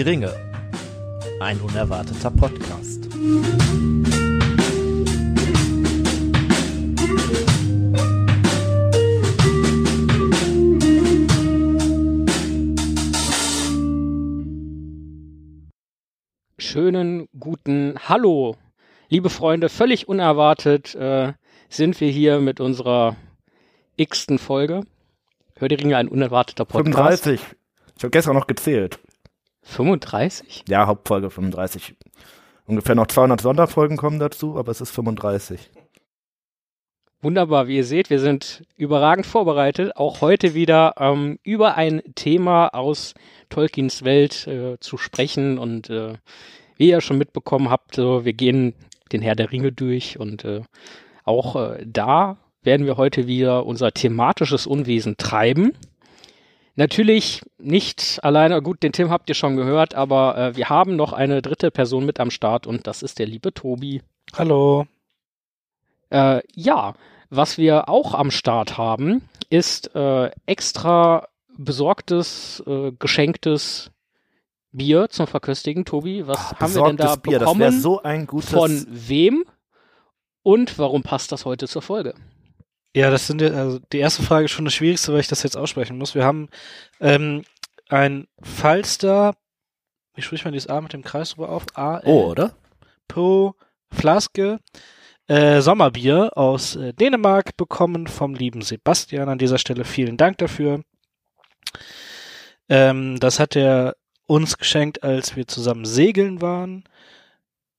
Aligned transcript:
Die 0.00 0.08
Ringe. 0.08 0.34
Ein 1.40 1.60
unerwarteter 1.60 2.30
Podcast. 2.30 3.04
Schönen 16.56 17.28
guten 17.38 17.98
Hallo, 18.08 18.56
liebe 19.10 19.28
Freunde. 19.28 19.68
Völlig 19.68 20.08
unerwartet 20.08 20.94
äh, 20.94 21.34
sind 21.68 22.00
wir 22.00 22.10
hier 22.10 22.40
mit 22.40 22.60
unserer 22.60 23.16
x-ten 23.96 24.38
Folge. 24.38 24.84
Hör 25.56 25.68
die 25.68 25.74
Ringe, 25.74 25.98
ein 25.98 26.08
unerwarteter 26.08 26.64
Podcast. 26.64 27.22
35. 27.24 27.40
Ich 27.98 28.02
habe 28.02 28.10
gestern 28.12 28.34
noch 28.34 28.46
gezählt. 28.46 28.98
35? 29.70 30.64
Ja, 30.68 30.86
Hauptfolge 30.86 31.30
35. 31.30 31.94
Ungefähr 32.66 32.94
noch 32.94 33.06
200 33.06 33.40
Sonderfolgen 33.40 33.96
kommen 33.96 34.18
dazu, 34.18 34.56
aber 34.56 34.70
es 34.70 34.80
ist 34.80 34.90
35. 34.90 35.70
Wunderbar, 37.22 37.68
wie 37.68 37.76
ihr 37.76 37.84
seht, 37.84 38.08
wir 38.08 38.18
sind 38.18 38.62
überragend 38.76 39.26
vorbereitet, 39.26 39.94
auch 39.96 40.22
heute 40.22 40.54
wieder 40.54 40.94
ähm, 40.98 41.38
über 41.42 41.76
ein 41.76 42.00
Thema 42.14 42.68
aus 42.68 43.12
Tolkiens 43.50 44.04
Welt 44.04 44.46
äh, 44.46 44.78
zu 44.80 44.96
sprechen. 44.96 45.58
Und 45.58 45.90
äh, 45.90 46.14
wie 46.76 46.88
ihr 46.88 47.02
schon 47.02 47.18
mitbekommen 47.18 47.68
habt, 47.68 47.96
so, 47.96 48.24
wir 48.24 48.32
gehen 48.32 48.74
den 49.12 49.20
Herr 49.20 49.34
der 49.34 49.52
Ringe 49.52 49.70
durch 49.70 50.18
und 50.18 50.44
äh, 50.44 50.62
auch 51.24 51.56
äh, 51.56 51.84
da 51.86 52.38
werden 52.62 52.86
wir 52.86 52.96
heute 52.96 53.26
wieder 53.26 53.66
unser 53.66 53.92
thematisches 53.92 54.66
Unwesen 54.66 55.16
treiben. 55.18 55.72
Natürlich 56.80 57.42
nicht 57.58 58.20
alleine, 58.22 58.62
gut, 58.62 58.82
den 58.82 58.92
Tim 58.92 59.10
habt 59.10 59.28
ihr 59.28 59.34
schon 59.34 59.54
gehört, 59.54 59.94
aber 59.94 60.38
äh, 60.38 60.56
wir 60.56 60.70
haben 60.70 60.96
noch 60.96 61.12
eine 61.12 61.42
dritte 61.42 61.70
Person 61.70 62.06
mit 62.06 62.18
am 62.18 62.30
Start 62.30 62.66
und 62.66 62.86
das 62.86 63.02
ist 63.02 63.18
der 63.18 63.26
liebe 63.26 63.52
Tobi. 63.52 64.00
Hallo. 64.34 64.86
Äh, 66.08 66.40
ja, 66.54 66.94
was 67.28 67.58
wir 67.58 67.90
auch 67.90 68.14
am 68.14 68.30
Start 68.30 68.78
haben, 68.78 69.28
ist 69.50 69.94
äh, 69.94 70.30
extra 70.46 71.28
besorgtes, 71.58 72.62
äh, 72.66 72.92
geschenktes 72.98 73.90
Bier 74.72 75.10
zum 75.10 75.26
Verköstigen. 75.26 75.84
Tobi, 75.84 76.26
was 76.26 76.38
Ah, 76.38 76.60
haben 76.60 76.74
wir 76.76 76.84
denn 76.84 76.96
da 76.96 77.16
Bier, 77.16 77.40
das 77.40 77.40
bekommen? 77.40 77.60
wäre 77.60 77.72
so 77.72 78.02
ein 78.02 78.26
gutes. 78.26 78.48
von 78.48 78.86
wem? 78.88 79.44
Und 80.42 80.78
warum 80.78 81.02
passt 81.02 81.30
das 81.30 81.44
heute 81.44 81.68
zur 81.68 81.82
Folge? 81.82 82.14
Ja, 82.94 83.10
das 83.10 83.26
sind 83.26 83.40
ja, 83.40 83.50
also 83.50 83.78
die 83.92 83.98
erste 83.98 84.22
Frage 84.22 84.46
ist 84.46 84.50
schon 84.50 84.64
das 84.64 84.74
Schwierigste, 84.74 85.12
weil 85.12 85.20
ich 85.20 85.28
das 85.28 85.42
jetzt 85.42 85.56
aussprechen 85.56 85.96
muss. 85.96 86.14
Wir 86.14 86.24
haben 86.24 86.48
ähm, 87.00 87.44
ein 87.88 88.26
Falster, 88.42 89.36
wie 90.14 90.22
spricht 90.22 90.44
man 90.44 90.52
dieses 90.52 90.68
A 90.68 90.80
mit 90.80 90.92
dem 90.92 91.02
Kreis 91.02 91.30
drüber 91.30 91.50
auf? 91.50 91.66
A 91.74 92.00
oh, 92.04 92.30
oder? 92.30 92.54
Po 93.06 93.54
Flaske 93.92 94.58
äh, 95.30 95.60
Sommerbier 95.60 96.36
aus 96.36 96.74
äh, 96.74 96.92
Dänemark 96.92 97.56
bekommen 97.56 98.08
vom 98.08 98.34
lieben 98.34 98.62
Sebastian. 98.62 99.28
An 99.28 99.38
dieser 99.38 99.58
Stelle 99.58 99.84
vielen 99.84 100.16
Dank 100.16 100.38
dafür. 100.38 100.82
Ähm, 102.68 103.20
das 103.20 103.38
hat 103.38 103.54
er 103.54 103.96
uns 104.26 104.58
geschenkt, 104.58 105.04
als 105.04 105.36
wir 105.36 105.46
zusammen 105.46 105.84
segeln 105.84 106.40
waren. 106.40 106.84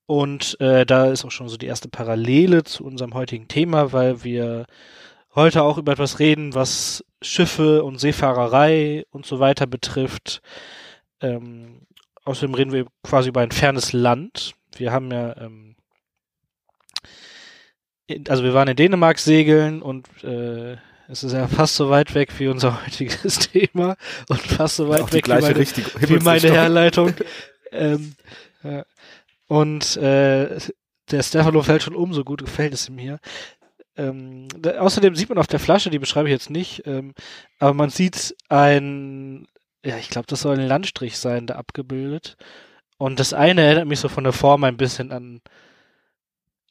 Und 0.05 0.59
äh, 0.61 0.85
da 0.85 1.07
ist 1.07 1.25
auch 1.25 1.31
schon 1.31 1.49
so 1.49 1.57
die 1.57 1.65
erste 1.65 1.89
Parallele 1.89 2.63
zu 2.63 2.85
unserem 2.85 3.13
heutigen 3.13 3.47
Thema, 3.47 3.93
weil 3.93 4.23
wir 4.23 4.65
heute 5.35 5.63
auch 5.63 5.77
über 5.77 5.93
etwas 5.93 6.19
reden, 6.19 6.53
was 6.53 7.03
Schiffe 7.21 7.83
und 7.83 7.99
Seefahrerei 7.99 9.05
und 9.11 9.25
so 9.25 9.39
weiter 9.39 9.67
betrifft. 9.67 10.41
Ähm, 11.21 11.81
außerdem 12.23 12.53
reden 12.55 12.71
wir 12.71 12.85
quasi 13.03 13.29
über 13.29 13.41
ein 13.41 13.51
fernes 13.51 13.93
Land. 13.93 14.53
Wir 14.75 14.91
haben 14.91 15.11
ja, 15.11 15.35
ähm, 15.37 15.75
also 18.27 18.43
wir 18.43 18.53
waren 18.53 18.67
in 18.67 18.75
Dänemark 18.75 19.19
segeln 19.19 19.81
und 19.81 20.07
äh, 20.23 20.77
es 21.07 21.23
ist 21.23 21.33
ja 21.33 21.47
fast 21.47 21.75
so 21.75 21.89
weit 21.89 22.15
weg 22.15 22.31
wie 22.39 22.47
unser 22.47 22.85
heutiges 22.85 23.39
Thema 23.39 23.95
und 24.29 24.41
fast 24.41 24.77
so 24.77 24.89
weit 24.89 25.11
weg 25.13 25.27
wie 25.27 25.29
meine, 25.29 25.65
wie 26.09 26.23
meine. 26.23 26.51
Herleitung. 26.51 27.13
ähm, 27.71 28.15
ja. 28.63 28.85
Und 29.47 29.97
äh, 29.97 30.57
der 31.11 31.23
Stefano 31.23 31.61
fällt 31.61 31.83
schon 31.83 31.95
um, 31.95 32.13
so 32.13 32.23
gut 32.23 32.41
gefällt 32.41 32.73
es 32.73 32.87
ihm 32.87 32.97
hier. 32.97 33.19
Ähm, 34.01 34.47
da, 34.57 34.79
außerdem 34.79 35.15
sieht 35.15 35.29
man 35.29 35.37
auf 35.37 35.47
der 35.47 35.59
Flasche, 35.59 35.91
die 35.91 35.99
beschreibe 35.99 36.27
ich 36.27 36.33
jetzt 36.33 36.49
nicht, 36.49 36.87
ähm, 36.87 37.13
aber 37.59 37.73
man 37.73 37.91
sieht 37.91 38.35
ein, 38.49 39.47
ja, 39.85 39.97
ich 39.97 40.09
glaube, 40.09 40.27
das 40.27 40.41
soll 40.41 40.57
ein 40.57 40.67
Landstrich 40.67 41.17
sein, 41.17 41.45
da 41.45 41.55
abgebildet. 41.55 42.35
Und 42.97 43.19
das 43.19 43.33
eine 43.33 43.61
erinnert 43.61 43.87
mich 43.87 43.99
so 43.99 44.09
von 44.09 44.23
der 44.23 44.33
Form 44.33 44.63
ein 44.63 44.77
bisschen 44.77 45.11
an, 45.11 45.41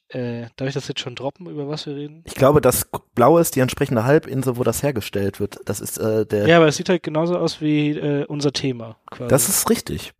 äh, 0.09 0.47
darf 0.57 0.67
ich 0.67 0.75
das 0.75 0.89
jetzt 0.89 1.01
schon 1.01 1.15
droppen, 1.15 1.47
über 1.47 1.69
was 1.69 1.87
wir 1.87 1.95
reden? 1.95 2.23
Ich 2.25 2.35
glaube, 2.35 2.61
das 2.61 2.89
Blaue 3.15 3.41
ist 3.41 3.55
die 3.55 3.61
entsprechende 3.61 4.05
Halbinsel, 4.05 4.57
wo 4.57 4.65
das 4.65 4.83
hergestellt 4.83 5.39
wird. 5.39 5.61
Das 5.67 5.81
ist 5.81 5.99
äh, 5.99 6.27
der. 6.27 6.49
Ja, 6.49 6.57
aber 6.57 6.67
es 6.67 6.77
sieht 6.77 6.89
halt 6.89 7.05
genauso 7.05 7.39
aus 7.39 7.61
wie 7.61 7.91
äh, 7.91 8.25
unser 8.25 8.53
Thema 8.53 8.97
quasi. 9.09 9.29
das 9.29 9.49
ist 9.49 9.71
richtig. 9.71 10.13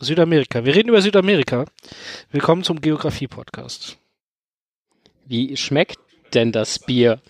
Südamerika. 0.00 0.64
Wir 0.64 0.74
reden 0.74 0.88
über 0.88 1.02
Südamerika. 1.02 1.64
Willkommen 2.30 2.64
zum 2.64 2.80
Geografie-Podcast. 2.80 3.98
Wie 5.28 5.56
schmeckt 5.56 5.98
denn 6.34 6.52
das 6.52 6.78
Bier? 6.78 7.20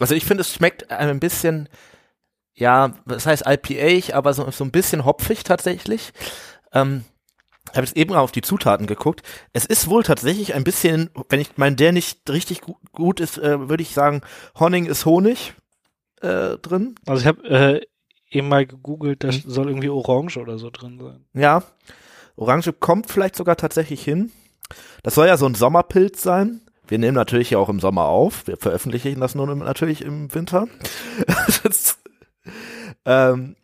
Also 0.00 0.14
ich 0.14 0.24
finde, 0.24 0.40
es 0.42 0.52
schmeckt 0.54 0.90
ein 0.90 1.20
bisschen, 1.20 1.68
ja, 2.54 2.94
das 3.06 3.26
heißt 3.26 3.44
IPA, 3.46 4.16
aber 4.16 4.32
so, 4.34 4.50
so 4.50 4.64
ein 4.64 4.70
bisschen 4.72 5.04
hopfig 5.04 5.44
tatsächlich. 5.44 6.12
Ähm, 6.72 7.04
ich 7.70 7.76
habe 7.76 7.86
jetzt 7.86 7.96
eben 7.96 8.14
auf 8.14 8.30
die 8.32 8.42
Zutaten 8.42 8.86
geguckt. 8.86 9.22
Es 9.52 9.64
ist 9.64 9.88
wohl 9.88 10.02
tatsächlich 10.02 10.54
ein 10.54 10.64
bisschen, 10.64 11.10
wenn 11.28 11.40
ich 11.40 11.56
mein, 11.56 11.76
der 11.76 11.92
nicht 11.92 12.28
richtig 12.30 12.60
gu 12.60 12.74
gut 12.92 13.20
ist, 13.20 13.38
äh, 13.38 13.68
würde 13.68 13.82
ich 13.82 13.90
sagen, 13.94 14.20
Honig 14.58 14.86
ist 14.86 15.06
Honig 15.06 15.54
äh, 16.20 16.56
drin. 16.58 16.94
Also 17.06 17.20
ich 17.22 17.26
habe 17.26 17.44
äh, 17.48 17.80
eben 18.30 18.48
mal 18.48 18.66
gegoogelt, 18.66 19.24
da 19.24 19.28
Mhm. 19.28 19.42
soll 19.46 19.68
irgendwie 19.68 19.88
Orange 19.88 20.38
oder 20.38 20.58
so 20.58 20.70
drin 20.70 20.98
sein. 21.00 21.24
Ja, 21.34 21.62
Orange 22.36 22.72
kommt 22.72 23.10
vielleicht 23.10 23.36
sogar 23.36 23.56
tatsächlich 23.56 24.02
hin. 24.04 24.30
Das 25.02 25.14
soll 25.14 25.26
ja 25.28 25.36
so 25.36 25.46
ein 25.46 25.54
Sommerpilz 25.54 26.22
sein. 26.22 26.60
Wir 26.86 26.98
nehmen 26.98 27.14
natürlich 27.14 27.50
ja 27.50 27.58
auch 27.58 27.68
im 27.68 27.80
Sommer 27.80 28.04
auf. 28.04 28.46
Wir 28.46 28.56
veröffentlichen 28.56 29.20
das 29.20 29.34
nun 29.34 29.58
natürlich 29.58 30.02
im 30.02 30.32
Winter. 30.34 30.68
ähm, 33.04 33.56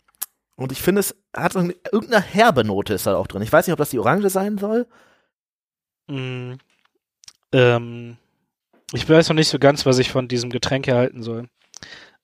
und 0.56 0.72
ich 0.72 0.82
finde, 0.82 1.00
es 1.00 1.16
hat 1.34 1.54
irgendeine 1.54 2.20
herbe 2.20 2.64
Note 2.64 2.94
ist 2.94 3.06
da 3.06 3.16
auch 3.16 3.26
drin. 3.26 3.42
Ich 3.42 3.52
weiß 3.52 3.66
nicht, 3.66 3.72
ob 3.72 3.78
das 3.78 3.90
die 3.90 3.98
Orange 3.98 4.30
sein 4.30 4.58
soll. 4.58 4.86
Mm, 6.06 6.54
ähm, 7.52 8.16
ich 8.92 9.08
weiß 9.08 9.28
noch 9.28 9.36
nicht 9.36 9.48
so 9.48 9.58
ganz, 9.58 9.86
was 9.86 9.98
ich 9.98 10.10
von 10.10 10.28
diesem 10.28 10.50
Getränk 10.50 10.88
erhalten 10.88 11.22
soll. 11.22 11.48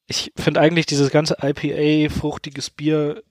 Ich 0.07 0.33
finde 0.37 0.61
eigentlich 0.61 0.87
dieses 0.87 1.11
ganze 1.11 1.37
IPA, 1.43 2.13
fruchtiges 2.13 2.71
Bier, 2.71 3.23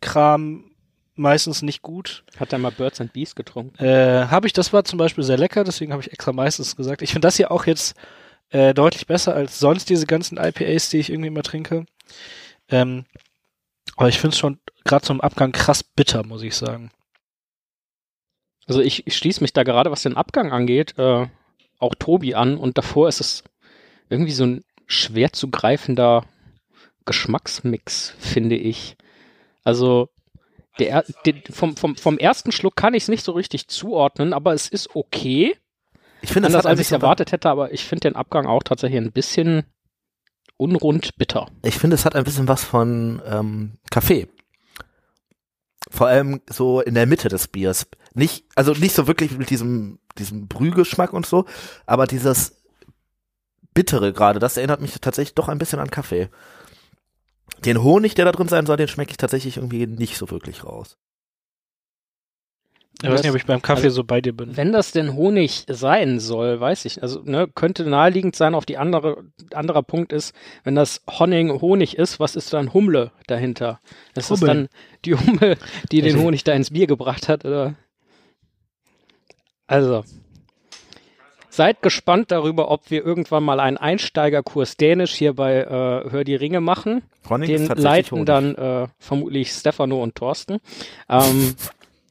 Kram 0.00 0.70
meistens 1.18 1.62
nicht 1.62 1.82
gut. 1.82 2.24
Hat 2.38 2.52
er 2.52 2.58
mal 2.58 2.70
Birds 2.70 3.00
and 3.00 3.12
Bees 3.12 3.34
getrunken? 3.34 3.82
Äh, 3.82 4.26
habe 4.26 4.46
ich, 4.46 4.52
das 4.52 4.72
war 4.72 4.84
zum 4.84 4.98
Beispiel 4.98 5.24
sehr 5.24 5.38
lecker, 5.38 5.64
deswegen 5.64 5.92
habe 5.92 6.02
ich 6.02 6.12
extra 6.12 6.32
meistens 6.32 6.76
gesagt. 6.76 7.02
Ich 7.02 7.10
finde 7.12 7.26
das 7.26 7.36
hier 7.36 7.50
auch 7.50 7.66
jetzt 7.66 7.96
äh, 8.50 8.74
deutlich 8.74 9.06
besser 9.06 9.34
als 9.34 9.58
sonst 9.58 9.90
diese 9.90 10.06
ganzen 10.06 10.38
IPAs, 10.38 10.90
die 10.90 10.98
ich 10.98 11.10
irgendwie 11.10 11.28
immer 11.28 11.42
trinke. 11.42 11.86
Ähm, 12.68 13.04
aber 13.96 14.08
ich 14.08 14.18
finde 14.18 14.34
es 14.34 14.38
schon 14.38 14.58
gerade 14.84 15.04
zum 15.04 15.20
Abgang 15.20 15.52
krass 15.52 15.82
bitter, 15.82 16.24
muss 16.24 16.42
ich 16.42 16.54
sagen. 16.54 16.90
Also 18.66 18.80
ich, 18.80 19.06
ich 19.06 19.16
schließe 19.16 19.42
mich 19.42 19.52
da 19.52 19.62
gerade, 19.62 19.90
was 19.90 20.02
den 20.02 20.16
Abgang 20.16 20.52
angeht, 20.52 20.98
äh, 20.98 21.26
auch 21.78 21.94
Tobi 21.94 22.34
an 22.34 22.56
und 22.58 22.78
davor 22.78 23.08
ist 23.08 23.20
es 23.20 23.44
irgendwie 24.08 24.32
so 24.32 24.44
ein 24.44 24.64
schwer 24.86 25.32
zu 25.32 25.50
greifender 25.50 26.24
Geschmacksmix, 27.04 28.14
finde 28.18 28.56
ich. 28.56 28.96
Also 29.62 30.08
der, 30.78 30.90
er- 30.90 31.04
der, 31.24 31.34
vom, 31.50 31.76
vom, 31.76 31.96
vom 31.96 32.18
ersten 32.18 32.52
Schluck 32.52 32.76
kann 32.76 32.94
ich 32.94 33.04
es 33.04 33.08
nicht 33.08 33.24
so 33.24 33.32
richtig 33.32 33.68
zuordnen, 33.68 34.32
aber 34.32 34.52
es 34.54 34.68
ist 34.68 34.94
okay. 34.94 35.56
Ich 36.22 36.30
finde, 36.32 36.48
ein 36.48 36.54
als 36.54 36.80
ich 36.80 36.86
es 36.86 36.92
erwartet 36.92 37.32
hätte, 37.32 37.48
aber 37.50 37.72
ich 37.72 37.84
finde 37.84 38.08
den 38.08 38.16
Abgang 38.16 38.46
auch 38.46 38.62
tatsächlich 38.62 39.00
ein 39.00 39.12
bisschen 39.12 39.64
unrund 40.56 41.16
bitter. 41.18 41.48
ich 41.62 41.78
finde, 41.78 41.94
es 41.94 42.04
hat 42.04 42.16
ein 42.16 42.24
bisschen 42.24 42.48
was 42.48 42.64
von 42.64 43.20
ähm, 43.26 43.78
Kaffee. 43.90 44.28
Vor 45.90 46.08
allem 46.08 46.40
so 46.50 46.80
in 46.80 46.94
der 46.94 47.06
Mitte 47.06 47.28
des 47.28 47.46
Biers. 47.48 47.86
Nicht, 48.14 48.44
also 48.56 48.72
nicht 48.72 48.94
so 48.94 49.06
wirklich 49.06 49.36
mit 49.38 49.50
diesem, 49.50 49.98
diesem 50.18 50.48
Brühgeschmack 50.48 51.12
und 51.12 51.26
so, 51.26 51.44
aber 51.84 52.06
dieses 52.06 52.56
Bittere 53.74 54.12
gerade, 54.12 54.38
das 54.38 54.56
erinnert 54.56 54.80
mich 54.80 54.98
tatsächlich 55.00 55.34
doch 55.34 55.48
ein 55.48 55.58
bisschen 55.58 55.78
an 55.78 55.90
Kaffee. 55.90 56.28
Den 57.64 57.82
Honig, 57.82 58.14
der 58.14 58.24
da 58.24 58.32
drin 58.32 58.48
sein 58.48 58.66
soll, 58.66 58.76
den 58.76 58.88
schmecke 58.88 59.12
ich 59.12 59.16
tatsächlich 59.16 59.56
irgendwie 59.56 59.86
nicht 59.86 60.16
so 60.16 60.30
wirklich 60.30 60.64
raus. 60.64 60.96
Ich 63.02 63.10
weiß 63.10 63.22
nicht, 63.22 63.30
ob 63.30 63.36
ich 63.36 63.44
beim 63.44 63.60
Kaffee 63.60 63.90
so 63.90 64.04
bei 64.04 64.22
dir 64.22 64.34
bin. 64.34 64.56
Wenn 64.56 64.72
das 64.72 64.90
denn 64.90 65.14
Honig 65.14 65.66
sein 65.68 66.18
soll, 66.18 66.60
weiß 66.60 66.86
ich. 66.86 67.02
Also 67.02 67.20
ne, 67.24 67.46
könnte 67.46 67.84
naheliegend 67.84 68.36
sein. 68.36 68.54
Auf 68.54 68.64
die 68.64 68.78
andere 68.78 69.24
anderer 69.52 69.82
Punkt 69.82 70.14
ist, 70.14 70.34
wenn 70.64 70.74
das 70.74 71.02
Honig 71.06 71.60
Honig 71.60 71.98
ist, 71.98 72.18
was 72.20 72.36
ist 72.36 72.54
dann 72.54 72.72
Humle 72.72 73.12
dahinter? 73.26 73.80
Ist 74.14 74.30
das 74.30 74.40
Hummel. 74.40 74.46
dann 74.46 74.68
die 75.04 75.14
Hummel, 75.14 75.58
die 75.92 76.00
den 76.00 76.18
Honig 76.18 76.44
da 76.44 76.52
ins 76.54 76.70
Bier 76.70 76.86
gebracht 76.86 77.28
hat, 77.28 77.44
oder? 77.44 77.74
Also. 79.66 80.04
Seid 81.56 81.80
gespannt 81.80 82.32
darüber, 82.32 82.70
ob 82.70 82.90
wir 82.90 83.02
irgendwann 83.02 83.42
mal 83.42 83.60
einen 83.60 83.78
Einsteigerkurs 83.78 84.76
Dänisch 84.76 85.14
hier 85.14 85.32
bei 85.32 85.62
äh, 85.62 86.10
Hör 86.10 86.22
die 86.22 86.34
Ringe 86.34 86.60
machen. 86.60 87.02
Ist 87.22 87.48
Den 87.48 87.66
leiten 87.68 88.10
Honig. 88.10 88.26
dann 88.26 88.54
äh, 88.56 88.88
vermutlich 88.98 89.50
Stefano 89.52 90.02
und 90.02 90.16
Thorsten. 90.16 90.58
Ähm, 91.08 91.54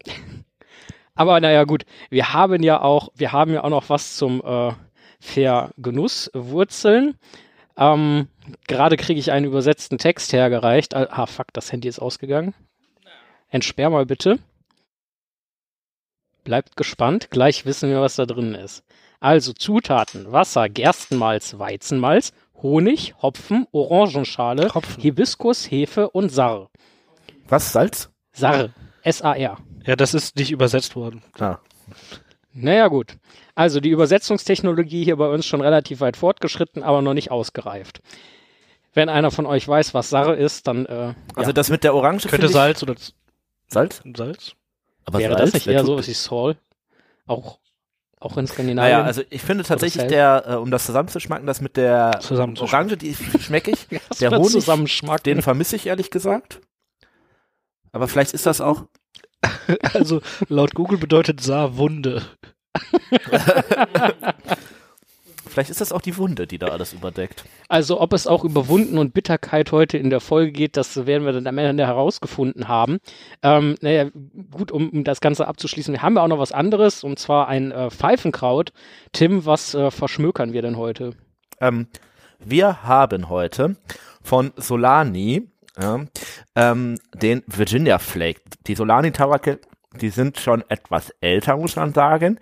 aber 1.15 1.39
naja, 1.41 1.63
gut, 1.65 1.85
wir 2.09 2.33
haben 2.33 2.63
ja 2.63 2.81
auch, 2.81 3.09
wir 3.13 3.33
haben 3.33 3.53
ja 3.53 3.63
auch 3.63 3.69
noch 3.69 3.87
was 3.87 4.15
zum 4.15 4.41
äh, 4.43 4.71
Vergenusswurzeln. 5.19 7.13
Ähm, 7.77 8.27
Gerade 8.67 8.97
kriege 8.97 9.19
ich 9.19 9.31
einen 9.31 9.45
übersetzten 9.45 9.99
Text 9.99 10.33
hergereicht. 10.33 10.95
Ah, 10.95 11.07
ah, 11.11 11.27
fuck, 11.27 11.53
das 11.53 11.71
Handy 11.71 11.87
ist 11.87 11.99
ausgegangen. 11.99 12.55
Entsperr 13.49 13.91
mal 13.91 14.07
bitte. 14.07 14.39
Bleibt 16.43 16.75
gespannt, 16.77 17.29
gleich 17.29 17.67
wissen 17.67 17.91
wir, 17.91 18.01
was 18.01 18.15
da 18.15 18.25
drin 18.25 18.55
ist. 18.55 18.83
Also 19.25 19.53
Zutaten: 19.53 20.31
Wasser, 20.31 20.69
Gerstenmalz, 20.69 21.57
Weizenmalz, 21.57 22.31
Honig, 22.61 23.15
Hopfen, 23.23 23.65
Orangenschale, 23.71 24.71
Hopfen. 24.75 25.01
Hibiskus, 25.01 25.65
Hefe 25.71 26.11
und 26.11 26.29
Sarr. 26.29 26.69
Was? 27.47 27.73
Salz? 27.73 28.11
Sarr. 28.33 28.69
S-A-R. 29.01 29.57
Ja, 29.83 29.95
das 29.95 30.13
ist 30.13 30.35
nicht 30.35 30.51
übersetzt 30.51 30.95
worden. 30.95 31.23
Ah. 31.39 31.57
Naja, 32.53 32.87
gut. 32.87 33.17
Also 33.55 33.79
die 33.79 33.89
Übersetzungstechnologie 33.89 35.03
hier 35.03 35.15
bei 35.15 35.27
uns 35.27 35.47
schon 35.47 35.61
relativ 35.61 36.01
weit 36.01 36.17
fortgeschritten, 36.17 36.83
aber 36.83 37.01
noch 37.01 37.15
nicht 37.15 37.31
ausgereift. 37.31 38.01
Wenn 38.93 39.09
einer 39.09 39.31
von 39.31 39.47
euch 39.47 39.67
weiß, 39.67 39.95
was 39.95 40.11
Sarre 40.11 40.35
ist, 40.35 40.67
dann 40.67 40.85
äh, 40.85 41.15
Also 41.33 41.49
ja. 41.49 41.53
das 41.53 41.71
mit 41.71 41.83
der 41.83 41.95
Orange 41.95 42.27
Könnte 42.27 42.47
Salz 42.47 42.83
oder 42.83 42.93
Salz? 43.69 44.03
Salz? 44.15 44.53
Aber 45.03 45.17
wäre 45.17 45.33
Salz, 45.33 45.45
das 45.45 45.53
nicht 45.55 45.65
wer 45.65 45.73
eher 45.73 45.85
so 45.85 45.97
was 45.97 46.07
wie 46.07 46.13
Saul? 46.13 46.57
Auch, 47.25 47.57
auch 48.19 48.37
in 48.37 48.47
Skandinavien? 48.47 48.93
Naja, 48.93 49.03
also 49.03 49.21
ich 49.29 49.41
finde 49.41 49.63
tatsächlich 49.63 50.07
der, 50.07 50.43
äh, 50.47 50.53
um 50.55 50.71
das 50.71 50.85
zusammenzuschmacken, 50.85 51.45
das 51.45 51.61
mit 51.61 51.77
der. 51.77 52.19
Orange, 52.31 52.97
die 52.97 53.15
schmecke 53.15 53.71
ich. 53.71 53.87
Der 54.19 54.31
Honig. 54.31 54.65
Den 55.23 55.41
vermisse 55.41 55.75
ich 55.75 55.87
ehrlich 55.87 56.11
gesagt. 56.11 56.61
Aber 57.91 58.07
vielleicht 58.07 58.33
ist 58.33 58.45
das 58.45 58.61
auch. 58.61 58.85
Also 59.93 60.21
laut 60.47 60.73
Google 60.73 60.97
bedeutet 60.97 61.41
Saar 61.41 61.77
Wunde. 61.77 62.23
Vielleicht 65.55 65.69
ist 65.69 65.79
das 65.79 65.93
auch 65.93 66.01
die 66.01 66.17
Wunde, 66.17 66.47
die 66.47 66.57
da 66.57 66.67
alles 66.67 66.91
überdeckt. 66.91 67.45
Also 67.69 68.01
ob 68.01 68.11
es 68.11 68.27
auch 68.27 68.43
über 68.43 68.67
Wunden 68.67 68.97
und 68.97 69.13
Bitterkeit 69.13 69.71
heute 69.71 69.97
in 69.97 70.09
der 70.09 70.19
Folge 70.19 70.51
geht, 70.51 70.75
das 70.75 71.05
werden 71.05 71.25
wir 71.25 71.31
dann 71.31 71.47
am 71.47 71.57
Ende 71.57 71.87
herausgefunden 71.87 72.67
haben. 72.67 72.97
Ähm, 73.41 73.77
naja, 73.79 74.09
gut, 74.51 74.73
um, 74.73 74.89
um 74.89 75.05
das 75.05 75.21
Ganze 75.21 75.47
abzuschließen, 75.47 75.93
wir 75.93 76.01
haben 76.01 76.17
ja 76.17 76.23
auch 76.23 76.27
noch 76.27 76.39
was 76.39 76.51
anderes, 76.51 77.05
und 77.05 77.19
zwar 77.19 77.47
ein 77.47 77.71
äh, 77.71 77.89
Pfeifenkraut. 77.89 78.73
Tim, 79.13 79.45
was 79.45 79.73
äh, 79.73 79.91
verschmökern 79.91 80.51
wir 80.51 80.61
denn 80.61 80.75
heute? 80.75 81.11
Ähm, 81.61 81.87
wir 82.39 82.83
haben 82.83 83.29
heute 83.29 83.77
von 84.21 84.51
Solani 84.57 85.47
ja, 85.81 86.01
ähm, 86.55 86.99
den 87.13 87.43
Virginia 87.47 87.97
Flake. 87.97 88.41
Die 88.67 88.75
Solani-Tabake, 88.75 89.61
die 90.01 90.09
sind 90.09 90.37
schon 90.37 90.65
etwas 90.67 91.11
älter, 91.21 91.55
muss 91.55 91.77
man 91.77 91.93
sagen. 91.93 92.41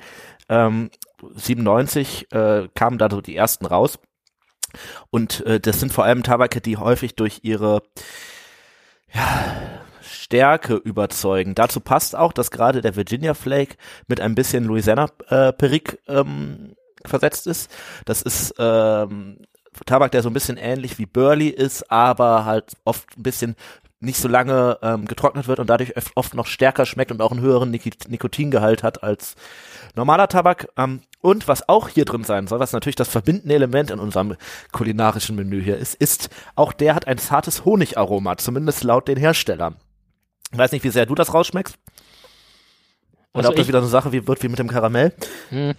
Ähm, 0.50 0.90
97 1.34 2.32
äh, 2.32 2.68
kamen 2.76 2.98
da 2.98 3.10
so 3.10 3.22
die 3.22 3.36
ersten 3.36 3.66
raus. 3.66 4.00
Und 5.10 5.46
äh, 5.46 5.60
das 5.60 5.80
sind 5.80 5.92
vor 5.94 6.04
allem 6.04 6.24
Tabake, 6.24 6.62
die 6.62 6.78
häufig 6.78 7.16
durch 7.16 7.40
ihre 7.44 7.84
ja, 9.14 9.82
Stärke 10.02 10.76
überzeugen. 10.76 11.56
Dazu 11.56 11.80
passt 11.80 12.16
auch, 12.16 12.34
dass 12.34 12.52
gerade 12.52 12.82
der 12.82 12.96
Virginia 12.96 13.34
Flake 13.34 13.76
mit 14.08 14.20
ein 14.20 14.36
bisschen 14.36 14.64
Louisiana 14.66 15.08
äh, 15.28 15.54
Perique 15.54 16.00
ähm, 16.08 16.76
versetzt 17.06 17.48
ist. 17.48 17.70
Das 18.06 18.22
ist 18.22 18.56
ähm, 18.58 19.40
Tabak, 19.86 20.12
der 20.12 20.22
so 20.22 20.30
ein 20.30 20.34
bisschen 20.34 20.58
ähnlich 20.58 20.98
wie 21.00 21.06
Burley 21.06 21.50
ist, 21.50 21.92
aber 21.92 22.46
halt 22.46 22.74
oft 22.86 23.18
ein 23.18 23.24
bisschen 23.24 23.56
nicht 24.04 24.18
so 24.18 24.28
lange 24.28 24.78
ähm, 24.82 25.06
getrocknet 25.06 25.48
wird 25.48 25.60
und 25.60 25.70
dadurch 25.70 25.94
oft- 26.16 26.34
noch 26.34 26.46
stärker 26.46 26.86
schmeckt 26.86 27.12
und 27.12 27.22
auch 27.22 27.32
einen 27.32 27.42
höheren 27.42 27.72
Nik 27.72 28.10
Nikotingehalt 28.10 28.84
hat 28.84 29.04
als 29.04 29.36
normaler 29.96 30.28
Tabak. 30.28 30.68
Ähm, 30.78 31.02
und 31.22 31.48
was 31.48 31.70
auch 31.70 31.88
hier 31.90 32.06
drin 32.06 32.24
sein 32.24 32.48
soll, 32.48 32.60
was 32.60 32.74
natürlich 32.74 32.98
das 32.98 33.08
verbindende 33.08 33.56
Element 33.56 33.92
in 33.92 34.00
unserem 34.00 34.36
kulinarischen 34.72 35.36
Menü 35.36 35.64
hier 35.64 35.78
ist, 35.78 35.96
ist, 35.96 36.30
auch 36.56 36.74
der 36.74 36.96
hat 36.96 37.08
ein 37.08 37.18
zartes 37.18 37.64
Honigaroma, 37.66 38.38
zumindest 38.38 38.84
laut 38.84 39.08
den 39.08 39.18
Herstellern. 39.18 39.78
Ich 40.52 40.58
weiß 40.58 40.72
nicht, 40.74 40.84
wie 40.84 40.90
sehr 40.90 41.06
du 41.06 41.16
das 41.16 41.34
rausschmeckst. 41.34 41.78
Oder 43.34 43.40
Also 43.46 43.50
ob 43.50 43.56
das 43.56 43.68
wieder 43.68 43.80
so 43.80 43.86
eine 43.86 43.92
Sache 43.92 44.12
wie, 44.12 44.28
wird 44.28 44.44
wie 44.44 44.50
mit 44.50 44.60
dem 44.60 44.68
Karamell. 44.68 45.14
Hm. 45.50 45.74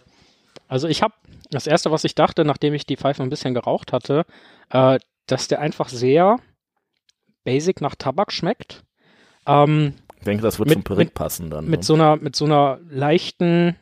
Also 0.66 0.88
ich 0.88 1.02
habe 1.02 1.14
das 1.50 1.66
erste, 1.66 1.90
was 1.90 2.04
ich 2.04 2.14
dachte, 2.14 2.44
nachdem 2.44 2.74
ich 2.74 2.86
die 2.86 2.96
Pfeife 2.96 3.22
ein 3.22 3.28
bisschen 3.28 3.54
geraucht 3.54 3.92
hatte, 3.92 4.24
äh, 4.70 4.98
dass 5.26 5.46
der 5.46 5.60
einfach 5.60 5.88
sehr 5.88 6.38
basic 7.44 7.80
nach 7.80 7.94
Tabak 7.94 8.32
schmeckt. 8.32 8.82
Ähm, 9.46 9.94
Ich 10.18 10.24
denke, 10.24 10.42
das 10.42 10.58
wird 10.58 10.68
Mit- 10.70 10.86
zum 10.86 10.96
mit- 10.96 11.14
passen 11.14 11.50
dann. 11.50 11.66
mit 11.66 11.80
ne? 11.80 11.84
so 11.84 11.94
einer 11.94 12.16
mit 12.16 12.34
so 12.36 12.44
einer 12.46 12.78
leichten 12.88 13.76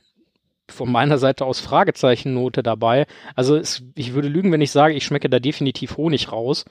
von 0.68 0.90
meiner 0.90 1.18
Seite 1.18 1.44
aus 1.44 1.60
Fragezeichennote 1.60 2.62
dabei. 2.62 3.06
Also 3.36 3.56
es, 3.56 3.82
ich 3.94 4.14
würde 4.14 4.28
lügen, 4.28 4.50
wenn 4.52 4.60
ich 4.62 4.70
sage, 4.70 4.94
ich 4.94 5.04
schmecke 5.04 5.28
da 5.28 5.38
definitiv 5.38 5.96
Honig 5.96 6.32
raus. 6.32 6.64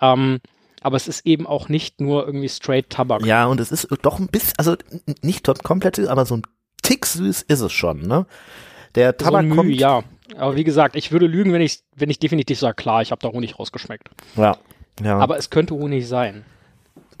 Ähm, 0.00 0.40
aber 0.82 0.96
es 0.96 1.08
ist 1.08 1.26
eben 1.26 1.46
auch 1.46 1.68
nicht 1.68 2.00
nur 2.00 2.26
irgendwie 2.26 2.48
straight 2.48 2.90
Tabak. 2.90 3.24
Ja, 3.24 3.46
und 3.46 3.58
es 3.60 3.72
ist 3.72 3.88
doch 4.02 4.18
ein 4.18 4.28
bisschen, 4.28 4.52
also 4.58 4.76
nicht 5.22 5.48
komplett 5.64 5.96
süß, 5.96 6.06
aber 6.08 6.26
so 6.26 6.36
ein 6.36 6.42
Tick 6.82 7.06
süß 7.06 7.42
ist 7.42 7.60
es 7.60 7.72
schon, 7.72 8.02
ne? 8.02 8.26
Der 8.94 9.14
so 9.18 9.24
Tabak 9.24 9.40
ein 9.40 9.48
Müh, 9.48 9.54
kommt, 9.56 9.70
ja. 9.74 10.02
Aber 10.36 10.54
wie 10.56 10.64
gesagt, 10.64 10.94
ich 10.94 11.10
würde 11.10 11.26
lügen, 11.26 11.52
wenn 11.52 11.62
ich, 11.62 11.80
wenn 11.96 12.10
ich 12.10 12.18
definitiv 12.18 12.58
sage, 12.58 12.74
klar, 12.74 13.00
ich 13.02 13.10
habe 13.10 13.20
da 13.22 13.28
Honig 13.32 13.58
rausgeschmeckt. 13.58 14.10
ja, 14.36 14.56
ja. 15.02 15.18
Aber 15.18 15.36
es 15.38 15.50
könnte 15.50 15.74
Honig 15.74 16.06
sein. 16.08 16.44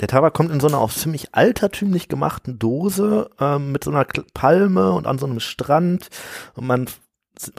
der 0.00 0.08
Tabak 0.08 0.34
kommt 0.34 0.50
in 0.50 0.60
so 0.60 0.66
einer 0.66 0.78
auch 0.78 0.92
ziemlich 0.92 1.34
altertümlich 1.34 2.08
gemachten 2.08 2.58
Dose 2.58 3.30
ähm, 3.40 3.72
mit 3.72 3.84
so 3.84 3.90
einer 3.90 4.06
Palme 4.34 4.92
und 4.92 5.06
an 5.06 5.18
so 5.18 5.26
einem 5.26 5.40
Strand 5.40 6.08
und 6.54 6.66
man 6.66 6.86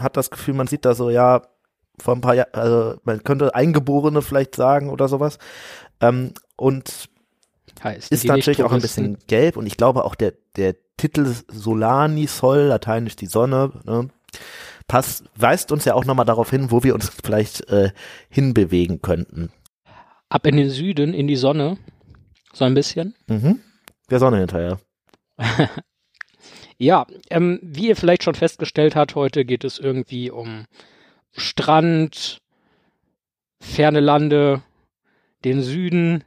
hat 0.02 0.18
das 0.18 0.30
Gefühl, 0.30 0.54
man 0.54 0.68
sieht 0.68 0.86
da 0.86 0.96
so, 0.96 1.10
ja, 1.10 1.44
vor 2.00 2.16
ein 2.16 2.22
paar 2.22 2.36
Jahren, 2.36 2.54
also 2.54 3.00
man 3.04 3.24
könnte 3.24 3.56
Eingeborene 3.56 4.22
vielleicht 4.22 4.56
sagen 4.56 4.90
oder 4.90 5.08
sowas. 5.08 5.38
Ähm, 6.00 6.34
und 6.56 7.10
Heißt, 7.84 8.12
ist 8.12 8.26
natürlich 8.26 8.64
auch 8.64 8.72
ein 8.72 8.82
bisschen 8.82 9.18
gelb 9.28 9.58
und 9.58 9.68
ich 9.68 9.78
glaube 9.78 10.04
auch 10.04 10.16
der, 10.16 10.34
der 10.56 10.76
Titel 10.98 11.32
Solani 11.48 12.26
Sol, 12.26 12.60
lateinisch 12.62 13.16
die 13.16 13.28
Sonne, 13.28 13.72
ne, 13.86 14.10
passt, 14.88 15.26
weist 15.36 15.72
uns 15.72 15.86
ja 15.86 15.94
auch 15.94 16.06
nochmal 16.06 16.26
darauf 16.26 16.50
hin, 16.50 16.72
wo 16.72 16.84
wir 16.84 16.96
uns 16.96 17.10
vielleicht 17.24 17.70
äh, 17.70 17.92
hinbewegen 18.30 19.02
könnten. 19.02 19.52
Ab 20.30 20.46
in 20.46 20.58
den 20.58 20.70
Süden, 20.70 21.14
in 21.14 21.28
die 21.28 21.36
Sonne. 21.36 21.78
So 22.54 22.66
ein 22.66 22.74
bisschen. 22.74 23.16
Mhm. 23.28 23.62
Der 24.10 24.20
Sonne 24.20 24.40
hinterher. 24.40 24.80
Ja, 26.78 27.08
ähm, 27.32 27.60
wie 27.64 27.88
ihr 27.88 27.96
vielleicht 27.96 28.24
schon 28.24 28.36
festgestellt 28.36 28.96
habt, 28.96 29.16
heute 29.16 29.46
geht 29.46 29.64
es 29.64 29.80
irgendwie 29.80 30.30
um 30.30 30.66
Strand, 31.32 32.40
ferne 33.60 34.00
Lande, 34.00 34.62
den 35.44 35.64
Süden, 35.64 36.24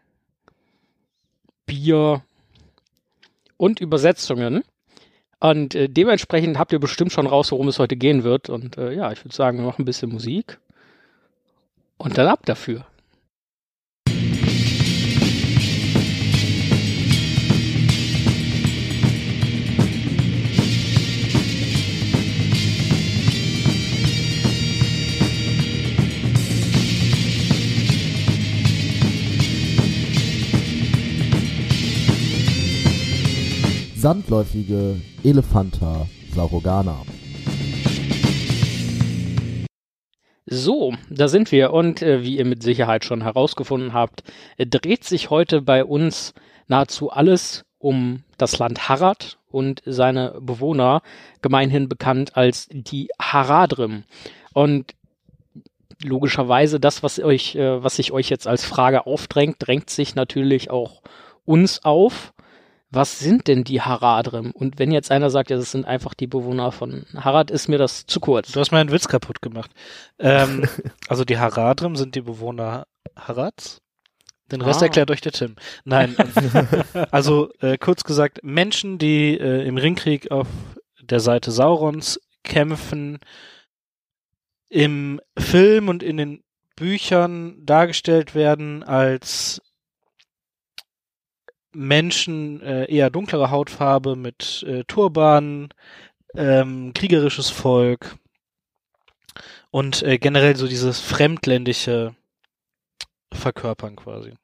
Bier 1.66 2.22
und 3.56 3.80
Übersetzungen. 3.80 4.64
Und 5.38 5.74
äh, 5.76 5.88
dementsprechend 5.88 6.58
habt 6.58 6.72
ihr 6.72 6.80
bestimmt 6.80 7.12
schon 7.12 7.28
raus, 7.28 7.52
worum 7.52 7.68
es 7.68 7.78
heute 7.78 7.96
gehen 7.96 8.24
wird. 8.24 8.50
Und 8.50 8.76
äh, 8.76 8.92
ja, 8.92 9.12
ich 9.12 9.24
würde 9.24 9.34
sagen, 9.34 9.58
wir 9.58 9.66
machen 9.66 9.82
ein 9.82 9.86
bisschen 9.86 10.10
Musik. 10.10 10.58
Und 11.96 12.18
dann 12.18 12.26
ab 12.26 12.44
dafür. 12.44 12.86
Sandläufige 34.00 34.98
Elephanta 35.22 36.06
Saurogana. 36.34 37.02
So, 40.46 40.94
da 41.10 41.28
sind 41.28 41.52
wir. 41.52 41.74
Und 41.74 42.00
äh, 42.00 42.22
wie 42.22 42.38
ihr 42.38 42.46
mit 42.46 42.62
Sicherheit 42.62 43.04
schon 43.04 43.22
herausgefunden 43.22 43.92
habt, 43.92 44.22
äh, 44.56 44.64
dreht 44.66 45.04
sich 45.04 45.28
heute 45.28 45.60
bei 45.60 45.84
uns 45.84 46.32
nahezu 46.66 47.10
alles 47.10 47.66
um 47.78 48.24
das 48.38 48.58
Land 48.58 48.88
Harad 48.88 49.38
und 49.50 49.82
seine 49.84 50.38
Bewohner, 50.40 51.02
gemeinhin 51.42 51.90
bekannt 51.90 52.38
als 52.38 52.68
die 52.72 53.10
Haradrim. 53.20 54.04
Und 54.54 54.94
logischerweise 56.02 56.80
das, 56.80 57.02
was 57.02 57.18
euch, 57.18 57.54
äh, 57.54 57.82
was 57.84 57.96
sich 57.96 58.12
euch 58.12 58.30
jetzt 58.30 58.46
als 58.46 58.64
Frage 58.64 59.04
aufdrängt, 59.04 59.56
drängt 59.58 59.90
sich 59.90 60.14
natürlich 60.14 60.70
auch 60.70 61.02
uns 61.44 61.84
auf. 61.84 62.32
Was 62.92 63.20
sind 63.20 63.46
denn 63.46 63.62
die 63.62 63.80
Haradrim? 63.80 64.50
Und 64.50 64.78
wenn 64.80 64.90
jetzt 64.90 65.12
einer 65.12 65.30
sagt, 65.30 65.50
ja, 65.50 65.56
das 65.56 65.70
sind 65.70 65.84
einfach 65.86 66.12
die 66.14 66.26
Bewohner 66.26 66.72
von 66.72 67.06
Harad, 67.14 67.50
ist 67.52 67.68
mir 67.68 67.78
das 67.78 68.04
zu 68.06 68.18
kurz. 68.18 68.50
Du 68.50 68.58
hast 68.58 68.72
meinen 68.72 68.90
Witz 68.90 69.06
kaputt 69.06 69.40
gemacht. 69.42 69.70
Ähm, 70.18 70.68
also 71.08 71.24
die 71.24 71.38
Haradrim 71.38 71.94
sind 71.94 72.16
die 72.16 72.20
Bewohner 72.22 72.86
Harads. 73.16 73.80
Den 74.50 74.62
Rest 74.62 74.80
Ah. 74.82 74.86
erklärt 74.86 75.10
euch 75.12 75.20
der 75.20 75.30
Tim. 75.30 75.54
Nein, 75.84 76.16
also 77.12 77.50
äh, 77.60 77.78
kurz 77.78 78.02
gesagt, 78.02 78.40
Menschen, 78.42 78.98
die 78.98 79.38
äh, 79.38 79.64
im 79.64 79.76
Ringkrieg 79.76 80.32
auf 80.32 80.48
der 81.00 81.20
Seite 81.20 81.52
Saurons 81.52 82.20
kämpfen, 82.42 83.20
im 84.68 85.20
Film 85.38 85.88
und 85.88 86.02
in 86.02 86.16
den 86.16 86.42
Büchern 86.74 87.64
dargestellt 87.64 88.34
werden 88.34 88.82
als 88.82 89.60
Menschen 91.72 92.60
äh, 92.62 92.84
eher 92.86 93.10
dunklerer 93.10 93.50
Hautfarbe 93.50 94.16
mit 94.16 94.64
äh, 94.66 94.84
Turbanen, 94.84 95.68
ähm, 96.34 96.92
kriegerisches 96.94 97.50
Volk 97.50 98.16
und 99.70 100.02
äh, 100.02 100.18
generell 100.18 100.56
so 100.56 100.66
dieses 100.66 101.00
fremdländische 101.00 102.14
Verkörpern 103.32 103.96
quasi. 103.96 104.34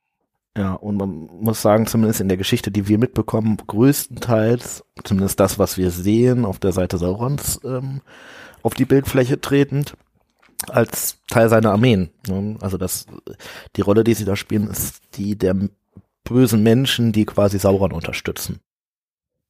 Ja, 0.56 0.72
und 0.72 0.96
man 0.96 1.28
muss 1.40 1.60
sagen, 1.60 1.86
zumindest 1.86 2.20
in 2.20 2.28
der 2.28 2.38
Geschichte, 2.38 2.70
die 2.70 2.88
wir 2.88 2.98
mitbekommen, 2.98 3.58
größtenteils, 3.66 4.84
zumindest 5.04 5.38
das, 5.38 5.58
was 5.58 5.76
wir 5.76 5.90
sehen, 5.90 6.46
auf 6.46 6.58
der 6.58 6.72
Seite 6.72 6.96
Saurons 6.96 7.60
ähm, 7.62 8.00
auf 8.62 8.72
die 8.72 8.86
Bildfläche 8.86 9.38
tretend, 9.38 9.96
als 10.68 11.18
Teil 11.28 11.50
seiner 11.50 11.72
Armeen. 11.72 12.10
Ne? 12.26 12.56
Also 12.60 12.78
das, 12.78 13.06
die 13.76 13.82
Rolle, 13.82 14.02
die 14.02 14.14
sie 14.14 14.24
da 14.24 14.34
spielen, 14.34 14.68
ist 14.68 15.02
die 15.16 15.36
der 15.36 15.54
bösen 16.28 16.62
Menschen, 16.62 17.12
die 17.12 17.24
quasi 17.24 17.58
Sauron 17.58 17.92
unterstützen. 17.92 18.60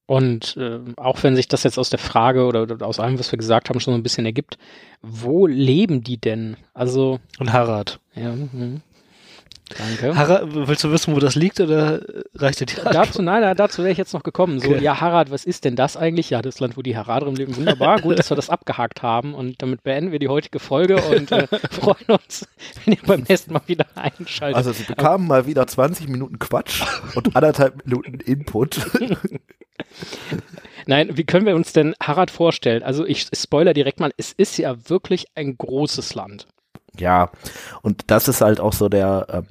Und 0.07 0.57
äh, 0.57 0.79
auch 0.97 1.23
wenn 1.25 1.35
sich 1.35 1.49
das 1.49 1.65
jetzt 1.65 1.79
aus 1.79 1.91
der 1.91 1.99
Frage 1.99 2.47
oder, 2.47 2.63
oder 2.63 2.87
aus 2.87 3.01
allem, 3.01 3.19
was 3.19 3.33
wir 3.33 3.39
gesagt 3.39 3.69
haben, 3.69 3.81
schon 3.81 3.93
so 3.93 3.99
ein 3.99 4.05
bisschen 4.05 4.25
ergibt, 4.25 4.57
wo 5.03 5.47
leben 5.49 6.03
die 6.03 6.19
denn? 6.19 6.57
Also, 6.75 7.19
Und 7.41 7.53
Harad. 7.53 7.99
ja, 8.15 8.31
hm. 8.33 8.83
Danke. 9.77 10.17
Harad, 10.17 10.43
willst 10.53 10.85
du 10.85 10.91
wissen, 10.93 11.15
wo 11.15 11.19
das 11.19 11.35
liegt 11.35 11.61
oder 11.61 12.01
reicht 12.35 12.61
dir 12.61 12.67
die 12.67 12.77
Dazu, 12.77 13.23
nein, 13.23 13.57
dazu 13.57 13.83
wäre 13.83 13.91
ich 13.93 13.99
jetzt 13.99 14.13
noch 14.15 14.23
gekommen. 14.23 14.61
So, 14.61 14.69
Okay. 14.71 14.83
ja, 14.83 15.01
Harad, 15.01 15.31
was 15.31 15.45
ist 15.45 15.65
denn 15.65 15.75
das 15.77 15.97
eigentlich? 15.97 16.31
Ja, 16.31 16.43
das 16.43 16.61
Land, 16.61 16.77
wo 16.77 16.83
die 16.83 16.97
Haradrim 16.97 17.35
leben. 17.35 17.57
Wunderbar, 17.57 18.01
gut, 18.01 18.19
dass 18.19 18.31
wir 18.31 18.37
das 18.37 18.51
abgehakt 18.57 19.03
haben. 19.03 19.35
Und 19.35 19.63
damit 19.63 19.83
beenden 19.83 20.13
wir 20.13 20.19
die 20.19 20.29
heutige 20.29 20.59
Folge 20.59 20.97
und 21.03 21.33
äh, 21.33 21.47
freuen 21.71 22.07
uns, 22.09 22.47
wenn 22.85 22.95
ihr 22.95 23.01
beim 23.07 23.25
nächsten 23.29 23.53
Mal 23.53 23.63
wieder 23.67 23.87
einschaltet. 23.95 24.57
Also 24.57 24.73
sie 24.73 24.85
bekamen 24.85 25.27
mal 25.27 25.47
wieder 25.47 25.67
20 25.67 26.09
Minuten 26.09 26.39
Quatsch 26.39 26.83
und 27.15 27.35
anderthalb 27.35 27.85
Minuten 27.87 28.21
Input. 28.21 28.81
Nein, 30.87 31.17
wie 31.17 31.25
können 31.25 31.47
wir 31.47 31.55
uns 31.57 31.73
denn 31.73 31.95
Harad 32.01 32.31
vorstellen? 32.31 32.83
Also 32.83 33.05
ich 33.05 33.27
spoiler 33.35 33.75
direkt 33.75 33.99
mal, 34.01 34.13
es 34.17 34.33
ist 34.33 34.57
ja 34.59 34.77
wirklich 34.89 35.27
ein 35.35 35.57
großes 35.59 36.15
Land. 36.15 36.47
Ja, 37.01 37.31
und 37.83 38.05
das 38.09 38.29
ist 38.29 38.41
halt 38.41 38.61
auch 38.61 38.73
so 38.73 38.89
der, 38.89 39.27
ähm, 39.31 39.47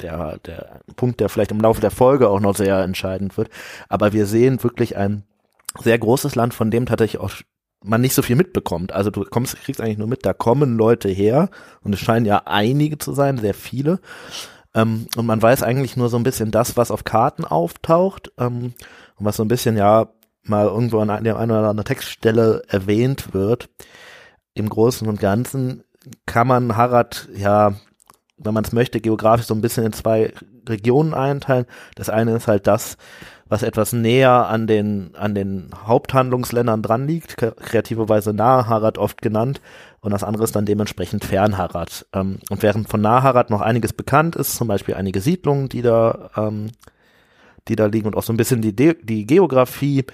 der, 0.00 0.38
der 0.38 0.80
Punkt, 0.96 1.20
der 1.20 1.28
vielleicht 1.28 1.50
im 1.50 1.60
Laufe 1.60 1.80
der 1.80 1.90
Folge 1.90 2.28
auch 2.28 2.40
noch 2.40 2.56
sehr 2.56 2.78
entscheidend 2.80 3.36
wird. 3.36 3.50
Aber 3.88 4.12
wir 4.12 4.26
sehen 4.26 4.62
wirklich 4.62 4.96
ein 4.96 5.24
sehr 5.78 5.98
großes 5.98 6.34
Land, 6.34 6.54
von 6.54 6.70
dem 6.70 6.86
tatsächlich 6.86 7.20
auch 7.20 7.30
man 7.82 8.00
nicht 8.00 8.14
so 8.14 8.22
viel 8.22 8.36
mitbekommt. 8.36 8.92
Also 8.92 9.10
du 9.10 9.24
kommst, 9.24 9.56
kriegst 9.62 9.80
eigentlich 9.80 9.98
nur 9.98 10.08
mit, 10.08 10.26
da 10.26 10.32
kommen 10.32 10.76
Leute 10.76 11.08
her 11.08 11.48
und 11.82 11.94
es 11.94 12.00
scheinen 12.00 12.26
ja 12.26 12.42
einige 12.44 12.98
zu 12.98 13.12
sein, 13.12 13.38
sehr 13.38 13.54
viele. 13.54 14.00
Ähm, 14.74 15.06
und 15.16 15.26
man 15.26 15.40
weiß 15.40 15.62
eigentlich 15.62 15.96
nur 15.96 16.08
so 16.08 16.16
ein 16.16 16.22
bisschen 16.22 16.50
das, 16.50 16.76
was 16.76 16.90
auf 16.90 17.04
Karten 17.04 17.44
auftaucht 17.44 18.32
ähm, 18.38 18.74
und 19.16 19.26
was 19.26 19.36
so 19.36 19.44
ein 19.44 19.48
bisschen 19.48 19.76
ja 19.76 20.10
mal 20.42 20.66
irgendwo 20.66 21.00
an 21.00 21.24
der 21.24 21.38
einen 21.38 21.50
oder 21.50 21.68
anderen 21.68 21.84
Textstelle 21.84 22.62
erwähnt 22.68 23.34
wird. 23.34 23.68
Im 24.54 24.68
Großen 24.68 25.08
und 25.08 25.20
Ganzen 25.20 25.84
kann 26.26 26.46
man 26.46 26.76
Harad 26.76 27.28
ja, 27.34 27.74
wenn 28.38 28.54
man 28.54 28.64
es 28.64 28.72
möchte, 28.72 29.00
geografisch 29.00 29.46
so 29.46 29.54
ein 29.54 29.60
bisschen 29.60 29.84
in 29.84 29.92
zwei 29.92 30.32
Regionen 30.68 31.14
einteilen. 31.14 31.66
Das 31.94 32.08
eine 32.08 32.36
ist 32.36 32.48
halt 32.48 32.66
das, 32.66 32.96
was 33.46 33.62
etwas 33.62 33.92
näher 33.92 34.46
an 34.46 34.66
den, 34.66 35.14
an 35.14 35.34
den 35.34 35.70
Haupthandlungsländern 35.84 36.82
dran 36.82 37.06
liegt, 37.06 37.38
kre- 37.38 37.54
kreativerweise 37.54 38.32
nahe 38.32 38.66
Harad 38.66 38.96
oft 38.96 39.20
genannt. 39.20 39.60
Und 40.00 40.12
das 40.12 40.24
andere 40.24 40.44
ist 40.44 40.56
dann 40.56 40.64
dementsprechend 40.64 41.24
Fernharad. 41.24 42.06
Ähm, 42.14 42.38
und 42.48 42.62
während 42.62 42.88
von 42.88 43.00
Naharad 43.00 43.50
noch 43.50 43.60
einiges 43.60 43.92
bekannt 43.92 44.36
ist, 44.36 44.56
zum 44.56 44.68
Beispiel 44.68 44.94
einige 44.94 45.20
Siedlungen, 45.20 45.68
die 45.68 45.82
da, 45.82 46.30
ähm, 46.36 46.70
die 47.68 47.76
da 47.76 47.86
liegen 47.86 48.06
und 48.06 48.16
auch 48.16 48.22
so 48.22 48.32
ein 48.32 48.38
bisschen 48.38 48.62
die, 48.62 48.74
De 48.74 48.96
die 49.02 49.26
Geografie, 49.26 50.06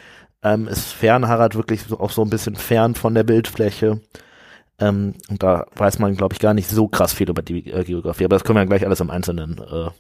ähm, 0.43 0.67
ist 0.67 0.93
Fernharad 0.93 1.55
wirklich 1.55 1.83
so, 1.83 2.01
auch 2.01 2.11
so 2.11 2.23
ein 2.23 2.31
bisschen 2.31 2.57
fern 2.57 2.95
von 2.95 3.15
der 3.15 3.25
Bildfläche. 3.25 4.01
Ähm, 4.81 5.15
und 5.29 5.43
da 5.43 5.67
weiß 5.77 5.99
man, 5.99 6.17
glaube 6.17 6.35
ich, 6.35 6.41
gar 6.41 6.55
nicht 6.55 6.69
so 6.69 6.89
krass 6.89 7.13
viel 7.15 7.31
über 7.31 7.43
die 7.43 7.71
äh, 7.71 7.85
Geografie. 7.85 8.25
Aber 8.25 8.37
das 8.37 8.45
können 8.45 8.57
wir 8.57 8.63
ja 8.63 8.67
gleich 8.67 8.87
alles 8.87 9.01
im 9.01 9.11
Einzelnen. 9.11 9.59
Äh, 9.59 9.91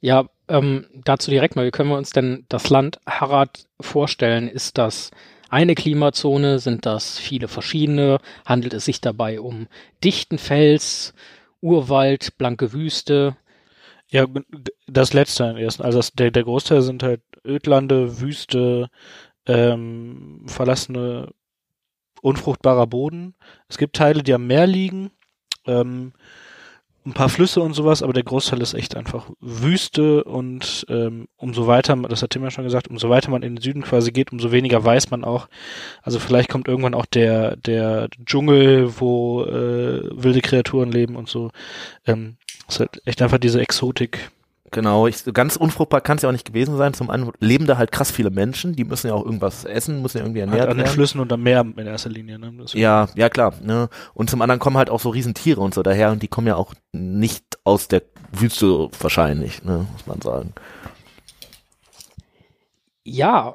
Ja, 0.00 0.26
ähm, 0.48 0.86
dazu 1.04 1.30
direkt 1.30 1.56
mal, 1.56 1.66
wie 1.66 1.70
können 1.70 1.90
wir 1.90 1.96
uns 1.98 2.10
denn 2.10 2.44
das 2.48 2.70
Land 2.70 3.00
Harad 3.06 3.66
vorstellen? 3.80 4.48
Ist 4.48 4.78
das 4.78 5.10
eine 5.50 5.74
Klimazone? 5.74 6.58
Sind 6.58 6.86
das 6.86 7.18
viele 7.18 7.48
verschiedene? 7.48 8.18
Handelt 8.44 8.74
es 8.74 8.84
sich 8.84 9.00
dabei 9.00 9.40
um 9.40 9.66
dichten 10.04 10.38
Fels, 10.38 11.14
Urwald, 11.60 12.36
blanke 12.38 12.72
Wüste? 12.72 13.36
Ja, 14.10 14.26
das 14.86 15.12
letzte 15.12 15.44
am 15.46 15.56
ersten. 15.56 15.82
Also 15.82 15.98
das, 15.98 16.12
der, 16.12 16.30
der 16.30 16.44
Großteil 16.44 16.82
sind 16.82 17.02
halt 17.02 17.22
Ödlande, 17.44 18.20
Wüste, 18.20 18.88
ähm, 19.46 20.42
verlassene, 20.46 21.30
unfruchtbarer 22.22 22.86
Boden. 22.86 23.34
Es 23.68 23.78
gibt 23.78 23.96
Teile, 23.96 24.22
die 24.22 24.34
am 24.34 24.46
Meer 24.46 24.66
liegen, 24.66 25.10
ähm, 25.66 26.12
ein 27.08 27.14
paar 27.14 27.28
Flüsse 27.28 27.62
und 27.62 27.72
sowas, 27.72 28.02
aber 28.02 28.12
der 28.12 28.22
Großteil 28.22 28.60
ist 28.60 28.74
echt 28.74 28.96
einfach 28.96 29.30
Wüste 29.40 30.24
und 30.24 30.84
ähm, 30.88 31.26
umso 31.36 31.66
weiter, 31.66 31.96
das 31.96 32.22
hat 32.22 32.30
Tim 32.30 32.42
ja 32.42 32.50
schon 32.50 32.64
gesagt, 32.64 32.88
umso 32.88 33.08
weiter 33.08 33.30
man 33.30 33.42
in 33.42 33.56
den 33.56 33.62
Süden 33.62 33.82
quasi 33.82 34.12
geht, 34.12 34.30
umso 34.30 34.52
weniger 34.52 34.84
weiß 34.84 35.10
man 35.10 35.24
auch. 35.24 35.48
Also 36.02 36.18
vielleicht 36.18 36.50
kommt 36.50 36.68
irgendwann 36.68 36.94
auch 36.94 37.06
der, 37.06 37.56
der 37.56 38.08
Dschungel, 38.24 39.00
wo 39.00 39.44
äh, 39.44 40.02
wilde 40.12 40.42
Kreaturen 40.42 40.92
leben 40.92 41.16
und 41.16 41.28
so. 41.28 41.50
Ähm, 42.06 42.36
ist 42.68 42.80
halt 42.80 43.00
echt 43.06 43.22
einfach 43.22 43.38
diese 43.38 43.60
Exotik. 43.60 44.30
Genau, 44.70 45.06
ich, 45.06 45.24
ganz 45.32 45.56
unfruchtbar 45.56 46.00
kann 46.00 46.16
es 46.16 46.22
ja 46.22 46.28
auch 46.28 46.32
nicht 46.32 46.46
gewesen 46.46 46.76
sein. 46.76 46.92
Zum 46.94 47.10
einen 47.10 47.30
leben 47.40 47.66
da 47.66 47.78
halt 47.78 47.90
krass 47.92 48.10
viele 48.10 48.30
Menschen, 48.30 48.74
die 48.76 48.84
müssen 48.84 49.06
ja 49.08 49.14
auch 49.14 49.24
irgendwas 49.24 49.64
essen, 49.64 50.02
müssen 50.02 50.18
ja 50.18 50.24
irgendwie 50.24 50.40
Halt 50.42 50.50
ernährt 50.50 50.68
an 50.70 50.76
den 50.76 50.84
werden. 50.84 50.94
Flüssen 50.94 51.20
und 51.20 51.32
am 51.32 51.42
Meer 51.42 51.60
in 51.60 51.86
erster 51.86 52.10
Linie. 52.10 52.38
Ne? 52.38 52.52
Das- 52.58 52.72
Ja, 52.74 53.08
ja 53.14 53.28
klar. 53.28 53.54
Ne? 53.62 53.88
Und 54.14 54.28
zum 54.30 54.42
anderen 54.42 54.58
kommen 54.58 54.76
halt 54.76 54.90
auch 54.90 55.00
so 55.00 55.08
Riesentiere 55.10 55.60
und 55.60 55.74
so 55.74 55.82
daher 55.82 56.10
und 56.12 56.22
die 56.22 56.28
kommen 56.28 56.46
ja 56.46 56.56
auch 56.56 56.74
nicht 56.92 57.44
aus 57.64 57.88
der 57.88 58.02
Wüste 58.32 58.88
wahrscheinlich, 59.00 59.64
ne, 59.64 59.86
muss 59.92 60.06
man 60.06 60.20
sagen. 60.20 60.52
Ja, 63.04 63.54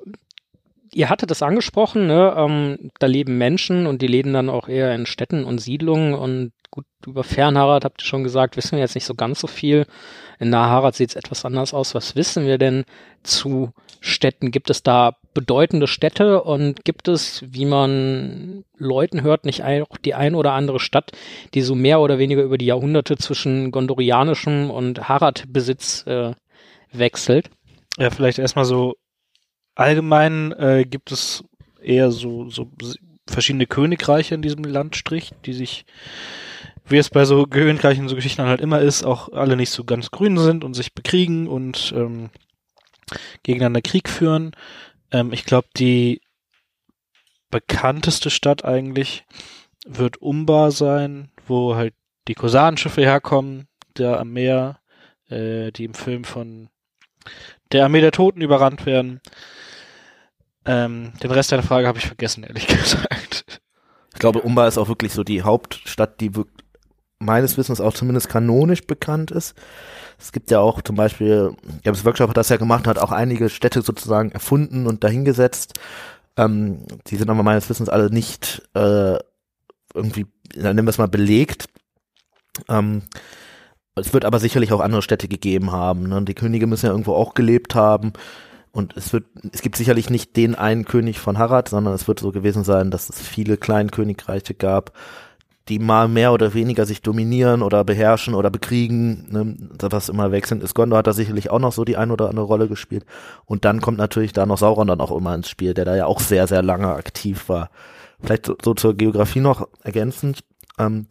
ihr 0.94 1.10
hattet 1.10 1.32
es 1.32 1.44
angesprochen, 1.44 2.08
ne? 2.08 2.34
ähm, 2.38 2.92
da 3.00 3.08
leben 3.08 3.38
Menschen 3.38 3.86
und 3.88 4.02
die 4.02 4.08
leben 4.08 4.34
dann 4.34 4.50
auch 4.50 4.68
eher 4.68 4.94
in 4.96 5.06
Städten 5.06 5.44
und 5.44 5.60
Siedlungen 5.60 6.14
und 6.16 6.54
gut, 6.72 6.86
über 7.06 7.24
Fernharad 7.24 7.86
habt 7.86 8.02
ihr 8.02 8.06
schon 8.08 8.24
gesagt, 8.24 8.58
wissen 8.58 8.74
wir 8.74 8.80
jetzt 8.80 8.96
nicht 8.96 9.06
so 9.06 9.14
ganz 9.16 9.40
so 9.40 9.48
viel. 9.48 9.86
In 10.40 10.50
Naharad 10.50 10.96
sieht 10.96 11.12
es 11.12 11.16
etwas 11.16 11.46
anders 11.46 11.74
aus. 11.74 11.96
Was 11.96 12.16
wissen 12.16 12.46
wir 12.46 12.58
denn 12.58 12.86
zu 13.24 13.72
Städten? 14.02 14.52
Gibt 14.52 14.70
es 14.70 14.84
da 14.84 15.16
bedeutende 15.34 15.88
Städte 15.88 16.44
und 16.44 16.84
gibt 16.86 17.08
es, 17.08 17.44
wie 17.48 17.66
man 17.66 18.64
Leuten 18.78 19.24
hört, 19.24 19.46
nicht 19.46 19.64
auch 19.64 19.98
die 19.98 20.14
ein 20.14 20.36
oder 20.36 20.54
andere 20.54 20.80
Stadt, 20.80 21.12
die 21.54 21.62
so 21.62 21.76
mehr 21.76 22.00
oder 22.00 22.20
weniger 22.20 22.44
über 22.44 22.58
die 22.58 22.68
Jahrhunderte 22.68 23.18
zwischen 23.18 23.72
gondorianischem 23.72 24.70
und 24.70 25.10
Harad-Besitz 25.10 26.06
äh, 26.06 26.34
wechselt? 26.92 27.50
Ja, 27.98 28.10
vielleicht 28.10 28.40
erstmal 28.40 28.66
so 28.66 28.96
allgemein 29.76 30.52
äh, 30.54 30.86
gibt 30.86 31.12
es 31.12 31.44
eher 31.82 32.12
so, 32.12 32.50
so 32.50 32.70
verschiedene 33.28 33.68
Königreiche 33.68 34.36
in 34.36 34.42
diesem 34.42 34.64
Landstrich, 34.64 35.32
die 35.46 35.54
sich, 35.54 35.86
wie 36.86 36.98
es 36.98 37.10
bei 37.10 37.26
so 37.26 37.46
Königreichen, 37.46 38.10
so 38.10 38.16
Geschichten 38.16 38.44
halt 38.44 38.62
immer 38.62 38.80
ist, 38.80 39.04
auch 39.04 39.32
alle 39.32 39.56
nicht 39.56 39.72
so 39.72 39.84
ganz 39.84 40.12
grün 40.12 40.38
sind 40.38 40.64
und 40.64 40.74
sich 40.74 40.94
bekriegen 40.94 41.48
und 41.48 41.94
ähm, 41.96 42.30
gegeneinander 43.44 43.82
Krieg 43.82 44.10
führen. 44.10 44.52
Ähm, 45.12 45.32
ich 45.32 45.46
glaube, 45.46 45.68
die 45.78 46.22
bekannteste 47.50 48.30
Stadt 48.30 48.66
eigentlich 48.66 49.26
wird 49.86 50.22
Umbar 50.22 50.72
sein, 50.72 51.32
wo 51.48 51.76
halt 51.76 51.94
die 52.28 52.36
Kosanenschiffe 52.36 53.02
herkommen, 53.02 53.68
da 53.94 54.18
am 54.18 54.32
Meer, 54.32 54.80
äh, 55.30 55.72
die 55.72 55.86
im 55.86 55.94
Film 55.94 56.24
von 56.24 56.70
der 57.72 57.84
Armee 57.84 58.02
der 58.02 58.12
Toten 58.12 58.42
überrannt 58.42 58.86
werden. 58.86 59.22
Ähm, 60.66 61.14
den 61.22 61.32
Rest 61.32 61.52
deiner 61.52 61.64
Frage 61.64 61.88
habe 61.88 62.00
ich 62.00 62.06
vergessen, 62.08 62.44
ehrlich 62.44 62.68
gesagt. 62.68 63.62
Ich 64.14 64.20
glaube, 64.20 64.42
Umbar 64.42 64.68
ist 64.68 64.78
auch 64.78 64.88
wirklich 64.88 65.12
so 65.14 65.24
die 65.24 65.42
Hauptstadt, 65.42 66.22
die 66.22 66.36
wirk- 66.36 66.63
meines 67.24 67.58
Wissens 67.58 67.82
auch 67.82 67.94
zumindest 67.94 68.30
kanonisch 68.30 68.86
bekannt 68.86 69.32
ist. 69.32 69.56
Es 70.20 70.32
gibt 70.32 70.52
ja 70.52 70.60
auch 70.60 70.82
zum 70.82 70.96
Beispiel, 70.96 71.56
Games 71.84 72.06
Workshop 72.06 72.30
hat 72.30 72.38
das 72.38 72.50
ja 72.50 72.58
gemacht, 72.58 72.88
hat 72.88 73.00
auch 73.00 73.12
einige 73.12 73.50
Städte 73.50 73.82
sozusagen 73.82 74.32
erfunden 74.32 74.88
und 74.88 75.04
dahingesetzt. 75.04 75.74
Ähm, 76.38 76.86
die 77.08 77.16
sind 77.16 77.30
aber 77.30 77.44
meines 77.44 77.70
Wissens 77.70 77.90
alle 77.90 78.10
nicht 78.10 78.62
äh, 78.74 79.18
irgendwie, 79.94 80.26
dann 80.56 80.76
nennen 80.76 80.88
wir 80.88 80.92
es 80.92 80.98
mal, 80.98 81.08
belegt. 81.08 81.68
Ähm, 82.70 83.04
es 83.96 84.14
wird 84.14 84.26
aber 84.26 84.40
sicherlich 84.40 84.72
auch 84.72 84.80
andere 84.80 85.02
Städte 85.02 85.28
gegeben 85.28 85.72
haben. 85.72 86.08
Ne? 86.08 86.24
Die 86.24 86.34
Könige 86.34 86.68
müssen 86.68 86.88
ja 86.88 86.92
irgendwo 86.92 87.14
auch 87.14 87.34
gelebt 87.34 87.76
haben. 87.76 88.14
Und 88.72 88.98
es 88.98 89.14
wird, 89.14 89.26
es 89.52 89.62
gibt 89.62 89.76
sicherlich 89.76 90.10
nicht 90.10 90.36
den 90.36 90.56
einen 90.56 90.86
König 90.86 91.20
von 91.20 91.38
Harad, 91.38 91.70
sondern 91.70 91.94
es 91.94 92.08
wird 92.08 92.20
so 92.20 92.32
gewesen 92.32 92.64
sein, 92.64 92.90
dass 92.90 93.08
es 93.08 93.20
viele 93.20 93.56
Kleinkönigreiche 93.56 94.56
gab, 94.56 94.94
die 95.70 95.80
mal 95.80 96.08
mehr 96.10 96.34
oder 96.34 96.54
weniger 96.54 96.86
sich 96.86 97.02
dominieren 97.02 97.62
oder 97.62 97.86
beherrschen 97.86 98.34
oder 98.34 98.50
bekriegen, 98.50 99.28
ne, 99.32 99.56
was 99.80 100.10
immer 100.10 100.32
wechselnd 100.32 100.62
ist. 100.62 100.74
Gondor 100.74 101.00
hat 101.00 101.08
da 101.08 101.14
sicherlich 101.14 101.50
auch 101.52 101.60
noch 101.60 101.72
so 101.72 101.86
die 101.86 101.96
ein 101.96 102.12
oder 102.12 102.30
andere 102.30 102.46
Rolle 102.46 102.68
gespielt. 102.68 103.06
Und 103.46 103.64
dann 103.64 103.80
kommt 103.80 103.98
natürlich 103.98 104.34
da 104.34 104.46
noch 104.46 104.58
Sauron 104.58 104.88
dann 104.88 105.00
auch 105.00 105.16
immer 105.16 105.34
ins 105.34 105.50
Spiel, 105.50 105.74
der 105.74 105.86
da 105.86 105.96
ja 105.96 106.06
auch 106.06 106.20
sehr, 106.20 106.48
sehr 106.48 106.62
lange 106.62 106.94
aktiv 106.94 107.48
war. 107.48 107.70
Vielleicht 108.22 108.46
so, 108.46 108.58
so 108.62 108.74
zur 108.74 108.96
Geografie 108.96 109.40
noch 109.40 109.68
ergänzend. 109.84 110.44
Ähm, 110.78 111.08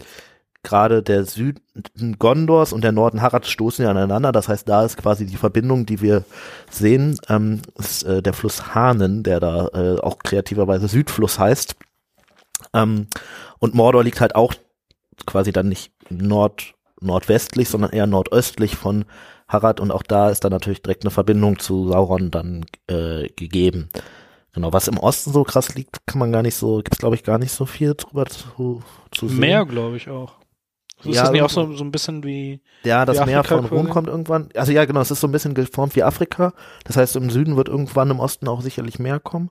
Gerade 0.65 1.03
der 1.03 1.25
Süden 1.25 1.61
Gondors 2.21 2.73
und 2.73 2.85
der 2.85 2.93
Norden 2.93 3.21
Harads 3.21 3.51
stoßen 3.51 3.85
ja 3.85 3.91
aneinander. 3.91 4.31
Das 4.31 4.49
heißt, 4.49 4.69
da 4.69 4.85
ist 4.85 4.97
quasi 4.97 5.27
die 5.27 5.37
Verbindung, 5.37 5.87
die 5.87 6.01
wir 6.01 6.25
sehen, 6.71 7.19
ähm, 7.29 7.63
ist 7.79 8.05
äh, 8.05 8.23
der 8.23 8.33
Fluss 8.33 8.73
Hahnen, 8.73 9.25
der 9.25 9.41
da 9.41 9.69
äh, 9.75 9.99
auch 9.99 10.19
kreativerweise 10.21 10.87
Südfluss 10.87 11.39
heißt. 11.41 11.75
Ähm, 12.75 13.09
und 13.63 13.75
Mordor 13.75 14.03
liegt 14.03 14.21
halt 14.21 14.35
auch 14.35 14.55
quasi 15.25 15.53
dann 15.53 15.69
nicht 15.69 15.93
nord 16.11 16.75
nordwestlich, 17.01 17.69
sondern 17.69 17.91
eher 17.93 18.09
nordöstlich 18.09 18.75
von 18.75 19.05
Harad 19.47 19.79
und 19.79 19.93
auch 19.93 20.03
da 20.03 20.31
ist 20.31 20.43
dann 20.43 20.51
natürlich 20.51 20.83
direkt 20.83 21.05
eine 21.05 21.13
Verbindung 21.13 21.61
zu 21.61 21.89
Sauron 21.89 22.33
dann 22.33 22.67
äh, 22.89 23.29
gegeben. 23.29 23.89
Genau, 24.53 24.73
was 24.73 24.89
im 24.89 24.99
Osten 24.99 25.33
so 25.33 25.45
krass 25.45 25.77
liegt, 25.77 26.05
kann 26.07 26.19
man 26.19 26.33
gar 26.33 26.43
nicht 26.43 26.57
so, 26.57 26.79
gibt's 26.79 26.99
glaube 26.99 27.15
ich 27.15 27.23
gar 27.23 27.39
nicht 27.39 27.53
so 27.53 27.65
viel 27.65 27.95
drüber 27.95 28.27
zu, 28.27 28.83
zu 29.13 29.29
sehen. 29.29 29.39
Meer, 29.39 29.65
glaube 29.65 29.97
ich 29.97 30.09
auch. 30.09 30.35
Ist 31.05 31.15
Ja, 31.15 31.23
das 31.23 31.31
nicht 31.31 31.43
auch 31.43 31.51
so, 31.51 31.73
so 31.73 31.85
ein 31.85 31.93
bisschen 31.93 32.25
wie 32.25 32.61
Ja, 32.83 33.05
das 33.07 33.21
Wie 33.21 33.27
Meer 33.27 33.45
von 33.45 33.65
Rom 33.65 33.89
kommt 33.91 34.09
irgendwann. 34.09 34.49
Also 34.57 34.73
ja, 34.73 34.85
genau, 34.87 35.01
es 35.01 35.13
ist 35.13 35.21
so 35.21 35.29
ein 35.29 35.33
bisschen 35.33 35.55
geformt 35.55 35.95
wie 35.95 36.03
Afrika. 36.03 36.53
Das 36.85 36.97
heißt, 36.97 37.15
im 37.15 37.31
Süden 37.31 37.57
wird 37.57 37.69
irgendwann 37.69 38.11
im 38.11 38.19
Osten 38.19 38.49
auch 38.49 38.61
sicherlich 38.61 38.99
mehr 38.99 39.21
kommen. 39.21 39.51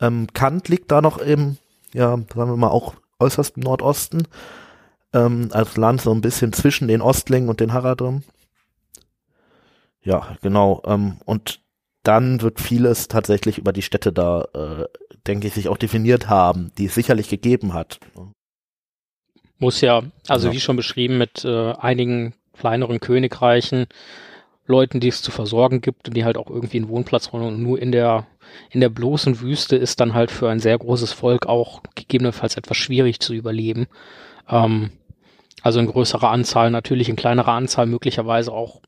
Ähm, 0.00 0.28
Kant 0.34 0.68
liegt 0.68 0.92
da 0.92 1.02
noch 1.02 1.18
im, 1.18 1.56
ja, 1.92 2.10
sagen 2.10 2.50
wir 2.50 2.56
mal, 2.56 2.68
auch 2.68 2.94
äußerst 3.20 3.56
im 3.56 3.62
Nordosten. 3.62 4.26
Ähm, 5.12 5.48
als 5.52 5.76
Land 5.76 6.00
so 6.00 6.12
ein 6.12 6.20
bisschen 6.20 6.52
zwischen 6.52 6.86
den 6.88 7.02
Ostlingen 7.02 7.48
und 7.48 7.60
den 7.60 7.72
Haradrim. 7.72 8.22
Ja, 10.02 10.36
genau. 10.40 10.82
Ähm, 10.86 11.18
und 11.24 11.60
dann 12.02 12.40
wird 12.40 12.60
vieles 12.60 13.08
tatsächlich 13.08 13.58
über 13.58 13.72
die 13.72 13.82
Städte 13.82 14.12
da, 14.12 14.46
äh, 14.54 14.84
denke 15.26 15.48
ich, 15.48 15.54
sich 15.54 15.68
auch 15.68 15.76
definiert 15.76 16.28
haben, 16.28 16.72
die 16.78 16.86
es 16.86 16.94
sicherlich 16.94 17.28
gegeben 17.28 17.74
hat. 17.74 18.00
Muss 19.58 19.80
ja, 19.82 20.02
also 20.28 20.48
Ja. 20.48 20.54
wie 20.54 20.60
schon 20.60 20.76
beschrieben, 20.76 21.18
mit 21.18 21.44
äh, 21.44 21.72
einigen 21.72 22.34
kleineren 22.54 23.00
Königreichen, 23.00 23.86
Leuten, 24.66 25.00
die 25.00 25.08
es 25.08 25.20
zu 25.20 25.30
versorgen 25.30 25.80
gibt 25.80 26.08
und 26.08 26.16
die 26.16 26.24
halt 26.24 26.36
auch 26.38 26.48
irgendwie 26.48 26.78
einen 26.78 26.88
Wohnplatz 26.88 27.32
wollen. 27.32 27.44
Und 27.44 27.62
nur 27.62 27.78
in 27.80 27.92
der, 27.92 28.26
in 28.70 28.80
der 28.80 28.88
bloßen 28.88 29.40
Wüste 29.40 29.76
ist 29.76 30.00
dann 30.00 30.14
halt 30.14 30.30
für 30.30 30.48
ein 30.48 30.60
sehr 30.60 30.78
großes 30.78 31.12
Volk 31.12 31.46
auch 31.46 31.82
gegebenenfalls 31.94 32.56
etwas 32.56 32.76
schwierig 32.76 33.20
zu 33.20 33.34
überleben. 33.34 33.86
Ähm, 34.48 34.90
also 35.62 35.80
in 35.80 35.86
größerer 35.86 36.30
Anzahl, 36.30 36.70
natürlich 36.70 37.08
in 37.08 37.16
kleinerer 37.16 37.52
Anzahl 37.52 37.86
möglicherweise 37.86 38.52
auch 38.52 38.80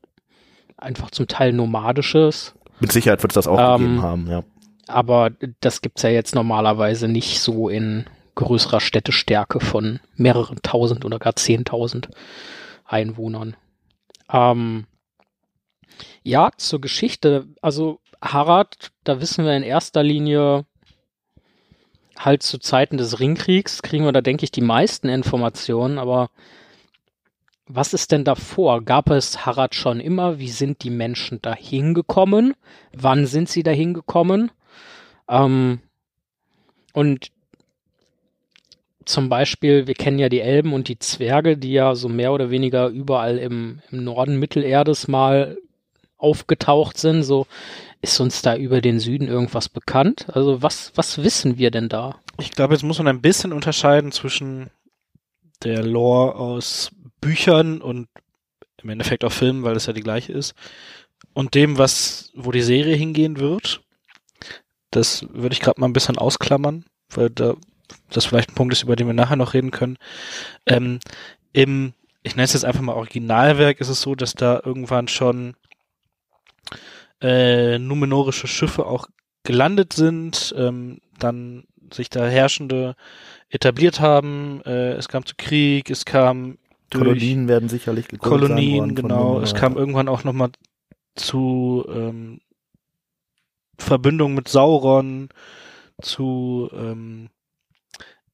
einfach 0.77 1.11
zum 1.11 1.27
Teil 1.27 1.53
nomadisches. 1.53 2.55
Mit 2.79 2.91
Sicherheit 2.91 3.21
wird 3.21 3.31
es 3.31 3.35
das 3.35 3.47
auch 3.47 3.75
Ähm, 3.75 3.81
gegeben 3.81 4.01
haben, 4.01 4.27
ja. 4.29 4.43
Aber 4.87 5.31
das 5.61 5.81
gibt's 5.81 6.01
ja 6.01 6.09
jetzt 6.09 6.35
normalerweise 6.35 7.07
nicht 7.07 7.39
so 7.39 7.69
in 7.69 8.05
größerer 8.35 8.79
Städtestärke 8.79 9.59
von 9.59 9.99
mehreren 10.15 10.57
tausend 10.63 11.05
oder 11.05 11.19
gar 11.19 11.35
zehntausend 11.35 12.09
Einwohnern. 12.85 13.55
Ähm, 14.31 14.85
ja, 16.23 16.51
zur 16.57 16.81
Geschichte. 16.81 17.47
Also 17.61 17.99
Harad, 18.23 18.91
da 19.03 19.19
wissen 19.19 19.45
wir 19.45 19.55
in 19.55 19.63
erster 19.63 20.01
Linie 20.01 20.65
halt 22.17 22.43
zu 22.43 22.57
Zeiten 22.57 22.97
des 22.97 23.19
Ringkriegs 23.19 23.81
kriegen 23.81 24.05
wir 24.05 24.11
da, 24.11 24.21
denke 24.21 24.45
ich, 24.45 24.51
die 24.51 24.61
meisten 24.61 25.09
Informationen, 25.09 25.97
aber 25.97 26.29
was 27.65 27.93
ist 27.93 28.11
denn 28.11 28.23
davor? 28.23 28.83
Gab 28.83 29.09
es 29.09 29.45
Harad 29.45 29.73
schon 29.73 29.99
immer? 29.99 30.39
Wie 30.39 30.49
sind 30.49 30.83
die 30.83 30.89
Menschen 30.89 31.41
dahin 31.41 31.93
gekommen? 31.93 32.53
Wann 32.93 33.25
sind 33.25 33.49
sie 33.49 33.63
dahin 33.63 33.93
gekommen? 33.93 34.51
Ähm, 35.29 35.79
und 36.93 37.31
zum 39.05 39.29
Beispiel, 39.29 39.87
wir 39.87 39.95
kennen 39.95 40.19
ja 40.19 40.29
die 40.29 40.41
Elben 40.41 40.73
und 40.73 40.87
die 40.87 40.99
Zwerge, 40.99 41.57
die 41.57 41.73
ja 41.73 41.95
so 41.95 42.09
mehr 42.09 42.31
oder 42.33 42.51
weniger 42.51 42.87
überall 42.87 43.37
im, 43.37 43.81
im 43.91 44.03
Norden 44.03 44.39
Mittelerdes 44.39 45.07
mal 45.07 45.57
aufgetaucht 46.17 46.97
sind. 46.97 47.23
So 47.23 47.47
ist 48.03 48.19
uns 48.19 48.41
da 48.41 48.57
über 48.57 48.81
den 48.81 48.99
Süden 48.99 49.29
irgendwas 49.29 49.69
bekannt? 49.69 50.27
Also 50.33 50.61
was, 50.61 50.91
was 50.95 51.23
wissen 51.23 51.57
wir 51.57 51.71
denn 51.71 51.87
da? 51.87 52.19
Ich 52.37 52.51
glaube, 52.51 52.73
jetzt 52.73 52.83
muss 52.83 52.97
man 52.97 53.07
ein 53.07 53.21
bisschen 53.21 53.53
unterscheiden 53.53 54.11
zwischen 54.11 54.69
der 55.63 55.83
Lore 55.83 56.35
aus 56.35 56.91
Büchern 57.21 57.81
und 57.81 58.09
im 58.81 58.89
Endeffekt 58.89 59.23
auch 59.23 59.31
Filmen, 59.31 59.63
weil 59.63 59.73
das 59.73 59.85
ja 59.85 59.93
die 59.93 60.01
gleiche 60.01 60.33
ist, 60.33 60.53
und 61.31 61.55
dem, 61.55 61.77
was, 61.77 62.31
wo 62.35 62.51
die 62.51 62.61
Serie 62.61 62.97
hingehen 62.97 63.39
wird. 63.39 63.81
Das 64.91 65.25
würde 65.31 65.53
ich 65.53 65.61
gerade 65.61 65.79
mal 65.79 65.87
ein 65.87 65.93
bisschen 65.93 66.17
ausklammern, 66.17 66.83
weil 67.09 67.29
da 67.29 67.55
das 68.09 68.25
vielleicht 68.25 68.51
ein 68.51 68.55
Punkt 68.55 68.73
ist, 68.73 68.83
über 68.83 68.97
den 68.97 69.07
wir 69.07 69.13
nachher 69.13 69.37
noch 69.37 69.53
reden 69.53 69.71
können. 69.71 69.97
Ähm, 70.65 70.99
Im, 71.53 71.93
ich 72.21 72.35
nenne 72.35 72.43
es 72.43 72.53
jetzt 72.53 72.65
einfach 72.65 72.81
mal 72.81 72.95
Originalwerk, 72.95 73.79
ist 73.79 73.87
es 73.87 74.01
so, 74.01 74.13
dass 74.13 74.33
da 74.33 74.61
irgendwann 74.63 75.07
schon 75.07 75.55
äh, 77.23 77.79
numenorische 77.79 78.47
Schiffe 78.47 78.85
auch 78.85 79.07
gelandet 79.43 79.93
sind, 79.93 80.53
ähm, 80.57 80.99
dann 81.17 81.63
sich 81.91 82.09
da 82.09 82.25
Herrschende 82.25 82.95
etabliert 83.49 83.99
haben, 83.99 84.61
äh, 84.65 84.93
es 84.93 85.07
kam 85.07 85.25
zu 85.25 85.35
Krieg, 85.37 85.89
es 85.89 86.05
kam 86.05 86.57
durch 86.89 87.05
Kolonien 87.05 87.47
werden 87.47 87.69
sicherlich 87.69 88.07
gegründet 88.07 88.49
Kolonien, 88.49 88.95
genau. 88.95 89.39
Es 89.41 89.55
kam 89.55 89.77
irgendwann 89.77 90.07
auch 90.07 90.23
nochmal 90.23 90.51
zu 91.15 91.85
ähm, 91.89 92.39
Verbündung 93.77 94.35
mit 94.35 94.47
Sauron, 94.47 95.29
zu 96.01 96.69
ähm, 96.73 97.29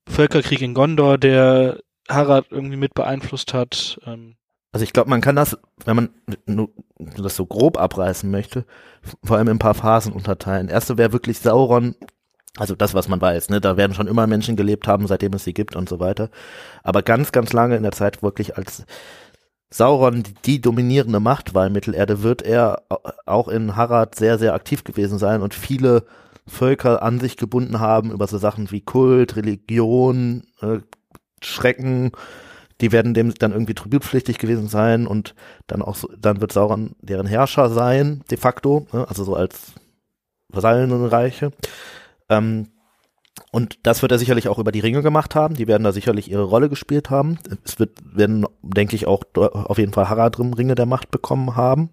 Völkerkrieg 0.08 0.62
in 0.62 0.74
Gondor, 0.74 1.18
der 1.18 1.80
Harad 2.10 2.48
irgendwie 2.50 2.78
mit 2.78 2.94
beeinflusst 2.94 3.54
hat. 3.54 4.00
Ähm, 4.06 4.36
Also 4.72 4.84
ich 4.84 4.94
glaube, 4.94 5.10
man 5.10 5.22
kann 5.22 5.36
das, 5.36 5.58
wenn 5.86 5.96
man 5.96 6.10
das 7.18 7.36
so 7.36 7.46
grob 7.46 7.80
abreißen 7.80 8.30
möchte, 8.30 8.66
vor 9.24 9.38
allem 9.38 9.48
in 9.48 9.56
ein 9.56 9.60
paar 9.60 9.74
Phasen 9.74 10.14
unterteilen. 10.14 10.70
Erste 10.70 10.98
wäre 10.98 11.12
wirklich 11.12 11.40
Sauron, 11.40 11.96
also 12.58 12.76
das, 12.76 12.94
was 12.94 13.08
man 13.08 13.22
weiß, 13.22 13.50
ne, 13.50 13.62
da 13.62 13.78
werden 13.78 13.94
schon 13.94 14.08
immer 14.08 14.28
Menschen 14.28 14.56
gelebt 14.56 14.88
haben, 14.88 15.08
seitdem 15.08 15.34
es 15.34 15.44
sie 15.44 15.54
gibt 15.54 15.76
und 15.76 15.90
so 15.90 16.00
weiter. 16.00 16.30
Aber 16.84 17.02
ganz, 17.02 17.32
ganz 17.32 17.52
lange 17.54 17.78
in 17.78 17.84
der 17.84 17.94
Zeit 17.94 18.22
wirklich 18.22 18.58
als 18.58 18.86
Sauron 19.72 20.24
die, 20.24 20.34
die 20.46 20.62
dominierende 20.62 21.20
Macht 21.20 21.54
war 21.54 21.68
in 21.68 21.74
Mittelerde, 21.74 22.24
wird 22.24 22.42
er 22.42 22.84
au- 22.90 23.00
auch 23.26 23.48
in 23.48 23.76
Harad 23.76 24.16
sehr, 24.16 24.38
sehr 24.38 24.54
aktiv 24.54 24.84
gewesen 24.84 25.20
sein 25.20 25.42
und 25.42 25.54
viele 25.54 26.06
Völker 26.48 27.04
an 27.04 27.20
sich 27.20 27.38
gebunden 27.38 27.80
haben 27.80 28.12
über 28.12 28.28
so 28.28 28.38
Sachen 28.40 28.72
wie 28.72 28.82
Kult, 28.82 29.36
Religion, 29.36 30.44
äh, 30.62 30.80
Schrecken, 31.42 32.12
die 32.82 32.92
werden 32.92 33.14
dem 33.14 33.34
dann 33.34 33.52
irgendwie 33.52 33.74
tributpflichtig 33.74 34.38
gewesen 34.38 34.68
sein 34.68 35.08
und 35.08 35.36
dann 35.68 35.82
auch 35.82 35.96
so, 35.96 36.10
dann 36.18 36.42
wird 36.42 36.52
Sauron 36.52 36.96
deren 37.02 37.28
Herrscher 37.28 37.70
sein, 37.70 38.24
de 38.32 38.38
facto, 38.38 38.88
ne? 38.94 39.08
also 39.08 39.24
so 39.24 39.36
als 39.36 39.74
Vasallenreiche. 40.50 41.52
Ähm, 42.30 42.68
und 43.52 43.80
das 43.84 44.02
wird 44.02 44.12
er 44.12 44.20
sicherlich 44.20 44.48
auch 44.48 44.60
über 44.60 44.72
die 44.72 44.80
Ringe 44.80 45.02
gemacht 45.02 45.34
haben. 45.34 45.56
Die 45.56 45.68
werden 45.68 45.84
da 45.84 45.92
sicherlich 45.92 46.30
ihre 46.30 46.44
Rolle 46.44 46.70
gespielt 46.70 47.10
haben. 47.10 47.40
Es 47.64 47.80
wird, 47.80 47.98
werden, 48.16 48.46
denke 48.62 48.96
ich, 48.96 49.08
auch 49.08 49.24
auf 49.36 49.78
jeden 49.78 49.94
Fall 49.94 50.10
Haradrim 50.10 50.54
Ringe 50.54 50.76
der 50.76 50.86
Macht 50.86 51.10
bekommen 51.10 51.56
haben. 51.56 51.90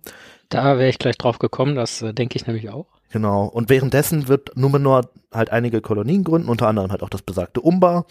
Da 0.49 0.79
wäre 0.79 0.89
ich 0.89 0.99
gleich 0.99 1.17
drauf 1.17 1.39
gekommen, 1.39 1.75
das 1.75 2.03
äh, 2.03 2.13
denke 2.13 2.37
ich 2.37 2.47
nämlich 2.47 2.71
auch. 2.71 2.87
Genau. 3.11 3.47
Und 3.47 3.71
währenddessen 3.71 4.29
wird 4.29 4.57
Numenor 4.57 5.09
halt 5.33 5.51
einige 5.51 5.81
Kolonien 5.81 6.25
gründen, 6.25 6.49
unter 6.49 6.69
anderem 6.69 6.91
halt 6.91 7.03
auch 7.03 7.09
das 7.09 7.23
besagte 7.23 7.61
Umbar. 7.61 8.07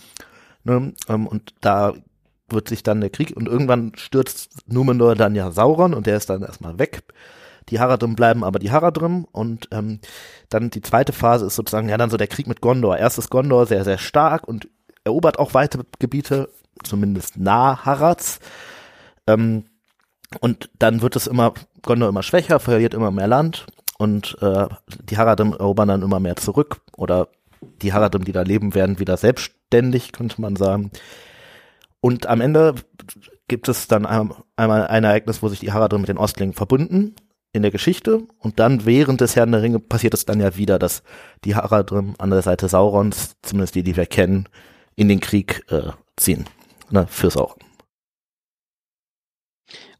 Ne? 0.64 0.94
Ähm, 1.08 1.28
und 1.28 1.54
da 1.62 1.94
wird 2.50 2.70
sich 2.70 2.84
dann 2.84 3.02
der 3.02 3.10
Krieg 3.10 3.36
und 3.36 3.48
irgendwann 3.48 3.94
stürzt 3.96 4.52
Numenor 4.68 5.16
dann 5.16 5.36
ja 5.36 5.52
Sauron 5.52 5.94
und 5.94 6.06
der 6.06 6.18
ist 6.18 6.30
dann 6.30 6.44
erstmal 6.44 6.78
weg. 6.80 7.04
Die 7.70 7.80
Haradrim 7.80 8.16
bleiben 8.16 8.44
aber 8.44 8.60
die 8.60 8.72
Haradrim 8.72 9.26
und 9.32 9.68
ähm, 9.72 10.00
dann 10.50 10.70
die 10.70 10.82
zweite 10.82 11.14
Phase 11.14 11.48
ist 11.48 11.56
sozusagen 11.56 11.90
ja 11.90 11.98
dann 11.98 12.12
so 12.12 12.18
der 12.18 12.28
Krieg 12.28 12.48
mit 12.48 12.62
Gondor. 12.62 12.98
Erst 12.98 13.18
ist 13.18 13.32
Gondor 13.32 13.66
sehr, 13.66 13.84
sehr 13.84 13.98
stark 13.98 14.48
und 14.48 14.68
erobert 15.04 15.40
auch 15.40 15.54
weite 15.54 15.80
Gebiete, 15.98 16.50
zumindest 16.84 17.38
nah 17.38 17.84
Harads. 17.84 18.40
Ähm, 19.26 19.66
und 20.42 20.70
dann 20.78 21.02
wird 21.02 21.16
es 21.16 21.28
immer, 21.28 21.54
Gondor 21.82 22.10
immer 22.10 22.24
schwächer, 22.24 22.60
verliert 22.60 22.94
immer 22.94 23.12
mehr 23.12 23.28
Land 23.28 23.66
und 23.98 24.38
äh, 24.42 24.68
die 25.10 25.18
Haradrim 25.18 25.54
erobern 25.54 25.88
dann 25.88 26.02
immer 26.04 26.20
mehr 26.20 26.36
zurück 26.36 26.82
oder 26.96 27.30
die 27.82 27.94
Haradrim, 27.94 28.26
die 28.26 28.32
da 28.32 28.44
leben, 28.44 28.76
werden 28.76 29.00
wieder 29.00 29.18
selbstständig, 29.18 30.12
könnte 30.12 30.40
man 30.40 30.56
sagen. 30.56 30.92
Und 32.06 32.28
am 32.28 32.40
Ende 32.40 32.76
gibt 33.48 33.68
es 33.68 33.88
dann 33.88 34.06
einmal 34.06 34.88
ein 34.88 35.04
Ereignis, 35.04 35.42
wo 35.42 35.48
sich 35.48 35.60
die 35.60 35.72
Haradrim 35.72 36.02
mit 36.02 36.08
den 36.08 36.20
Ostlingen 36.20 36.54
verbunden 36.54 37.16
in 37.52 37.64
der 37.64 37.72
Geschichte 37.72 38.28
und 38.38 38.60
dann 38.60 38.86
während 38.86 39.22
des 39.22 39.36
Herrn 39.36 39.52
der 39.52 39.64
Ringe 39.64 39.80
passiert 39.80 40.14
es 40.14 40.24
dann 40.24 40.40
ja 40.40 40.56
wieder, 40.56 40.78
dass 40.78 41.02
die 41.46 41.56
Haradrim 41.56 42.14
an 42.20 42.30
der 42.30 42.44
Seite 42.44 42.68
Saurons, 42.68 43.38
zumindest 43.42 43.74
die, 43.74 43.82
die 43.82 43.98
wir 43.98 44.06
kennen, 44.06 44.48
in 44.96 45.10
den 45.10 45.20
Krieg 45.20 45.64
äh, 45.72 45.94
ziehen. 46.16 46.46
Ne, 46.92 47.08
für 47.08 47.32
Sauron. 47.32 47.58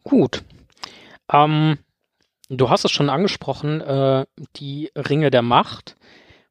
Gut. 0.04 0.44
Ähm, 1.34 1.80
du 2.50 2.70
hast 2.70 2.86
es 2.86 2.92
schon 2.92 3.10
angesprochen, 3.10 3.82
äh, 3.82 4.28
die 4.58 4.92
Ringe 4.96 5.32
der 5.32 5.42
Macht. 5.42 5.96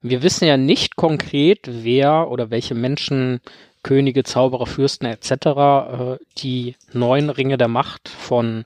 Wir 0.01 0.25
wissen 0.25 0.47
ja 0.47 0.57
nicht 0.57 0.97
konkret, 0.97 1.61
wer 1.71 2.29
oder 2.29 2.51
welche 2.51 2.75
Menschen, 2.75 3.41
Könige, 3.85 4.25
Zauberer, 4.25 4.67
Fürsten 4.67 5.07
etc. 5.07 5.31
Äh, 5.31 6.17
die 6.39 6.75
neuen 6.93 7.31
Ringe 7.31 7.57
der 7.57 7.69
Macht 7.69 8.09
von 8.09 8.65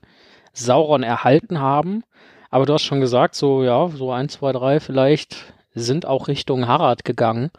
Sauron 0.53 1.03
erhalten 1.03 1.59
haben. 1.59 2.03
Aber 2.49 2.65
du 2.65 2.73
hast 2.73 2.83
schon 2.83 3.01
gesagt, 3.01 3.35
so 3.35 3.63
ja, 3.63 3.89
so 3.89 4.11
ein, 4.11 4.29
zwei, 4.29 4.51
drei 4.51 4.79
vielleicht 4.79 5.53
sind 5.75 6.07
auch 6.07 6.27
Richtung 6.27 6.67
Harad 6.67 7.05
gegangen. 7.05 7.51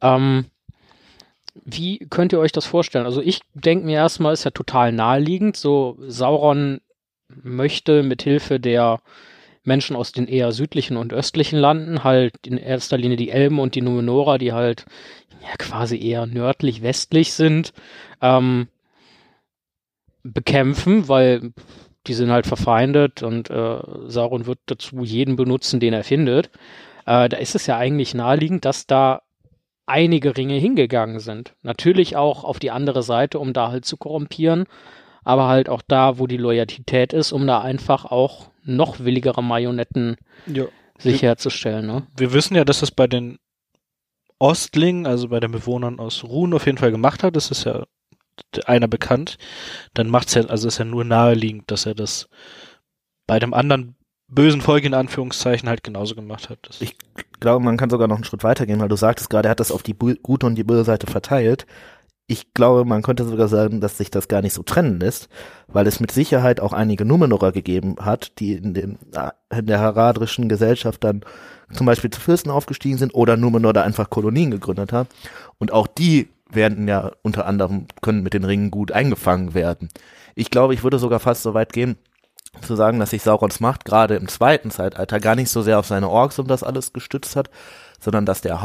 Ähm, 0.00 0.46
wie 1.64 1.98
könnt 2.08 2.32
ihr 2.32 2.38
euch 2.38 2.52
das 2.52 2.64
vorstellen? 2.64 3.04
Also 3.04 3.20
ich 3.20 3.40
denke 3.52 3.84
mir 3.84 3.96
erstmal, 3.96 4.32
ist 4.32 4.44
ja 4.44 4.50
total 4.50 4.92
naheliegend. 4.92 5.56
So 5.56 5.98
Sauron 6.06 6.80
möchte 7.28 8.02
mit 8.02 8.22
Hilfe 8.22 8.58
der 8.58 9.00
Menschen 9.64 9.96
aus 9.96 10.12
den 10.12 10.26
eher 10.26 10.52
südlichen 10.52 10.96
und 10.96 11.12
östlichen 11.12 11.58
Landen, 11.58 12.02
halt 12.02 12.32
in 12.46 12.56
erster 12.56 12.96
Linie 12.96 13.16
die 13.16 13.30
Elben 13.30 13.58
und 13.58 13.74
die 13.74 13.82
Numenora, 13.82 14.38
die 14.38 14.52
halt 14.52 14.86
ja 15.42 15.56
quasi 15.58 16.00
eher 16.00 16.26
nördlich-westlich 16.26 17.32
sind, 17.32 17.72
ähm, 18.20 18.68
bekämpfen, 20.22 21.08
weil 21.08 21.52
die 22.06 22.14
sind 22.14 22.30
halt 22.30 22.46
verfeindet 22.46 23.22
und 23.22 23.50
äh, 23.50 23.78
Sauron 24.06 24.46
wird 24.46 24.58
dazu 24.66 25.04
jeden 25.04 25.36
benutzen, 25.36 25.80
den 25.80 25.92
er 25.92 26.04
findet. 26.04 26.50
Äh, 27.06 27.28
da 27.28 27.36
ist 27.36 27.54
es 27.54 27.66
ja 27.66 27.76
eigentlich 27.76 28.14
naheliegend, 28.14 28.64
dass 28.64 28.86
da 28.86 29.22
einige 29.86 30.36
Ringe 30.36 30.56
hingegangen 30.56 31.18
sind. 31.20 31.54
Natürlich 31.62 32.16
auch 32.16 32.44
auf 32.44 32.58
die 32.58 32.70
andere 32.70 33.02
Seite, 33.02 33.38
um 33.38 33.52
da 33.52 33.70
halt 33.70 33.84
zu 33.84 33.96
korrumpieren, 33.96 34.66
aber 35.24 35.48
halt 35.48 35.68
auch 35.68 35.82
da, 35.86 36.18
wo 36.18 36.26
die 36.26 36.36
Loyalität 36.36 37.12
ist, 37.12 37.32
um 37.32 37.46
da 37.46 37.60
einfach 37.60 38.04
auch 38.04 38.50
noch 38.64 39.00
willigere 39.00 39.42
Marionetten 39.42 40.16
ja. 40.46 40.64
sich 40.98 41.22
wir, 41.22 41.30
herzustellen. 41.30 41.86
Ne? 41.86 42.06
Wir 42.16 42.32
wissen 42.32 42.54
ja, 42.54 42.64
dass 42.64 42.80
das 42.80 42.90
bei 42.90 43.06
den 43.06 43.38
Ostlingen, 44.38 45.06
also 45.06 45.28
bei 45.28 45.40
den 45.40 45.52
Bewohnern 45.52 45.98
aus 45.98 46.24
Ruhen 46.24 46.54
auf 46.54 46.66
jeden 46.66 46.78
Fall 46.78 46.90
gemacht 46.90 47.22
hat. 47.22 47.36
Das 47.36 47.50
ist 47.50 47.64
ja 47.64 47.84
einer 48.66 48.88
bekannt. 48.88 49.38
Dann 49.94 50.08
macht 50.08 50.28
es 50.28 50.34
ja, 50.34 50.42
also 50.44 50.68
ist 50.68 50.78
ja 50.78 50.84
nur 50.84 51.04
naheliegend, 51.04 51.70
dass 51.70 51.86
er 51.86 51.94
das 51.94 52.28
bei 53.26 53.38
dem 53.38 53.52
anderen 53.52 53.96
bösen 54.28 54.60
Volk 54.60 54.84
in 54.84 54.94
Anführungszeichen 54.94 55.68
halt 55.68 55.82
genauso 55.82 56.14
gemacht 56.14 56.50
hat. 56.50 56.58
Das 56.62 56.80
ich 56.80 56.96
glaube, 57.40 57.64
man 57.64 57.76
kann 57.76 57.90
sogar 57.90 58.08
noch 58.08 58.16
einen 58.16 58.24
Schritt 58.24 58.44
weitergehen, 58.44 58.80
weil 58.80 58.88
du 58.88 58.96
sagtest 58.96 59.30
gerade, 59.30 59.48
er 59.48 59.52
hat 59.52 59.60
das 59.60 59.72
auf 59.72 59.82
die 59.82 59.94
gute 59.94 60.46
und 60.46 60.54
die 60.54 60.64
böse 60.64 60.84
Seite 60.84 61.06
verteilt. 61.06 61.66
Ich 62.30 62.52
glaube, 62.52 62.84
man 62.84 63.00
könnte 63.00 63.24
sogar 63.24 63.48
sagen, 63.48 63.80
dass 63.80 63.96
sich 63.96 64.10
das 64.10 64.28
gar 64.28 64.42
nicht 64.42 64.52
so 64.52 64.62
trennen 64.62 65.00
lässt, 65.00 65.30
weil 65.66 65.86
es 65.86 65.98
mit 65.98 66.12
Sicherheit 66.12 66.60
auch 66.60 66.74
einige 66.74 67.06
Numenorer 67.06 67.52
gegeben 67.52 67.96
hat, 68.00 68.38
die 68.38 68.52
in, 68.52 68.74
den, 68.74 68.98
in 69.50 69.66
der 69.66 69.80
haradrischen 69.80 70.46
Gesellschaft 70.50 71.02
dann 71.02 71.22
zum 71.72 71.86
Beispiel 71.86 72.10
zu 72.10 72.20
Fürsten 72.20 72.50
aufgestiegen 72.50 72.98
sind 72.98 73.14
oder 73.14 73.38
Numenor 73.38 73.72
da 73.72 73.82
einfach 73.82 74.10
Kolonien 74.10 74.50
gegründet 74.50 74.92
haben. 74.92 75.08
Und 75.56 75.72
auch 75.72 75.86
die 75.86 76.28
werden 76.50 76.86
ja 76.86 77.12
unter 77.22 77.46
anderem, 77.46 77.86
können 78.02 78.22
mit 78.22 78.34
den 78.34 78.44
Ringen 78.44 78.70
gut 78.70 78.92
eingefangen 78.92 79.54
werden. 79.54 79.88
Ich 80.34 80.50
glaube, 80.50 80.74
ich 80.74 80.82
würde 80.82 80.98
sogar 80.98 81.20
fast 81.20 81.42
so 81.42 81.54
weit 81.54 81.72
gehen, 81.72 81.96
zu 82.60 82.76
sagen, 82.76 82.98
dass 82.98 83.10
sich 83.10 83.22
Saurons 83.22 83.60
Macht 83.60 83.86
gerade 83.86 84.16
im 84.16 84.28
zweiten 84.28 84.70
Zeitalter 84.70 85.18
gar 85.18 85.34
nicht 85.34 85.50
so 85.50 85.62
sehr 85.62 85.78
auf 85.78 85.86
seine 85.86 86.10
Orks 86.10 86.38
und 86.38 86.50
das 86.50 86.62
alles 86.62 86.92
gestützt 86.92 87.36
hat, 87.36 87.48
sondern 88.00 88.26
dass 88.26 88.42
der 88.42 88.62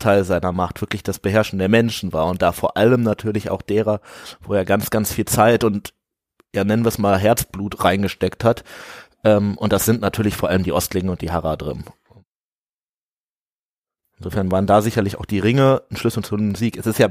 Hauptteil 0.00 0.24
seiner 0.24 0.52
Macht 0.52 0.80
wirklich 0.80 1.02
das 1.02 1.18
Beherrschen 1.18 1.58
der 1.58 1.68
Menschen 1.68 2.14
war 2.14 2.26
und 2.26 2.40
da 2.40 2.52
vor 2.52 2.78
allem 2.78 3.02
natürlich 3.02 3.50
auch 3.50 3.60
derer, 3.60 4.00
wo 4.40 4.54
er 4.54 4.64
ganz, 4.64 4.88
ganz 4.88 5.12
viel 5.12 5.26
Zeit 5.26 5.62
und 5.62 5.92
ja, 6.54 6.64
nennen 6.64 6.84
wir 6.84 6.88
es 6.88 6.98
mal 6.98 7.18
Herzblut 7.18 7.84
reingesteckt 7.84 8.42
hat. 8.42 8.64
Ähm, 9.24 9.58
und 9.58 9.74
das 9.74 9.84
sind 9.84 10.00
natürlich 10.00 10.36
vor 10.36 10.48
allem 10.48 10.62
die 10.64 10.72
Ostlinge 10.72 11.10
und 11.10 11.20
die 11.20 11.30
Haradrim. 11.30 11.84
Insofern 14.16 14.50
waren 14.50 14.66
da 14.66 14.80
sicherlich 14.80 15.16
auch 15.16 15.26
die 15.26 15.38
Ringe 15.38 15.82
ein 15.90 15.96
Schlüssel 15.96 16.24
zu 16.24 16.34
einem 16.34 16.54
Sieg. 16.54 16.78
Es 16.78 16.86
ist 16.86 16.98
ja, 16.98 17.08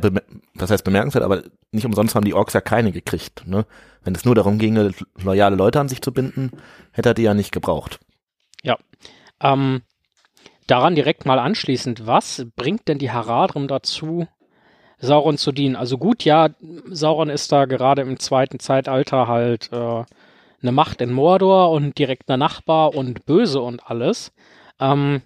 was 0.55 0.71
heißt 0.71 0.83
bemerkenswert, 0.83 1.23
aber 1.23 1.43
nicht 1.71 1.85
umsonst 1.85 2.15
haben 2.15 2.25
die 2.25 2.33
Orks 2.33 2.53
ja 2.53 2.61
keine 2.61 2.91
gekriegt. 2.91 3.45
Ne? 3.45 3.67
Wenn 4.03 4.15
es 4.15 4.25
nur 4.25 4.33
darum 4.33 4.57
ginge, 4.57 4.93
loyale 5.21 5.55
Leute 5.55 5.79
an 5.79 5.89
sich 5.89 6.01
zu 6.01 6.11
binden, 6.11 6.51
hätte 6.91 7.09
er 7.09 7.13
die 7.13 7.23
ja 7.23 7.35
nicht 7.35 7.51
gebraucht. 7.51 7.99
Ja. 8.63 8.77
Ähm, 9.41 9.83
daran 10.69 10.95
direkt 10.95 11.25
mal 11.25 11.39
anschließend, 11.39 12.05
was 12.05 12.45
bringt 12.55 12.87
denn 12.87 12.99
die 12.99 13.11
Haradrim 13.11 13.67
dazu, 13.67 14.27
Sauron 14.99 15.37
zu 15.37 15.51
dienen? 15.51 15.75
Also 15.75 15.97
gut, 15.97 16.25
ja, 16.25 16.49
Sauron 16.89 17.29
ist 17.29 17.51
da 17.51 17.65
gerade 17.65 18.01
im 18.01 18.19
zweiten 18.19 18.59
Zeitalter 18.59 19.27
halt 19.27 19.71
äh, 19.71 20.03
eine 20.61 20.71
Macht 20.71 21.01
in 21.01 21.11
Mordor 21.11 21.71
und 21.71 21.97
direkt 21.97 22.29
ein 22.29 22.39
Nachbar 22.39 22.93
und 22.93 23.25
böse 23.25 23.61
und 23.61 23.89
alles. 23.89 24.31
Ähm, 24.79 25.21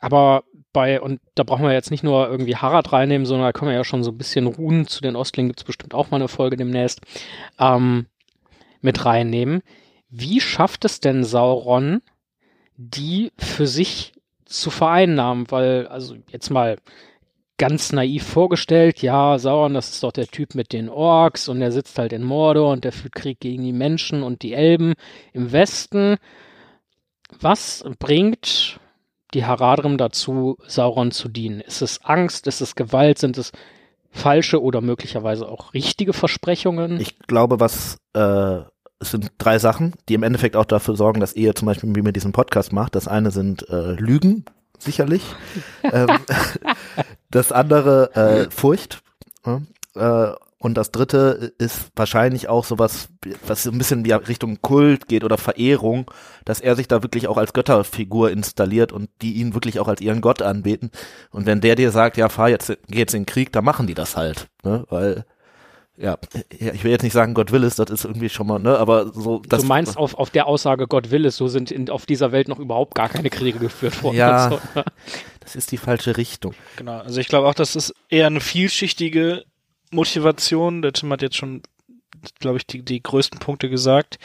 aber 0.00 0.44
bei, 0.72 1.00
und 1.00 1.20
da 1.34 1.44
brauchen 1.44 1.64
wir 1.64 1.72
jetzt 1.72 1.90
nicht 1.90 2.02
nur 2.02 2.28
irgendwie 2.28 2.56
Harad 2.56 2.92
reinnehmen, 2.92 3.26
sondern 3.26 3.46
da 3.46 3.52
können 3.52 3.70
wir 3.70 3.76
ja 3.76 3.84
schon 3.84 4.02
so 4.02 4.10
ein 4.10 4.18
bisschen 4.18 4.46
Ruhen 4.46 4.86
zu 4.86 5.00
den 5.00 5.16
Ostlingen, 5.16 5.50
gibt 5.50 5.60
es 5.60 5.64
bestimmt 5.64 5.94
auch 5.94 6.10
mal 6.10 6.16
eine 6.16 6.28
Folge 6.28 6.56
demnächst, 6.56 7.00
ähm, 7.58 8.06
mit 8.80 9.04
reinnehmen. 9.04 9.62
Wie 10.10 10.40
schafft 10.40 10.84
es 10.84 11.00
denn 11.00 11.24
Sauron, 11.24 12.02
die 12.76 13.32
für 13.38 13.66
sich 13.66 14.13
zu 14.44 14.70
vereinnahmen? 14.70 15.50
Weil, 15.50 15.86
also 15.86 16.16
jetzt 16.30 16.50
mal 16.50 16.78
ganz 17.56 17.92
naiv 17.92 18.24
vorgestellt, 18.24 19.02
ja, 19.02 19.38
Sauron, 19.38 19.74
das 19.74 19.90
ist 19.90 20.02
doch 20.02 20.12
der 20.12 20.26
Typ 20.26 20.54
mit 20.54 20.72
den 20.72 20.88
Orks 20.88 21.48
und 21.48 21.60
der 21.60 21.72
sitzt 21.72 21.98
halt 21.98 22.12
in 22.12 22.24
Mordor 22.24 22.72
und 22.72 22.84
der 22.84 22.92
führt 22.92 23.14
Krieg 23.14 23.40
gegen 23.40 23.62
die 23.62 23.72
Menschen 23.72 24.22
und 24.22 24.42
die 24.42 24.54
Elben 24.54 24.94
im 25.32 25.52
Westen. 25.52 26.16
Was 27.40 27.84
bringt 27.98 28.80
die 29.34 29.44
Haradrim 29.44 29.98
dazu, 29.98 30.56
Sauron 30.66 31.10
zu 31.10 31.28
dienen? 31.28 31.60
Ist 31.60 31.82
es 31.82 32.04
Angst? 32.04 32.46
Ist 32.46 32.60
es 32.60 32.74
Gewalt? 32.74 33.18
Sind 33.18 33.38
es 33.38 33.52
falsche 34.10 34.62
oder 34.62 34.80
möglicherweise 34.80 35.48
auch 35.48 35.74
richtige 35.74 36.12
Versprechungen? 36.12 37.00
Ich 37.00 37.18
glaube, 37.20 37.60
was 37.60 37.98
äh, 38.14 38.62
es 39.00 39.10
sind 39.10 39.32
drei 39.38 39.58
Sachen, 39.58 39.94
die 40.08 40.14
im 40.14 40.22
Endeffekt 40.22 40.56
auch 40.56 40.64
dafür 40.64 40.96
sorgen, 40.96 41.20
dass 41.20 41.34
ihr 41.34 41.54
zum 41.54 41.66
Beispiel 41.66 41.94
wie 41.94 42.02
mir 42.02 42.12
diesen 42.12 42.32
Podcast 42.32 42.72
macht. 42.72 42.94
Das 42.94 43.08
eine 43.08 43.30
sind 43.30 43.68
äh, 43.68 43.92
Lügen, 43.92 44.44
sicherlich. 44.78 45.22
ähm, 45.82 46.08
das 47.30 47.52
andere 47.52 48.14
äh, 48.14 48.50
Furcht. 48.50 49.02
Äh, 49.94 50.32
und 50.64 50.78
das 50.78 50.90
dritte 50.90 51.52
ist 51.58 51.90
wahrscheinlich 51.94 52.48
auch 52.48 52.64
sowas, 52.64 53.10
was 53.46 53.64
so 53.64 53.70
ein 53.70 53.76
bisschen 53.76 54.06
wie 54.06 54.12
Richtung 54.12 54.62
Kult 54.62 55.08
geht 55.08 55.22
oder 55.22 55.36
Verehrung, 55.36 56.10
dass 56.46 56.58
er 56.60 56.74
sich 56.74 56.88
da 56.88 57.02
wirklich 57.02 57.28
auch 57.28 57.36
als 57.36 57.52
Götterfigur 57.52 58.30
installiert 58.30 58.90
und 58.90 59.10
die 59.20 59.34
ihn 59.34 59.52
wirklich 59.52 59.78
auch 59.78 59.88
als 59.88 60.00
ihren 60.00 60.22
Gott 60.22 60.40
anbeten. 60.40 60.90
Und 61.30 61.44
wenn 61.44 61.60
der 61.60 61.74
dir 61.74 61.90
sagt, 61.90 62.16
ja, 62.16 62.30
fahr 62.30 62.48
jetzt, 62.48 62.72
geh 62.88 62.98
jetzt 62.98 63.12
in 63.12 63.24
den 63.24 63.26
Krieg, 63.26 63.52
dann 63.52 63.62
machen 63.62 63.86
die 63.86 63.92
das 63.92 64.16
halt, 64.16 64.48
ne, 64.62 64.86
weil, 64.88 65.26
ja, 65.96 66.18
ich 66.50 66.82
will 66.82 66.90
jetzt 66.90 67.02
nicht 67.02 67.12
sagen, 67.12 67.34
Gott 67.34 67.52
will 67.52 67.62
es, 67.62 67.76
das 67.76 67.88
ist 67.88 68.04
irgendwie 68.04 68.28
schon 68.28 68.48
mal, 68.48 68.58
ne, 68.58 68.76
aber 68.78 69.12
so. 69.12 69.40
Das, 69.48 69.62
du 69.62 69.68
meinst 69.68 69.96
auf, 69.96 70.14
auf 70.14 70.30
der 70.30 70.46
Aussage, 70.46 70.88
Gott 70.88 71.12
will 71.12 71.24
es, 71.24 71.36
so 71.36 71.46
sind 71.46 71.70
in, 71.70 71.88
auf 71.88 72.04
dieser 72.04 72.32
Welt 72.32 72.48
noch 72.48 72.58
überhaupt 72.58 72.96
gar 72.96 73.08
keine 73.08 73.30
Kriege 73.30 73.60
geführt 73.60 74.02
worden. 74.02 74.16
Ja, 74.16 74.50
so. 74.50 74.60
das 75.40 75.54
ist 75.54 75.70
die 75.70 75.76
falsche 75.76 76.16
Richtung. 76.16 76.54
Genau, 76.76 76.98
also 76.98 77.20
ich 77.20 77.28
glaube 77.28 77.46
auch, 77.46 77.54
dass 77.54 77.76
es 77.76 77.94
eher 78.08 78.26
eine 78.26 78.40
vielschichtige 78.40 79.44
Motivation. 79.92 80.82
Der 80.82 80.92
Tim 80.92 81.12
hat 81.12 81.22
jetzt 81.22 81.36
schon, 81.36 81.62
glaube 82.40 82.58
ich, 82.58 82.66
die, 82.66 82.82
die 82.82 83.00
größten 83.00 83.38
Punkte 83.38 83.70
gesagt. 83.70 84.18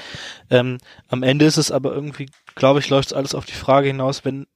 Ähm, 0.49 0.79
am 1.07 1.21
Ende 1.21 1.45
ist 1.45 1.57
es 1.57 1.71
aber 1.71 1.93
irgendwie, 1.93 2.31
glaube 2.55 2.79
ich, 2.79 2.89
läuft 2.89 3.09
es 3.09 3.13
alles 3.13 3.35
auf 3.35 3.45
die 3.45 3.53
Frage 3.53 3.89
hinaus, 3.89 4.25
wenn 4.25 4.47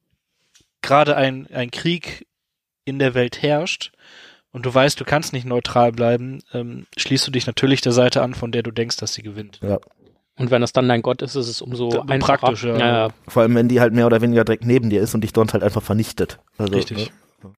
gerade 0.81 1.15
ein, 1.15 1.47
ein 1.53 1.69
Krieg 1.69 2.25
in 2.85 2.97
der 2.97 3.13
Welt 3.13 3.43
herrscht 3.43 3.91
und 4.53 4.65
du 4.65 4.73
weißt, 4.73 4.97
du 4.99 5.03
kannst 5.03 5.33
nicht 5.33 5.45
neutral 5.45 5.91
bleiben, 5.91 6.39
ähm, 6.53 6.85
schließt 6.97 7.27
du 7.27 7.31
dich 7.31 7.45
natürlich 7.47 7.81
der 7.81 7.91
Seite 7.91 8.21
an, 8.21 8.33
von 8.33 8.51
der 8.53 8.63
du 8.63 8.71
denkst, 8.71 8.95
dass 8.97 9.13
sie 9.13 9.21
gewinnt. 9.23 9.59
Ja. 9.61 9.79
Und 10.39 10.49
wenn 10.49 10.61
das 10.61 10.71
dann 10.73 10.87
dein 10.87 11.01
Gott 11.03 11.21
ist, 11.21 11.35
ist 11.35 11.47
es 11.47 11.61
umso 11.61 11.89
Da- 11.89 12.01
einfacher. 12.07 12.37
praktisch, 12.37 12.63
ja. 12.63 12.77
ja. 12.77 13.07
Vor 13.27 13.41
allem, 13.43 13.53
wenn 13.55 13.67
die 13.67 13.79
halt 13.81 13.93
mehr 13.93 14.05
oder 14.07 14.21
weniger 14.21 14.43
direkt 14.45 14.65
neben 14.65 14.89
dir 14.89 15.01
ist 15.01 15.13
und 15.13 15.21
dich 15.21 15.33
dort 15.33 15.53
halt 15.53 15.61
einfach 15.63 15.83
vernichtet. 15.83 16.39
Also, 16.57 16.73
Richtig. 16.73 16.97
ne? 16.97 17.51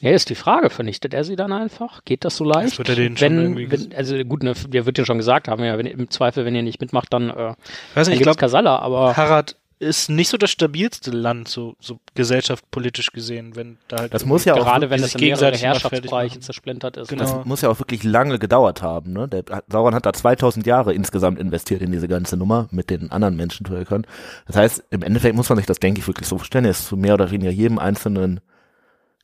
Ja, 0.00 0.12
ist 0.12 0.30
die 0.30 0.36
Frage, 0.36 0.70
vernichtet 0.70 1.12
er 1.12 1.24
sie 1.24 1.34
dann 1.34 1.52
einfach? 1.52 2.04
Geht 2.04 2.24
das 2.24 2.36
so 2.36 2.44
leicht? 2.44 2.70
Das 2.72 2.78
wird 2.78 2.88
er 2.90 2.94
denen 2.94 3.16
schon 3.16 3.30
wenn, 3.30 3.38
irgendwie 3.42 3.66
ges- 3.66 3.90
wenn, 3.90 3.96
also 3.96 4.16
gut, 4.24 4.44
ne, 4.44 4.54
der 4.68 4.86
wird 4.86 4.96
ja 4.96 5.04
schon 5.04 5.18
gesagt 5.18 5.48
haben, 5.48 5.64
ja, 5.64 5.76
wenn, 5.76 5.86
im 5.86 6.08
Zweifel, 6.08 6.44
wenn 6.44 6.54
ihr 6.54 6.62
nicht 6.62 6.80
mitmacht, 6.80 7.12
dann, 7.12 7.30
äh, 7.30 7.32
Ich 7.32 7.36
weiß 7.36 7.44
dann 7.44 7.54
nicht, 7.54 7.56
ich 7.96 8.04
gibt's 8.10 8.22
glaube, 8.22 8.38
Kasala, 8.38 8.78
aber 8.78 9.16
Harad 9.16 9.56
ist 9.80 10.10
nicht 10.10 10.28
so 10.28 10.36
das 10.36 10.50
stabilste 10.50 11.10
Land, 11.10 11.48
so, 11.48 11.76
so 11.80 12.00
gesellschaftspolitisch 12.14 13.12
gesehen, 13.12 13.54
wenn 13.54 13.78
da 13.88 13.98
halt 13.98 14.14
Das 14.14 14.24
muss 14.24 14.44
ja 14.44 14.54
auch 14.54 14.58
gerade 14.58 14.90
wenn 14.90 15.00
es 15.00 15.12
sich 15.12 15.14
in 15.14 15.28
mehrere 15.28 15.50
gegenseitig 15.50 15.62
Herrschaftsbereiche 15.62 16.40
zersplintert 16.40 16.96
ist. 16.96 17.08
Genau. 17.08 17.22
Das 17.22 17.44
muss 17.46 17.60
ja 17.60 17.68
auch 17.70 17.78
wirklich 17.78 18.02
lange 18.02 18.38
gedauert 18.38 18.82
haben. 18.82 19.12
Ne? 19.12 19.28
Der 19.28 19.44
Sauron 19.68 19.94
hat 19.94 20.06
da 20.06 20.12
2000 20.12 20.66
Jahre 20.66 20.94
insgesamt 20.94 21.38
investiert 21.38 21.82
in 21.82 21.92
diese 21.92 22.08
ganze 22.08 22.36
Nummer 22.36 22.68
mit 22.70 22.90
den 22.90 23.12
anderen 23.12 23.36
Menschenvölkern. 23.36 24.06
Das 24.46 24.56
heißt, 24.56 24.84
im 24.90 25.02
Endeffekt 25.02 25.36
muss 25.36 25.48
man 25.48 25.58
sich 25.58 25.66
das, 25.66 25.78
denke 25.78 26.00
ich, 26.00 26.06
wirklich 26.06 26.28
so 26.28 26.38
vorstellen. 26.38 26.64
Er 26.64 26.72
ist 26.72 26.86
zu 26.86 26.96
mehr 26.96 27.14
oder 27.14 27.30
weniger 27.30 27.52
jedem 27.52 27.78
einzelnen 27.78 28.40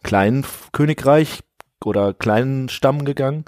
kleinen 0.03 0.45
Königreich 0.73 1.41
oder 1.85 2.15
kleinen 2.15 2.69
Stamm 2.69 3.05
gegangen 3.05 3.45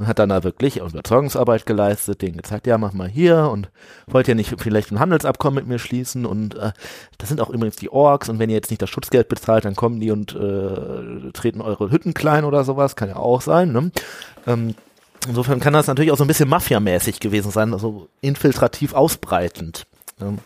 und 0.00 0.06
hat 0.06 0.18
dann 0.18 0.30
da 0.30 0.42
wirklich 0.42 0.78
Überzeugungsarbeit 0.78 1.66
geleistet, 1.66 2.22
denen 2.22 2.38
gezeigt, 2.38 2.66
ja, 2.66 2.78
mach 2.78 2.94
mal 2.94 3.08
hier 3.08 3.50
und 3.52 3.68
wollt 4.06 4.26
ihr 4.28 4.34
nicht 4.34 4.54
vielleicht 4.58 4.90
ein 4.90 4.98
Handelsabkommen 4.98 5.56
mit 5.56 5.66
mir 5.66 5.78
schließen 5.78 6.24
und 6.24 6.54
äh, 6.54 6.72
das 7.18 7.28
sind 7.28 7.40
auch 7.40 7.50
übrigens 7.50 7.76
die 7.76 7.90
Orks 7.90 8.30
und 8.30 8.38
wenn 8.38 8.48
ihr 8.48 8.56
jetzt 8.56 8.70
nicht 8.70 8.80
das 8.80 8.88
Schutzgeld 8.88 9.28
bezahlt, 9.28 9.66
dann 9.66 9.76
kommen 9.76 10.00
die 10.00 10.10
und 10.10 10.34
äh, 10.34 11.30
treten 11.32 11.60
eure 11.60 11.90
Hütten 11.90 12.14
klein 12.14 12.44
oder 12.44 12.64
sowas, 12.64 12.96
kann 12.96 13.10
ja 13.10 13.16
auch 13.16 13.42
sein, 13.42 13.72
ne? 13.72 13.92
Ähm, 14.46 14.74
insofern 15.28 15.60
kann 15.60 15.74
das 15.74 15.86
natürlich 15.86 16.10
auch 16.12 16.16
so 16.16 16.24
ein 16.24 16.28
bisschen 16.28 16.48
Mafia-mäßig 16.48 17.20
gewesen 17.20 17.50
sein, 17.50 17.74
also 17.74 18.08
infiltrativ 18.22 18.94
ausbreitend. 18.94 19.86
Ähm, 20.18 20.38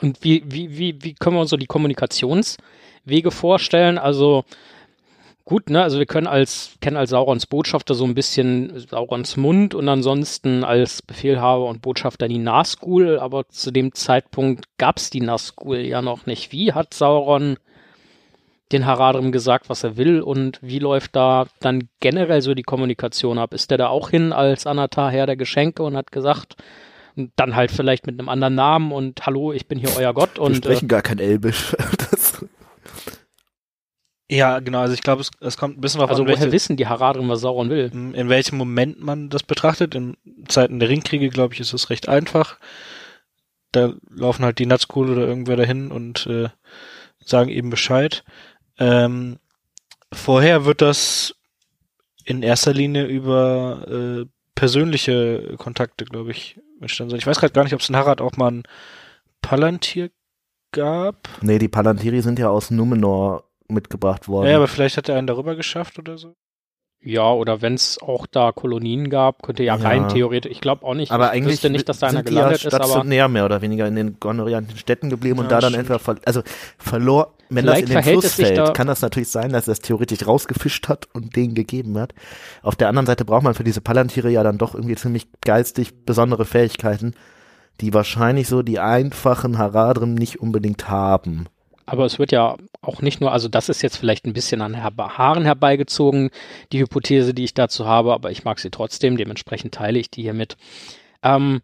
Und 0.00 0.22
wie, 0.22 0.44
wie, 0.46 0.78
wie, 0.78 1.02
wie 1.02 1.14
können 1.14 1.36
wir 1.36 1.40
uns 1.40 1.50
so 1.50 1.56
die 1.56 1.66
Kommunikationswege 1.66 3.30
vorstellen? 3.30 3.98
Also 3.98 4.44
gut, 5.48 5.70
ne, 5.70 5.82
also 5.82 5.98
wir 5.98 6.04
können 6.04 6.26
als, 6.26 6.76
kennen 6.82 6.98
als 6.98 7.08
Saurons 7.08 7.46
Botschafter 7.46 7.94
so 7.94 8.04
ein 8.04 8.14
bisschen 8.14 8.78
Saurons 8.86 9.38
Mund 9.38 9.74
und 9.74 9.88
ansonsten 9.88 10.62
als 10.62 11.00
Befehlhaber 11.00 11.64
und 11.64 11.80
Botschafter 11.80 12.28
die 12.28 12.36
Nazgul, 12.36 13.18
aber 13.18 13.48
zu 13.48 13.70
dem 13.70 13.94
Zeitpunkt 13.94 14.66
gab's 14.76 15.08
die 15.08 15.22
Nazgul 15.22 15.78
ja 15.78 16.02
noch 16.02 16.26
nicht. 16.26 16.52
Wie 16.52 16.74
hat 16.74 16.92
Sauron 16.92 17.56
den 18.72 18.84
Haradrim 18.84 19.32
gesagt, 19.32 19.70
was 19.70 19.84
er 19.84 19.96
will 19.96 20.20
und 20.20 20.58
wie 20.60 20.80
läuft 20.80 21.16
da 21.16 21.46
dann 21.60 21.88
generell 22.00 22.42
so 22.42 22.52
die 22.52 22.62
Kommunikation 22.62 23.38
ab? 23.38 23.54
Ist 23.54 23.70
der 23.70 23.78
da 23.78 23.88
auch 23.88 24.10
hin 24.10 24.34
als 24.34 24.66
Anatar 24.66 25.10
Herr 25.10 25.24
der 25.24 25.36
Geschenke 25.36 25.82
und 25.82 25.96
hat 25.96 26.12
gesagt, 26.12 26.56
dann 27.36 27.56
halt 27.56 27.70
vielleicht 27.70 28.06
mit 28.06 28.20
einem 28.20 28.28
anderen 28.28 28.54
Namen 28.54 28.92
und 28.92 29.24
hallo, 29.24 29.54
ich 29.54 29.66
bin 29.66 29.78
hier 29.78 29.96
euer 29.96 30.12
Gott 30.12 30.36
wir 30.36 30.42
und 30.42 30.52
äh, 30.52 30.56
sprechen 30.56 30.88
gar 30.88 31.00
kein 31.00 31.18
Elbisch. 31.18 31.74
Ja, 34.30 34.58
genau, 34.58 34.80
also 34.80 34.92
ich 34.92 35.02
glaube, 35.02 35.22
es, 35.22 35.30
es 35.40 35.56
kommt 35.56 35.78
ein 35.78 35.80
bisschen 35.80 36.00
darauf 36.00 36.10
also 36.10 36.22
an, 36.22 36.28
woher 36.28 36.40
welche, 36.40 36.52
wissen 36.52 36.76
die 36.76 36.86
Haradrim, 36.86 37.28
was 37.28 37.40
Sauron 37.40 37.70
will? 37.70 37.90
in 37.92 38.28
welchem 38.28 38.58
Moment 38.58 39.00
man 39.00 39.30
das 39.30 39.42
betrachtet. 39.42 39.94
In 39.94 40.16
Zeiten 40.48 40.80
der 40.80 40.90
Ringkriege, 40.90 41.30
glaube 41.30 41.54
ich, 41.54 41.60
ist 41.60 41.72
es 41.72 41.88
recht 41.88 42.08
einfach. 42.08 42.58
Da 43.72 43.94
laufen 44.10 44.44
halt 44.44 44.58
die 44.58 44.66
Nazgul 44.66 45.10
oder 45.10 45.26
irgendwer 45.26 45.56
dahin 45.56 45.90
und 45.90 46.26
äh, 46.26 46.48
sagen 47.24 47.48
eben 47.48 47.70
Bescheid. 47.70 48.22
Ähm, 48.78 49.38
vorher 50.12 50.66
wird 50.66 50.82
das 50.82 51.34
in 52.24 52.42
erster 52.42 52.74
Linie 52.74 53.06
über 53.06 53.86
äh, 53.88 54.26
persönliche 54.54 55.54
Kontakte, 55.56 56.04
glaube 56.04 56.32
ich, 56.32 56.60
entstanden 56.80 57.10
sein. 57.10 57.18
Ich 57.18 57.26
weiß 57.26 57.40
gerade 57.40 57.54
gar 57.54 57.64
nicht, 57.64 57.74
ob 57.74 57.80
es 57.80 57.88
in 57.88 57.96
Harad 57.96 58.20
auch 58.20 58.36
mal 58.36 58.50
ein 58.50 58.62
Palantir 59.40 60.10
gab. 60.72 61.28
nee, 61.40 61.58
die 61.58 61.68
Palantiri 61.68 62.20
sind 62.20 62.38
ja 62.38 62.50
aus 62.50 62.70
Numenor 62.70 63.47
mitgebracht 63.68 64.28
worden. 64.28 64.50
Ja, 64.50 64.56
aber 64.56 64.68
vielleicht 64.68 64.96
hat 64.96 65.08
er 65.08 65.16
einen 65.16 65.26
darüber 65.26 65.56
geschafft 65.56 65.98
oder 65.98 66.18
so. 66.18 66.34
Ja, 67.00 67.30
oder 67.32 67.62
wenn 67.62 67.74
es 67.74 68.02
auch 68.02 68.26
da 68.26 68.50
Kolonien 68.50 69.08
gab, 69.08 69.42
könnte 69.44 69.62
ja, 69.62 69.76
Ja. 69.76 69.82
rein 69.86 70.08
theoretisch, 70.08 70.50
ich 70.50 70.60
glaube 70.60 70.84
auch 70.84 70.94
nicht, 70.94 71.12
aber 71.12 71.26
ich 71.26 71.30
eigentlich 71.34 71.52
wüsste 71.54 71.70
nicht, 71.70 71.88
dass 71.88 72.00
da 72.00 72.08
einer 72.08 72.18
sind 72.18 72.28
die 72.28 72.34
gelandet 72.34 72.62
ja 72.62 72.68
ist, 72.68 72.74
aber 72.74 72.84
stationär 72.86 73.28
mehr 73.28 73.44
oder 73.44 73.62
weniger 73.62 73.86
in 73.86 73.94
den 73.94 74.18
gondorianischen 74.18 74.78
Städten 74.78 75.08
geblieben 75.08 75.38
und 75.38 75.44
Ja, 75.44 75.50
da 75.50 75.60
dann 75.60 75.74
stimmt. 75.74 75.90
entweder 75.90 75.98
ver 76.00 76.16
also 76.24 76.42
verlor, 76.76 77.34
wenn 77.50 77.64
Vielleicht 77.64 77.84
das 77.84 77.90
in 77.90 77.94
den 78.02 78.02
Fluss 78.20 78.34
fällt, 78.34 78.58
da- 78.58 78.72
kann 78.72 78.88
das 78.88 79.00
natürlich 79.00 79.28
sein, 79.28 79.52
dass 79.52 79.68
er 79.68 79.72
es 79.72 79.80
theoretisch 79.80 80.26
rausgefischt 80.26 80.88
hat 80.88 81.06
und 81.14 81.36
denen 81.36 81.54
gegeben 81.54 81.96
hat. 81.98 82.14
Auf 82.62 82.74
der 82.74 82.88
anderen 82.88 83.06
Seite 83.06 83.24
braucht 83.24 83.44
man 83.44 83.54
für 83.54 83.64
diese 83.64 83.80
Palantiere 83.80 84.30
ja 84.30 84.42
dann 84.42 84.58
doch 84.58 84.74
irgendwie 84.74 84.96
ziemlich 84.96 85.28
geistig 85.42 86.04
besondere 86.04 86.46
Fähigkeiten, 86.46 87.14
die 87.80 87.94
wahrscheinlich 87.94 88.48
so 88.48 88.62
die 88.62 88.80
einfachen 88.80 89.56
Haradrim 89.56 90.16
nicht 90.16 90.40
unbedingt 90.40 90.88
haben. 90.88 91.46
Aber 91.88 92.04
es 92.04 92.18
wird 92.18 92.32
ja 92.32 92.56
auch 92.82 93.00
nicht 93.00 93.22
nur, 93.22 93.32
also 93.32 93.48
das 93.48 93.70
ist 93.70 93.80
jetzt 93.80 93.96
vielleicht 93.96 94.26
ein 94.26 94.34
bisschen 94.34 94.60
an 94.60 94.76
Haaren 94.82 95.44
herbeigezogen, 95.44 96.28
die 96.70 96.80
Hypothese, 96.80 97.32
die 97.32 97.44
ich 97.44 97.54
dazu 97.54 97.86
habe, 97.86 98.12
aber 98.12 98.30
ich 98.30 98.44
mag 98.44 98.58
sie 98.58 98.68
trotzdem, 98.68 99.16
dementsprechend 99.16 99.72
teile 99.72 99.98
ich 99.98 100.10
die 100.10 100.20
hier 100.20 100.34
mit. 100.34 100.58
Ähm, 101.22 101.62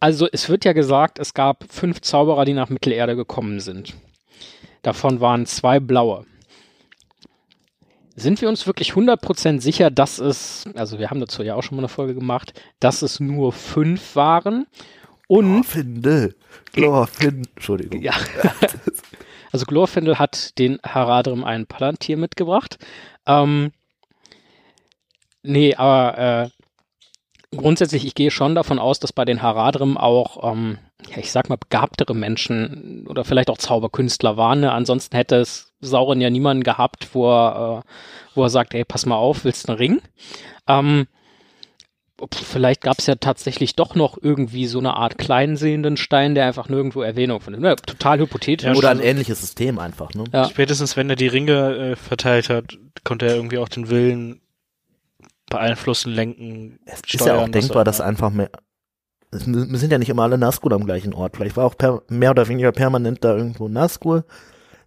also 0.00 0.26
es 0.32 0.48
wird 0.48 0.64
ja 0.64 0.72
gesagt, 0.72 1.18
es 1.18 1.34
gab 1.34 1.66
fünf 1.70 2.00
Zauberer, 2.00 2.46
die 2.46 2.54
nach 2.54 2.70
Mittelerde 2.70 3.14
gekommen 3.14 3.60
sind. 3.60 3.92
Davon 4.80 5.20
waren 5.20 5.44
zwei 5.44 5.80
blaue. 5.80 6.24
Sind 8.16 8.40
wir 8.40 8.48
uns 8.48 8.66
wirklich 8.66 8.92
100% 8.92 9.60
sicher, 9.60 9.90
dass 9.90 10.18
es, 10.18 10.64
also 10.74 10.98
wir 10.98 11.10
haben 11.10 11.20
dazu 11.20 11.42
ja 11.42 11.56
auch 11.56 11.62
schon 11.62 11.76
mal 11.76 11.82
eine 11.82 11.88
Folge 11.88 12.14
gemacht, 12.14 12.58
dass 12.80 13.02
es 13.02 13.20
nur 13.20 13.52
fünf 13.52 14.16
waren? 14.16 14.66
Und 15.28 15.62
Glorfindel. 15.62 16.36
Glorfindel. 16.72 17.50
Entschuldigung. 17.54 18.00
ja. 18.00 18.14
Also 19.52 19.66
Glorfindel 19.66 20.18
hat 20.18 20.58
den 20.58 20.78
Haradrim 20.82 21.44
ein 21.44 21.66
Palantir 21.66 22.16
mitgebracht. 22.16 22.78
Ähm, 23.26 23.72
nee, 25.42 25.74
aber 25.74 26.18
äh, 26.18 27.56
grundsätzlich, 27.56 28.06
ich 28.06 28.14
gehe 28.14 28.30
schon 28.30 28.54
davon 28.54 28.78
aus, 28.78 28.98
dass 28.98 29.12
bei 29.12 29.26
den 29.26 29.42
Haradrim 29.42 29.98
auch, 29.98 30.52
ähm, 30.52 30.78
ja, 31.10 31.18
ich 31.18 31.30
sag 31.30 31.50
mal, 31.50 31.56
begabtere 31.56 32.14
Menschen 32.14 33.06
oder 33.08 33.24
vielleicht 33.24 33.50
auch 33.50 33.58
Zauberkünstler 33.58 34.38
waren. 34.38 34.60
Ne? 34.60 34.72
Ansonsten 34.72 35.14
hätte 35.16 35.36
es 35.36 35.72
Sauron 35.80 36.20
ja 36.22 36.30
niemanden 36.30 36.64
gehabt, 36.64 37.10
wo 37.12 37.30
er, 37.30 37.84
äh, 37.84 37.90
wo 38.34 38.44
er 38.44 38.50
sagt, 38.50 38.72
ey, 38.72 38.84
pass 38.84 39.04
mal 39.04 39.16
auf, 39.16 39.44
willst 39.44 39.68
du 39.68 39.72
einen 39.72 39.78
Ring? 39.78 40.02
Ähm, 40.66 41.06
vielleicht 42.32 42.80
gab 42.82 42.98
es 42.98 43.06
ja 43.06 43.14
tatsächlich 43.16 43.74
doch 43.76 43.94
noch 43.94 44.18
irgendwie 44.20 44.66
so 44.66 44.78
eine 44.78 44.94
Art 44.94 45.18
kleinsehenden 45.18 45.96
Stein, 45.96 46.34
der 46.34 46.46
einfach 46.46 46.68
nirgendwo 46.68 47.02
Erwähnung 47.02 47.40
findet. 47.40 47.62
Ne, 47.62 47.76
total 47.76 48.18
hypothetisch. 48.20 48.66
Ja, 48.66 48.74
Oder 48.74 48.90
ein 48.90 49.00
ähnliches 49.00 49.40
System 49.40 49.78
einfach, 49.78 50.14
ne? 50.14 50.24
Ja. 50.32 50.48
Spätestens 50.48 50.96
wenn 50.96 51.10
er 51.10 51.16
die 51.16 51.26
Ringe 51.28 51.76
äh, 51.92 51.96
verteilt 51.96 52.48
hat, 52.48 52.78
konnte 53.04 53.26
er 53.26 53.36
irgendwie 53.36 53.58
auch 53.58 53.68
den 53.68 53.88
Willen 53.90 54.40
beeinflussen, 55.50 56.12
lenken, 56.12 56.78
Es 56.86 57.00
ist 57.12 57.26
ja 57.26 57.36
auch 57.36 57.48
denkbar, 57.48 57.84
dass 57.84 58.00
einfach 58.00 58.30
mehr. 58.30 58.50
Es 59.30 59.46
m- 59.46 59.74
sind 59.76 59.90
ja 59.92 59.98
nicht 59.98 60.08
immer 60.08 60.22
alle 60.22 60.38
Nazgul 60.38 60.72
am 60.72 60.84
gleichen 60.84 61.14
Ort. 61.14 61.36
Vielleicht 61.36 61.56
war 61.56 61.64
auch 61.66 61.76
per, 61.76 62.02
mehr 62.08 62.30
oder 62.30 62.48
weniger 62.48 62.72
permanent 62.72 63.24
da 63.24 63.36
irgendwo 63.36 63.68
Nazgul. 63.68 64.24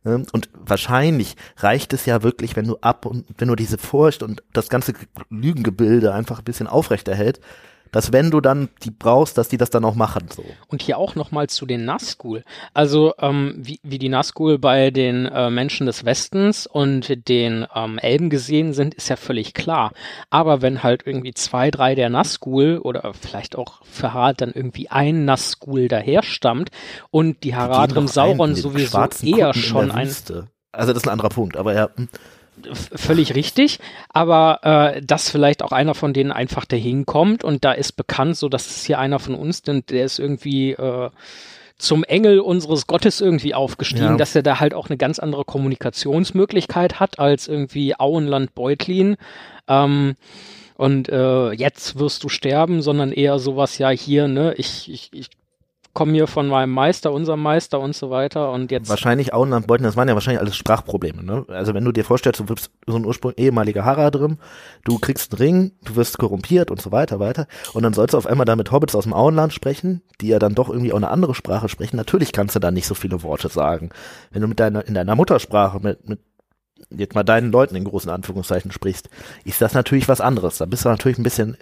Ne? 0.05 0.23
Und 0.31 0.49
wahrscheinlich 0.53 1.35
reicht 1.57 1.93
es 1.93 2.05
ja 2.05 2.23
wirklich, 2.23 2.55
wenn 2.55 2.67
du 2.67 2.77
ab 2.77 3.05
und 3.05 3.25
wenn 3.37 3.49
du 3.49 3.55
diese 3.55 3.77
Furcht 3.77 4.23
und 4.23 4.43
das 4.53 4.69
ganze 4.69 4.93
Lügengebilde 5.29 6.13
einfach 6.13 6.39
ein 6.39 6.45
bisschen 6.45 6.67
aufrechterhält, 6.67 7.41
dass 7.91 8.11
wenn 8.11 8.31
du 8.31 8.41
dann 8.41 8.69
die 8.83 8.91
brauchst, 8.91 9.37
dass 9.37 9.47
die 9.47 9.57
das 9.57 9.69
dann 9.69 9.85
auch 9.85 9.95
machen. 9.95 10.27
So. 10.33 10.43
Und 10.67 10.81
hier 10.81 10.97
auch 10.97 11.15
nochmal 11.15 11.47
zu 11.47 11.65
den 11.65 11.85
Nazgul. 11.85 12.43
Also 12.73 13.13
ähm, 13.19 13.55
wie, 13.57 13.79
wie 13.83 13.99
die 13.99 14.09
Nazgul 14.09 14.59
bei 14.59 14.91
den 14.91 15.25
äh, 15.25 15.49
Menschen 15.49 15.85
des 15.87 16.05
Westens 16.05 16.67
und 16.67 17.27
den 17.29 17.65
ähm, 17.73 17.97
Elben 17.97 18.29
gesehen 18.29 18.73
sind, 18.73 18.93
ist 18.93 19.09
ja 19.09 19.15
völlig 19.15 19.53
klar. 19.53 19.91
Aber 20.29 20.61
wenn 20.61 20.83
halt 20.83 21.03
irgendwie 21.05 21.33
zwei, 21.33 21.71
drei 21.71 21.95
der 21.95 22.09
Nazgul 22.09 22.79
oder 22.79 23.13
vielleicht 23.13 23.55
auch 23.55 23.81
für 23.85 24.13
Harald 24.13 24.41
dann 24.41 24.51
irgendwie 24.51 24.89
ein 24.89 25.25
Nazgul 25.25 25.87
daherstammt 25.87 26.69
und 27.11 27.43
die 27.43 27.55
Haradrim 27.55 28.07
Sauron 28.07 28.55
sowieso 28.55 29.07
eher 29.23 29.53
schon 29.53 29.91
ein. 29.91 30.07
Also 30.71 30.91
das 30.91 31.03
ist 31.03 31.07
ein 31.07 31.11
anderer 31.11 31.29
Punkt, 31.29 31.55
aber 31.55 31.73
ja, 31.73 31.89
hm, 31.95 32.09
völlig 32.73 33.35
richtig, 33.35 33.79
aber 34.09 34.59
äh, 34.95 35.01
dass 35.01 35.29
vielleicht 35.29 35.61
auch 35.63 35.71
einer 35.71 35.93
von 35.95 36.13
denen 36.13 36.31
einfach 36.31 36.65
dahin 36.65 37.05
kommt 37.05 37.43
und 37.43 37.63
da 37.65 37.71
ist 37.73 37.93
bekannt, 37.93 38.37
so 38.37 38.49
dass 38.49 38.67
es 38.67 38.85
hier 38.85 38.99
einer 38.99 39.19
von 39.19 39.35
uns, 39.35 39.61
denn 39.61 39.83
der 39.89 40.05
ist 40.05 40.19
irgendwie 40.19 40.71
äh, 40.71 41.09
zum 41.77 42.03
Engel 42.05 42.39
unseres 42.39 42.87
Gottes 42.87 43.19
irgendwie 43.19 43.53
aufgestiegen, 43.53 44.11
Ja. 44.11 44.17
dass 44.17 44.35
er 44.35 44.43
da 44.43 44.59
halt 44.59 44.73
auch 44.73 44.89
eine 44.89 44.97
ganz 44.97 45.19
andere 45.19 45.43
Kommunikationsmöglichkeit 45.43 46.99
hat 46.99 47.19
als 47.19 47.47
irgendwie 47.47 47.99
Auenland 47.99 48.55
Beutlin. 48.55 49.17
Ähm, 49.67 50.15
und 50.77 51.09
äh, 51.09 51.51
jetzt 51.51 51.99
wirst 51.99 52.23
du 52.23 52.29
sterben, 52.29 52.81
sondern 52.81 53.11
eher 53.11 53.39
sowas, 53.39 53.77
ja, 53.77 53.89
hier, 53.89 54.27
ne, 54.27 54.53
ich, 54.57 54.91
ich, 54.91 55.09
ich 55.13 55.29
komm 55.95 56.13
hier 56.13 56.27
von 56.27 56.47
meinem 56.47 56.71
Meister, 56.71 57.11
unserem 57.11 57.41
Meister 57.41 57.79
und 57.79 57.95
so 57.95 58.11
weiter 58.11 58.51
und 58.51 58.69
jetzt. 58.69 58.89
Wahrscheinlich 58.89 59.33
Auenlandbeuten, 59.33 59.85
das 59.85 59.95
waren 59.95 60.07
ja 60.07 60.13
wahrscheinlich 60.13 60.41
alles 60.41 60.55
Sprachprobleme, 60.55 61.23
ne? 61.23 61.45
Also 61.47 61.73
wenn 61.73 61.85
du 61.85 61.91
dir 61.91 62.03
vorstellst, 62.03 62.41
du 62.41 62.45
bist 62.45 62.69
so 62.85 62.97
ein 62.97 63.05
Ursprung 63.05 63.31
ehemaliger 63.37 63.85
Harrer 63.85 64.11
drin, 64.11 64.37
du 64.83 64.99
kriegst 64.99 65.31
einen 65.31 65.37
Ring, 65.39 65.71
du 65.85 65.95
wirst 65.95 66.19
korrumpiert 66.19 66.69
und 66.69 66.81
so 66.81 66.91
weiter, 66.91 67.19
weiter 67.19 67.47
und 67.73 67.81
dann 67.81 67.93
sollst 67.93 68.13
du 68.13 68.17
auf 68.17 68.27
einmal 68.27 68.45
da 68.45 68.55
mit 68.55 68.71
Hobbits 68.71 68.93
aus 68.93 69.05
dem 69.05 69.13
Auenland 69.13 69.53
sprechen, 69.53 70.01
die 70.21 70.27
ja 70.27 70.37
dann 70.37 70.53
doch 70.53 70.69
irgendwie 70.69 70.91
auch 70.91 70.97
eine 70.97 71.09
andere 71.09 71.33
Sprache 71.33 71.69
sprechen. 71.69 71.95
Natürlich 71.95 72.33
kannst 72.33 72.55
du 72.55 72.59
da 72.59 72.71
nicht 72.71 72.85
so 72.85 72.93
viele 72.93 73.23
Worte 73.23 73.47
sagen. 73.47 73.89
Wenn 74.31 74.41
du 74.41 74.49
mit 74.49 74.59
deiner, 74.59 74.85
in 74.85 74.93
deiner 74.93 75.15
Muttersprache, 75.15 75.79
mit, 75.79 76.07
mit 76.07 76.19
jetzt 76.89 77.15
mal 77.15 77.23
deinen 77.23 77.53
Leuten 77.53 77.75
in 77.75 77.85
großen 77.85 78.11
Anführungszeichen 78.11 78.71
sprichst, 78.71 79.09
ist 79.45 79.61
das 79.61 79.73
natürlich 79.73 80.09
was 80.09 80.19
anderes. 80.19 80.57
Da 80.57 80.65
bist 80.65 80.83
du 80.83 80.89
natürlich 80.89 81.17
ein 81.17 81.23
bisschen 81.23 81.57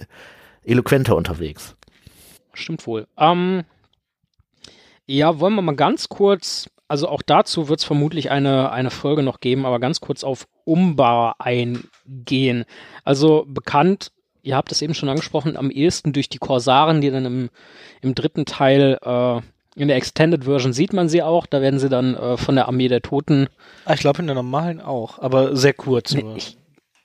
eloquenter 0.63 1.15
unterwegs. 1.15 1.75
Stimmt 2.53 2.85
wohl. 2.87 3.07
Ähm, 3.17 3.63
ja, 5.05 5.39
wollen 5.39 5.55
wir 5.55 5.61
mal 5.61 5.75
ganz 5.75 6.09
kurz, 6.09 6.69
also 6.87 7.07
auch 7.07 7.21
dazu 7.21 7.67
wird 7.69 7.79
es 7.79 7.85
vermutlich 7.85 8.31
eine, 8.31 8.71
eine 8.71 8.91
Folge 8.91 9.23
noch 9.23 9.39
geben, 9.39 9.65
aber 9.65 9.79
ganz 9.79 10.01
kurz 10.01 10.23
auf 10.23 10.47
Umbar 10.65 11.35
eingehen. 11.39 12.65
Also 13.03 13.45
bekannt, 13.47 14.11
ihr 14.43 14.55
habt 14.55 14.71
es 14.71 14.81
eben 14.81 14.93
schon 14.93 15.09
angesprochen, 15.09 15.57
am 15.57 15.71
ehesten 15.71 16.13
durch 16.13 16.29
die 16.29 16.37
Korsaren, 16.37 17.01
die 17.01 17.11
dann 17.11 17.25
im, 17.25 17.49
im 18.01 18.15
dritten 18.15 18.45
Teil 18.45 18.97
äh, 19.01 19.41
in 19.75 19.87
der 19.87 19.97
Extended 19.97 20.43
Version 20.43 20.73
sieht 20.73 20.93
man 20.93 21.09
sie 21.09 21.23
auch. 21.23 21.45
Da 21.47 21.61
werden 21.61 21.79
sie 21.79 21.89
dann 21.89 22.15
äh, 22.15 22.37
von 22.37 22.55
der 22.55 22.67
Armee 22.67 22.87
der 22.87 23.01
Toten. 23.01 23.47
Ah, 23.85 23.93
ich 23.93 24.01
glaube 24.01 24.19
in 24.19 24.27
der 24.27 24.35
normalen 24.35 24.79
auch, 24.79 25.19
aber 25.19 25.55
sehr 25.55 25.73
kurz. 25.73 26.13
Nee, 26.13 26.23
ich, 26.35 26.57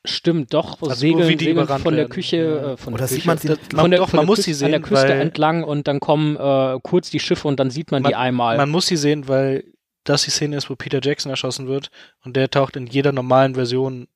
stimmt, 0.05 0.55
doch. 0.55 0.81
Also 0.83 0.95
segeln, 0.95 1.29
wie 1.29 1.37
die 1.37 1.45
segeln 1.47 1.67
von 1.67 1.95
der. 1.97 2.09
Küche, 2.09 2.37
äh, 2.37 2.77
von 2.77 2.95
Oder 2.95 3.01
der 3.03 3.09
sieht 3.09 3.19
Küche, 3.19 3.27
man 3.29 3.39
sie, 3.39 3.49
Das- 3.49 3.59
von 3.75 3.91
der, 3.91 4.01
doch, 4.01 4.09
von 4.11 4.17
man 4.19 4.25
der 4.25 4.27
muss 4.27 4.37
Küste, 4.39 4.55
sie 4.55 4.65
an 4.65 4.71
der 4.73 4.81
sehen, 4.81 4.89
Küste 4.89 5.09
weil- 5.09 5.21
entlang 5.21 5.65
und 5.65 5.89
dann 5.89 6.01
kommen 6.01 6.37
äh, 6.37 6.79
kurz 6.83 7.11
die 7.11 7.21
Schiffe 7.21 7.47
und 7.49 7.59
dann 7.61 7.71
sieht 7.71 7.91
man, 7.91 8.03
Man- 8.03 8.11
die 8.11 8.17
einmal. 8.17 8.57
Man 8.57 8.71
muss 8.71 8.87
sie 8.87 8.97
sehen, 8.97 9.29
weil 9.29 9.65
das 10.05 10.25
die 10.25 10.31
Szene 10.31 10.57
ist, 10.57 10.71
wo 10.71 10.77
Peter 10.77 11.01
Jackson 11.03 11.31
erschossen 11.31 11.69
wird 11.69 11.91
und 12.25 12.35
der 12.37 12.51
taucht 12.51 12.77
in 12.77 12.87
jeder 12.87 13.13
normalen 13.13 13.55
Version. 13.55 14.09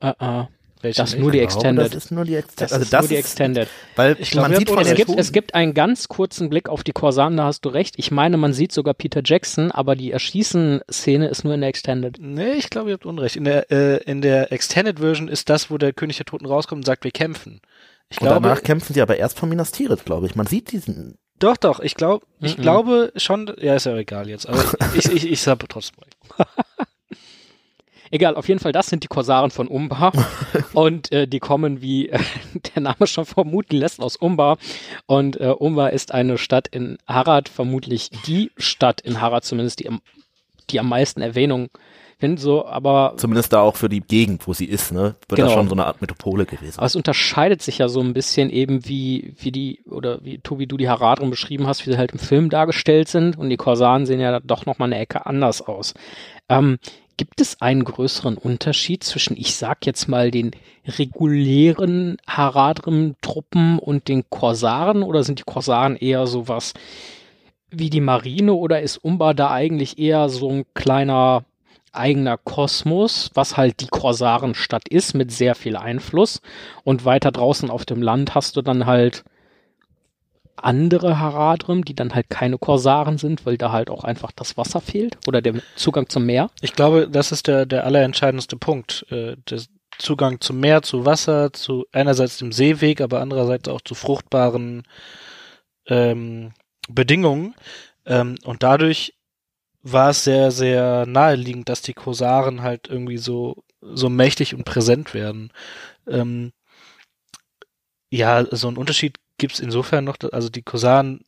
äh, 0.00 0.14
äh, 0.18 0.44
Welche 0.82 1.02
Das 1.02 1.12
nicht? 1.12 1.20
nur 1.20 1.30
die 1.30 1.38
Ich 1.38 1.44
Extended. 1.44 1.86
Das 1.86 1.94
ist 1.94 2.10
nur 2.10 2.24
die 2.24 2.34
Extended. 2.36 2.60
das 2.62 2.72
also 2.72 2.82
ist 2.84 2.92
das 2.92 3.00
nur 3.02 3.08
die 3.08 3.14
ist, 3.14 3.20
Extended. 3.20 3.68
Weil 3.96 4.16
Ich 4.18 4.30
glaube, 4.30 4.48
man 4.50 4.58
sieht 4.58 4.70
Es 4.70 4.94
gibt, 4.94 5.10
es 5.18 5.32
gibt 5.32 5.54
einen 5.54 5.74
ganz 5.74 6.08
kurzen 6.08 6.48
Blick 6.48 6.68
auf 6.68 6.82
die 6.84 6.92
Korsaren, 6.92 7.36
da 7.36 7.44
hast 7.44 7.64
du 7.64 7.68
recht. 7.68 7.94
Ich 7.98 8.10
meine, 8.10 8.36
man 8.36 8.52
sieht 8.52 8.72
sogar 8.72 8.94
Peter 8.94 9.20
Jackson, 9.24 9.70
aber 9.70 9.94
die 9.96 10.10
Erschießen-Szene 10.12 11.28
ist 11.28 11.44
nur 11.44 11.54
in 11.54 11.60
der 11.60 11.68
Extended. 11.70 12.16
Nee, 12.20 12.52
ich 12.52 12.70
glaube, 12.70 12.90
ihr 12.90 12.94
habt 12.94 13.06
Unrecht. 13.06 13.36
In 13.36 13.44
der, 13.44 13.70
äh, 13.70 13.96
in 14.04 14.22
der 14.22 14.52
Extended 14.52 15.00
Version 15.00 15.28
ist 15.28 15.50
das, 15.50 15.70
wo 15.70 15.78
der 15.78 15.92
König 15.92 16.16
der 16.16 16.26
Toten 16.26 16.46
rauskommt 16.46 16.80
und 16.80 16.86
sagt, 16.86 17.04
wir 17.04 17.10
kämpfen. 17.10 17.60
Ich 18.08 18.20
und 18.20 18.26
glaube, 18.26 18.42
danach 18.48 18.62
kämpfen 18.62 18.92
sie 18.94 19.02
aber 19.02 19.16
erst 19.16 19.38
von 19.38 19.48
Minas 19.48 19.70
Tirith, 19.72 20.04
glaube 20.04 20.26
ich. 20.26 20.34
Man 20.34 20.46
sieht 20.46 20.72
diesen. 20.72 21.18
doch, 21.38 21.56
doch, 21.56 21.80
ich 21.80 21.94
glaube, 21.94 22.26
ich 22.40 22.58
Mhm. 22.58 22.62
glaube 22.62 23.12
schon, 23.16 23.52
ja, 23.60 23.74
ist 23.76 23.86
ja 23.86 23.96
egal 23.96 24.28
jetzt, 24.28 24.48
aber 24.48 24.64
ich, 24.94 25.06
ich, 25.12 25.30
ich 25.30 25.40
sag 25.42 25.60
trotzdem 25.68 26.02
recht. 26.02 26.16
Egal, 28.10 28.34
auf 28.34 28.48
jeden 28.48 28.60
Fall, 28.60 28.72
das 28.72 28.88
sind 28.88 29.04
die 29.04 29.08
Korsaren 29.08 29.50
von 29.50 29.68
Umbar. 29.68 30.12
und 30.72 31.12
äh, 31.12 31.28
die 31.28 31.38
kommen, 31.38 31.80
wie 31.80 32.08
äh, 32.08 32.18
der 32.74 32.82
Name 32.82 33.06
schon 33.06 33.24
vermuten 33.24 33.76
lässt, 33.76 34.00
aus 34.00 34.16
Umbar. 34.16 34.58
Und 35.06 35.40
äh, 35.40 35.48
Umbar 35.48 35.92
ist 35.92 36.12
eine 36.12 36.38
Stadt 36.38 36.68
in 36.68 36.98
Harad, 37.06 37.48
vermutlich 37.48 38.10
die 38.26 38.50
Stadt 38.56 39.00
in 39.00 39.20
Harad, 39.20 39.44
zumindest 39.44 39.80
die 39.80 39.88
am, 39.88 40.00
die 40.70 40.80
am 40.80 40.88
meisten 40.88 41.20
Erwähnung 41.22 41.68
findet. 42.18 42.40
So, 42.40 42.66
aber 42.66 43.14
Zumindest 43.16 43.52
da 43.52 43.60
auch 43.60 43.76
für 43.76 43.88
die 43.88 44.00
Gegend, 44.00 44.46
wo 44.46 44.52
sie 44.54 44.66
ist, 44.66 44.92
ne? 44.92 45.14
Wird 45.28 45.36
Genau. 45.36 45.44
das 45.46 45.52
schon 45.54 45.68
so 45.68 45.74
eine 45.74 45.86
Art 45.86 46.00
Metropole 46.00 46.46
gewesen. 46.46 46.78
Aber 46.78 46.86
es 46.86 46.96
unterscheidet 46.96 47.62
sich 47.62 47.78
ja 47.78 47.88
so 47.88 48.00
ein 48.00 48.12
bisschen 48.12 48.50
eben 48.50 48.86
wie, 48.88 49.34
wie 49.38 49.52
die, 49.52 49.82
oder 49.88 50.22
wie 50.24 50.38
Tobi, 50.38 50.66
du 50.66 50.76
die 50.76 50.88
Haradrim 50.88 51.30
beschrieben 51.30 51.66
hast, 51.66 51.86
wie 51.86 51.92
sie 51.92 51.98
halt 51.98 52.12
im 52.12 52.18
Film 52.18 52.50
dargestellt 52.50 53.08
sind. 53.08 53.38
Und 53.38 53.50
die 53.50 53.56
Korsaren 53.56 54.04
sehen 54.04 54.20
ja 54.20 54.40
doch 54.40 54.66
nochmal 54.66 54.88
eine 54.88 54.98
Ecke 54.98 55.26
anders 55.26 55.62
aus. 55.62 55.94
Ähm, 56.48 56.78
gibt 57.20 57.42
es 57.42 57.60
einen 57.60 57.84
größeren 57.84 58.38
Unterschied 58.38 59.04
zwischen, 59.04 59.36
ich 59.36 59.54
sag 59.54 59.84
jetzt 59.84 60.08
mal, 60.08 60.30
den 60.30 60.52
regulären 60.86 62.16
Haradrim-Truppen 62.26 63.78
und 63.78 64.08
den 64.08 64.24
Korsaren? 64.30 65.02
Oder 65.02 65.22
sind 65.22 65.38
die 65.38 65.44
Korsaren 65.44 65.96
eher 65.96 66.26
sowas 66.26 66.72
wie 67.68 67.90
die 67.90 68.00
Marine? 68.00 68.54
Oder 68.54 68.80
ist 68.80 68.96
Umbar 68.96 69.34
da 69.34 69.50
eigentlich 69.50 69.98
eher 69.98 70.30
so 70.30 70.48
ein 70.48 70.64
kleiner 70.72 71.44
eigener 71.92 72.38
Kosmos, 72.38 73.30
was 73.34 73.58
halt 73.58 73.82
die 73.82 73.88
Korsarenstadt 73.88 74.88
ist, 74.88 75.12
mit 75.12 75.30
sehr 75.30 75.54
viel 75.54 75.76
Einfluss. 75.76 76.40
Und 76.84 77.04
weiter 77.04 77.32
draußen 77.32 77.68
auf 77.68 77.84
dem 77.84 78.00
Land 78.00 78.34
hast 78.34 78.56
du 78.56 78.62
dann 78.62 78.86
halt 78.86 79.24
andere 80.64 81.18
Haradrim, 81.18 81.84
die 81.84 81.94
dann 81.94 82.14
halt 82.14 82.30
keine 82.30 82.58
Korsaren 82.58 83.18
sind, 83.18 83.46
weil 83.46 83.58
da 83.58 83.72
halt 83.72 83.90
auch 83.90 84.04
einfach 84.04 84.32
das 84.32 84.56
Wasser 84.56 84.80
fehlt 84.80 85.18
oder 85.26 85.42
der 85.42 85.54
Zugang 85.76 86.08
zum 86.08 86.26
Meer. 86.26 86.50
Ich 86.60 86.72
glaube, 86.72 87.08
das 87.08 87.32
ist 87.32 87.46
der, 87.46 87.66
der 87.66 87.84
allerentscheidendste 87.84 88.56
Punkt. 88.56 89.06
Äh, 89.10 89.36
der 89.48 89.60
Zugang 89.98 90.40
zum 90.40 90.60
Meer, 90.60 90.82
zu 90.82 91.04
Wasser, 91.04 91.52
zu 91.52 91.86
einerseits 91.92 92.38
dem 92.38 92.52
Seeweg, 92.52 93.00
aber 93.00 93.20
andererseits 93.20 93.68
auch 93.68 93.80
zu 93.80 93.94
fruchtbaren 93.94 94.84
ähm, 95.86 96.52
Bedingungen. 96.88 97.54
Ähm, 98.06 98.36
und 98.44 98.62
dadurch 98.62 99.14
war 99.82 100.10
es 100.10 100.24
sehr, 100.24 100.50
sehr 100.50 101.06
naheliegend, 101.06 101.68
dass 101.68 101.82
die 101.82 101.94
Korsaren 101.94 102.62
halt 102.62 102.88
irgendwie 102.88 103.18
so, 103.18 103.62
so 103.80 104.08
mächtig 104.08 104.54
und 104.54 104.64
präsent 104.64 105.14
werden. 105.14 105.52
Ähm, 106.06 106.52
ja, 108.10 108.44
so 108.50 108.68
ein 108.68 108.76
Unterschied 108.76 109.18
gibt's 109.40 109.58
insofern 109.58 110.04
noch, 110.04 110.16
also 110.30 110.48
die 110.48 110.62
Korsaren 110.62 111.24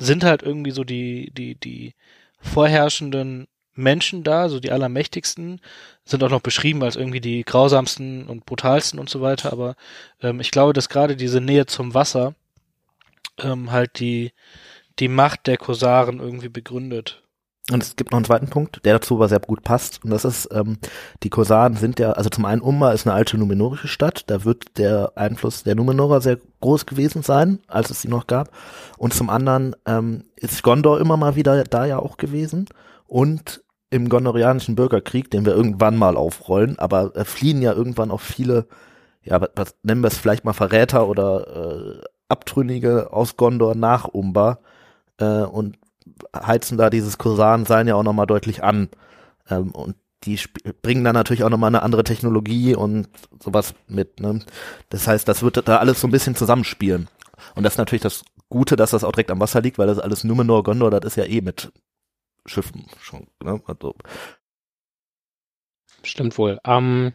sind 0.00 0.24
halt 0.24 0.42
irgendwie 0.42 0.72
so 0.72 0.82
die, 0.82 1.30
die, 1.32 1.54
die 1.54 1.94
vorherrschenden 2.40 3.46
Menschen 3.74 4.24
da, 4.24 4.48
so 4.48 4.58
die 4.58 4.72
allermächtigsten, 4.72 5.60
sind 6.04 6.24
auch 6.24 6.30
noch 6.30 6.40
beschrieben 6.40 6.82
als 6.82 6.96
irgendwie 6.96 7.20
die 7.20 7.44
grausamsten 7.44 8.26
und 8.26 8.44
brutalsten 8.46 8.98
und 8.98 9.08
so 9.08 9.20
weiter, 9.20 9.52
aber 9.52 9.76
ähm, 10.20 10.40
ich 10.40 10.50
glaube, 10.50 10.72
dass 10.72 10.88
gerade 10.88 11.16
diese 11.16 11.40
Nähe 11.40 11.66
zum 11.66 11.94
Wasser 11.94 12.34
ähm, 13.38 13.70
halt 13.70 13.98
die, 14.00 14.32
die 14.98 15.08
Macht 15.08 15.46
der 15.46 15.58
Korsaren 15.58 16.18
irgendwie 16.18 16.48
begründet. 16.48 17.21
Und 17.70 17.80
es 17.82 17.94
gibt 17.94 18.10
noch 18.10 18.16
einen 18.16 18.24
zweiten 18.24 18.48
Punkt, 18.48 18.84
der 18.84 18.94
dazu 18.94 19.14
aber 19.14 19.28
sehr 19.28 19.38
gut 19.38 19.62
passt. 19.62 20.02
Und 20.04 20.10
das 20.10 20.24
ist, 20.24 20.48
ähm, 20.52 20.78
die 21.22 21.30
Korsaren 21.30 21.76
sind 21.76 22.00
ja, 22.00 22.12
also 22.12 22.28
zum 22.28 22.44
einen 22.44 22.60
Umma 22.60 22.90
ist 22.90 23.06
eine 23.06 23.14
alte 23.14 23.38
numenorische 23.38 23.86
Stadt, 23.86 24.24
da 24.26 24.44
wird 24.44 24.78
der 24.78 25.12
Einfluss 25.14 25.62
der 25.62 25.76
Numenorer 25.76 26.20
sehr 26.20 26.38
groß 26.60 26.86
gewesen 26.86 27.22
sein, 27.22 27.60
als 27.68 27.90
es 27.90 28.02
sie 28.02 28.08
noch 28.08 28.26
gab. 28.26 28.50
Und 28.98 29.14
zum 29.14 29.30
anderen 29.30 29.76
ähm, 29.86 30.24
ist 30.34 30.64
Gondor 30.64 31.00
immer 31.00 31.16
mal 31.16 31.36
wieder 31.36 31.62
da 31.62 31.84
ja 31.84 32.00
auch 32.00 32.16
gewesen. 32.16 32.66
Und 33.06 33.62
im 33.90 34.08
gondorianischen 34.08 34.74
Bürgerkrieg, 34.74 35.30
den 35.30 35.44
wir 35.44 35.54
irgendwann 35.54 35.96
mal 35.96 36.16
aufrollen, 36.16 36.78
aber 36.80 37.14
äh, 37.14 37.24
fliehen 37.24 37.62
ja 37.62 37.74
irgendwann 37.74 38.10
auch 38.10 38.22
viele, 38.22 38.66
ja, 39.22 39.40
was, 39.54 39.76
nennen 39.82 40.00
wir 40.00 40.08
es 40.08 40.18
vielleicht 40.18 40.44
mal 40.44 40.54
Verräter 40.54 41.06
oder 41.06 42.00
äh, 42.00 42.04
Abtrünnige 42.28 43.12
aus 43.12 43.36
Gondor 43.36 43.74
nach 43.76 44.08
Umba 44.08 44.58
äh, 45.18 45.42
und 45.42 45.76
heizen 46.34 46.78
da 46.78 46.90
dieses 46.90 47.18
Kursan-Sein 47.18 47.88
ja 47.88 47.94
auch 47.94 48.02
nochmal 48.02 48.26
deutlich 48.26 48.62
an. 48.62 48.88
Ähm, 49.48 49.70
und 49.72 49.96
die 50.24 50.38
bringen 50.82 51.04
dann 51.04 51.14
natürlich 51.14 51.44
auch 51.44 51.50
nochmal 51.50 51.68
eine 51.68 51.82
andere 51.82 52.04
Technologie 52.04 52.74
und 52.74 53.08
sowas 53.40 53.74
mit. 53.88 54.20
Ne? 54.20 54.40
Das 54.88 55.08
heißt, 55.08 55.26
das 55.26 55.42
wird 55.42 55.66
da 55.68 55.78
alles 55.78 56.00
so 56.00 56.06
ein 56.06 56.12
bisschen 56.12 56.36
zusammenspielen. 56.36 57.08
Und 57.54 57.64
das 57.64 57.74
ist 57.74 57.78
natürlich 57.78 58.02
das 58.02 58.24
Gute, 58.48 58.76
dass 58.76 58.90
das 58.90 59.04
auch 59.04 59.12
direkt 59.12 59.30
am 59.30 59.40
Wasser 59.40 59.60
liegt, 59.60 59.78
weil 59.78 59.86
das 59.88 59.98
alles 59.98 60.24
Numenor, 60.24 60.62
Gondor, 60.62 60.90
das 60.90 61.04
ist 61.04 61.16
ja 61.16 61.24
eh 61.24 61.40
mit 61.40 61.72
Schiffen 62.46 62.86
schon. 63.00 63.26
Ne? 63.42 63.60
Also, 63.66 63.94
Stimmt 66.02 66.36
wohl. 66.38 66.58
Ähm, 66.64 67.12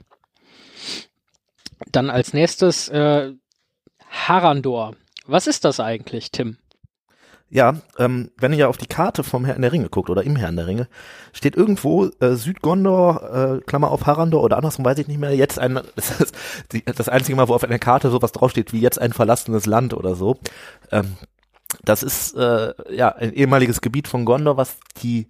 dann 1.92 2.10
als 2.10 2.34
nächstes 2.34 2.90
äh, 2.90 3.34
Harandor. 4.10 4.96
Was 5.26 5.48
ist 5.48 5.66
das 5.66 5.80
eigentlich, 5.80 6.32
Tim? 6.32 6.58
Ja, 7.50 7.76
ähm, 7.98 8.32
wenn 8.38 8.52
ihr 8.52 8.60
ja 8.60 8.68
auf 8.68 8.78
die 8.78 8.88
Karte 8.88 9.24
vom 9.24 9.46
Herrn 9.46 9.62
der 9.62 9.72
Ringe 9.72 9.88
guckt 9.88 10.10
oder 10.10 10.24
im 10.24 10.36
Herrn 10.36 10.58
der 10.58 10.68
Ringe, 10.68 10.90
steht 11.32 11.56
irgendwo 11.56 12.10
äh, 12.20 12.36
Südgondor, 12.36 13.60
äh, 13.60 13.62
Klammer 13.66 13.92
auf 13.92 14.06
Harandor 14.06 14.44
oder 14.44 14.58
andersrum 14.58 14.84
weiß 14.84 14.98
ich 14.98 15.08
nicht 15.08 15.20
mehr, 15.20 15.34
jetzt 15.34 15.58
ein, 15.58 15.76
das 15.96 16.20
ist 16.20 16.36
die, 16.74 16.84
das 16.84 17.08
einzige 17.08 17.38
Mal, 17.38 17.48
wo 17.48 17.54
auf 17.54 17.64
einer 17.64 17.80
Karte 17.80 18.10
sowas 18.10 18.34
draufsteht, 18.34 18.74
wie 18.74 18.82
jetzt 18.82 19.00
ein 19.00 19.14
verlassenes 19.14 19.66
Land 19.66 19.94
oder 19.94 20.16
so. 20.16 20.38
Ähm, 20.92 21.16
das 21.84 22.04
ist 22.04 22.36
äh, 22.36 22.74
ja 22.94 23.10
ein 23.16 23.34
ehemaliges 23.34 23.80
Gebiet 23.80 24.10
von 24.10 24.26
Gondor, 24.26 24.58
was 24.58 24.78
die 25.02 25.28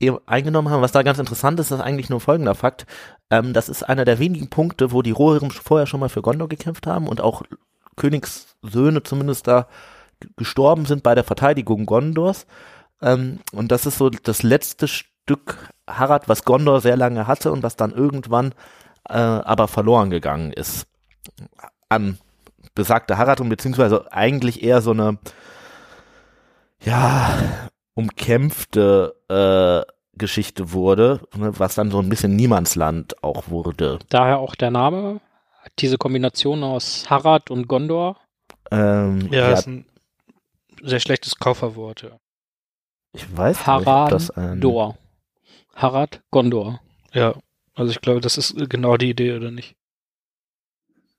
eh- 0.00 0.12
eingenommen 0.26 0.70
haben. 0.70 0.82
Was 0.82 0.92
da 0.92 1.02
ganz 1.02 1.18
interessant 1.18 1.60
ist, 1.60 1.70
ist 1.70 1.80
eigentlich 1.80 2.10
nur 2.10 2.20
folgender 2.20 2.54
Fakt. 2.54 2.86
Ähm, 3.30 3.52
das 3.52 3.68
ist 3.68 3.82
einer 3.82 4.04
der 4.04 4.18
wenigen 4.18 4.48
Punkte, 4.48 4.92
wo 4.92 5.02
die 5.02 5.10
Rohirrim 5.10 5.50
vorher 5.50 5.86
schon 5.86 6.00
mal 6.00 6.08
für 6.08 6.22
Gondor 6.22 6.48
gekämpft 6.48 6.86
haben 6.86 7.06
und 7.08 7.20
auch 7.20 7.42
Königssöhne 7.96 9.02
zumindest 9.02 9.46
da 9.46 9.68
gestorben 10.36 10.86
sind 10.86 11.02
bei 11.02 11.14
der 11.14 11.24
Verteidigung 11.24 11.86
Gondors. 11.86 12.46
Ähm, 13.02 13.40
und 13.52 13.72
das 13.72 13.86
ist 13.86 13.98
so 13.98 14.10
das 14.10 14.42
letzte 14.42 14.88
Stück 14.88 15.70
Harad, 15.88 16.28
was 16.28 16.44
Gondor 16.44 16.80
sehr 16.80 16.96
lange 16.96 17.26
hatte 17.26 17.52
und 17.52 17.62
was 17.62 17.76
dann 17.76 17.92
irgendwann 17.92 18.54
äh, 19.08 19.14
aber 19.14 19.68
verloren 19.68 20.10
gegangen 20.10 20.52
ist 20.52 20.86
an 21.88 22.18
besagte 22.74 23.18
Harad 23.18 23.40
und 23.40 23.48
beziehungsweise 23.48 24.10
eigentlich 24.12 24.62
eher 24.62 24.80
so 24.80 24.90
eine 24.90 25.18
ja, 26.82 27.38
umkämpfte 27.94 29.14
äh, 29.28 29.92
Geschichte 30.16 30.72
wurde, 30.72 31.20
ne, 31.36 31.58
was 31.58 31.74
dann 31.74 31.90
so 31.90 31.98
ein 31.98 32.08
bisschen 32.08 32.36
Niemandsland 32.36 33.22
auch 33.22 33.48
wurde. 33.48 33.98
Daher 34.08 34.38
auch 34.38 34.54
der 34.54 34.70
Name, 34.70 35.20
diese 35.78 35.98
Kombination 35.98 36.62
aus 36.62 37.06
Harad 37.08 37.50
und 37.50 37.68
Gondor. 37.68 38.16
Ähm, 38.70 39.28
Ja, 39.30 39.48
ja, 39.48 39.52
ist 39.52 39.66
ein 39.66 39.86
sehr 40.86 41.00
schlechtes 41.00 41.36
Kofferwort. 41.36 42.02
Ja. 42.02 42.18
ich 43.12 43.36
weiß 43.36 43.58
nicht, 43.58 43.86
ob 43.86 44.08
das 44.10 44.30
ein, 44.30 44.62
Harad, 44.62 44.96
Harad, 45.74 46.22
Gondor. 46.30 46.80
ja, 47.12 47.34
also 47.74 47.90
ich 47.90 48.00
glaube, 48.00 48.20
das 48.20 48.38
ist 48.38 48.54
genau 48.68 48.96
die 48.96 49.10
Idee, 49.10 49.36
oder 49.36 49.50
nicht? 49.50 49.76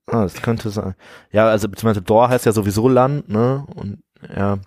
Ah, 0.07 0.24
das 0.24 0.41
könnte 0.41 0.70
sein. 0.70 0.95
Ja, 1.32 1.47
also 1.47 1.68
beziehungsweise 1.68 2.01
Dor 2.01 2.30
heißt 2.30 2.45
ja 2.45 2.51
sowieso 2.51 2.88
Land, 2.88 3.28
ne? 3.28 3.66
Und 3.76 4.03
ja, 4.36 4.59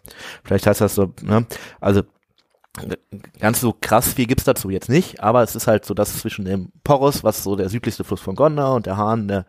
vielleicht 0.44 0.66
heißt 0.66 0.80
das 0.80 0.94
so, 0.94 1.12
ne? 1.22 1.46
Also 1.80 2.03
ganz 3.40 3.61
so 3.61 3.74
krass 3.80 4.12
viel 4.12 4.26
gibt's 4.26 4.44
dazu 4.44 4.70
jetzt 4.70 4.88
nicht, 4.88 5.20
aber 5.20 5.42
es 5.42 5.57
ist 5.57 5.66
halt 5.66 5.84
so, 5.84 5.94
dass 5.94 6.18
zwischen 6.18 6.44
dem 6.44 6.70
Poros, 6.84 7.24
was 7.24 7.42
so 7.42 7.57
der 7.57 7.68
südlichste 7.68 8.05
Fluss 8.05 8.20
von 8.20 8.36
Gondor 8.36 8.74
und 8.74 8.86
der 8.86 8.96
Hahn, 8.96 9.28
der 9.28 9.46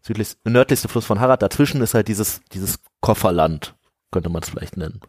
südlichste, 0.00 0.50
nördlichste 0.50 0.88
Fluss 0.88 1.04
von 1.04 1.20
Harad, 1.20 1.42
dazwischen 1.42 1.80
ist 1.80 1.94
halt 1.94 2.08
dieses, 2.08 2.40
dieses 2.52 2.78
Kofferland, 3.00 3.74
könnte 4.12 4.28
man 4.28 4.42
es 4.42 4.50
vielleicht 4.50 4.76
nennen. 4.76 5.00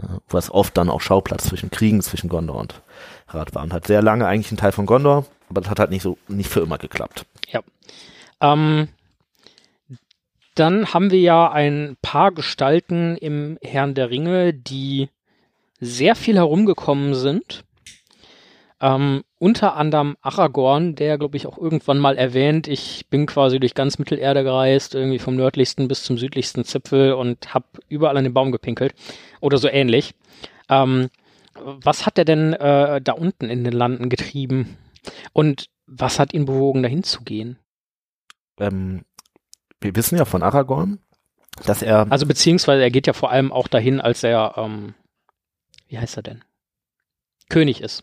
Ja, 0.00 0.18
was 0.28 0.50
oft 0.50 0.76
dann 0.76 0.88
auch 0.88 1.00
Schauplatz 1.00 1.44
zwischen 1.44 1.70
Kriegen 1.70 2.00
zwischen 2.00 2.28
Gondor 2.28 2.56
und 2.56 2.80
Harad 3.28 3.54
war 3.54 3.62
und 3.62 3.72
hat 3.72 3.86
sehr 3.86 4.02
lange 4.02 4.26
eigentlich 4.26 4.50
ein 4.50 4.56
Teil 4.56 4.72
von 4.72 4.86
Gondor, 4.86 5.26
aber 5.48 5.60
das 5.60 5.70
hat 5.70 5.78
halt 5.78 5.90
nicht 5.90 6.02
so, 6.02 6.18
nicht 6.28 6.50
für 6.50 6.60
immer 6.60 6.78
geklappt. 6.78 7.26
Ähm, 8.40 8.88
dann 10.54 10.92
haben 10.92 11.10
wir 11.10 11.20
ja 11.20 11.50
ein 11.50 11.96
paar 12.02 12.32
Gestalten 12.32 13.16
im 13.16 13.58
Herrn 13.62 13.94
der 13.94 14.10
Ringe, 14.10 14.52
die 14.52 15.08
sehr 15.80 16.14
viel 16.14 16.36
herumgekommen 16.36 17.14
sind. 17.14 17.64
Ähm, 18.82 19.22
unter 19.38 19.76
anderem 19.76 20.16
Aragorn, 20.22 20.96
der, 20.96 21.16
glaube 21.16 21.36
ich, 21.36 21.46
auch 21.46 21.56
irgendwann 21.56 22.00
mal 22.00 22.18
erwähnt, 22.18 22.66
ich 22.66 23.06
bin 23.08 23.26
quasi 23.26 23.60
durch 23.60 23.74
ganz 23.74 24.00
Mittelerde 24.00 24.42
gereist, 24.42 24.96
irgendwie 24.96 25.20
vom 25.20 25.36
nördlichsten 25.36 25.86
bis 25.86 26.02
zum 26.02 26.18
südlichsten 26.18 26.64
Zipfel 26.64 27.12
und 27.12 27.54
habe 27.54 27.66
überall 27.88 28.16
an 28.16 28.24
den 28.24 28.34
Baum 28.34 28.50
gepinkelt 28.50 28.94
oder 29.40 29.58
so 29.58 29.68
ähnlich. 29.68 30.16
Ähm, 30.68 31.10
was 31.54 32.06
hat 32.06 32.18
er 32.18 32.24
denn 32.24 32.54
äh, 32.54 33.00
da 33.00 33.12
unten 33.12 33.48
in 33.50 33.62
den 33.62 33.72
Landen 33.72 34.08
getrieben? 34.08 34.76
Und 35.32 35.66
was 35.86 36.18
hat 36.18 36.34
ihn 36.34 36.46
bewogen, 36.46 36.82
dahin 36.82 37.04
zu 37.04 37.22
gehen? 37.22 37.60
Ähm, 38.58 39.04
wir 39.80 39.94
wissen 39.94 40.18
ja 40.18 40.24
von 40.24 40.42
Aragorn, 40.42 40.98
dass 41.66 41.82
er 41.82 42.10
Also 42.10 42.26
beziehungsweise 42.26 42.82
er 42.82 42.90
geht 42.90 43.06
ja 43.06 43.12
vor 43.12 43.30
allem 43.30 43.52
auch 43.52 43.68
dahin, 43.68 44.00
als 44.00 44.24
er, 44.24 44.54
ähm, 44.56 44.94
wie 45.86 46.00
heißt 46.00 46.16
er 46.16 46.24
denn? 46.24 46.44
König 47.48 47.80
ist. 47.80 48.02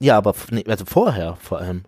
Ja, 0.00 0.16
aber 0.16 0.34
nee, 0.50 0.64
also 0.66 0.84
vorher 0.86 1.36
vor 1.36 1.58
allem. 1.58 1.84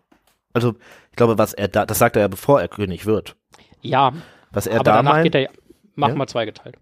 Also 0.52 0.74
ich 1.10 1.16
glaube, 1.16 1.38
was 1.38 1.54
er 1.54 1.68
da, 1.68 1.86
das 1.86 1.98
sagt 1.98 2.16
er 2.16 2.22
ja, 2.22 2.28
bevor 2.28 2.60
er 2.60 2.68
König 2.68 3.06
wird. 3.06 3.36
Ja, 3.80 4.12
Was 4.52 4.66
er 4.66 4.76
aber 4.76 4.84
da 4.84 4.96
danach 4.96 5.12
meint, 5.14 5.24
geht 5.24 5.34
er 5.34 5.50
mach 5.94 6.08
Ja? 6.08 6.14
mal 6.14 6.26
zweigeteilt. 6.28 6.76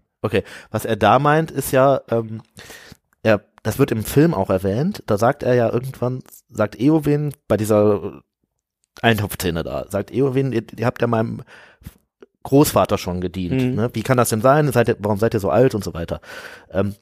was 0.71 0.85
er 0.85 0.95
da 0.97 1.19
meint, 1.19 1.51
ist 1.51 1.71
ja, 1.71 2.01
ähm, 2.09 2.41
er, 3.23 3.43
das 3.63 3.79
wird 3.79 3.91
im 3.91 4.03
Film 4.03 4.33
auch 4.33 4.49
erwähnt. 4.49 5.03
Da 5.07 5.17
sagt 5.17 5.43
er 5.43 5.53
ja 5.55 5.71
irgendwann, 5.71 6.21
sagt 6.49 6.79
Eowyn 6.79 7.33
bei 7.47 7.57
dieser 7.57 8.21
Eintopfszene 9.01 9.63
da, 9.63 9.85
sagt 9.89 10.11
Eowyn, 10.11 10.51
ihr, 10.51 10.63
ihr 10.77 10.85
habt 10.85 11.01
ja 11.01 11.07
meinem 11.07 11.43
Großvater 12.43 12.97
schon 12.97 13.21
gedient. 13.21 13.61
Mhm. 13.61 13.75
Ne? 13.75 13.89
Wie 13.93 14.03
kann 14.03 14.17
das 14.17 14.29
denn 14.29 14.41
sein? 14.41 14.71
Seid 14.71 14.89
ihr, 14.89 14.97
warum 14.99 15.17
seid 15.17 15.33
ihr 15.33 15.39
so 15.39 15.49
alt 15.49 15.75
und 15.75 15.83
so 15.83 15.93
weiter? 15.93 16.21
Ähm, 16.71 16.95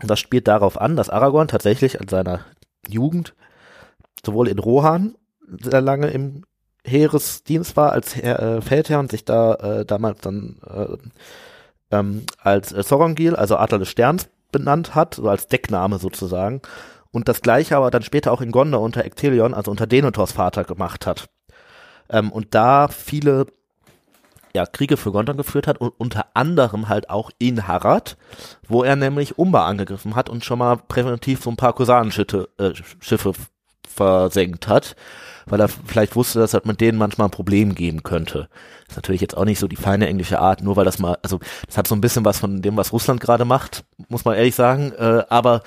und 0.00 0.10
das 0.10 0.20
spielt 0.20 0.48
darauf 0.48 0.80
an, 0.80 0.96
dass 0.96 1.10
Aragorn 1.10 1.48
tatsächlich 1.48 1.94
in 1.96 2.08
seiner 2.08 2.40
Jugend 2.88 3.34
sowohl 4.24 4.48
in 4.48 4.58
Rohan 4.58 5.14
sehr 5.60 5.80
lange 5.80 6.08
im 6.08 6.44
Heeresdienst 6.86 7.76
war 7.76 7.92
als 7.92 8.16
Herr, 8.16 8.40
äh, 8.40 8.60
Feldherr 8.60 9.00
und 9.00 9.10
sich 9.10 9.24
da 9.24 9.54
äh, 9.54 9.84
damals 9.84 10.20
dann 10.20 10.56
äh, 10.68 10.96
ähm, 11.90 12.24
als 12.38 12.72
äh, 12.72 12.82
Sorongil, 12.82 13.36
also 13.36 13.56
Adler 13.56 13.78
des 13.78 13.88
Sterns, 13.88 14.28
benannt 14.52 14.94
hat, 14.94 15.14
so 15.14 15.28
als 15.28 15.48
Deckname 15.48 15.98
sozusagen. 15.98 16.60
Und 17.10 17.28
das 17.28 17.42
gleiche 17.42 17.76
aber 17.76 17.90
dann 17.90 18.02
später 18.02 18.32
auch 18.32 18.40
in 18.40 18.52
Gondor 18.52 18.80
unter 18.80 19.04
Ectelion, 19.04 19.54
also 19.54 19.70
unter 19.70 19.86
Denethors 19.86 20.32
Vater 20.32 20.64
gemacht 20.64 21.06
hat. 21.06 21.28
Ähm, 22.10 22.30
und 22.30 22.54
da 22.54 22.88
viele 22.88 23.46
ja, 24.54 24.66
Kriege 24.66 24.96
für 24.96 25.10
Gondor 25.10 25.36
geführt 25.36 25.66
hat 25.66 25.78
und 25.78 25.92
unter 25.98 26.26
anderem 26.34 26.88
halt 26.88 27.10
auch 27.10 27.30
in 27.38 27.66
Harad, 27.66 28.16
wo 28.68 28.84
er 28.84 28.94
nämlich 28.94 29.38
Umba 29.38 29.66
angegriffen 29.66 30.14
hat 30.14 30.28
und 30.28 30.44
schon 30.44 30.60
mal 30.60 30.76
präventiv 30.76 31.42
so 31.42 31.50
ein 31.50 31.56
paar 31.56 31.72
Kosanenschiffe 31.72 32.48
äh, 32.58 32.72
Schiffe 33.00 33.32
versenkt 33.94 34.68
hat, 34.68 34.96
weil 35.46 35.60
er 35.60 35.68
vielleicht 35.68 36.16
wusste, 36.16 36.38
dass 36.40 36.54
es 36.54 36.64
mit 36.64 36.80
denen 36.80 36.98
manchmal 36.98 37.28
ein 37.28 37.32
Problem 37.32 37.74
geben 37.74 38.02
könnte. 38.02 38.48
ist 38.88 38.96
natürlich 38.96 39.20
jetzt 39.20 39.36
auch 39.36 39.44
nicht 39.44 39.58
so 39.58 39.68
die 39.68 39.76
feine 39.76 40.06
englische 40.08 40.40
Art, 40.40 40.62
nur 40.62 40.76
weil 40.76 40.84
das 40.84 40.98
mal, 40.98 41.18
also 41.22 41.40
das 41.66 41.76
hat 41.76 41.86
so 41.86 41.94
ein 41.94 42.00
bisschen 42.00 42.24
was 42.24 42.38
von 42.38 42.62
dem, 42.62 42.76
was 42.76 42.92
Russland 42.92 43.20
gerade 43.20 43.44
macht, 43.44 43.84
muss 44.08 44.24
man 44.24 44.36
ehrlich 44.36 44.54
sagen, 44.54 44.92
äh, 44.92 45.24
aber 45.28 45.62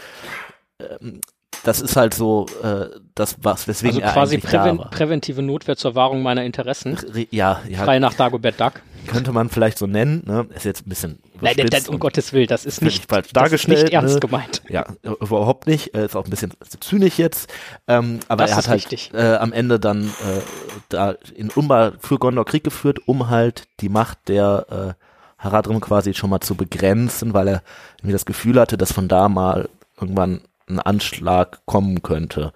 ähm, 0.79 1.21
das 1.63 1.81
ist 1.81 1.95
halt 1.95 2.13
so 2.13 2.45
äh, 2.63 2.85
das, 3.15 3.37
was 3.41 3.67
weswegen 3.67 3.97
Also 3.97 4.07
er 4.07 4.13
quasi 4.13 4.37
da 4.39 4.47
präven 4.47 4.77
war. 4.79 4.89
präventive 4.89 5.41
Notwehr 5.41 5.75
zur 5.75 5.95
Wahrung 5.95 6.21
meiner 6.21 6.43
Interessen. 6.43 6.95
Re- 6.95 7.27
Ja, 7.31 7.61
ja, 7.69 7.83
Frei 7.83 7.99
nach 7.99 8.13
Dagobert 8.13 8.59
Duck. 8.59 8.81
könnte 9.07 9.31
man 9.31 9.49
vielleicht 9.49 9.77
so 9.77 9.87
nennen. 9.87 10.23
Ne? 10.25 10.47
Ist 10.55 10.65
jetzt 10.65 10.85
ein 10.85 10.89
bisschen 10.89 11.19
Nein, 11.41 11.55
das, 11.69 11.87
um 11.87 11.99
Gottes 11.99 12.33
Willen, 12.33 12.47
das 12.47 12.65
ist 12.65 12.81
nicht, 12.81 13.09
falsch 13.09 13.27
das 13.27 13.27
ist 13.27 13.35
dargestellt, 13.35 13.83
nicht 13.83 13.93
ernst 13.93 14.15
ne? 14.15 14.19
gemeint. 14.21 14.61
Ja, 14.69 14.85
überhaupt 15.03 15.67
nicht. 15.67 15.87
Ist 15.89 16.15
auch 16.15 16.25
ein 16.25 16.29
bisschen 16.31 16.51
zynisch 16.79 17.17
jetzt. 17.19 17.51
Ähm, 17.87 18.19
aber 18.27 18.43
Das 18.43 18.51
er 18.51 18.57
hat 18.57 18.67
halt 18.69 19.13
äh, 19.13 19.35
am 19.35 19.53
Ende 19.53 19.79
dann 19.79 20.05
äh, 20.05 20.41
da 20.89 21.15
in 21.35 21.49
Umba 21.51 21.93
für 21.99 22.17
Gondor 22.17 22.45
Krieg 22.45 22.63
geführt, 22.63 22.99
um 23.07 23.29
halt 23.29 23.67
die 23.81 23.89
Macht 23.89 24.17
der 24.29 24.95
äh, 24.97 25.03
Haradrim 25.43 25.79
quasi 25.79 26.13
schon 26.15 26.31
mal 26.31 26.39
zu 26.39 26.55
begrenzen, 26.55 27.33
weil 27.35 27.47
er 27.47 27.61
irgendwie 27.99 28.13
das 28.13 28.25
Gefühl 28.25 28.59
hatte, 28.59 28.77
dass 28.77 28.91
von 28.91 29.07
da 29.07 29.29
mal 29.29 29.69
irgendwann 30.01 30.41
ein 30.67 30.79
Anschlag 30.79 31.65
kommen 31.65 32.01
könnte. 32.01 32.53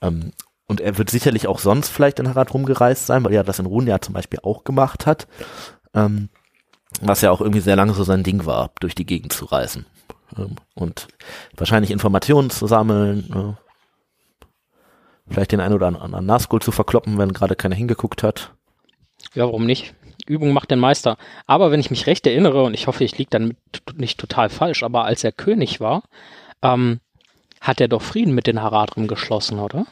Ähm, 0.00 0.32
und 0.66 0.80
er 0.80 0.98
wird 0.98 1.10
sicherlich 1.10 1.46
auch 1.46 1.58
sonst 1.58 1.88
vielleicht 1.88 2.18
in 2.18 2.28
Harad 2.28 2.52
rumgereist 2.52 3.06
sein, 3.06 3.24
weil 3.24 3.32
er 3.32 3.44
das 3.44 3.58
in 3.58 3.66
Runja 3.66 4.00
zum 4.00 4.14
Beispiel 4.14 4.40
auch 4.42 4.64
gemacht 4.64 5.06
hat. 5.06 5.26
Ähm, 5.94 6.28
was 7.00 7.20
ja 7.20 7.30
auch 7.30 7.40
irgendwie 7.40 7.60
sehr 7.60 7.76
lange 7.76 7.94
so 7.94 8.04
sein 8.04 8.22
Ding 8.22 8.46
war, 8.46 8.70
durch 8.80 8.94
die 8.94 9.06
Gegend 9.06 9.32
zu 9.32 9.46
reisen. 9.46 9.86
Ähm, 10.36 10.56
und 10.74 11.08
wahrscheinlich 11.56 11.90
Informationen 11.90 12.50
zu 12.50 12.66
sammeln, 12.66 13.28
ne? 13.28 13.56
vielleicht 15.28 15.52
den 15.52 15.60
einen 15.60 15.74
oder 15.74 15.86
anderen 15.86 16.26
Nazgul 16.26 16.60
zu 16.60 16.72
verkloppen, 16.72 17.18
wenn 17.18 17.32
gerade 17.32 17.56
keiner 17.56 17.74
hingeguckt 17.74 18.22
hat. 18.22 18.54
Ja, 19.34 19.44
warum 19.44 19.66
nicht? 19.66 19.94
Übung 20.26 20.52
macht 20.52 20.70
den 20.70 20.78
Meister. 20.78 21.16
Aber 21.46 21.70
wenn 21.70 21.80
ich 21.80 21.90
mich 21.90 22.06
recht 22.06 22.26
erinnere, 22.26 22.62
und 22.62 22.74
ich 22.74 22.86
hoffe, 22.86 23.04
ich 23.04 23.16
liege 23.18 23.30
dann 23.30 23.56
nicht 23.96 24.18
total 24.18 24.48
falsch, 24.48 24.82
aber 24.82 25.04
als 25.04 25.24
er 25.24 25.32
König 25.32 25.80
war, 25.80 26.02
ähm, 26.62 27.00
hat 27.60 27.80
er 27.80 27.88
doch 27.88 28.02
Frieden 28.02 28.34
mit 28.34 28.46
den 28.46 28.62
Haradrim 28.62 29.06
geschlossen, 29.08 29.58
oder? 29.58 29.86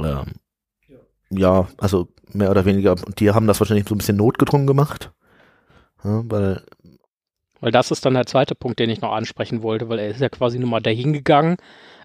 Ähm, 0.00 0.34
ja, 1.30 1.68
also 1.78 2.08
mehr 2.32 2.50
oder 2.50 2.64
weniger. 2.64 2.92
Und 2.92 3.20
die 3.20 3.30
haben 3.30 3.46
das 3.46 3.60
wahrscheinlich 3.60 3.88
so 3.88 3.94
ein 3.94 3.98
bisschen 3.98 4.16
notgedrungen 4.16 4.66
gemacht. 4.66 5.12
Ja, 6.04 6.22
weil, 6.26 6.62
Weil 7.60 7.70
das 7.70 7.90
ist 7.90 8.04
dann 8.04 8.14
der 8.14 8.26
zweite 8.26 8.54
Punkt, 8.54 8.78
den 8.80 8.90
ich 8.90 9.00
noch 9.00 9.12
ansprechen 9.12 9.62
wollte, 9.62 9.88
weil 9.88 9.98
er 9.98 10.08
ist 10.08 10.20
ja 10.20 10.28
quasi 10.28 10.58
nur 10.58 10.68
mal 10.68 10.80
dahin 10.80 11.12
gegangen, 11.12 11.56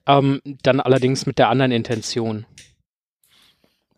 ähm, 0.06 0.42
dann 0.64 0.80
allerdings 0.80 1.26
mit 1.26 1.40
der 1.40 1.50
anderen 1.50 1.72
Intention. 1.72 2.46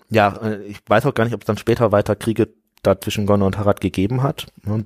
ja, 0.10 0.36
äh, 0.42 0.64
ich 0.64 0.80
weiß 0.88 1.06
auch 1.06 1.14
gar 1.14 1.26
nicht, 1.26 1.34
ob 1.34 1.42
es 1.42 1.48
dann 1.48 1.58
später 1.58 1.92
weiter 1.92 2.16
Kriege 2.16 2.54
da 2.82 3.00
zwischen 3.00 3.26
Gondor 3.26 3.48
und 3.48 3.58
Harad 3.58 3.82
gegeben 3.82 4.24
hat. 4.24 4.48
Ne? 4.64 4.86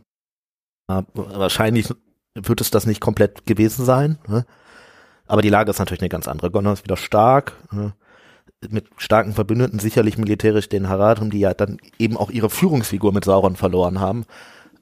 Wahrscheinlich 0.87 1.89
wird 2.33 2.61
es 2.61 2.71
das 2.71 2.85
nicht 2.85 2.99
komplett 2.99 3.45
gewesen 3.45 3.85
sein. 3.85 4.17
Ne? 4.27 4.45
Aber 5.27 5.41
die 5.41 5.49
Lage 5.49 5.71
ist 5.71 5.79
natürlich 5.79 6.01
eine 6.01 6.09
ganz 6.09 6.27
andere. 6.27 6.51
Gondor 6.51 6.73
ist 6.73 6.83
wieder 6.83 6.97
stark, 6.97 7.53
ne? 7.71 7.93
mit 8.69 8.87
starken 8.97 9.33
Verbündeten, 9.33 9.79
sicherlich 9.79 10.17
militärisch 10.17 10.69
den 10.69 10.89
Haradrim, 10.89 11.31
die 11.31 11.39
ja 11.39 11.53
dann 11.53 11.77
eben 11.99 12.17
auch 12.17 12.29
ihre 12.29 12.49
Führungsfigur 12.49 13.13
mit 13.13 13.25
Sauron 13.25 13.55
verloren 13.55 13.99
haben, 13.99 14.25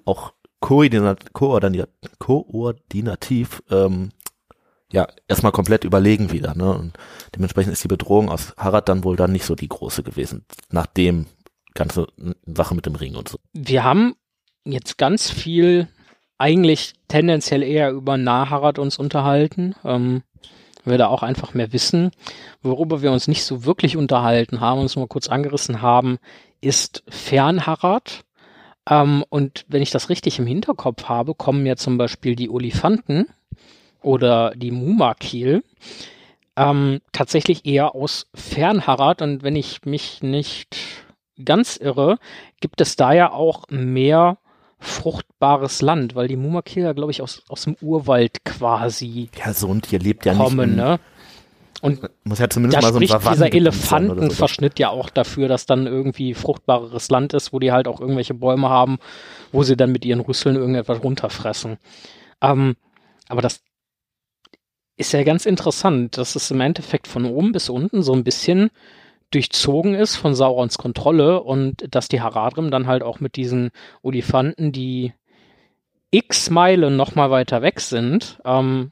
auch 0.05 0.33
koordinat 0.59 1.33
koordinat 1.33 1.89
koordinativ 2.19 3.63
ähm, 3.71 4.09
ja 4.91 5.07
erstmal 5.27 5.51
komplett 5.51 5.83
überlegen 5.83 6.31
wieder. 6.31 6.55
Ne? 6.55 6.71
Und 6.73 6.93
dementsprechend 7.35 7.73
ist 7.73 7.83
die 7.83 7.87
Bedrohung 7.87 8.29
aus 8.29 8.53
Harad 8.57 8.89
dann 8.89 9.03
wohl 9.03 9.15
dann 9.15 9.31
nicht 9.31 9.45
so 9.45 9.55
die 9.55 9.69
große 9.69 10.03
gewesen, 10.03 10.45
nachdem 10.69 11.25
ganze 11.73 12.07
Sache 12.45 12.75
mit 12.75 12.85
dem 12.85 12.95
Ring 12.95 13.15
und 13.15 13.29
so. 13.29 13.37
Wir 13.53 13.83
haben 13.83 14.15
jetzt 14.65 14.97
ganz 14.97 15.29
viel 15.29 15.87
eigentlich 16.37 16.93
tendenziell 17.07 17.63
eher 17.63 17.91
über 17.91 18.17
Naharad 18.17 18.79
uns 18.79 18.97
unterhalten. 18.97 19.75
Ähm, 19.83 20.23
wir 20.85 20.97
da 20.97 21.07
auch 21.07 21.23
einfach 21.23 21.53
mehr 21.53 21.73
wissen. 21.73 22.11
Worüber 22.61 23.01
wir 23.01 23.11
uns 23.11 23.27
nicht 23.27 23.43
so 23.43 23.65
wirklich 23.65 23.97
unterhalten 23.97 24.59
haben, 24.59 24.81
uns 24.81 24.95
nur 24.95 25.07
kurz 25.07 25.27
angerissen 25.27 25.81
haben, 25.81 26.17
ist 26.61 27.03
Fernharad. 27.07 28.23
Ähm, 28.89 29.23
und 29.29 29.65
wenn 29.67 29.81
ich 29.81 29.91
das 29.91 30.09
richtig 30.09 30.39
im 30.39 30.47
Hinterkopf 30.47 31.05
habe, 31.05 31.35
kommen 31.35 31.65
ja 31.65 31.75
zum 31.75 31.97
Beispiel 31.97 32.35
die 32.35 32.49
Olifanten 32.49 33.27
oder 34.01 34.53
die 34.55 34.71
Mumakil 34.71 35.63
ähm, 36.57 37.01
tatsächlich 37.11 37.65
eher 37.65 37.95
aus 37.95 38.27
Fernharad 38.33 39.21
und 39.21 39.43
wenn 39.43 39.55
ich 39.55 39.85
mich 39.85 40.21
nicht 40.21 40.77
ganz 41.43 41.77
irre, 41.77 42.17
gibt 42.59 42.81
es 42.81 42.95
da 42.95 43.13
ja 43.13 43.31
auch 43.31 43.65
mehr 43.69 44.37
fruchtbares 44.81 45.81
Land, 45.81 46.15
weil 46.15 46.27
die 46.27 46.35
Mumakil 46.35 46.83
ja, 46.83 46.93
glaube 46.93 47.11
ich, 47.11 47.21
aus, 47.21 47.43
aus 47.47 47.63
dem 47.63 47.75
Urwald 47.81 48.43
quasi 48.43 49.29
Ja, 49.37 49.53
so 49.53 49.67
ein 49.73 49.81
Tier 49.81 49.99
lebt 49.99 50.25
ja 50.25 50.33
kommen, 50.33 50.71
nicht. 50.71 50.77
ne? 50.77 50.99
Und 51.81 52.01
Muss 52.23 52.39
ja 52.39 52.49
zumindest 52.49 52.81
mal 52.81 52.91
so 52.93 52.99
ein 52.99 53.07
spricht 53.07 53.23
dieser 53.31 53.35
so. 53.47 53.57
Elefantenverschnitt 53.57 54.77
ja 54.79 54.89
auch 54.89 55.09
dafür, 55.09 55.47
dass 55.47 55.65
dann 55.65 55.87
irgendwie 55.87 56.33
fruchtbareres 56.35 57.09
Land 57.09 57.33
ist, 57.33 57.53
wo 57.53 57.59
die 57.59 57.71
halt 57.71 57.87
auch 57.87 57.99
irgendwelche 57.99 58.35
Bäume 58.35 58.69
haben, 58.69 58.99
wo 59.51 59.63
sie 59.63 59.75
dann 59.77 59.91
mit 59.91 60.05
ihren 60.05 60.19
Rüsseln 60.19 60.55
irgendetwas 60.57 61.03
runterfressen. 61.03 61.77
Ähm, 62.41 62.75
aber 63.29 63.41
das 63.41 63.61
ist 64.97 65.13
ja 65.13 65.23
ganz 65.23 65.45
interessant, 65.47 66.17
dass 66.17 66.35
es 66.35 66.51
im 66.51 66.61
Endeffekt 66.61 67.07
von 67.07 67.25
oben 67.25 67.51
bis 67.51 67.69
unten 67.69 68.03
so 68.03 68.13
ein 68.13 68.23
bisschen 68.23 68.69
durchzogen 69.31 69.95
ist 69.95 70.15
von 70.15 70.35
Saurons 70.35 70.77
Kontrolle 70.77 71.41
und 71.41 71.93
dass 71.93 72.07
die 72.07 72.21
Haradrim 72.21 72.69
dann 72.69 72.87
halt 72.87 73.03
auch 73.03 73.19
mit 73.19 73.35
diesen 73.35 73.71
Olifanten, 74.01 74.71
die 74.71 75.13
x 76.11 76.49
Meilen 76.49 76.97
noch 76.97 77.15
mal 77.15 77.31
weiter 77.31 77.61
weg 77.61 77.79
sind, 77.79 78.39
ähm, 78.45 78.91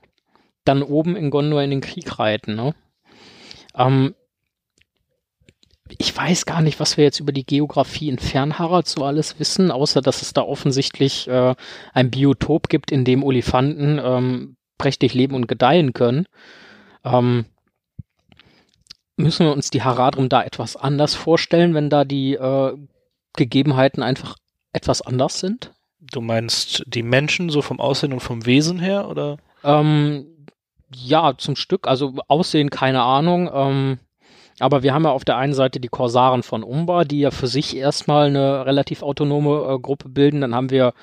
dann 0.63 0.81
oben 0.81 1.15
in 1.15 1.29
Gondor 1.29 1.61
in 1.61 1.69
den 1.69 1.81
Krieg 1.81 2.17
reiten. 2.17 2.55
Ne? 2.55 2.73
Ähm, 3.75 4.15
ich 5.97 6.15
weiß 6.15 6.45
gar 6.45 6.61
nicht, 6.61 6.79
was 6.79 6.97
wir 6.97 7.03
jetzt 7.03 7.19
über 7.19 7.31
die 7.31 7.45
Geografie 7.45 8.09
in 8.09 8.19
Fernharad 8.19 8.87
so 8.87 9.03
alles 9.03 9.39
wissen, 9.39 9.71
außer 9.71 10.01
dass 10.01 10.21
es 10.21 10.33
da 10.33 10.41
offensichtlich 10.41 11.27
äh, 11.27 11.55
ein 11.93 12.11
Biotop 12.11 12.69
gibt, 12.69 12.91
in 12.91 13.05
dem 13.05 13.23
Olifanten 13.23 13.99
ähm, 14.01 14.55
prächtig 14.77 15.13
leben 15.13 15.35
und 15.35 15.47
gedeihen 15.47 15.93
können. 15.93 16.25
Ähm, 17.03 17.45
müssen 19.19 19.45
wir 19.45 19.53
uns 19.53 19.69
die 19.69 19.83
Haradrim 19.83 20.29
da 20.29 20.43
etwas 20.43 20.75
anders 20.75 21.15
vorstellen, 21.15 21.73
wenn 21.73 21.89
da 21.89 22.05
die 22.05 22.33
äh, 22.33 22.75
Gegebenheiten 23.35 24.01
einfach 24.01 24.35
etwas 24.73 25.01
anders 25.01 25.39
sind? 25.39 25.71
Du 25.99 26.21
meinst 26.21 26.83
die 26.87 27.03
Menschen 27.03 27.49
so 27.49 27.61
vom 27.61 27.79
Aussehen 27.79 28.13
und 28.13 28.21
vom 28.21 28.45
Wesen 28.45 28.79
her, 28.79 29.07
oder? 29.07 29.37
Ähm, 29.63 30.25
ja, 30.95 31.37
zum 31.37 31.55
Stück. 31.55 31.87
Also 31.87 32.15
Aussehen, 32.27 32.69
keine 32.69 33.03
Ahnung. 33.03 33.49
Ähm, 33.53 33.99
aber 34.59 34.83
wir 34.83 34.93
haben 34.93 35.03
ja 35.03 35.11
auf 35.11 35.25
der 35.25 35.37
einen 35.37 35.53
Seite 35.53 35.79
die 35.79 35.87
Korsaren 35.87 36.43
von 36.43 36.63
Umbar, 36.63 37.05
die 37.05 37.19
ja 37.19 37.31
für 37.31 37.47
sich 37.47 37.77
erstmal 37.77 38.27
eine 38.27 38.65
relativ 38.65 39.03
autonome 39.03 39.75
äh, 39.75 39.79
Gruppe 39.79 40.09
bilden. 40.09 40.41
Dann 40.41 40.55
haben 40.55 40.69
wir 40.69 40.93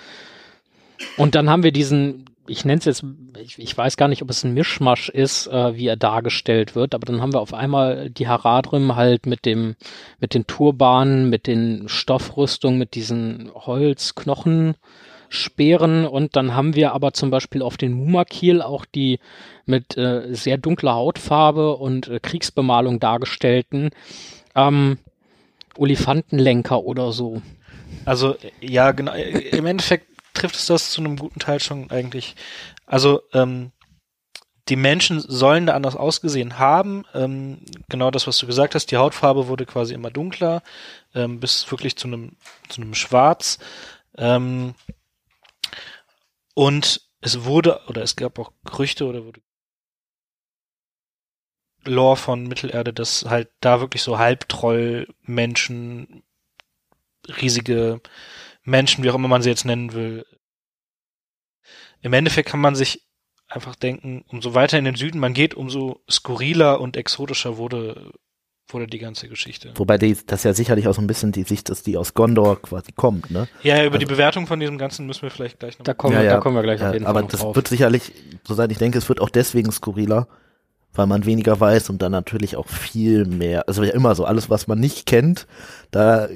und 1.17 1.35
dann 1.35 1.51
haben 1.51 1.63
wir 1.63 1.73
diesen, 1.73 2.25
ich 2.49 2.65
nenne 2.65 2.79
es 2.79 2.85
jetzt, 2.85 3.05
ich, 3.41 3.59
ich 3.59 3.77
weiß 3.77 3.97
gar 3.97 4.09
nicht, 4.09 4.23
ob 4.23 4.31
es 4.31 4.45
ein 4.45 4.55
Mischmasch 4.55 5.09
ist, 5.09 5.47
äh, 5.47 5.77
wie 5.77 5.87
er 5.87 5.97
dargestellt 5.97 6.75
wird, 6.75 6.95
aber 6.95 7.05
dann 7.05 7.21
haben 7.21 7.33
wir 7.33 7.41
auf 7.41 7.55
einmal 7.55 8.11
die 8.11 8.29
Haradrim 8.29 8.97
halt 8.97 9.27
mit 9.27 9.45
dem, 9.45 9.77
mit 10.19 10.35
den 10.35 10.47
Turbanen, 10.47 11.31
mit 11.31 11.47
den 11.47 11.89
Stoffrüstungen, 11.89 12.79
mit 12.79 12.95
diesen 12.95 13.51
Holzknochenspeeren 13.55 16.07
und 16.07 16.37
dann 16.37 16.55
haben 16.55 16.75
wir 16.75 16.93
aber 16.93 17.13
zum 17.13 17.31
Beispiel 17.31 17.63
auf 17.63 17.77
den 17.77 17.93
Mumakil 17.93 18.63
auch 18.63 18.85
die 18.85 19.19
mit 19.65 19.97
äh, 19.97 20.35
sehr 20.35 20.59
dunkler 20.59 20.95
Hautfarbe 20.95 21.77
und 21.77 22.09
äh, 22.09 22.21
Kriegsbemalung 22.21 23.01
dargestellten 23.01 23.91
ähm, 24.57 24.99
Olifantenlenker 25.77 26.83
oder 26.83 27.13
so. 27.13 27.43
Also, 28.05 28.37
ja, 28.61 28.93
genau. 28.93 29.13
Im 29.15 29.67
Endeffekt 29.67 30.07
trifft 30.37 30.57
es 30.57 30.67
das 30.67 30.91
zu 30.91 31.01
einem 31.01 31.17
guten 31.17 31.41
Teil 31.41 31.61
schon 31.61 31.91
eigentlich. 31.91 32.37
Also, 32.87 33.23
ähm, 33.33 33.73
die 34.69 34.77
Menschen 34.77 35.21
sollen 35.21 35.67
da 35.67 35.75
anders 35.75 35.95
ausgesehen 35.95 36.59
haben. 36.59 37.05
Ähm, 37.15 37.61
genau 37.89 38.11
das, 38.11 38.27
was 38.27 38.39
du 38.39 38.47
gesagt 38.47 38.75
hast. 38.75 38.91
Die 38.91 38.97
Hautfarbe 38.97 39.47
wurde 39.47 39.65
quasi 39.65 39.95
immer 39.95 40.11
dunkler, 40.11 40.63
ähm, 41.15 41.39
bis 41.39 41.71
wirklich 41.71 41.97
zu 41.97 42.09
einem, 42.09 42.37
zu 42.69 42.83
einem 42.83 42.95
Schwarz. 42.95 43.59
Ähm, 44.19 44.75
und 46.55 47.03
es 47.21 47.45
wurde, 47.45 47.81
oder 47.87 48.03
es 48.03 48.17
gab 48.17 48.39
auch 48.39 48.53
Gerüchte 48.65 49.07
oder 49.07 49.25
wurde 49.25 49.41
Lore 51.85 52.17
von 52.17 52.49
Mittelerde, 52.49 52.93
dass 52.93 53.27
halt 53.27 53.49
da 53.61 53.81
wirklich 53.81 54.03
so 54.03 54.19
Halbtroll-Menschen, 54.19 56.25
riesige 57.41 58.01
Menschen, 58.67 59.03
wie 59.05 59.11
auch 59.11 59.15
immer 59.15 59.29
man 59.29 59.43
sie 59.43 59.49
jetzt 59.49 59.65
nennen 59.65 59.93
will. 59.95 60.25
Im 62.03 62.13
Endeffekt 62.13 62.49
kann 62.51 62.61
man 62.61 62.75
sich 62.75 63.03
einfach 63.49 63.75
denken, 63.77 64.25
umso 64.29 64.55
weiter 64.55 64.79
in 64.79 64.85
den 64.85 64.97
Süden 64.97 65.19
man 65.21 65.33
geht, 65.35 65.55
umso 65.55 66.01
skurriler 66.11 66.81
und 66.81 66.97
exotischer 66.97 67.57
wurde, 67.57 68.13
wurde 68.69 68.87
die 68.89 68.99
ganze 68.99 69.29
Geschichte. 69.29 69.73
Wobei 69.77 69.99
die, 69.99 70.17
das 70.27 70.43
ja 70.43 70.53
sicherlich 70.53 70.89
auch 70.89 70.95
so 70.95 71.01
ein 71.01 71.07
bisschen 71.07 71.31
die 71.33 71.45
Sicht 71.45 71.71
ist, 71.71 71.87
die 71.87 71.97
aus 71.97 72.15
Gondor 72.15 72.61
quasi 72.61 72.91
kommt, 72.93 73.31
ne? 73.31 73.49
Ja, 73.63 73.85
über 73.85 73.99
die 73.99 74.05
Also- 74.05 74.15
Bewertung 74.17 74.47
von 74.49 74.59
diesem 74.59 74.79
Ganzen 74.79 75.07
müssen 75.07 75.23
wir 75.23 75.31
vielleicht 75.31 75.61
gleich 75.61 75.79
noch. 75.79 75.85
Da 75.85 75.95
kommen, 75.95 76.15
Ja, 76.15 76.21
wir, 76.21 76.27
ja. 76.27 76.33
da 76.35 76.41
kommen 76.41 76.57
wir 76.57 76.63
gleich 76.63 76.81
Ja, 76.81 76.89
auf 76.89 76.95
jeden 76.95 77.07
aber 77.07 77.15
Fall 77.15 77.23
noch 77.23 77.31
das 77.31 77.41
drauf. 77.41 77.57
wird 77.57 77.69
sicherlich, 77.69 78.13
soweit 78.45 78.71
ich 78.73 78.79
denke, 78.79 78.99
es 78.99 79.09
wird 79.09 79.21
auch 79.21 79.31
deswegen 79.31 79.71
skurriler, 79.71 80.27
weil 80.97 81.07
man 81.07 81.25
weniger 81.27 81.59
weiß 81.59 81.91
und 81.91 82.03
dann 82.03 82.13
natürlich 82.13 82.57
auch 82.57 82.69
viel 82.69 83.25
mehr, 83.25 83.69
also 83.69 83.83
ja 83.85 83.93
immer 83.93 84.15
so, 84.15 84.25
alles 84.25 84.51
was 84.51 84.67
man 84.67 84.81
nicht 84.81 85.07
kennt, 85.07 85.47
da, 85.91 86.29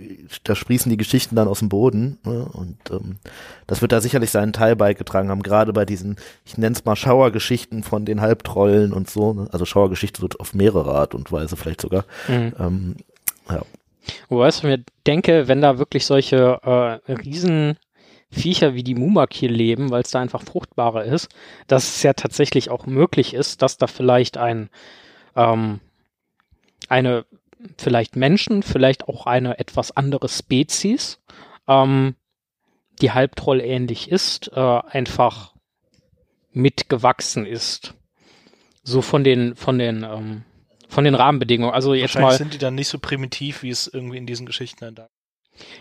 da 0.45 0.55
sprießen 0.55 0.91
die 0.91 0.97
Geschichten 0.97 1.37
dann 1.37 1.49
aus 1.49 1.59
dem 1.59 1.69
Boden 1.69 2.19
ne? 2.25 2.49
und 2.53 2.79
ähm, 2.91 3.19
das 3.67 3.83
wird 3.83 3.93
da 3.93 4.01
sicherlich 4.01 4.31
seinen 4.31 4.53
Teil 4.53 4.77
beigetragen 4.77 5.29
haben, 5.31 5.43
gerade 5.43 5.73
bei 5.73 5.85
diesen, 5.85 6.17
ich 6.45 6.57
nenne 6.59 6.75
es 6.77 6.85
mal 6.85 6.97
Schauergeschichten 6.97 7.83
von 7.83 8.05
den 8.05 8.21
Halbtrollen 8.21 8.93
und 8.93 9.11
so, 9.11 9.33
ne? 9.33 9.49
also 9.53 9.65
Schauergeschichte 9.65 10.23
wird 10.23 10.39
auf 10.41 10.55
mehrere 10.55 10.95
Art 10.95 11.15
und 11.15 11.33
Weise 11.33 11.57
vielleicht 11.57 11.81
sogar, 11.81 12.05
Mhm. 12.29 12.53
ähm, 12.59 12.97
Wobei 14.29 14.49
ich 14.49 14.63
mir 14.63 14.83
denke, 15.07 15.49
wenn 15.49 15.61
da 15.61 15.79
wirklich 15.79 16.07
solche 16.07 16.59
äh, 16.63 17.13
riesen 17.13 17.77
Viecher 18.31 18.74
wie 18.74 18.85
die 18.85 18.95
Mumakil 18.95 19.53
leben, 19.53 19.91
weil 19.91 20.03
es 20.03 20.11
da 20.11 20.20
einfach 20.20 20.43
fruchtbarer 20.43 21.05
ist, 21.05 21.28
dass 21.66 21.97
es 21.97 22.03
ja 22.03 22.12
tatsächlich 22.12 22.70
auch 22.70 22.87
möglich 22.87 23.35
ist, 23.35 23.62
dass 23.62 23.76
da 23.76 23.87
vielleicht 23.87 24.37
ein 24.37 24.70
ähm, 25.35 25.81
eine 26.89 27.24
vielleicht 27.76 28.16
Menschen, 28.16 28.62
vielleicht 28.62 29.09
auch 29.09 29.26
eine 29.26 29.59
etwas 29.59 29.97
andere 29.97 30.28
Spezies, 30.28 31.20
ähm, 31.68 32.14
die 33.01 33.12
Halbtroll 33.12 33.61
ähnlich 33.61 34.11
ist, 34.11 34.51
äh, 34.55 34.61
einfach 34.61 35.55
mitgewachsen 36.53 37.47
ist. 37.47 37.95
So 38.83 39.03
von 39.03 39.24
den 39.24 39.57
von 39.57 39.78
den 39.78 40.05
ähm, 40.05 40.45
von 40.89 41.05
den 41.05 41.14
Rahmenbedingungen. 41.14 41.74
Also 41.74 41.95
jetzt 41.95 42.18
mal 42.18 42.37
sind 42.37 42.55
die 42.55 42.59
dann 42.59 42.74
nicht 42.74 42.89
so 42.89 42.99
primitiv, 42.99 43.62
wie 43.62 43.70
es 43.70 43.87
irgendwie 43.87 44.18
in 44.18 44.26
diesen 44.26 44.47
Geschichten 44.47 44.81
dann 44.81 44.95
da. 44.95 45.09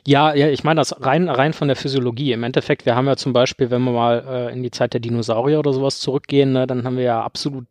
Ja, 0.06 0.34
ja, 0.34 0.48
ich 0.50 0.64
meine 0.64 0.82
das 0.82 1.04
rein, 1.04 1.30
rein 1.30 1.54
von 1.54 1.68
der 1.68 1.78
Physiologie. 1.78 2.32
Im 2.32 2.44
Endeffekt, 2.44 2.86
wir 2.86 2.96
haben 2.96 3.08
ja 3.08 3.16
zum 3.16 3.34
Beispiel, 3.34 3.70
wenn 3.70 3.84
wir 3.84 3.92
mal 3.92 4.26
äh, 4.28 4.54
in 4.54 4.64
die 4.64 4.72
Zeit 4.72 4.94
der 4.94 5.00
Dinosaurier 5.00 5.60
oder 5.60 5.74
sowas 5.74 6.00
zurückgehen, 6.00 6.54
ne, 6.54 6.68
dann 6.68 6.84
haben 6.84 6.98
wir 6.98 7.04
ja 7.04 7.22
absolut 7.22 7.66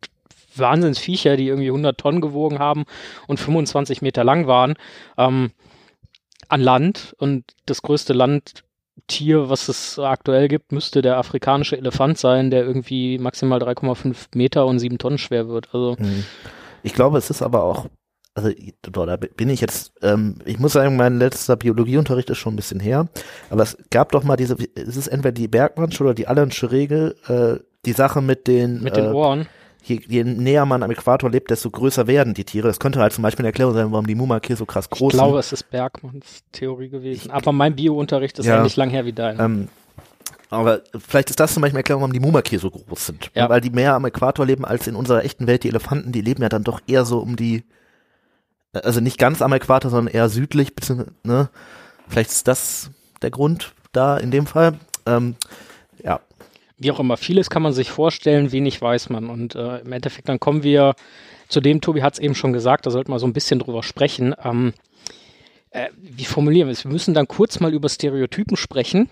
Wahnsinnsviecher, 0.55 1.37
die 1.37 1.47
irgendwie 1.47 1.67
100 1.67 1.97
Tonnen 1.97 2.21
gewogen 2.21 2.59
haben 2.59 2.85
und 3.27 3.39
25 3.39 4.01
Meter 4.01 4.23
lang 4.23 4.47
waren, 4.47 4.75
ähm, 5.17 5.51
an 6.47 6.61
Land. 6.61 7.15
Und 7.19 7.45
das 7.65 7.81
größte 7.81 8.13
Landtier, 8.13 9.49
was 9.49 9.67
es 9.69 9.99
aktuell 9.99 10.47
gibt, 10.47 10.71
müsste 10.71 11.01
der 11.01 11.17
afrikanische 11.17 11.77
Elefant 11.77 12.17
sein, 12.17 12.51
der 12.51 12.63
irgendwie 12.63 13.17
maximal 13.17 13.59
3,5 13.59 14.29
Meter 14.35 14.65
und 14.65 14.79
7 14.79 14.97
Tonnen 14.97 15.17
schwer 15.17 15.47
wird. 15.47 15.69
Also, 15.73 15.95
Mhm. 15.99 16.25
Ich 16.81 16.93
glaube, 16.93 17.17
es 17.17 17.29
ist 17.29 17.41
aber 17.41 17.63
auch, 17.63 17.87
also 18.43 18.51
boah, 18.91 19.05
da 19.05 19.17
bin 19.17 19.49
ich 19.49 19.61
jetzt, 19.61 19.93
ähm, 20.01 20.35
ich 20.45 20.59
muss 20.59 20.73
sagen, 20.73 20.95
mein 20.95 21.19
letzter 21.19 21.55
Biologieunterricht 21.55 22.29
ist 22.29 22.37
schon 22.37 22.53
ein 22.53 22.57
bisschen 22.57 22.79
her, 22.79 23.07
aber 23.49 23.63
es 23.63 23.77
gab 23.91 24.11
doch 24.11 24.23
mal 24.23 24.35
diese, 24.37 24.55
es 24.75 24.97
ist 24.97 25.07
entweder 25.07 25.31
die 25.33 25.47
Bergmannsche 25.47 26.03
oder 26.03 26.13
die 26.13 26.27
Allensche 26.27 26.71
Regel, 26.71 27.15
äh, 27.27 27.63
die 27.85 27.93
Sache 27.93 28.21
mit 28.21 28.47
den, 28.47 28.81
mit 28.83 28.95
den 28.97 29.05
äh, 29.05 29.09
Ohren. 29.13 29.47
je, 29.83 30.01
je 30.07 30.23
näher 30.23 30.65
man 30.65 30.83
am 30.83 30.91
Äquator 30.91 31.29
lebt, 31.29 31.49
desto 31.51 31.69
größer 31.69 32.07
werden 32.07 32.33
die 32.33 32.43
Tiere. 32.43 32.67
Das 32.67 32.79
könnte 32.79 32.99
halt 32.99 33.13
zum 33.13 33.21
Beispiel 33.21 33.43
eine 33.43 33.49
Erklärung 33.49 33.73
sein, 33.73 33.91
warum 33.91 34.05
die 34.07 34.15
Mumakil 34.15 34.57
so 34.57 34.65
krass 34.65 34.89
groß 34.89 35.13
Ich 35.13 35.17
glaube, 35.17 35.31
sind. 35.33 35.39
es 35.39 35.53
ist 35.53 35.69
Bergmanns 35.71 36.43
Theorie 36.51 36.89
gewesen. 36.89 37.31
Aber 37.31 37.51
mein 37.53 37.75
Biounterricht 37.75 38.37
ist 38.39 38.45
Ja. 38.45 38.57
ähnlich 38.57 38.75
lang 38.75 38.89
her 38.89 39.05
wie 39.05 39.13
dein. 39.13 39.39
Ähm, 39.39 39.67
aber 40.51 40.81
vielleicht 40.97 41.29
ist 41.29 41.39
das 41.39 41.53
zum 41.53 41.61
Beispiel 41.61 41.75
eine 41.75 41.79
Erklärung, 41.81 42.01
warum 42.01 42.13
die 42.13 42.19
Mumakil 42.19 42.59
so 42.59 42.71
groß 42.71 43.05
sind. 43.05 43.29
Ja. 43.35 43.47
Weil 43.49 43.61
die 43.61 43.69
mehr 43.69 43.93
am 43.93 44.05
Äquator 44.05 44.45
leben 44.45 44.65
als 44.65 44.87
in 44.87 44.95
unserer 44.95 45.23
echten 45.23 45.45
Welt. 45.47 45.63
Die 45.63 45.69
Elefanten, 45.69 46.11
die 46.11 46.21
leben 46.21 46.41
ja 46.41 46.49
dann 46.49 46.63
doch 46.63 46.81
eher 46.87 47.05
so 47.05 47.19
um 47.19 47.35
die, 47.35 47.63
also 48.73 48.99
nicht 48.99 49.17
ganz 49.17 49.41
am 49.41 49.53
Äquator, 49.53 49.89
sondern 49.91 50.13
eher 50.13 50.29
südlich, 50.29 50.73
ne? 51.23 51.49
Vielleicht 52.07 52.31
ist 52.31 52.47
das 52.47 52.91
der 53.21 53.31
Grund 53.31 53.73
da 53.91 54.17
in 54.17 54.31
dem 54.31 54.47
Fall. 54.47 54.79
Ähm, 55.05 55.35
ja, 56.03 56.19
wie 56.79 56.91
auch 56.91 56.99
immer, 56.99 57.17
vieles 57.17 57.49
kann 57.49 57.61
man 57.61 57.73
sich 57.73 57.91
vorstellen, 57.91 58.51
wenig 58.51 58.81
weiß 58.81 59.09
man. 59.09 59.29
Und 59.29 59.55
äh, 59.55 59.79
im 59.79 59.91
Endeffekt, 59.91 60.29
dann 60.29 60.39
kommen 60.39 60.63
wir 60.63 60.95
zu 61.49 61.59
dem, 61.61 61.81
Tobi 61.81 62.01
hat 62.01 62.13
es 62.13 62.19
eben 62.19 62.35
schon 62.35 62.53
gesagt, 62.53 62.85
da 62.85 62.91
sollten 62.91 63.11
wir 63.11 63.19
so 63.19 63.27
ein 63.27 63.33
bisschen 63.33 63.59
drüber 63.59 63.83
sprechen. 63.83 64.33
Ähm, 64.43 64.73
äh, 65.71 65.89
wie 65.97 66.25
formulieren 66.25 66.67
wir 66.67 66.71
es? 66.71 66.85
Wir 66.85 66.91
müssen 66.91 67.13
dann 67.13 67.27
kurz 67.27 67.59
mal 67.59 67.73
über 67.73 67.89
Stereotypen 67.89 68.55
sprechen 68.55 69.09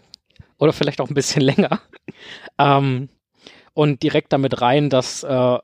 oder 0.58 0.72
vielleicht 0.72 1.02
auch 1.02 1.10
ein 1.10 1.16
bisschen 1.16 1.42
länger. 1.44 1.82
Ähm, 2.58 3.10
und 3.74 4.02
direkt 4.02 4.34
damit 4.34 4.62
rein, 4.62 4.90
dass 4.90 5.24
äh, 5.24 5.58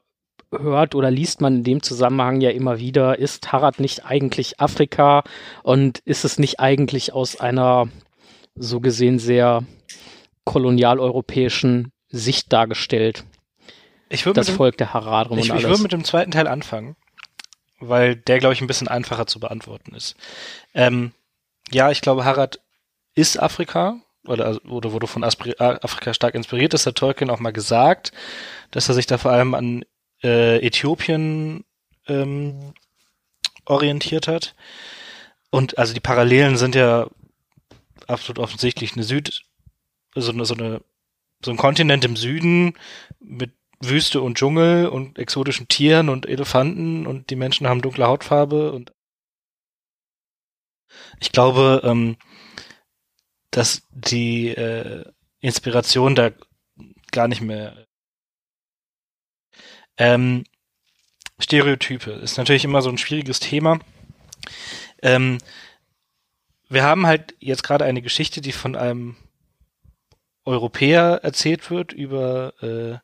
hört 0.59 0.95
oder 0.95 1.11
liest 1.11 1.41
man 1.41 1.57
in 1.57 1.63
dem 1.63 1.83
Zusammenhang 1.83 2.41
ja 2.41 2.49
immer 2.51 2.79
wieder, 2.79 3.17
ist 3.19 3.51
Harad 3.51 3.79
nicht 3.79 4.05
eigentlich 4.05 4.59
Afrika 4.59 5.23
und 5.63 5.99
ist 6.05 6.25
es 6.25 6.39
nicht 6.39 6.59
eigentlich 6.59 7.13
aus 7.13 7.39
einer 7.39 7.87
so 8.55 8.79
gesehen 8.79 9.19
sehr 9.19 9.63
kolonialeuropäischen 10.45 11.91
Sicht 12.09 12.51
dargestellt? 12.53 13.23
Ich 14.09 14.25
würde 14.25 14.39
Das 14.39 14.47
dem- 14.47 14.55
Volk 14.55 14.77
der 14.77 14.93
Haradrim 14.93 15.39
ich, 15.39 15.49
und 15.51 15.57
ich 15.57 15.65
alles. 15.65 15.69
würde 15.77 15.83
mit 15.83 15.91
dem 15.93 16.03
zweiten 16.03 16.31
Teil 16.31 16.47
anfangen, 16.47 16.95
weil 17.79 18.15
der, 18.15 18.39
glaube 18.39 18.53
ich, 18.53 18.61
ein 18.61 18.67
bisschen 18.67 18.87
einfacher 18.87 19.25
zu 19.25 19.39
beantworten 19.39 19.95
ist. 19.95 20.15
Ähm, 20.73 21.11
ja, 21.71 21.89
ich 21.91 22.01
glaube, 22.01 22.25
Harad 22.25 22.59
ist 23.15 23.41
Afrika 23.41 23.95
oder, 24.27 24.59
oder 24.69 24.91
wurde 24.91 25.07
von 25.07 25.23
Aspri 25.23 25.55
Afrika 25.57 26.13
stark 26.13 26.35
inspiriert. 26.35 26.73
Das 26.73 26.85
hat 26.85 26.95
Tolkien 26.95 27.29
auch 27.29 27.39
mal 27.39 27.51
gesagt, 27.53 28.11
dass 28.71 28.87
er 28.89 28.95
sich 28.95 29.05
da 29.07 29.17
vor 29.17 29.31
allem 29.31 29.53
an 29.53 29.83
äh, 30.23 30.57
Äthiopien 30.65 31.65
ähm, 32.07 32.73
orientiert 33.65 34.27
hat. 34.27 34.55
Und 35.49 35.77
also 35.77 35.93
die 35.93 35.99
Parallelen 35.99 36.57
sind 36.57 36.75
ja 36.75 37.07
absolut 38.07 38.39
offensichtlich 38.39 38.93
eine 38.93 39.03
Süd, 39.03 39.43
so 40.15 40.31
eine, 40.31 40.45
so 40.45 40.55
eine, 40.55 40.81
so 41.43 41.51
ein 41.51 41.57
Kontinent 41.57 42.05
im 42.05 42.15
Süden 42.15 42.75
mit 43.19 43.51
Wüste 43.79 44.21
und 44.21 44.37
Dschungel 44.37 44.87
und 44.87 45.19
exotischen 45.19 45.67
Tieren 45.67 46.09
und 46.09 46.25
Elefanten 46.25 47.05
und 47.05 47.29
die 47.29 47.35
Menschen 47.35 47.67
haben 47.67 47.81
dunkle 47.81 48.07
Hautfarbe 48.07 48.71
und 48.71 48.93
ich 51.19 51.31
glaube, 51.31 51.81
ähm, 51.83 52.17
dass 53.51 53.83
die 53.91 54.49
äh, 54.49 55.03
Inspiration 55.39 56.15
da 56.15 56.31
gar 57.11 57.27
nicht 57.27 57.41
mehr 57.41 57.85
ähm, 59.97 60.43
Stereotype 61.39 62.11
ist 62.11 62.37
natürlich 62.37 62.65
immer 62.65 62.81
so 62.81 62.89
ein 62.89 62.97
schwieriges 62.97 63.39
Thema. 63.39 63.79
Ähm, 65.01 65.39
wir 66.69 66.83
haben 66.83 67.05
halt 67.05 67.35
jetzt 67.39 67.63
gerade 67.63 67.85
eine 67.85 68.01
Geschichte, 68.01 68.41
die 68.41 68.51
von 68.51 68.75
einem 68.75 69.15
Europäer 70.45 71.19
erzählt 71.23 71.69
wird 71.69 71.93
über 71.93 72.53
äh, 72.61 72.97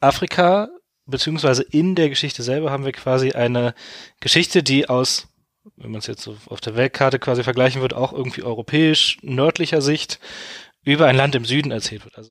Afrika, 0.00 0.68
beziehungsweise 1.06 1.62
in 1.62 1.94
der 1.94 2.08
Geschichte 2.08 2.42
selber 2.42 2.70
haben 2.70 2.84
wir 2.84 2.92
quasi 2.92 3.32
eine 3.32 3.74
Geschichte, 4.20 4.62
die 4.62 4.88
aus, 4.88 5.28
wenn 5.76 5.90
man 5.90 5.98
es 5.98 6.06
jetzt 6.06 6.22
so 6.22 6.36
auf 6.46 6.60
der 6.60 6.76
Weltkarte 6.76 7.18
quasi 7.18 7.42
vergleichen 7.42 7.82
wird, 7.82 7.94
auch 7.94 8.12
irgendwie 8.12 8.42
europäisch, 8.42 9.18
nördlicher 9.22 9.82
Sicht 9.82 10.20
über 10.82 11.06
ein 11.06 11.16
Land 11.16 11.34
im 11.34 11.44
Süden 11.44 11.72
erzählt 11.72 12.04
wird. 12.04 12.16
Also 12.16 12.30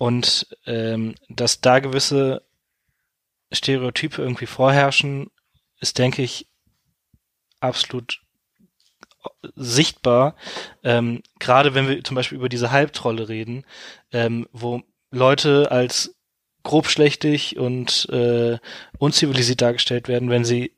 und 0.00 0.46
ähm, 0.64 1.14
dass 1.28 1.60
da 1.60 1.78
gewisse 1.78 2.42
Stereotype 3.52 4.22
irgendwie 4.22 4.46
vorherrschen, 4.46 5.30
ist, 5.78 5.98
denke 5.98 6.22
ich, 6.22 6.48
absolut 7.60 8.22
sichtbar. 9.54 10.36
Ähm, 10.82 11.22
Gerade 11.38 11.74
wenn 11.74 11.86
wir 11.86 12.02
zum 12.02 12.14
Beispiel 12.14 12.38
über 12.38 12.48
diese 12.48 12.70
Halbtrolle 12.70 13.28
reden, 13.28 13.66
ähm, 14.10 14.48
wo 14.52 14.80
Leute 15.10 15.70
als 15.70 16.16
grobschlächtig 16.62 17.58
und 17.58 18.08
äh, 18.08 18.58
unzivilisiert 18.96 19.60
dargestellt 19.60 20.08
werden, 20.08 20.30
wenn 20.30 20.46
sie 20.46 20.74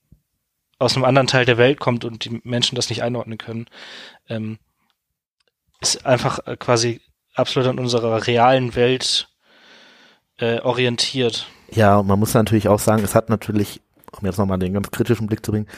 aus 0.81 0.97
einem 0.97 1.05
anderen 1.05 1.29
Teil 1.29 1.45
der 1.45 1.59
Welt 1.59 1.79
kommt 1.79 2.05
und 2.05 2.25
die 2.25 2.41
Menschen 2.43 2.75
das 2.75 2.91
nicht 2.91 3.05
einordnen 3.05 3.39
können, 3.39 3.66
ähm, 4.29 4.59
ist 5.81 6.05
einfach 6.07 6.45
äh, 6.45 6.57
quasi 6.57 7.03
absolut 7.35 7.68
an 7.68 7.78
unserer 7.78 8.26
realen 8.26 8.74
Welt 8.74 9.28
äh, 10.39 10.61
orientiert. 10.61 11.47
Ja, 11.70 11.99
und 11.99 12.07
man 12.07 12.18
muss 12.18 12.35
natürlich 12.35 12.68
auch 12.68 12.78
sagen, 12.78 13.03
es 13.05 13.14
hat 13.14 13.30
natürlich, 13.30 13.80
um 14.18 14.26
jetzt 14.26 14.39
nochmal 14.39 14.59
den 14.59 14.74
ganz 14.74 14.91
kritischen 14.91 15.26
Blick 15.26 15.45
zu 15.45 15.53
bringen, 15.53 15.68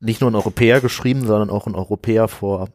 nicht 0.00 0.20
nur 0.20 0.30
ein 0.30 0.34
Europäer 0.34 0.80
geschrieben, 0.80 1.26
sondern 1.26 1.50
auch 1.50 1.66
ein 1.66 1.74
Europäer 1.74 2.28
vor 2.28 2.68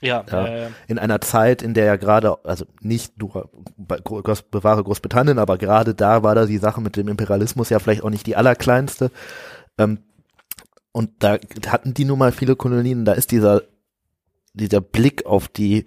Ja, 0.00 0.24
Ja. 0.30 0.46
Äh, 0.46 0.70
in 0.86 0.98
einer 0.98 1.20
Zeit, 1.20 1.62
in 1.62 1.74
der 1.74 1.84
ja 1.84 1.96
gerade, 1.96 2.44
also 2.44 2.64
nicht 2.80 3.18
nur 3.20 3.50
Groß, 4.04 4.42
bewahre 4.42 4.84
Großbritannien, 4.84 5.38
aber 5.38 5.58
gerade 5.58 5.94
da 5.94 6.22
war 6.22 6.34
da 6.34 6.46
die 6.46 6.58
Sache 6.58 6.80
mit 6.80 6.96
dem 6.96 7.08
Imperialismus 7.08 7.70
ja 7.70 7.78
vielleicht 7.78 8.02
auch 8.02 8.10
nicht 8.10 8.26
die 8.26 8.36
allerkleinste. 8.36 9.10
Ähm, 9.76 9.98
und 10.92 11.10
da 11.20 11.38
hatten 11.66 11.94
die 11.94 12.04
nun 12.04 12.18
mal 12.18 12.32
viele 12.32 12.56
Kolonien, 12.56 13.04
da 13.04 13.12
ist 13.12 13.30
dieser, 13.30 13.62
dieser 14.52 14.80
Blick 14.80 15.26
auf 15.26 15.48
die, 15.48 15.84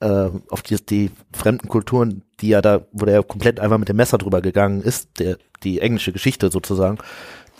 äh, 0.00 0.30
auf 0.50 0.62
die, 0.62 0.76
die 0.84 1.10
fremden 1.32 1.68
Kulturen, 1.68 2.22
die 2.40 2.48
ja 2.48 2.60
da, 2.60 2.86
wo 2.92 3.04
der 3.04 3.14
ja 3.14 3.22
komplett 3.22 3.60
einfach 3.60 3.78
mit 3.78 3.88
dem 3.88 3.96
Messer 3.96 4.18
drüber 4.18 4.40
gegangen 4.40 4.82
ist, 4.82 5.18
der, 5.18 5.38
die 5.62 5.80
englische 5.80 6.12
Geschichte 6.12 6.50
sozusagen, 6.50 6.98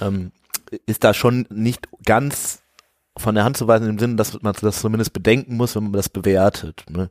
ähm, 0.01 0.33
ist 0.87 1.05
da 1.05 1.15
schon 1.15 1.47
nicht 1.51 1.89
ganz 2.05 2.63
von 3.17 3.35
der 3.35 3.45
Hand 3.45 3.57
zu 3.57 3.67
weisen 3.67 3.89
im 3.89 3.99
Sinne, 3.99 4.17
dass 4.17 4.41
man 4.43 4.55
das 4.61 4.81
zumindest 4.81 5.13
bedenken 5.13 5.57
muss, 5.57 5.75
wenn 5.75 5.85
man 5.85 5.93
das 5.95 6.09
bewertet. 6.09 6.85
Ne? 6.89 7.11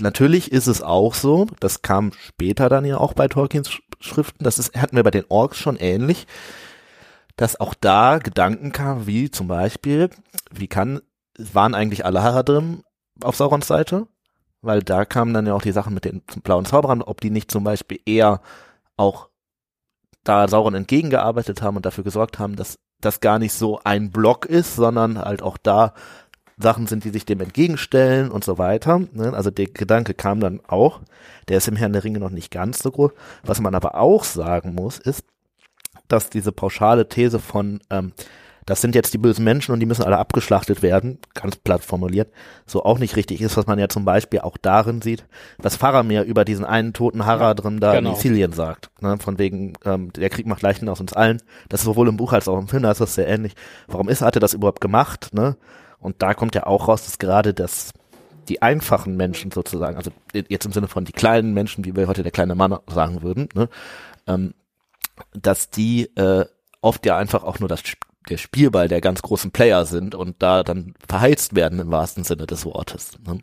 Natürlich 0.00 0.50
ist 0.50 0.66
es 0.66 0.82
auch 0.82 1.14
so, 1.14 1.46
das 1.60 1.82
kam 1.82 2.12
später 2.12 2.68
dann 2.68 2.84
ja 2.84 2.98
auch 2.98 3.12
bei 3.12 3.28
Tolkiens 3.28 3.68
Sch- 3.68 3.82
Schriften, 4.00 4.42
das 4.42 4.58
ist, 4.58 4.76
hatten 4.76 4.96
wir 4.96 5.04
bei 5.04 5.10
den 5.10 5.26
Orks 5.28 5.58
schon 5.58 5.76
ähnlich, 5.76 6.26
dass 7.36 7.60
auch 7.60 7.74
da 7.74 8.18
Gedanken 8.18 8.72
kamen, 8.72 9.06
wie 9.06 9.30
zum 9.30 9.46
Beispiel, 9.46 10.10
wie 10.50 10.66
kann, 10.66 11.00
waren 11.38 11.74
eigentlich 11.74 12.04
alle 12.04 12.22
Haradrim 12.22 12.82
auf 13.22 13.36
Saurons 13.36 13.66
Seite? 13.66 14.06
Weil 14.60 14.82
da 14.82 15.04
kamen 15.04 15.34
dann 15.34 15.46
ja 15.46 15.54
auch 15.54 15.62
die 15.62 15.72
Sachen 15.72 15.94
mit 15.94 16.04
den 16.04 16.22
blauen 16.42 16.64
Zauberern, 16.64 17.02
ob 17.02 17.20
die 17.20 17.30
nicht 17.30 17.50
zum 17.50 17.64
Beispiel 17.64 18.00
eher 18.06 18.40
auch 18.96 19.28
da 20.24 20.48
Sauron 20.48 20.74
entgegengearbeitet 20.74 21.62
haben 21.62 21.76
und 21.76 21.86
dafür 21.86 22.04
gesorgt 22.04 22.38
haben, 22.38 22.56
dass 22.56 22.78
das 23.00 23.20
gar 23.20 23.38
nicht 23.38 23.52
so 23.52 23.80
ein 23.84 24.10
Block 24.10 24.46
ist, 24.46 24.76
sondern 24.76 25.18
halt 25.18 25.42
auch 25.42 25.56
da 25.56 25.94
Sachen 26.58 26.86
sind, 26.88 27.04
die 27.04 27.10
sich 27.10 27.24
dem 27.24 27.40
entgegenstellen 27.40 28.30
und 28.30 28.44
so 28.44 28.58
weiter. 28.58 29.00
Ne? 29.12 29.32
Also 29.32 29.50
der 29.50 29.66
Gedanke 29.66 30.14
kam 30.14 30.40
dann 30.40 30.60
auch. 30.66 31.00
Der 31.46 31.58
ist 31.58 31.68
im 31.68 31.76
Herrn 31.76 31.92
der 31.92 32.02
Ringe 32.02 32.18
noch 32.18 32.30
nicht 32.30 32.50
ganz 32.50 32.80
so 32.80 32.90
groß. 32.90 33.12
Was 33.44 33.60
man 33.60 33.74
aber 33.74 33.94
auch 33.94 34.24
sagen 34.24 34.74
muss, 34.74 34.98
ist, 34.98 35.24
dass 36.08 36.30
diese 36.30 36.52
pauschale 36.52 37.08
These 37.08 37.38
von, 37.38 37.80
ähm, 37.90 38.12
das 38.68 38.82
sind 38.82 38.94
jetzt 38.94 39.14
die 39.14 39.18
bösen 39.18 39.44
Menschen 39.44 39.72
und 39.72 39.80
die 39.80 39.86
müssen 39.86 40.04
alle 40.04 40.18
abgeschlachtet 40.18 40.82
werden, 40.82 41.18
ganz 41.32 41.56
platt 41.56 41.82
formuliert, 41.82 42.30
so 42.66 42.84
auch 42.84 42.98
nicht 42.98 43.16
richtig 43.16 43.40
ist, 43.40 43.56
was 43.56 43.66
man 43.66 43.78
ja 43.78 43.88
zum 43.88 44.04
Beispiel 44.04 44.40
auch 44.40 44.58
darin 44.58 45.00
sieht, 45.00 45.24
was 45.56 45.76
Faramir 45.76 46.24
über 46.24 46.44
diesen 46.44 46.66
einen 46.66 46.92
toten 46.92 47.24
Haradrim 47.24 47.80
da 47.80 47.94
genau. 47.94 48.10
in 48.10 48.16
Ithilien 48.16 48.52
sagt. 48.52 48.90
Ne? 49.00 49.16
Von 49.16 49.38
wegen, 49.38 49.72
ähm, 49.86 50.12
der 50.12 50.28
Krieg 50.28 50.46
macht 50.46 50.60
Leichen 50.60 50.86
aus 50.90 51.00
uns 51.00 51.14
allen. 51.14 51.40
Das 51.70 51.80
ist 51.80 51.86
sowohl 51.86 52.08
im 52.08 52.18
Buch 52.18 52.34
als 52.34 52.46
auch 52.46 52.58
im 52.58 52.68
Film, 52.68 52.82
da 52.82 52.90
ist 52.90 53.00
das 53.00 53.14
sehr 53.14 53.26
ähnlich. 53.26 53.54
Warum 53.86 54.10
ist, 54.10 54.20
hat 54.20 54.36
er 54.36 54.40
das 54.40 54.52
überhaupt 54.52 54.82
gemacht? 54.82 55.30
Ne? 55.32 55.56
Und 55.98 56.20
da 56.20 56.34
kommt 56.34 56.54
ja 56.54 56.66
auch 56.66 56.88
raus, 56.88 57.06
dass 57.06 57.18
gerade 57.18 57.54
das 57.54 57.94
die 58.50 58.60
einfachen 58.60 59.16
Menschen 59.16 59.50
sozusagen, 59.50 59.96
also 59.96 60.10
jetzt 60.32 60.66
im 60.66 60.72
Sinne 60.72 60.88
von 60.88 61.06
die 61.06 61.12
kleinen 61.12 61.54
Menschen, 61.54 61.86
wie 61.86 61.96
wir 61.96 62.06
heute 62.06 62.22
der 62.22 62.32
kleine 62.32 62.54
Mann 62.54 62.76
sagen 62.86 63.22
würden, 63.22 63.48
ne, 63.54 63.68
ähm, 64.26 64.52
dass 65.32 65.70
die 65.70 66.14
äh, 66.16 66.44
oft 66.82 67.04
ja 67.06 67.16
einfach 67.16 67.44
auch 67.44 67.60
nur 67.60 67.68
das 67.68 67.82
der 68.28 68.36
Spielball 68.36 68.88
der 68.88 69.00
ganz 69.00 69.22
großen 69.22 69.50
Player 69.50 69.86
sind 69.86 70.14
und 70.14 70.36
da 70.42 70.62
dann 70.62 70.94
verheizt 71.08 71.54
werden 71.54 71.78
im 71.78 71.90
wahrsten 71.90 72.24
Sinne 72.24 72.46
des 72.46 72.64
Wortes. 72.64 73.12
Ne. 73.26 73.40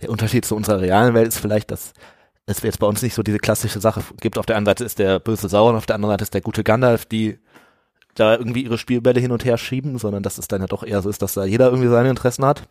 Der 0.00 0.10
Unterschied 0.10 0.44
zu 0.44 0.56
unserer 0.56 0.80
realen 0.80 1.14
Welt 1.14 1.28
ist 1.28 1.38
vielleicht, 1.38 1.70
dass 1.70 1.92
es 2.46 2.62
jetzt 2.62 2.78
bei 2.78 2.86
uns 2.86 3.02
nicht 3.02 3.14
so 3.14 3.22
diese 3.22 3.38
klassische 3.38 3.80
Sache 3.80 4.02
gibt. 4.20 4.38
Auf 4.38 4.46
der 4.46 4.56
einen 4.56 4.66
Seite 4.66 4.84
ist 4.84 4.98
der 4.98 5.20
böse 5.20 5.48
Sauron, 5.48 5.76
auf 5.76 5.86
der 5.86 5.96
anderen 5.96 6.12
Seite 6.12 6.24
ist 6.24 6.34
der 6.34 6.40
gute 6.40 6.64
Gandalf, 6.64 7.06
die 7.06 7.38
da 8.14 8.36
irgendwie 8.36 8.64
ihre 8.64 8.78
Spielbälle 8.78 9.20
hin 9.20 9.32
und 9.32 9.44
her 9.44 9.56
schieben, 9.56 9.98
sondern 9.98 10.22
dass 10.22 10.38
es 10.38 10.48
dann 10.48 10.60
ja 10.60 10.66
doch 10.66 10.82
eher 10.82 11.00
so 11.02 11.08
ist, 11.08 11.22
dass 11.22 11.34
da 11.34 11.44
jeder 11.44 11.66
irgendwie 11.66 11.88
seine 11.88 12.10
Interessen 12.10 12.44
hat. 12.44 12.68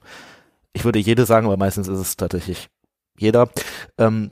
Ich 0.73 0.85
würde 0.85 0.99
jede 0.99 1.25
sagen, 1.25 1.47
aber 1.47 1.57
meistens 1.57 1.87
ist 1.87 1.99
es 1.99 2.17
tatsächlich 2.17 2.69
jeder. 3.17 3.49
Ähm, 3.97 4.31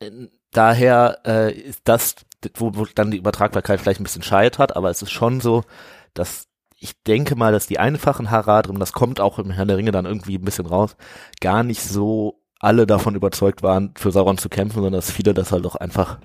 äh, 0.00 0.10
daher 0.52 1.18
äh, 1.26 1.52
ist 1.52 1.82
das, 1.84 2.16
wo, 2.54 2.74
wo 2.74 2.86
dann 2.94 3.10
die 3.10 3.18
Übertragbarkeit 3.18 3.80
vielleicht 3.80 4.00
ein 4.00 4.04
bisschen 4.04 4.22
scheitert, 4.22 4.76
aber 4.76 4.90
es 4.90 5.02
ist 5.02 5.10
schon 5.10 5.40
so, 5.40 5.64
dass 6.14 6.48
ich 6.78 7.02
denke 7.02 7.34
mal, 7.34 7.52
dass 7.52 7.66
die 7.66 7.78
einfachen 7.78 8.30
Haradrim, 8.30 8.78
das 8.78 8.92
kommt 8.92 9.18
auch 9.18 9.38
im 9.38 9.50
Herrn 9.50 9.68
der 9.68 9.78
Ringe 9.78 9.92
dann 9.92 10.04
irgendwie 10.04 10.36
ein 10.36 10.44
bisschen 10.44 10.66
raus, 10.66 10.96
gar 11.40 11.62
nicht 11.62 11.82
so 11.82 12.40
alle 12.58 12.86
davon 12.86 13.14
überzeugt 13.14 13.62
waren, 13.62 13.92
für 13.96 14.10
Sauron 14.10 14.38
zu 14.38 14.48
kämpfen, 14.48 14.76
sondern 14.76 14.94
dass 14.94 15.10
viele 15.10 15.34
das 15.34 15.52
halt 15.52 15.66
auch 15.66 15.76
einfach 15.76 16.18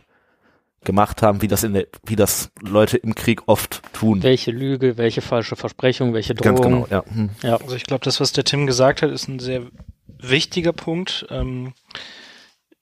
gemacht 0.84 1.22
haben, 1.22 1.42
wie 1.42 1.48
das 1.48 1.64
in 1.64 1.74
der, 1.74 1.88
wie 2.06 2.16
das 2.16 2.52
Leute 2.62 2.98
im 2.98 3.16
Krieg 3.16 3.48
oft 3.48 3.82
tun. 3.94 4.24
Welche 4.24 4.52
Lüge, 4.52 4.98
welche 4.98 5.22
falsche 5.22 5.56
Versprechung, 5.56 6.14
welche 6.14 6.36
Drohung. 6.36 6.56
Ganz 6.56 6.66
genau, 6.66 6.88
ja. 6.90 7.04
Hm. 7.06 7.30
Also 7.44 7.76
ich 7.76 7.84
glaube, 7.84 8.06
das, 8.06 8.20
was 8.20 8.32
der 8.32 8.46
Tim 8.46 8.66
gesagt 8.66 9.02
hat, 9.02 9.12
ist 9.12 9.28
ein 9.28 9.40
sehr 9.40 9.64
wichtiger 10.08 10.74
Punkt. 10.74 11.26
Ähm, 11.30 11.74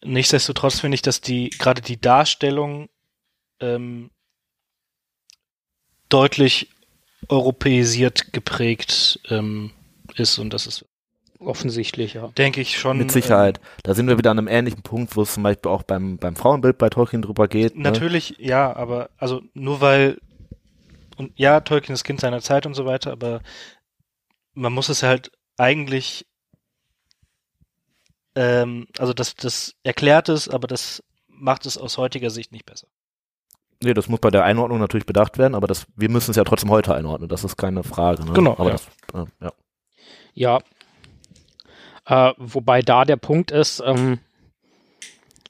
nichtsdestotrotz 0.04 0.80
finde 0.80 0.96
ich, 0.96 1.02
dass 1.02 1.22
die 1.22 1.50
gerade 1.50 1.82
die 1.82 2.00
Darstellung 2.00 2.90
ähm, 3.60 4.12
deutlich 6.10 6.70
europäisiert 7.30 8.32
geprägt 8.34 9.20
ähm, 9.30 9.72
ist 10.16 10.38
und 10.40 10.54
das 10.54 10.68
ist 10.68 10.86
Offensichtlich, 11.40 12.16
ja. 12.16 12.30
Denke 12.30 12.62
ich 12.62 12.80
schon. 12.80 12.98
Mit 12.98 13.12
Sicherheit. 13.12 13.60
Da 13.84 13.94
sind 13.94 14.08
wir 14.08 14.18
wieder 14.18 14.32
an 14.32 14.40
einem 14.40 14.48
ähnlichen 14.48 14.82
Punkt, 14.82 15.16
wo 15.16 15.22
es 15.22 15.36
zum 15.36 15.44
Beispiel 15.44 15.70
auch 15.70 15.84
beim, 15.84 16.18
beim 16.18 16.36
Frauenbild 16.36 16.80
bei 16.80 16.90
Tolkien 16.90 17.22
drüber 17.22 17.48
geht. 17.48 17.76
Ne? 17.76 17.84
natürlich, 17.84 18.36
ja, 18.40 18.76
aber 18.76 19.12
also 19.18 19.44
nur 19.54 19.80
weil 19.80 20.18
und 21.16 21.34
ja, 21.36 21.60
Tolkien 21.60 21.94
ist 21.94 22.04
Kind 22.04 22.22
seiner 22.22 22.42
Zeit 22.42 22.66
und 22.66 22.74
so 22.74 22.86
weiter, 22.86 23.12
aber 23.12 23.42
man 24.54 24.74
muss 24.74 24.90
es 24.90 25.04
halt 25.04 25.32
eigentlich 25.58 26.26
ähm, 28.36 28.88
also 28.98 29.14
das, 29.14 29.36
das 29.36 29.76
erklärt 29.84 30.30
es, 30.30 30.50
aber 30.50 30.68
das 30.68 31.04
macht 31.28 31.66
es 31.66 31.78
aus 31.78 31.98
heutiger 31.98 32.32
Sicht 32.32 32.52
nicht 32.52 32.66
besser. 32.66 32.88
Nee, 33.84 33.94
das 33.94 34.10
muss 34.10 34.20
bei 34.20 34.32
der 34.32 34.44
Einordnung 34.44 34.80
natürlich 34.80 35.06
bedacht 35.06 35.38
werden, 35.38 35.56
aber 35.56 35.68
das, 35.68 35.86
wir 35.96 36.10
müssen 36.10 36.32
es 36.32 36.38
ja 36.38 36.44
trotzdem 36.44 36.72
heute 36.72 36.96
einordnen, 36.96 37.30
das 37.30 37.44
ist 37.44 37.58
keine 37.58 37.84
Frage. 37.84 38.26
Ne? 38.26 38.34
Genau, 38.34 38.54
Aber 38.54 38.72
ja. 38.72 38.72
das, 38.72 38.88
äh, 39.14 39.26
ja. 39.42 39.52
Ja. 40.34 40.60
Äh, 42.06 42.34
wobei 42.38 42.82
da 42.82 43.06
der 43.06 43.18
Punkt 43.18 43.52
ist, 43.52 43.84
ähm, 43.86 44.20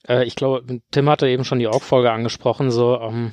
äh, 0.08 0.26
ich 0.26 0.36
glaube, 0.36 0.82
Tim 0.92 1.10
hatte 1.10 1.28
eben 1.28 1.46
schon 1.46 1.60
die 1.60 1.68
Aug-Folge 1.68 2.12
angesprochen, 2.12 2.72
so 2.72 3.00
ähm, 3.00 3.32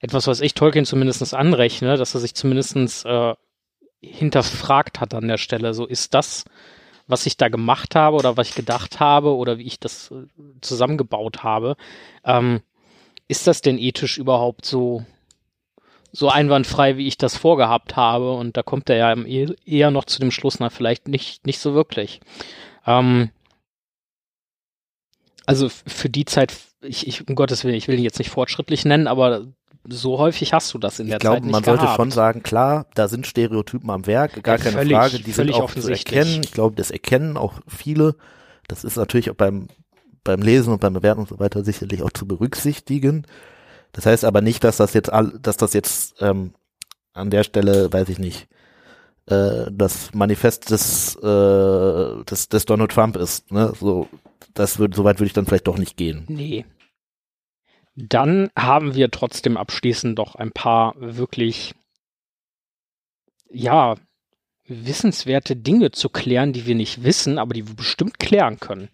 etwas, 0.00 0.26
was 0.26 0.40
ich 0.40 0.54
Tolkien 0.54 0.84
zumindest 0.84 1.34
anrechne, 1.34 1.96
dass 1.96 2.14
er 2.14 2.20
sich 2.20 2.34
zumindest 2.34 3.04
äh, 3.06 3.34
hinterfragt 4.00 5.00
hat 5.00 5.14
an 5.14 5.28
der 5.28 5.38
Stelle. 5.38 5.74
So 5.74 5.86
ist 5.86 6.14
das, 6.14 6.44
was 7.06 7.26
ich 7.26 7.36
da 7.36 7.48
gemacht 7.48 7.94
habe 7.94 8.16
oder 8.16 8.36
was 8.36 8.48
ich 8.48 8.54
gedacht 8.54 8.98
habe 9.00 9.34
oder 9.34 9.58
wie 9.58 9.66
ich 9.66 9.78
das 9.78 10.10
äh, 10.10 10.26
zusammengebaut 10.60 11.44
habe, 11.44 11.76
ähm, 12.24 12.62
ist 13.32 13.46
das 13.46 13.60
denn 13.62 13.78
ethisch 13.78 14.18
überhaupt 14.18 14.64
so 14.64 15.04
so 16.14 16.28
einwandfrei, 16.28 16.98
wie 16.98 17.06
ich 17.08 17.16
das 17.16 17.38
vorgehabt 17.38 17.96
habe. 17.96 18.32
Und 18.34 18.56
da 18.58 18.62
kommt 18.62 18.90
er 18.90 18.96
ja 18.96 19.14
eh- 19.16 19.56
eher 19.64 19.90
noch 19.90 20.04
zu 20.04 20.20
dem 20.20 20.30
Schluss, 20.30 20.60
na, 20.60 20.68
vielleicht 20.68 21.08
nicht, 21.08 21.46
nicht 21.46 21.58
so 21.58 21.72
wirklich. 21.72 22.20
Ähm, 22.86 23.30
also 25.46 25.68
für 25.70 26.08
die 26.10 26.24
Zeit, 26.26 26.54
ich, 26.82 27.06
ich, 27.06 27.26
um 27.26 27.34
Gottes 27.34 27.64
Willen, 27.64 27.74
ich 27.74 27.88
will 27.88 27.96
ihn 27.98 28.04
jetzt 28.04 28.18
nicht 28.18 28.30
fortschrittlich 28.30 28.84
nennen, 28.84 29.06
aber 29.06 29.46
so 29.88 30.18
häufig 30.18 30.52
hast 30.52 30.72
du 30.74 30.78
das 30.78 31.00
in 31.00 31.06
der 31.08 31.16
Ich 31.16 31.20
glaube, 31.20 31.36
Zeit 31.36 31.44
nicht 31.44 31.52
man 31.52 31.64
sollte 31.64 31.82
gehabt. 31.84 31.96
schon 31.96 32.10
sagen, 32.10 32.42
klar, 32.42 32.86
da 32.94 33.08
sind 33.08 33.26
Stereotypen 33.26 33.88
am 33.90 34.06
Werk, 34.06 34.42
gar 34.42 34.58
Ja, 34.58 34.62
keine 34.62 34.76
völlig- 34.76 34.96
Frage, 34.96 35.18
die 35.18 35.32
sind 35.32 35.52
auch 35.54 35.72
zu 35.74 35.88
erkennen. 35.90 36.42
Ich 36.44 36.52
glaube, 36.52 36.76
das 36.76 36.90
erkennen 36.90 37.36
auch 37.36 37.54
viele. 37.66 38.14
Das 38.68 38.84
ist 38.84 38.96
natürlich 38.96 39.30
auch 39.30 39.34
beim, 39.34 39.68
beim 40.24 40.42
Lesen 40.42 40.72
und 40.72 40.80
beim 40.80 40.94
Bewerten 40.94 41.20
und 41.20 41.28
so 41.28 41.38
weiter 41.38 41.64
sicherlich 41.64 42.02
auch 42.02 42.12
zu 42.12 42.26
berücksichtigen. 42.26 43.26
Das 43.92 44.06
heißt 44.06 44.24
aber 44.24 44.40
nicht, 44.40 44.64
dass 44.64 44.78
das 44.78 44.94
jetzt 44.94 45.12
all, 45.12 45.38
dass 45.40 45.56
das 45.56 45.74
jetzt 45.74 46.20
ähm, 46.20 46.54
an 47.12 47.30
der 47.30 47.44
Stelle, 47.44 47.92
weiß 47.92 48.08
ich 48.08 48.18
nicht, 48.18 48.48
äh, 49.26 49.66
das 49.70 50.14
Manifest 50.14 50.70
des, 50.70 51.16
äh, 51.16 52.24
des, 52.24 52.48
des 52.48 52.64
Donald 52.64 52.90
Trump 52.90 53.16
ist. 53.16 53.50
Ne? 53.52 53.72
So, 53.78 54.08
das 54.54 54.78
würde, 54.78 54.96
soweit 54.96 55.18
würde 55.18 55.26
ich 55.26 55.32
dann 55.32 55.46
vielleicht 55.46 55.66
doch 55.66 55.78
nicht 55.78 55.96
gehen. 55.96 56.24
Nee. 56.28 56.64
Dann 57.94 58.50
haben 58.56 58.94
wir 58.94 59.10
trotzdem 59.10 59.56
abschließend 59.56 60.18
doch 60.18 60.34
ein 60.34 60.50
paar 60.52 60.94
wirklich, 60.96 61.74
ja, 63.50 63.96
wissenswerte 64.66 65.56
Dinge 65.56 65.90
zu 65.90 66.08
klären, 66.08 66.54
die 66.54 66.64
wir 66.64 66.74
nicht 66.74 67.04
wissen, 67.04 67.38
aber 67.38 67.52
die 67.52 67.68
wir 67.68 67.74
bestimmt 67.74 68.18
klären 68.18 68.58
können. 68.58 68.88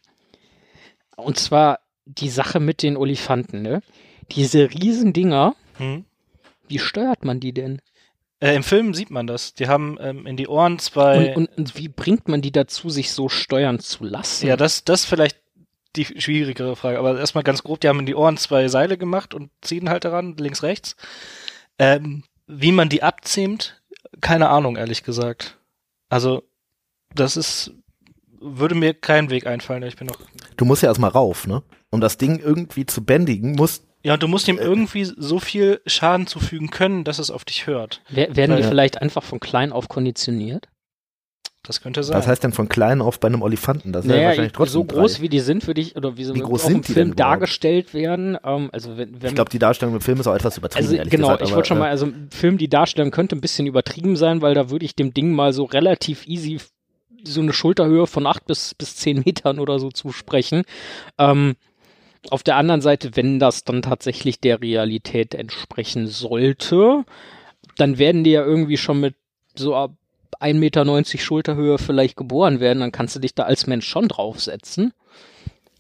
Und 1.18 1.38
zwar 1.38 1.80
die 2.06 2.30
Sache 2.30 2.60
mit 2.60 2.82
den 2.82 2.96
Olifanten, 2.96 3.62
ne? 3.62 3.82
Diese 4.32 4.70
Riesendinger, 4.70 5.54
Hm? 5.78 6.04
wie 6.68 6.78
steuert 6.78 7.24
man 7.24 7.40
die 7.40 7.52
denn? 7.52 7.80
Äh, 8.40 8.54
Im 8.54 8.62
Film 8.62 8.94
sieht 8.94 9.10
man 9.10 9.26
das. 9.26 9.54
Die 9.54 9.68
haben 9.68 9.96
ähm, 10.00 10.26
in 10.26 10.36
die 10.36 10.48
Ohren 10.48 10.78
zwei. 10.78 11.34
Und, 11.34 11.48
und, 11.48 11.58
und 11.58 11.76
wie 11.76 11.88
bringt 11.88 12.28
man 12.28 12.40
die 12.40 12.52
dazu, 12.52 12.88
sich 12.90 13.10
so 13.12 13.28
steuern 13.28 13.80
zu 13.80 14.04
lassen? 14.04 14.46
ja, 14.46 14.56
das, 14.56 14.84
das 14.84 15.02
ist 15.02 15.06
vielleicht 15.06 15.38
die 15.96 16.04
schwierigere 16.04 16.76
Frage. 16.76 16.98
Aber 16.98 17.18
erstmal 17.18 17.42
ganz 17.44 17.62
grob, 17.62 17.80
die 17.80 17.88
haben 17.88 18.00
in 18.00 18.06
die 18.06 18.14
Ohren 18.14 18.36
zwei 18.36 18.68
Seile 18.68 18.96
gemacht 18.98 19.34
und 19.34 19.50
ziehen 19.62 19.88
halt 19.88 20.04
daran, 20.04 20.36
links, 20.36 20.62
rechts. 20.62 20.94
Ähm, 21.78 22.22
wie 22.46 22.72
man 22.72 22.88
die 22.88 23.02
abzähmt, 23.02 23.82
keine 24.20 24.48
Ahnung, 24.50 24.76
ehrlich 24.76 25.02
gesagt. 25.02 25.58
Also, 26.08 26.44
das 27.14 27.36
ist, 27.36 27.72
würde 28.40 28.74
mir 28.74 28.94
kein 28.94 29.30
Weg 29.30 29.46
einfallen. 29.46 29.82
Ich 29.84 29.96
bin 29.96 30.06
noch. 30.06 30.18
Du 30.56 30.64
musst 30.64 30.82
ja 30.82 30.88
erstmal 30.88 31.10
rauf, 31.10 31.46
ne? 31.46 31.62
Um 31.90 32.00
das 32.00 32.18
Ding 32.18 32.38
irgendwie 32.38 32.86
zu 32.86 33.04
bändigen, 33.04 33.52
muss 33.52 33.82
Ja, 34.04 34.14
und 34.14 34.22
du 34.22 34.28
musst 34.28 34.48
Äh, 34.48 34.52
ihm 34.52 34.58
irgendwie 34.58 35.04
so 35.04 35.38
viel 35.40 35.80
Schaden 35.86 36.26
zufügen 36.26 36.70
können, 36.70 37.04
dass 37.04 37.18
es 37.18 37.30
auf 37.30 37.44
dich 37.44 37.66
hört. 37.66 38.02
Wer- 38.08 38.34
Werden 38.36 38.56
die 38.56 38.62
vielleicht 38.62 39.00
einfach 39.02 39.22
von 39.24 39.40
klein 39.40 39.72
auf 39.72 39.88
konditioniert? 39.88 40.68
Das 41.66 41.82
könnte 41.82 42.02
sein. 42.02 42.16
Was 42.16 42.26
heißt 42.26 42.44
denn 42.44 42.52
von 42.52 42.68
klein 42.68 43.02
auf 43.02 43.20
bei 43.20 43.26
einem 43.28 43.42
Olifanten? 43.42 43.92
Das 43.92 44.04
ist 44.04 44.10
ja 44.10 44.16
Naja, 44.16 44.28
wahrscheinlich 44.28 44.52
trotzdem 44.52 44.72
so 44.72 44.84
groß 44.84 45.14
drei. 45.14 45.22
wie 45.22 45.28
die 45.28 45.40
sind, 45.40 45.66
würde 45.66 45.80
ich, 45.80 45.96
oder 45.96 46.16
wie 46.16 46.24
sie 46.24 46.34
Wie 46.34 46.38
groß 46.40 46.62
auch 46.64 46.68
im 46.68 46.74
sind 46.76 46.88
die 46.88 46.92
Film 46.94 47.16
dargestellt 47.16 47.92
werden, 47.92 48.38
ähm, 48.42 48.70
also 48.72 48.96
wenn, 48.96 49.20
wenn 49.20 49.28
Ich 49.30 49.34
glaube, 49.34 49.50
die 49.50 49.58
Darstellung 49.58 49.94
im 49.96 50.00
Film 50.00 50.18
ist 50.20 50.26
auch 50.28 50.34
etwas 50.34 50.56
übertrieben. 50.56 50.84
also 50.86 50.96
ehrlich 50.96 51.10
genau, 51.10 51.26
gesagt, 51.28 51.42
ich 51.42 51.54
wollte 51.54 51.68
schon 51.68 51.76
äh, 51.78 51.80
mal, 51.80 51.90
also 51.90 52.06
im 52.06 52.30
Film 52.30 52.56
die 52.56 52.68
Darstellung 52.68 53.10
könnte 53.10 53.36
ein 53.36 53.40
bisschen 53.42 53.66
übertrieben 53.66 54.16
sein, 54.16 54.40
weil 54.40 54.54
da 54.54 54.70
würde 54.70 54.84
ich 54.86 54.94
dem 54.94 55.12
Ding 55.12 55.32
mal 55.32 55.52
so 55.52 55.64
relativ 55.64 56.26
easy 56.26 56.58
so 57.24 57.40
eine 57.40 57.52
Schulterhöhe 57.52 58.06
von 58.06 58.26
acht 58.26 58.46
bis, 58.46 58.74
bis 58.74 58.96
zehn 58.96 59.22
Metern 59.24 59.58
oder 59.58 59.78
so 59.78 59.90
zusprechen. 59.90 60.64
Ähm, 61.18 61.56
auf 62.30 62.42
der 62.42 62.56
anderen 62.56 62.80
Seite, 62.80 63.16
wenn 63.16 63.38
das 63.38 63.64
dann 63.64 63.82
tatsächlich 63.82 64.40
der 64.40 64.60
Realität 64.60 65.34
entsprechen 65.34 66.06
sollte, 66.06 67.04
dann 67.76 67.98
werden 67.98 68.24
die 68.24 68.32
ja 68.32 68.44
irgendwie 68.44 68.76
schon 68.76 69.00
mit 69.00 69.14
so 69.54 69.74
ab 69.74 69.92
1,90 70.40 70.54
Meter 70.54 71.04
Schulterhöhe 71.04 71.78
vielleicht 71.78 72.16
geboren 72.16 72.60
werden, 72.60 72.80
dann 72.80 72.92
kannst 72.92 73.16
du 73.16 73.20
dich 73.20 73.34
da 73.34 73.44
als 73.44 73.66
Mensch 73.66 73.86
schon 73.86 74.08
draufsetzen. 74.08 74.92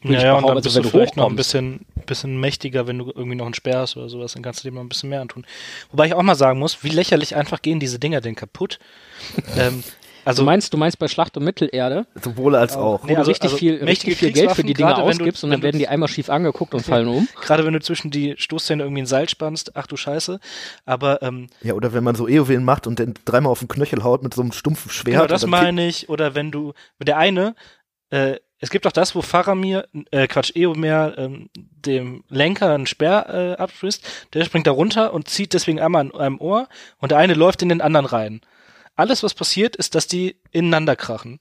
Ich 0.00 0.10
Ja, 0.10 0.22
ja, 0.22 0.34
und 0.34 0.46
dann 0.46 0.56
also 0.56 0.62
bist 0.62 0.76
du 0.76 0.88
vielleicht 0.88 1.16
noch 1.16 1.28
ein 1.28 1.36
bisschen, 1.36 1.86
bisschen 2.06 2.38
mächtiger, 2.38 2.86
wenn 2.86 2.98
du 2.98 3.06
irgendwie 3.06 3.36
noch 3.36 3.46
einen 3.46 3.54
Speer 3.54 3.80
hast 3.80 3.96
oder 3.96 4.08
sowas, 4.08 4.32
dann 4.32 4.42
kannst 4.42 4.62
du 4.62 4.68
dir 4.68 4.74
mal 4.74 4.80
ein 4.80 4.88
bisschen 4.88 5.10
mehr 5.10 5.20
antun. 5.20 5.44
Wobei 5.90 6.06
ich 6.06 6.14
auch 6.14 6.22
mal 6.22 6.36
sagen 6.36 6.58
muss, 6.60 6.84
wie 6.84 6.88
lächerlich 6.88 7.34
einfach 7.34 7.62
gehen 7.62 7.80
diese 7.80 7.98
Dinger 7.98 8.20
denn 8.20 8.36
kaputt. 8.36 8.78
ähm, 9.58 9.82
also 10.28 10.42
du 10.42 10.46
meinst, 10.46 10.72
du 10.72 10.76
meinst 10.76 10.98
bei 10.98 11.08
Schlacht 11.08 11.36
um 11.36 11.44
Mittelerde, 11.44 12.06
sowohl 12.22 12.54
als 12.54 12.76
auch. 12.76 13.02
wo 13.02 13.06
Nee, 13.06 13.14
du 13.14 13.18
also- 13.18 13.30
richtig 13.30 13.44
also 13.50 13.56
viel, 13.56 13.82
richtig 13.84 14.16
viel 14.18 14.32
Geld 14.32 14.52
für 14.52 14.62
die 14.62 14.74
Dinger 14.74 14.90
wenn 14.90 14.96
du- 14.96 15.02
ausgibst 15.02 15.42
und 15.44 15.50
dann 15.50 15.62
werden 15.62 15.78
die 15.78 15.88
einmal 15.88 16.08
schief 16.08 16.30
angeguckt 16.30 16.74
und 16.74 16.80
fallen 16.86 17.08
um. 17.08 17.28
gerade 17.40 17.64
wenn 17.64 17.72
du 17.72 17.80
zwischen 17.80 18.10
die 18.10 18.34
Stoßzähne 18.38 18.82
irgendwie 18.82 19.02
ein 19.02 19.06
Seil 19.06 19.28
spannst, 19.28 19.72
ach 19.76 19.86
du 19.86 19.96
Scheiße. 19.96 20.38
Aber 20.84 21.22
ähm, 21.22 21.48
Ja, 21.62 21.74
oder 21.74 21.92
wenn 21.92 22.04
man 22.04 22.14
so 22.14 22.28
Eowyn 22.28 22.64
macht 22.64 22.86
und 22.86 23.00
dann 23.00 23.14
dreimal 23.24 23.50
auf 23.52 23.58
den 23.60 23.68
Knöchel 23.68 24.04
haut 24.04 24.22
mit 24.22 24.34
so 24.34 24.42
einem 24.42 24.52
stumpfen 24.52 24.90
Schwert. 24.90 25.14
genau 25.16 25.26
das 25.26 25.46
meine 25.46 25.86
ich. 25.88 26.08
Oder 26.08 26.34
wenn 26.34 26.50
du, 26.50 26.72
der 27.00 27.16
eine, 27.18 27.54
äh, 28.10 28.36
es 28.60 28.70
gibt 28.70 28.86
auch 28.88 28.92
das, 28.92 29.14
wo 29.14 29.22
Faramir, 29.22 29.86
äh, 30.10 30.26
Quatsch, 30.26 30.50
Eomer 30.56 31.16
ähm, 31.16 31.48
dem 31.54 32.24
Lenker 32.28 32.74
einen 32.74 32.86
Speer 32.86 33.26
äh, 33.56 33.62
abstößt, 33.62 34.04
der 34.34 34.44
springt 34.44 34.66
da 34.66 34.72
runter 34.72 35.14
und 35.14 35.28
zieht 35.28 35.54
deswegen 35.54 35.78
einmal 35.80 36.00
an 36.02 36.12
einem 36.14 36.40
Ohr 36.40 36.68
und 36.98 37.12
der 37.12 37.18
eine 37.18 37.34
läuft 37.34 37.62
in 37.62 37.68
den 37.68 37.80
anderen 37.80 38.06
rein. 38.06 38.40
Alles, 38.98 39.22
was 39.22 39.34
passiert, 39.34 39.76
ist, 39.76 39.94
dass 39.94 40.06
die 40.06 40.36
ineinander 40.50 40.96
krachen. 40.96 41.40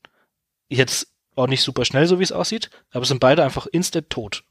Jetzt 0.70 1.08
auch 1.36 1.48
nicht 1.48 1.64
super 1.64 1.86
schnell, 1.86 2.08
so 2.08 2.20
wie 2.20 2.24
es 2.24 2.32
aussieht, 2.32 2.70
aber 2.92 3.06
sind 3.06 3.20
beide 3.20 3.44
einfach 3.44 3.68
instant 3.68 4.10
tot. 4.10 4.44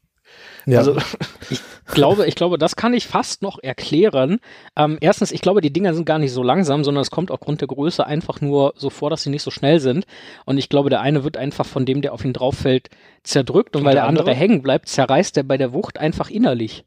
Ja. 0.65 0.79
Also, 0.79 0.97
Ich 1.49 1.61
glaube, 1.93 2.27
ich 2.27 2.35
glaube, 2.35 2.57
das 2.57 2.75
kann 2.75 2.93
ich 2.93 3.07
fast 3.07 3.41
noch 3.41 3.59
erklären. 3.63 4.39
Ähm, 4.75 4.97
erstens, 4.99 5.31
ich 5.31 5.41
glaube, 5.41 5.61
die 5.61 5.71
Dinger 5.71 5.93
sind 5.93 6.05
gar 6.05 6.19
nicht 6.19 6.33
so 6.33 6.43
langsam, 6.43 6.83
sondern 6.83 7.01
es 7.01 7.11
kommt 7.11 7.31
aufgrund 7.31 7.61
der 7.61 7.67
Größe 7.69 8.05
einfach 8.05 8.41
nur 8.41 8.73
so 8.75 8.89
vor, 8.89 9.09
dass 9.09 9.23
sie 9.23 9.29
nicht 9.29 9.43
so 9.43 9.51
schnell 9.51 9.79
sind. 9.79 10.05
Und 10.45 10.57
ich 10.57 10.67
glaube, 10.69 10.89
der 10.89 11.01
eine 11.01 11.23
wird 11.23 11.37
einfach 11.37 11.65
von 11.65 11.85
dem, 11.85 12.01
der 12.01 12.13
auf 12.13 12.25
ihn 12.25 12.33
drauf 12.33 12.55
fällt, 12.57 12.89
zerdrückt 13.23 13.75
und, 13.75 13.81
Und 13.81 13.85
weil 13.85 13.93
der 13.93 14.03
der 14.03 14.09
andere, 14.09 14.31
andere? 14.31 14.39
hängen 14.39 14.61
bleibt, 14.61 14.89
zerreißt 14.89 15.37
er 15.37 15.43
bei 15.43 15.57
der 15.57 15.71
Wucht 15.73 15.97
einfach 15.97 16.29
innerlich. 16.29 16.83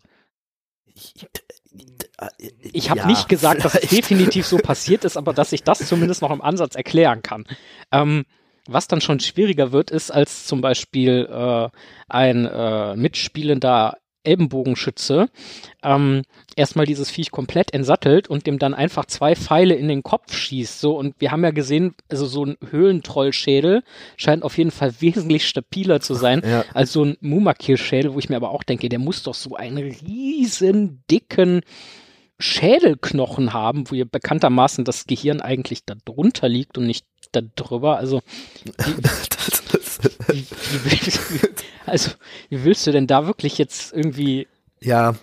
Ich 0.84 1.14
habe 2.90 3.00
Ja, 3.00 3.06
nicht 3.06 3.28
gesagt, 3.28 3.64
dass 3.64 3.74
es 3.74 3.88
definitiv 3.90 4.46
so 4.46 4.58
passiert 4.58 5.04
ist, 5.04 5.16
aber 5.16 5.32
dass 5.32 5.52
ich 5.52 5.62
das 5.62 5.86
zumindest 5.86 6.22
noch 6.22 6.30
im 6.30 6.42
Ansatz 6.42 6.74
erklären 6.74 7.22
kann. 7.22 7.46
Ähm, 7.92 8.24
was 8.66 8.88
dann 8.88 9.00
schon 9.00 9.20
schwieriger 9.20 9.72
wird, 9.72 9.90
ist, 9.90 10.10
als 10.10 10.46
zum 10.46 10.60
Beispiel 10.60 11.28
äh, 11.30 11.68
ein 12.08 12.46
äh, 12.46 12.94
mitspielender 12.96 13.96
Elbenbogenschütze 14.22 15.28
ähm, 15.82 16.22
erstmal 16.54 16.84
dieses 16.84 17.10
Viech 17.10 17.30
komplett 17.30 17.72
entsattelt 17.72 18.28
und 18.28 18.46
dem 18.46 18.58
dann 18.58 18.74
einfach 18.74 19.06
zwei 19.06 19.34
Pfeile 19.34 19.74
in 19.74 19.88
den 19.88 20.02
Kopf 20.02 20.34
schießt. 20.34 20.78
So, 20.78 20.98
und 20.98 21.14
wir 21.20 21.30
haben 21.30 21.42
ja 21.42 21.52
gesehen, 21.52 21.94
also 22.10 22.26
so 22.26 22.44
ein 22.44 22.56
Höhlentrollschädel 22.70 23.82
scheint 24.18 24.42
auf 24.42 24.58
jeden 24.58 24.70
Fall 24.70 24.92
wesentlich 25.00 25.48
stabiler 25.48 26.00
zu 26.00 26.14
sein 26.14 26.42
Ja. 26.44 26.64
als 26.74 26.92
so 26.92 27.04
ein 27.04 27.16
Mumakir-Schädel, 27.22 28.12
wo 28.12 28.18
ich 28.18 28.28
mir 28.28 28.36
aber 28.36 28.50
auch 28.50 28.62
denke, 28.62 28.88
der 28.90 28.98
muss 28.98 29.22
doch 29.22 29.34
so 29.34 29.56
einen 29.56 29.78
riesen 29.78 31.02
dicken 31.10 31.62
Schädelknochen 32.40 33.52
haben, 33.52 33.90
wo 33.90 33.94
ja 33.94 34.04
bekanntermaßen 34.10 34.84
das 34.84 35.06
Gehirn 35.06 35.40
eigentlich 35.40 35.84
da 35.84 35.94
drunter 36.04 36.48
liegt 36.48 36.78
und 36.78 36.86
nicht 36.86 37.06
da 37.32 37.40
drüber. 37.54 37.96
Also, 37.98 38.20
wie, 40.28 40.44
wie, 40.46 40.84
willst, 40.84 41.32
wie, 41.42 41.48
also, 41.86 42.10
wie 42.48 42.64
willst 42.64 42.86
du 42.86 42.92
denn 42.92 43.06
da 43.06 43.26
wirklich 43.26 43.58
jetzt 43.58 43.92
irgendwie 43.92 44.48
ja, 44.80 45.14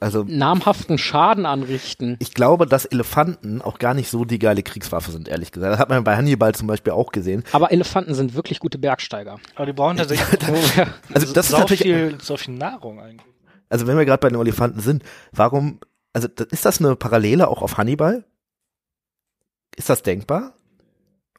Also 0.00 0.24
namhaften 0.26 0.98
Schaden 0.98 1.46
anrichten. 1.46 2.16
ich 2.20 2.32
glaube, 2.34 2.66
dass 2.66 2.84
Elefanten 2.84 3.60
auch 3.60 3.78
gar 3.78 3.94
nicht 3.94 4.08
so 4.08 4.24
die 4.24 4.38
geile 4.38 4.62
Kriegswaffe 4.62 5.10
sind, 5.10 5.28
ehrlich 5.28 5.50
gesagt. 5.50 5.72
Das 5.72 5.80
hat 5.80 5.88
man 5.88 6.04
bei 6.04 6.16
Hannibal 6.16 6.54
zum 6.54 6.68
Beispiel 6.68 6.92
auch 6.92 7.10
gesehen. 7.10 7.42
Aber 7.52 7.72
Elefanten 7.72 8.14
sind 8.14 8.34
wirklich 8.34 8.60
gute 8.60 8.78
Bergsteiger. 8.78 9.40
Aber 9.56 9.66
die 9.66 9.72
brauchen 9.72 9.96
tatsächlich 9.96 10.26
Also 11.12 11.32
das 11.32 11.46
ist 11.46 11.52
so 11.52 11.58
natürlich- 11.58 11.82
viel, 11.82 12.18
so 12.20 12.36
viel 12.36 12.54
Nahrung 12.54 13.00
eigentlich. 13.00 13.26
Also 13.68 13.86
wenn 13.86 13.96
wir 13.96 14.04
gerade 14.04 14.20
bei 14.20 14.28
den 14.28 14.38
Elefanten 14.40 14.80
sind, 14.80 15.02
warum, 15.32 15.80
also 16.14 16.28
ist 16.50 16.64
das 16.64 16.80
eine 16.80 16.96
Parallele 16.96 17.48
auch 17.48 17.60
auf 17.60 17.76
Hannibal? 17.76 18.24
Ist 19.76 19.90
das 19.90 20.02
denkbar? 20.02 20.54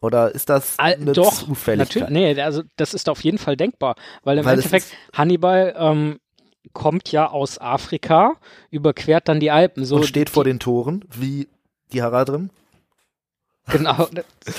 Oder 0.01 0.36
ist 0.36 0.49
das 0.49 0.78
eine 0.78 1.13
doch, 1.13 1.34
Zufälligkeit? 1.34 2.09
Natürlich, 2.09 2.36
nee, 2.36 2.41
also 2.41 2.61
das 2.76 2.93
ist 2.93 3.09
auf 3.09 3.23
jeden 3.23 3.38
Fall 3.39 3.57
denkbar, 3.57 3.95
weil 4.23 4.38
im 4.38 4.45
Weil 4.45 4.55
Endeffekt 4.55 4.93
Hannibal 5.13 5.73
ähm, 5.78 6.19
kommt 6.73 7.11
ja 7.11 7.28
aus 7.28 7.59
Afrika, 7.59 8.34
überquert 8.69 9.28
dann 9.30 9.39
die 9.39 9.49
Alpen. 9.49 9.86
So 9.86 9.95
und 9.95 10.05
steht 10.05 10.28
die, 10.28 10.32
vor 10.32 10.43
den 10.43 10.59
Toren, 10.59 11.05
wie 11.15 11.47
die 11.93 12.03
Haradrim. 12.03 12.49
Genau. 13.67 14.07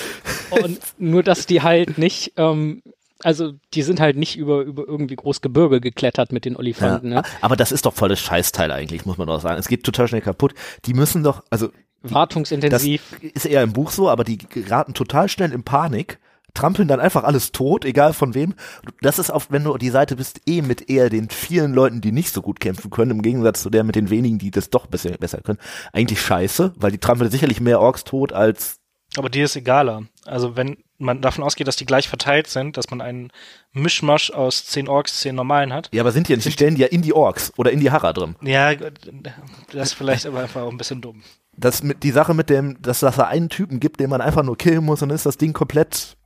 Und 0.49 0.79
nur, 0.97 1.23
dass 1.23 1.45
die 1.45 1.61
halt 1.61 1.97
nicht, 1.97 2.33
ähm, 2.35 2.81
also 3.23 3.53
die 3.73 3.81
sind 3.81 3.99
halt 3.99 4.17
nicht 4.17 4.37
über, 4.37 4.61
über 4.61 4.87
irgendwie 4.87 5.15
Großgebirge 5.15 5.81
geklettert 5.81 6.31
mit 6.31 6.45
den 6.45 6.55
Olifanten. 6.55 7.09
Ne? 7.09 7.23
Aber 7.41 7.55
das 7.55 7.71
ist 7.71 7.85
doch 7.85 7.93
volles 7.93 8.19
Scheißteil 8.19 8.71
eigentlich, 8.71 9.05
muss 9.05 9.17
man 9.17 9.27
doch 9.27 9.41
sagen. 9.41 9.59
Es 9.59 9.67
geht 9.67 9.83
total 9.83 10.07
schnell 10.07 10.21
kaputt. 10.21 10.53
Die 10.85 10.93
müssen 10.93 11.23
doch, 11.23 11.43
also 11.49 11.69
das 12.03 12.13
Wartungsintensiv. 12.13 13.01
ist 13.21 13.45
eher 13.45 13.63
im 13.63 13.73
Buch 13.73 13.91
so, 13.91 14.09
aber 14.09 14.23
die 14.23 14.37
geraten 14.37 14.93
total 14.93 15.29
schnell 15.29 15.51
in 15.51 15.63
Panik, 15.63 16.19
trampeln 16.53 16.87
dann 16.87 16.99
einfach 16.99 17.23
alles 17.23 17.51
tot, 17.51 17.85
egal 17.85 18.13
von 18.13 18.33
wem. 18.33 18.53
Das 19.01 19.19
ist 19.19 19.29
oft, 19.29 19.51
wenn 19.51 19.63
du 19.63 19.77
die 19.77 19.89
Seite 19.89 20.15
bist, 20.15 20.41
eh 20.47 20.61
mit 20.61 20.89
eher 20.89 21.09
den 21.09 21.29
vielen 21.29 21.73
Leuten, 21.73 22.01
die 22.01 22.11
nicht 22.11 22.33
so 22.33 22.41
gut 22.41 22.59
kämpfen 22.59 22.89
können, 22.89 23.11
im 23.11 23.21
Gegensatz 23.21 23.61
zu 23.61 23.69
der 23.69 23.83
mit 23.83 23.95
den 23.95 24.09
wenigen, 24.09 24.39
die 24.39 24.51
das 24.51 24.69
doch 24.69 24.87
besser, 24.87 25.11
besser 25.11 25.41
können. 25.41 25.59
Eigentlich 25.93 26.21
scheiße, 26.21 26.73
weil 26.75 26.91
die 26.91 26.97
trampeln 26.97 27.29
sicherlich 27.29 27.61
mehr 27.61 27.79
Orks 27.79 28.03
tot 28.03 28.33
als 28.33 28.79
Aber 29.17 29.29
dir 29.29 29.45
ist 29.45 29.55
egaler. 29.55 30.03
Also 30.25 30.55
wenn 30.55 30.77
man 30.97 31.21
davon 31.21 31.43
ausgeht, 31.43 31.67
dass 31.67 31.75
die 31.75 31.85
gleich 31.85 32.07
verteilt 32.07 32.47
sind, 32.47 32.77
dass 32.77 32.89
man 32.89 33.01
einen 33.01 33.31
Mischmasch 33.71 34.31
aus 34.31 34.65
zehn 34.65 34.87
Orks, 34.87 35.19
zehn 35.19 35.35
normalen 35.35 35.73
hat. 35.73 35.89
Ja, 35.93 36.01
aber 36.01 36.11
sind 36.11 36.27
die 36.27 36.33
ja 36.33 36.37
nicht, 36.37 36.47
die 36.47 36.51
stellen 36.51 36.75
die 36.75 36.81
ja 36.81 36.87
in 36.87 37.01
die 37.01 37.13
Orks 37.13 37.51
oder 37.57 37.71
in 37.71 37.79
die 37.79 37.91
Haradrim. 37.91 38.35
Ja, 38.41 38.73
das 38.75 39.89
ist 39.89 39.93
vielleicht 39.93 40.25
aber 40.25 40.41
einfach 40.41 40.61
auch 40.61 40.71
ein 40.71 40.77
bisschen 40.77 41.01
dumm. 41.01 41.23
Das 41.55 41.81
mit, 41.83 42.03
die 42.03 42.11
Sache 42.11 42.33
mit 42.33 42.49
dem, 42.49 42.81
dass 42.81 42.99
dass 42.99 43.15
da 43.15 43.23
einen 43.25 43.49
Typen 43.49 43.79
gibt, 43.79 43.99
den 43.99 44.09
man 44.09 44.21
einfach 44.21 44.43
nur 44.43 44.57
killen 44.57 44.83
muss, 44.85 44.99
dann 44.99 45.09
ist 45.09 45.25
das 45.25 45.37
Ding 45.37 45.53
komplett 45.53 46.17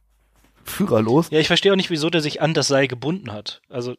führerlos. 0.63 1.29
Ja, 1.31 1.39
ich 1.39 1.47
verstehe 1.47 1.71
auch 1.71 1.77
nicht, 1.77 1.89
wieso 1.89 2.09
der 2.09 2.21
sich 2.21 2.41
an 2.41 2.53
das 2.53 2.67
Seil 2.67 2.87
gebunden 2.87 3.31
hat. 3.31 3.61
Also 3.69 3.95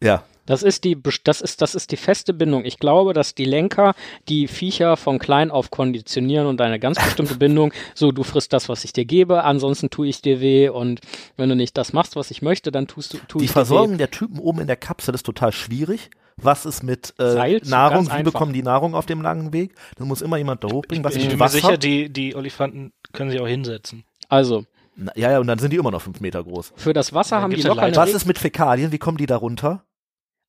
Ja. 0.00 0.24
Das 0.46 0.62
ist 0.62 0.84
die, 0.84 0.96
das 1.24 1.40
ist, 1.40 1.62
das 1.62 1.74
ist 1.74 1.92
die 1.92 1.96
feste 1.96 2.34
Bindung. 2.34 2.64
Ich 2.64 2.78
glaube, 2.78 3.12
dass 3.12 3.34
die 3.34 3.44
Lenker 3.44 3.94
die 4.28 4.48
Viecher 4.48 4.96
von 4.96 5.18
klein 5.18 5.50
auf 5.50 5.70
konditionieren 5.70 6.46
und 6.46 6.60
eine 6.60 6.80
ganz 6.80 7.02
bestimmte 7.02 7.34
Bindung. 7.38 7.72
So, 7.94 8.10
du 8.12 8.22
frisst 8.24 8.52
das, 8.52 8.68
was 8.68 8.84
ich 8.84 8.92
dir 8.92 9.04
gebe, 9.04 9.44
ansonsten 9.44 9.90
tue 9.90 10.08
ich 10.08 10.20
dir 10.20 10.40
weh 10.40 10.68
und 10.68 11.00
wenn 11.36 11.48
du 11.48 11.54
nicht 11.56 11.76
das 11.78 11.92
machst, 11.92 12.16
was 12.16 12.30
ich 12.30 12.42
möchte, 12.42 12.72
dann 12.72 12.86
tust 12.88 13.14
du, 13.14 13.18
tue 13.28 13.38
Die 13.40 13.44
ich 13.44 13.50
Versorgung 13.52 13.92
dir 13.92 13.98
der 13.98 14.10
Typen 14.10 14.38
oben 14.40 14.60
in 14.60 14.66
der 14.66 14.76
Kapsel 14.76 15.14
ist 15.14 15.24
total 15.24 15.52
schwierig. 15.52 16.10
Was 16.36 16.64
ist 16.66 16.82
mit 16.82 17.14
äh, 17.18 17.30
Seilzug, 17.30 17.70
Nahrung? 17.70 18.06
Wie 18.06 18.10
einfach. 18.10 18.32
bekommen 18.32 18.52
die 18.52 18.62
Nahrung 18.62 18.94
auf 18.94 19.06
dem 19.06 19.20
langen 19.20 19.52
Weg? 19.52 19.74
Dann 19.96 20.08
muss 20.08 20.22
immer 20.22 20.38
jemand 20.38 20.64
da 20.64 20.68
hochbringen. 20.68 21.04
Was 21.04 21.14
ich 21.14 21.22
ist 21.24 21.28
bin 21.28 21.38
mir 21.38 21.44
Wasser? 21.44 21.58
sicher, 21.58 21.76
die, 21.76 22.08
die 22.08 22.34
Olifanten 22.34 22.92
können 23.12 23.30
sich 23.30 23.40
auch 23.40 23.46
hinsetzen. 23.46 24.04
Also, 24.28 24.64
Na, 24.96 25.12
ja, 25.14 25.30
ja, 25.30 25.38
und 25.40 25.46
dann 25.46 25.58
sind 25.58 25.72
die 25.72 25.76
immer 25.76 25.90
noch 25.90 26.00
fünf 26.02 26.20
Meter 26.20 26.42
groß. 26.42 26.72
für 26.74 26.94
das 26.94 27.12
Wasser 27.12 27.36
Ja, 27.36 27.42
haben 27.42 27.54
die 27.54 27.62
locker 27.62 27.82
eine 27.82 27.94
Was 27.96 28.14
ist 28.14 28.26
mit 28.26 28.38
Fäkalien? 28.38 28.92
Wie 28.92 28.98
kommen 28.98 29.18
die 29.18 29.26
da 29.26 29.36
runter? 29.36 29.84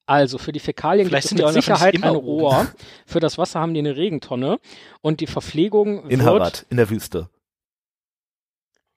Also 0.05 0.37
für 0.37 0.51
die 0.51 0.59
Fäkalien 0.59 1.07
Vielleicht 1.07 1.29
gibt 1.29 1.39
sind 1.39 1.45
es 1.47 1.51
die 1.51 1.57
mit 1.57 1.63
Sicherheit 1.63 2.03
ein. 2.03 2.15
Rohr. 2.15 2.67
Für 3.05 3.19
das 3.19 3.37
Wasser 3.37 3.59
haben 3.61 3.73
die 3.73 3.79
eine 3.79 3.95
Regentonne 3.95 4.59
und 5.01 5.21
die 5.21 5.27
Verpflegung 5.27 6.09
In 6.09 6.19
wird 6.19 6.29
Harad, 6.29 6.65
in 6.69 6.77
der 6.77 6.89
Wüste. 6.89 7.29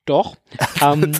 doch. 0.04 0.36
ähm, 0.82 1.12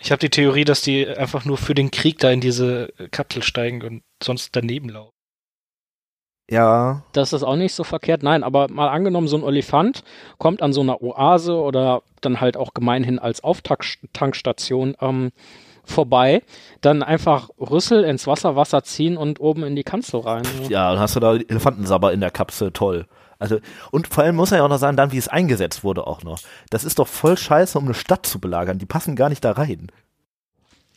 Ich 0.00 0.10
habe 0.12 0.20
die 0.20 0.30
Theorie, 0.30 0.64
dass 0.64 0.80
die 0.82 1.06
einfach 1.06 1.44
nur 1.44 1.56
für 1.58 1.74
den 1.74 1.90
Krieg 1.90 2.18
da 2.18 2.30
in 2.30 2.40
diese 2.40 2.88
Kapsel 3.10 3.42
steigen 3.42 3.82
und 3.82 4.02
sonst 4.22 4.54
daneben 4.54 4.88
laufen. 4.88 5.12
Ja, 6.50 7.02
das 7.12 7.34
ist 7.34 7.42
auch 7.42 7.56
nicht 7.56 7.74
so 7.74 7.84
verkehrt. 7.84 8.22
Nein, 8.22 8.42
aber 8.42 8.70
mal 8.70 8.88
angenommen, 8.88 9.28
so 9.28 9.36
ein 9.36 9.42
Olifant 9.42 10.02
kommt 10.38 10.62
an 10.62 10.72
so 10.72 10.80
einer 10.80 11.02
Oase 11.02 11.54
oder 11.56 12.02
dann 12.22 12.40
halt 12.40 12.56
auch 12.56 12.72
gemeinhin 12.72 13.18
als 13.18 13.44
Auftankstation 13.44 14.96
ähm, 15.00 15.30
vorbei, 15.90 16.42
dann 16.80 17.02
einfach 17.02 17.50
Rüssel 17.58 18.04
ins 18.04 18.26
Wasser, 18.26 18.56
Wasser 18.56 18.82
ziehen 18.82 19.16
und 19.16 19.40
oben 19.40 19.64
in 19.64 19.76
die 19.76 19.84
Kanzel 19.84 20.20
rein. 20.20 20.42
ja, 20.68 20.90
dann 20.92 21.00
hast 21.00 21.16
du 21.16 21.20
da 21.20 21.34
Elefantensabber 21.34 22.12
in 22.12 22.20
der 22.20 22.30
Kapsel, 22.30 22.72
toll. 22.72 23.06
Also, 23.38 23.58
und 23.92 24.08
vor 24.08 24.24
allem 24.24 24.36
muss 24.36 24.50
man 24.50 24.58
ja 24.58 24.64
auch 24.64 24.68
noch 24.68 24.78
sagen, 24.78 24.96
dann, 24.96 25.12
wie 25.12 25.18
es 25.18 25.28
eingesetzt 25.28 25.84
wurde 25.84 26.06
auch 26.06 26.24
noch. 26.24 26.40
Das 26.70 26.84
ist 26.84 26.98
doch 26.98 27.06
voll 27.06 27.38
scheiße, 27.38 27.78
um 27.78 27.84
eine 27.84 27.94
Stadt 27.94 28.26
zu 28.26 28.40
belagern. 28.40 28.78
Die 28.78 28.86
passen 28.86 29.14
gar 29.14 29.28
nicht 29.28 29.44
da 29.44 29.52
rein. 29.52 29.92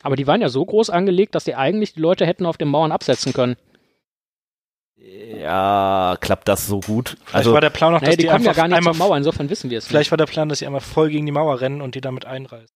Aber 0.01 0.15
die 0.15 0.25
waren 0.25 0.41
ja 0.41 0.49
so 0.49 0.65
groß 0.65 0.89
angelegt, 0.89 1.35
dass 1.35 1.43
die 1.43 1.55
eigentlich 1.55 1.93
die 1.93 1.99
Leute 1.99 2.25
hätten 2.25 2.47
auf 2.47 2.57
den 2.57 2.67
Mauern 2.69 2.91
absetzen 2.91 3.33
können. 3.33 3.55
Ja, 5.39 6.17
klappt 6.19 6.47
das 6.47 6.67
so 6.67 6.79
gut? 6.79 7.17
Vielleicht 7.25 7.35
Also, 7.35 7.53
war 7.53 7.61
der 7.61 7.69
Plan 7.69 7.93
auch, 7.93 8.01
Naja, 8.01 8.11
dass 8.11 8.17
die, 8.17 8.23
die, 8.23 8.27
kommen 8.29 8.43
ja 8.43 8.51
einfach 8.51 8.61
gar 8.61 8.67
nicht 8.67 8.77
einmal, 8.77 8.93
zur 8.93 9.05
Mauer, 9.05 9.17
insofern 9.17 9.49
wissen 9.49 9.69
wir 9.69 9.79
es 9.79 9.87
vielleicht 9.87 10.11
war 10.11 10.17
der 10.17 10.25
Plan, 10.25 10.49
dass 10.49 10.59
sie 10.59 10.65
einmal 10.65 10.81
voll 10.81 11.09
gegen 11.09 11.25
die 11.25 11.31
Mauer 11.31 11.61
rennen 11.61 11.81
und 11.81 11.95
die 11.95 12.01
damit 12.01 12.25
einreißen. 12.25 12.75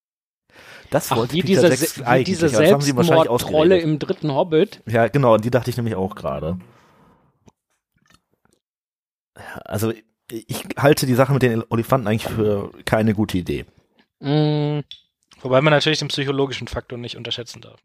Das 0.96 1.12
Ach, 1.12 1.18
wollte 1.18 1.34
wie 1.34 1.41
Peter 1.41 1.70
diese, 1.70 1.84
Jackson 1.84 2.06
wie 2.16 2.24
diese 2.24 3.30
ausgeredet. 3.30 3.84
im 3.84 4.00
dritten 4.00 4.34
Hobbit. 4.34 4.82
Ja, 4.88 5.08
genau, 5.10 5.34
an 5.36 5.41
die 5.41 5.52
dachte 5.52 5.70
ich 5.70 5.76
nämlich 5.78 5.96
auch 5.96 6.16
gerade. 6.16 6.58
Also, 9.66 9.91
ich 10.30 10.64
halte 10.78 11.06
die 11.06 11.16
Sache 11.16 11.34
mit 11.34 11.41
den 11.41 11.64
Olifanten 11.70 12.08
eigentlich 12.08 12.32
für 12.32 12.72
keine 12.86 13.14
gute 13.14 13.38
Idee. 13.38 13.66
Mm, 14.20 14.80
Wobei 15.41 15.62
man 15.62 15.72
natürlich 15.72 16.00
den 16.00 16.08
psychologischen 16.08 16.68
Faktor 16.68 16.98
nicht 16.98 17.18
unterschätzen 17.18 17.62
darf. 17.62 17.80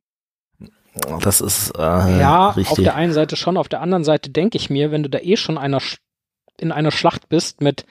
Das 1.21 1.41
ist 1.41 1.73
äh, 1.77 1.81
ja, 1.81 2.51
auf 2.51 2.57
richtig. 2.57 2.85
der 2.85 2.95
einen 2.95 3.13
Seite 3.13 3.37
schon, 3.37 3.57
auf 3.57 3.69
der 3.69 3.81
anderen 3.81 4.05
Seite 4.05 4.31
denke 4.31 4.57
ich 4.57 4.71
mir, 4.71 4.91
wenn 4.93 5.03
du 5.03 5.11
da 5.11 5.19
eh 5.19 5.37
schon 5.37 5.59
einer 5.59 5.81
in 6.59 6.73
einer 6.73 6.91
Schlacht 6.91 7.29
bist 7.29 7.61
mit 7.61 7.87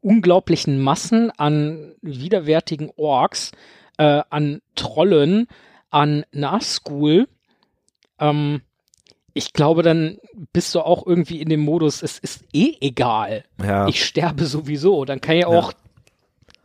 unglaublichen 0.00 0.80
Massen 0.80 1.30
an 1.36 1.94
widerwärtigen 2.02 2.90
Orks, 2.96 3.52
äh, 3.98 4.22
an 4.30 4.60
Trollen, 4.74 5.46
an 5.90 6.24
Nazgul, 6.32 7.28
ähm, 8.18 8.62
ich 9.34 9.52
glaube, 9.52 9.82
dann 9.82 10.18
bist 10.52 10.74
du 10.74 10.80
auch 10.80 11.06
irgendwie 11.06 11.40
in 11.40 11.48
dem 11.48 11.60
Modus, 11.60 12.02
es 12.02 12.18
ist 12.18 12.44
eh 12.52 12.74
egal. 12.80 13.44
ja, 13.62 13.86
Ich 13.86 14.04
sterbe 14.04 14.46
sowieso. 14.46 15.04
Dann 15.04 15.20
kann 15.20 15.36
ich 15.36 15.46
auch, 15.46 15.72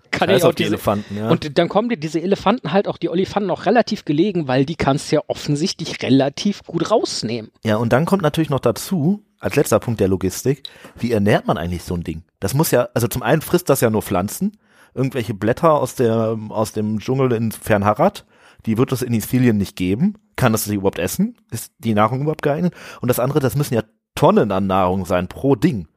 kann 0.10 0.30
scheiß 0.30 0.38
ich 0.38 0.44
auch 0.44 0.50
auf 0.50 0.56
die 0.56 0.64
diese, 0.64 0.76
Elefanten, 0.76 1.18
ja. 1.18 1.30
Und 1.30 1.60
dann 1.60 1.70
kommen 1.70 1.90
dir 1.90 1.98
diese 1.98 2.20
Elefanten 2.20 2.72
halt 2.72 2.88
auch, 2.88 2.98
die 2.98 3.10
Olifanten 3.10 3.52
auch 3.52 3.68
relativ 3.68 4.06
gelegen, 4.06 4.48
weil 4.48 4.66
die 4.66 4.76
kannst 4.76 5.12
du 5.12 5.18
ja 5.18 5.22
offensichtlich 5.28 6.02
relativ 6.02 6.64
gut 6.64 6.90
rausnehmen. 6.90 7.52
ja, 7.64 7.76
und 7.76 7.94
dann 7.94 8.06
kommt 8.06 8.24
natürlich 8.24 8.50
noch 8.50 8.60
dazu, 8.60 9.24
als 9.40 9.56
letzter 9.56 9.80
Punkt 9.80 10.00
der 10.00 10.08
Logistik, 10.08 10.64
wie 10.98 11.12
ernährt 11.12 11.46
man 11.46 11.58
eigentlich 11.58 11.84
so 11.84 11.96
ein 11.96 12.04
Ding? 12.04 12.24
Das 12.40 12.56
muss 12.56 12.72
ja, 12.72 12.90
also 12.96 13.08
zum 13.08 13.22
einen 13.22 13.42
frisst 13.42 13.70
das 13.70 13.82
ja 13.82 13.92
nur 13.92 14.02
Pflanzen, 14.02 14.58
irgendwelche 14.94 15.34
Blätter 15.34 15.74
aus 15.74 15.96
der, 15.96 16.38
aus 16.50 16.74
dem 16.74 17.00
Dschungel 17.00 17.32
in 17.34 17.52
Fernharad, 17.52 18.26
die 18.66 18.78
wird 18.78 18.92
es 18.92 19.02
in 19.02 19.14
Isthilien 19.14 19.58
nicht 19.58 19.76
geben. 19.76 20.16
Kann 20.36 20.52
das 20.52 20.66
sich 20.66 20.76
überhaupt 20.76 21.00
essen? 21.00 21.38
Ist 21.52 21.74
die 21.80 21.94
Nahrung 21.94 22.22
überhaupt 22.22 22.42
geeignet? 22.42 22.74
Und 23.02 23.08
das 23.08 23.20
andere, 23.20 23.40
das 23.40 23.56
müssen 23.56 23.74
ja 23.74 23.84
Tonnen 24.16 24.52
an 24.52 24.68
Nahrung 24.68 25.06
sein 25.06 25.28
pro 25.28 25.56
Ding. 25.56 25.88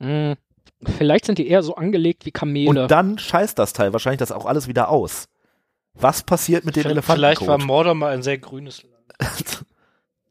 Hm, 0.00 0.34
vielleicht 0.96 1.24
sind 1.24 1.38
die 1.38 1.48
eher 1.48 1.62
so 1.62 1.74
angelegt 1.74 2.26
wie 2.26 2.30
Kamele. 2.30 2.82
Und 2.82 2.90
dann 2.90 3.18
scheißt 3.18 3.58
das 3.58 3.72
Teil 3.72 3.92
wahrscheinlich 3.92 4.18
das 4.18 4.32
auch 4.32 4.46
alles 4.46 4.68
wieder 4.68 4.88
aus. 4.88 5.28
Was 5.94 6.22
passiert 6.22 6.64
mit 6.64 6.76
den 6.76 6.84
Elefanten? 6.84 7.20
Vielleicht 7.20 7.46
war 7.46 7.58
Mordor 7.58 7.94
mal 7.94 8.12
ein 8.12 8.22
sehr 8.22 8.38
grünes 8.38 8.84
Land. 8.84 9.64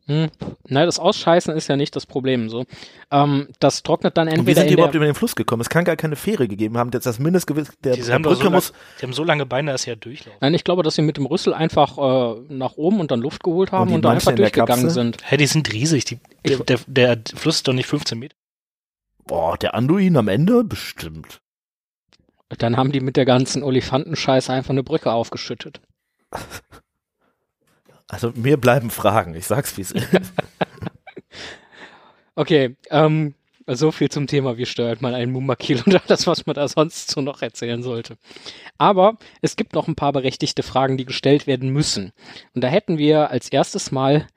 hm, 0.08 0.30
na, 0.70 0.86
das 0.86 1.00
Ausscheißen 1.00 1.54
ist 1.54 1.68
ja 1.68 1.76
nicht 1.76 1.94
das 1.96 2.06
Problem. 2.06 2.50
So, 2.50 2.66
ähm, 3.12 3.50
das 3.60 3.84
trocknet 3.84 4.16
dann 4.16 4.28
Und 4.28 4.34
wie 4.34 4.40
entweder 4.40 4.62
sind 4.62 4.68
die 4.68 4.74
in 4.74 4.74
überhaupt 4.76 4.94
der, 4.94 5.00
über 5.00 5.06
den 5.06 5.16
Fluss 5.16 5.36
gekommen? 5.36 5.62
Es 5.62 5.70
kann 5.70 5.84
gar 5.84 5.98
keine 5.98 6.16
Fähre 6.16 6.48
gegeben 6.48 6.78
haben. 6.78 6.92
Jetzt 6.94 7.06
das 7.06 7.20
Mindestgewicht 7.20 7.72
der, 7.84 7.96
Die 7.96 8.04
der 8.04 8.20
Brücke 8.20 8.38
so 8.38 8.44
lang, 8.44 8.54
muss. 8.54 8.74
die 9.00 9.04
haben 9.04 9.14
so 9.14 9.26
lange 9.26 9.46
Beine, 9.46 9.74
dass 9.74 9.82
sie 9.84 9.90
ja 9.90 9.96
durchlaufen. 9.98 10.38
Nein, 10.40 10.54
ich 10.54 10.64
glaube, 10.64 10.82
dass 10.82 10.96
sie 10.96 11.02
mit 11.02 11.18
dem 11.18 11.26
Rüssel 11.26 11.54
einfach 11.54 11.98
äh, 11.98 12.42
nach 12.48 12.78
oben 12.78 13.02
und 13.02 13.12
dann 13.12 13.20
Luft 13.20 13.44
geholt 13.44 13.74
haben 13.74 13.94
und, 13.94 14.02
da 14.02 14.10
manche 14.10 14.30
einfach 14.30 14.38
durchgegangen 14.38 14.90
sind. 14.90 15.18
Hä, 15.24 15.36
die 15.36 15.46
sind 15.46 15.74
riesig. 15.74 16.06
Die, 16.06 16.20
der, 16.46 16.60
der, 16.60 16.80
der 16.88 17.20
Fluss 17.36 17.58
ist 17.58 17.68
doch 17.68 17.74
nicht 17.74 17.88
15 17.88 18.18
Meter. 18.18 18.36
Boah, 19.26 19.58
der 19.58 19.74
Anduin 19.74 20.16
am 20.16 20.30
Ende? 20.30 20.64
Bestimmt. 20.64 21.42
Dann 22.58 22.78
haben 22.78 22.94
die 22.94 23.02
mit 23.02 23.18
der 23.18 23.26
ganzen 23.26 23.62
Olifantenscheiße 23.62 24.54
einfach 24.54 24.70
eine 24.70 24.84
Brücke 24.84 25.12
aufgeschüttet. 25.12 25.82
Also 28.08 28.32
mir 28.36 28.58
bleiben 28.58 28.90
Fragen. 28.90 29.36
Ich 29.36 29.48
sag's 29.48 29.78
wie 29.78 29.82
es 29.82 29.92
ist. 29.92 30.08
Okay, 32.40 32.76
ähm, 32.92 33.34
so 33.66 33.92
viel 33.92 34.10
zum 34.10 34.28
Thema, 34.28 34.58
wie 34.60 34.68
steuert 34.68 35.02
man 35.02 35.16
einen 35.16 35.32
Mumakil 35.32 35.82
und 35.84 36.08
alles, 36.08 36.28
was 36.28 36.46
man 36.46 36.54
da 36.54 36.68
sonst 36.68 37.10
so 37.10 37.20
noch 37.20 37.42
erzählen 37.42 37.82
sollte. 37.82 38.18
Aber 38.78 39.18
es 39.42 39.56
gibt 39.56 39.74
noch 39.74 39.88
ein 39.88 39.96
paar 39.96 40.14
berechtigte 40.14 40.62
Fragen, 40.62 40.98
die 40.98 41.06
gestellt 41.06 41.48
werden 41.48 41.70
müssen. 41.70 42.14
Und 42.54 42.64
da 42.64 42.68
hätten 42.68 43.00
wir 43.00 43.32
als 43.32 43.50
erstes 43.50 43.92
mal 43.92 44.28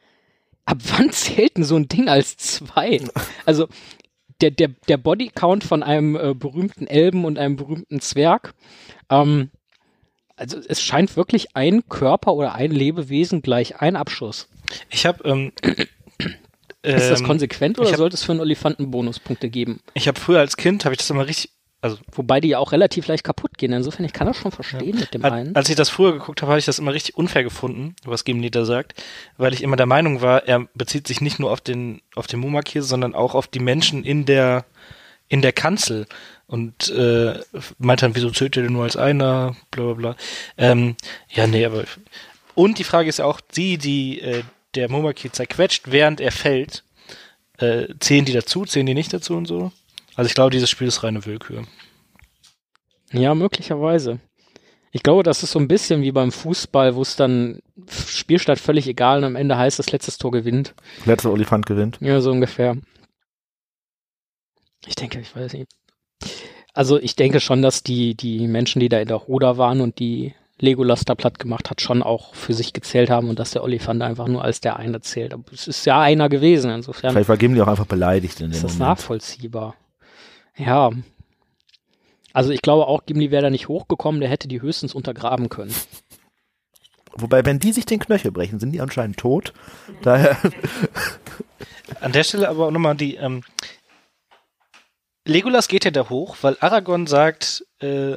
ab 0.64 0.78
wann 0.96 1.10
zählt 1.12 1.58
denn 1.58 1.64
so 1.64 1.76
ein 1.76 1.88
Ding 1.88 2.08
als 2.08 2.38
zwei? 2.38 3.02
Also 3.44 3.68
der, 4.40 4.50
der, 4.50 4.68
der 4.88 4.96
Bodycount 4.96 5.62
von 5.62 5.82
einem 5.82 6.16
äh, 6.16 6.34
berühmten 6.34 6.86
Elben 6.86 7.26
und 7.26 7.38
einem 7.38 7.56
berühmten 7.56 8.00
Zwerg, 8.00 8.54
ähm, 9.10 9.50
also 10.40 10.58
es 10.66 10.80
scheint 10.82 11.16
wirklich 11.16 11.54
ein 11.54 11.88
Körper 11.88 12.34
oder 12.34 12.54
ein 12.54 12.70
Lebewesen 12.72 13.42
gleich 13.42 13.80
ein 13.80 13.94
Abschuss. 13.94 14.48
Ich 14.90 15.06
habe 15.06 15.22
ähm, 15.28 15.52
Ist 16.82 17.10
das 17.10 17.20
ähm, 17.20 17.26
konsequent 17.26 17.78
oder 17.78 17.90
hab- 17.90 17.96
sollte 17.96 18.14
es 18.14 18.24
für 18.24 18.32
einen 18.32 18.40
Olifanten 18.40 18.90
Bonuspunkte 18.90 19.50
geben? 19.50 19.80
Ich 19.94 20.08
habe 20.08 20.18
früher 20.18 20.38
als 20.40 20.56
Kind, 20.56 20.84
habe 20.86 20.94
ich 20.94 20.98
das 20.98 21.10
immer 21.10 21.26
richtig, 21.26 21.50
also 21.82 21.98
Wobei 22.12 22.40
die 22.40 22.48
ja 22.48 22.58
auch 22.58 22.72
relativ 22.72 23.06
leicht 23.06 23.22
kaputt 23.22 23.58
gehen. 23.58 23.72
Insofern, 23.74 24.06
ich 24.06 24.14
kann 24.14 24.26
das 24.26 24.38
schon 24.38 24.50
verstehen 24.50 24.96
mit 24.98 25.12
dem 25.12 25.22
einen. 25.24 25.54
Als 25.54 25.68
ich 25.68 25.76
das 25.76 25.90
früher 25.90 26.12
geguckt 26.12 26.40
habe, 26.40 26.52
habe 26.52 26.58
ich 26.58 26.64
das 26.64 26.78
immer 26.78 26.94
richtig 26.94 27.16
unfair 27.18 27.42
gefunden, 27.44 27.96
was 28.04 28.24
Gimli 28.24 28.50
da 28.50 28.64
sagt, 28.64 28.94
weil 29.36 29.52
ich 29.52 29.62
immer 29.62 29.76
der 29.76 29.86
Meinung 29.86 30.22
war, 30.22 30.46
er 30.46 30.68
bezieht 30.74 31.06
sich 31.06 31.20
nicht 31.20 31.38
nur 31.38 31.50
auf 31.50 31.60
den 31.60 32.00
auf 32.14 32.26
den 32.26 32.40
Mumak 32.40 32.68
hier, 32.68 32.82
sondern 32.82 33.14
auch 33.14 33.34
auf 33.34 33.46
die 33.46 33.60
Menschen 33.60 34.02
in 34.04 34.24
der 34.24 34.64
in 35.28 35.42
der 35.42 35.52
Kanzel 35.52 36.06
und 36.50 36.90
äh, 36.90 37.38
meint 37.78 38.02
dann, 38.02 38.16
wieso 38.16 38.30
zählt 38.30 38.56
ihr 38.56 38.64
denn 38.64 38.72
nur 38.72 38.82
als 38.82 38.96
einer, 38.96 39.56
bla 39.70 39.84
bla 39.84 39.94
bla. 39.94 40.16
Ähm, 40.58 40.96
ja, 41.28 41.46
nee, 41.46 41.64
aber 41.64 41.84
und 42.56 42.78
die 42.78 42.84
Frage 42.84 43.08
ist 43.08 43.20
ja 43.20 43.24
auch, 43.24 43.40
die, 43.40 43.78
die 43.78 44.20
äh, 44.20 44.42
der 44.74 44.90
Mumaki 44.90 45.30
zerquetscht, 45.30 45.92
während 45.92 46.20
er 46.20 46.32
fällt, 46.32 46.82
äh, 47.58 47.86
zählen 48.00 48.24
die 48.24 48.32
dazu, 48.32 48.64
zählen 48.64 48.86
die 48.86 48.94
nicht 48.94 49.12
dazu 49.12 49.34
und 49.34 49.46
so? 49.46 49.70
Also 50.16 50.26
ich 50.28 50.34
glaube, 50.34 50.50
dieses 50.50 50.68
Spiel 50.68 50.88
ist 50.88 51.04
reine 51.04 51.24
Willkür. 51.24 51.64
Ja, 53.12 53.34
möglicherweise. 53.34 54.18
Ich 54.92 55.04
glaube, 55.04 55.22
das 55.22 55.44
ist 55.44 55.52
so 55.52 55.60
ein 55.60 55.68
bisschen 55.68 56.02
wie 56.02 56.10
beim 56.10 56.32
Fußball, 56.32 56.96
wo 56.96 57.02
es 57.02 57.14
dann 57.14 57.60
Spielstand 57.88 58.58
völlig 58.58 58.88
egal 58.88 59.18
und 59.18 59.24
am 59.24 59.36
Ende 59.36 59.56
heißt, 59.56 59.78
das 59.78 59.92
letzte 59.92 60.18
Tor 60.18 60.32
gewinnt. 60.32 60.74
Letzter 61.04 61.30
Olifant 61.30 61.64
gewinnt. 61.66 61.98
Ja, 62.00 62.20
so 62.20 62.32
ungefähr. 62.32 62.76
Ich 64.86 64.96
denke, 64.96 65.20
ich 65.20 65.34
weiß 65.36 65.52
nicht. 65.52 65.70
Also 66.74 66.98
ich 67.00 67.16
denke 67.16 67.40
schon, 67.40 67.62
dass 67.62 67.82
die, 67.82 68.14
die 68.14 68.46
Menschen, 68.46 68.80
die 68.80 68.88
da 68.88 69.00
in 69.00 69.08
der 69.08 69.16
Ruder 69.16 69.58
waren 69.58 69.80
und 69.80 69.98
die 69.98 70.34
Legolas 70.58 71.04
da 71.04 71.14
platt 71.14 71.38
gemacht 71.38 71.70
hat, 71.70 71.80
schon 71.80 72.02
auch 72.02 72.34
für 72.34 72.52
sich 72.54 72.72
gezählt 72.72 73.10
haben 73.10 73.28
und 73.28 73.38
dass 73.38 73.52
der 73.52 73.64
Olifant 73.64 74.02
einfach 74.02 74.28
nur 74.28 74.44
als 74.44 74.60
der 74.60 74.76
eine 74.76 75.00
zählt. 75.00 75.32
Aber 75.32 75.44
es 75.52 75.66
ist 75.66 75.84
ja 75.86 76.00
einer 76.00 76.28
gewesen, 76.28 76.70
insofern 76.70 77.12
Vielleicht 77.12 77.28
war 77.28 77.36
Gimli 77.38 77.60
auch 77.62 77.66
einfach 77.68 77.86
beleidigt 77.86 78.40
in 78.40 78.46
dem 78.48 78.52
ist 78.52 78.62
das 78.64 78.74
Moment. 78.74 78.90
nachvollziehbar. 78.90 79.74
Ja. 80.56 80.90
Also 82.32 82.50
ich 82.50 82.62
glaube 82.62 82.86
auch, 82.86 83.04
Gimli 83.06 83.30
wäre 83.30 83.44
da 83.44 83.50
nicht 83.50 83.68
hochgekommen, 83.68 84.20
der 84.20 84.30
hätte 84.30 84.48
die 84.48 84.60
höchstens 84.60 84.94
untergraben 84.94 85.48
können. 85.48 85.74
Wobei, 87.16 87.44
wenn 87.44 87.58
die 87.58 87.72
sich 87.72 87.86
den 87.86 87.98
Knöchel 87.98 88.30
brechen, 88.30 88.60
sind 88.60 88.70
die 88.70 88.80
anscheinend 88.80 89.16
tot. 89.16 89.52
Daher, 90.02 90.36
An 92.00 92.12
der 92.12 92.22
Stelle 92.22 92.48
aber 92.48 92.66
auch 92.66 92.70
nochmal 92.70 92.94
die, 92.94 93.16
ähm, 93.16 93.42
Legolas 95.24 95.68
geht 95.68 95.84
ja 95.84 95.90
da 95.90 96.08
hoch, 96.08 96.36
weil 96.42 96.56
Aragorn 96.60 97.06
sagt, 97.06 97.64
äh, 97.80 98.16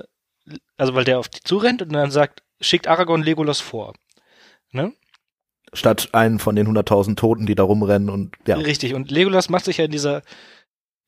also 0.77 0.95
weil 0.95 1.03
der 1.03 1.19
auf 1.19 1.29
die 1.29 1.41
zurennt 1.43 1.81
und 1.81 1.93
dann 1.93 2.11
sagt, 2.11 2.43
schickt 2.61 2.87
Aragorn 2.87 3.23
Legolas 3.23 3.59
vor. 3.59 3.93
Ne? 4.71 4.93
statt 5.73 6.09
einen 6.13 6.39
von 6.39 6.55
den 6.55 6.67
100.000 6.67 7.15
Toten, 7.15 7.45
die 7.45 7.55
da 7.55 7.63
rumrennen 7.63 8.09
und 8.09 8.35
ja. 8.47 8.55
Richtig. 8.55 8.93
Und 8.93 9.11
Legolas 9.11 9.49
macht 9.49 9.65
sich 9.65 9.77
ja 9.77 9.85
in 9.85 9.91
dieser, 9.91 10.21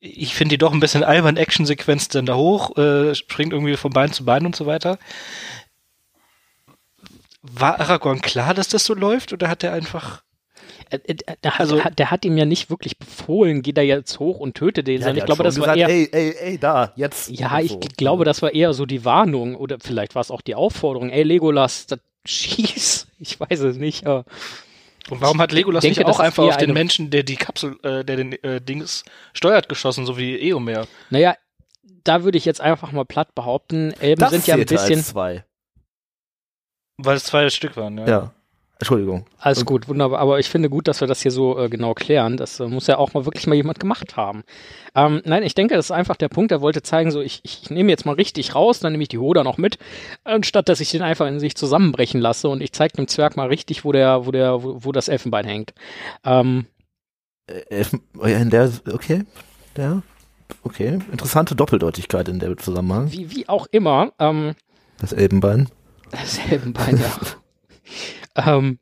ich 0.00 0.34
finde 0.34 0.54
die 0.54 0.58
doch 0.58 0.72
ein 0.72 0.80
bisschen 0.80 1.04
albern 1.04 1.36
Action-Sequenz 1.36 2.08
dann 2.08 2.26
da 2.26 2.34
hoch, 2.34 2.76
äh, 2.76 3.14
springt 3.14 3.52
irgendwie 3.52 3.76
von 3.76 3.92
Bein 3.92 4.12
zu 4.12 4.24
Bein 4.24 4.44
und 4.44 4.56
so 4.56 4.66
weiter. 4.66 4.98
War 7.42 7.80
Aragorn 7.80 8.20
klar, 8.20 8.54
dass 8.54 8.68
das 8.68 8.84
so 8.84 8.94
läuft 8.94 9.32
oder 9.32 9.48
hat 9.48 9.62
er 9.62 9.72
einfach 9.72 10.22
Der 10.90 11.52
hat, 11.52 11.60
Also- 11.60 11.76
der 11.76 11.84
hat, 11.84 11.98
der 11.98 12.10
hat 12.10 12.24
ihm 12.24 12.36
ja 12.38 12.44
nicht 12.44 12.70
wirklich 12.70 12.98
befohlen, 12.98 13.62
geh 13.62 13.72
da 13.72 13.82
jetzt 13.82 14.18
hoch 14.20 14.38
und 14.38 14.54
töte 14.54 14.84
den, 14.84 15.00
Ja, 15.00 15.06
sondern 15.06 15.18
ich 15.18 15.24
glaube, 15.24 15.42
das 15.42 15.58
war 15.58 15.74
gesagt, 15.74 15.78
eher, 15.78 15.88
ey, 15.88 16.08
ey, 16.12 16.34
ey, 16.38 16.58
da, 16.58 16.92
jetzt. 16.96 17.28
ja, 17.30 17.58
ich 17.60 17.72
so. 17.72 17.80
glaube, 17.96 18.24
das 18.24 18.40
war 18.42 18.54
eher 18.54 18.72
so 18.72 18.86
die 18.86 19.04
Warnung 19.04 19.56
oder 19.56 19.78
vielleicht 19.80 20.14
war 20.14 20.20
es 20.22 20.30
auch 20.30 20.42
die 20.42 20.54
Aufforderung, 20.54 21.10
ey 21.10 21.24
Legolas, 21.24 21.86
das 21.86 21.98
schieß, 22.24 23.08
ich 23.18 23.40
weiß 23.40 23.60
es 23.60 23.76
nicht, 23.76 24.06
aber 24.06 24.24
Und 25.10 25.20
warum 25.20 25.40
hat 25.40 25.52
Legolas 25.52 25.82
denke, 25.82 26.00
nicht 26.00 26.08
auch 26.08 26.20
einfach 26.20 26.44
auf 26.44 26.56
den 26.56 26.72
Menschen, 26.72 27.10
der 27.10 27.22
die 27.24 27.36
Kapsel, 27.36 27.76
äh, 27.82 28.04
der 28.04 28.16
den 28.16 28.32
äh, 28.44 28.60
Dings 28.60 29.04
steuert, 29.32 29.68
geschossen, 29.68 30.06
so 30.06 30.16
wie 30.16 30.36
Eomer? 30.36 30.86
naja, 31.10 31.36
da 32.04 32.22
würde 32.22 32.38
ich 32.38 32.44
jetzt 32.44 32.60
einfach 32.60 32.92
mal 32.92 33.04
platt 33.04 33.34
behaupten, 33.34 33.92
Elben 33.98 34.20
das 34.20 34.30
sind 34.30 34.46
ja 34.46 34.54
ein 34.54 34.64
bisschen, 34.64 34.98
als 34.98 35.08
zwei. 35.08 35.44
Weil 36.98 37.16
es 37.16 37.24
zwei 37.24 37.50
Stück 37.50 37.76
waren, 37.76 37.98
ja. 37.98 38.06
Ja. 38.06 38.32
Entschuldigung. 38.78 39.24
Alles 39.38 39.64
gut, 39.64 39.88
wunderbar. 39.88 40.18
Aber 40.20 40.38
ich 40.38 40.50
finde 40.50 40.68
gut, 40.68 40.86
dass 40.86 41.00
wir 41.00 41.08
das 41.08 41.22
hier 41.22 41.30
so 41.30 41.58
äh, 41.58 41.70
genau 41.70 41.94
klären. 41.94 42.36
Das 42.36 42.60
äh, 42.60 42.66
muss 42.66 42.86
ja 42.86 42.98
auch 42.98 43.14
mal 43.14 43.24
wirklich 43.24 43.46
mal 43.46 43.54
jemand 43.54 43.80
gemacht 43.80 44.16
haben. 44.18 44.44
Ähm, 44.94 45.22
nein, 45.24 45.42
ich 45.44 45.54
denke, 45.54 45.74
das 45.76 45.86
ist 45.86 45.90
einfach 45.92 46.16
der 46.16 46.28
Punkt. 46.28 46.52
Er 46.52 46.60
wollte 46.60 46.82
zeigen, 46.82 47.10
so 47.10 47.22
ich, 47.22 47.40
ich 47.42 47.70
nehme 47.70 47.90
jetzt 47.90 48.04
mal 48.04 48.14
richtig 48.14 48.54
raus, 48.54 48.78
dann 48.80 48.92
nehme 48.92 49.02
ich 49.02 49.08
die 49.08 49.18
Hoda 49.18 49.44
noch 49.44 49.56
mit, 49.56 49.78
anstatt 50.24 50.68
dass 50.68 50.80
ich 50.80 50.90
den 50.90 51.00
einfach 51.00 51.26
in 51.26 51.40
sich 51.40 51.54
zusammenbrechen 51.56 52.20
lasse 52.20 52.50
und 52.50 52.60
ich 52.60 52.72
zeige 52.72 52.96
dem 52.96 53.08
Zwerg 53.08 53.34
mal 53.38 53.48
richtig, 53.48 53.86
wo 53.86 53.92
der, 53.92 54.26
wo 54.26 54.30
der, 54.30 54.62
wo, 54.62 54.84
wo 54.84 54.92
das 54.92 55.08
Elfenbein 55.08 55.46
hängt. 55.46 55.72
Ähm, 56.24 56.66
Äh, 57.46 57.60
Elfen, 57.70 58.02
oh 58.18 58.24
in 58.24 58.50
der, 58.50 58.70
okay, 58.92 59.22
der, 59.76 60.02
okay, 60.64 60.98
interessante 61.12 61.54
Doppeldeutigkeit 61.56 62.28
in 62.28 62.40
der 62.40 62.56
Zusammenhang. 62.58 63.10
wie, 63.10 63.30
wie 63.34 63.48
auch 63.48 63.66
immer, 63.70 64.12
ähm, 64.18 64.54
Das 65.00 65.14
Elbenbein. 65.14 65.70
das 66.10 66.38
Elfenbein, 66.50 66.98
ja. 66.98 67.10
ähm, 68.36 68.78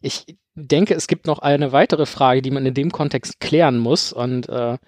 ich 0.00 0.24
denke, 0.54 0.94
es 0.94 1.06
gibt 1.06 1.26
noch 1.26 1.38
eine 1.40 1.72
weitere 1.72 2.06
Frage, 2.06 2.42
die 2.42 2.50
man 2.50 2.66
in 2.66 2.74
dem 2.74 2.90
Kontext 2.90 3.40
klären 3.40 3.78
muss 3.78 4.12
und 4.12 4.48
äh, 4.48 4.78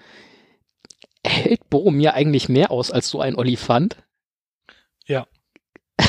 hält 1.24 1.68
Boromir 1.70 2.14
eigentlich 2.14 2.48
mehr 2.48 2.70
aus 2.70 2.90
als 2.90 3.08
so 3.08 3.20
ein 3.20 3.36
Olifant? 3.36 3.96
Ja. 5.06 5.26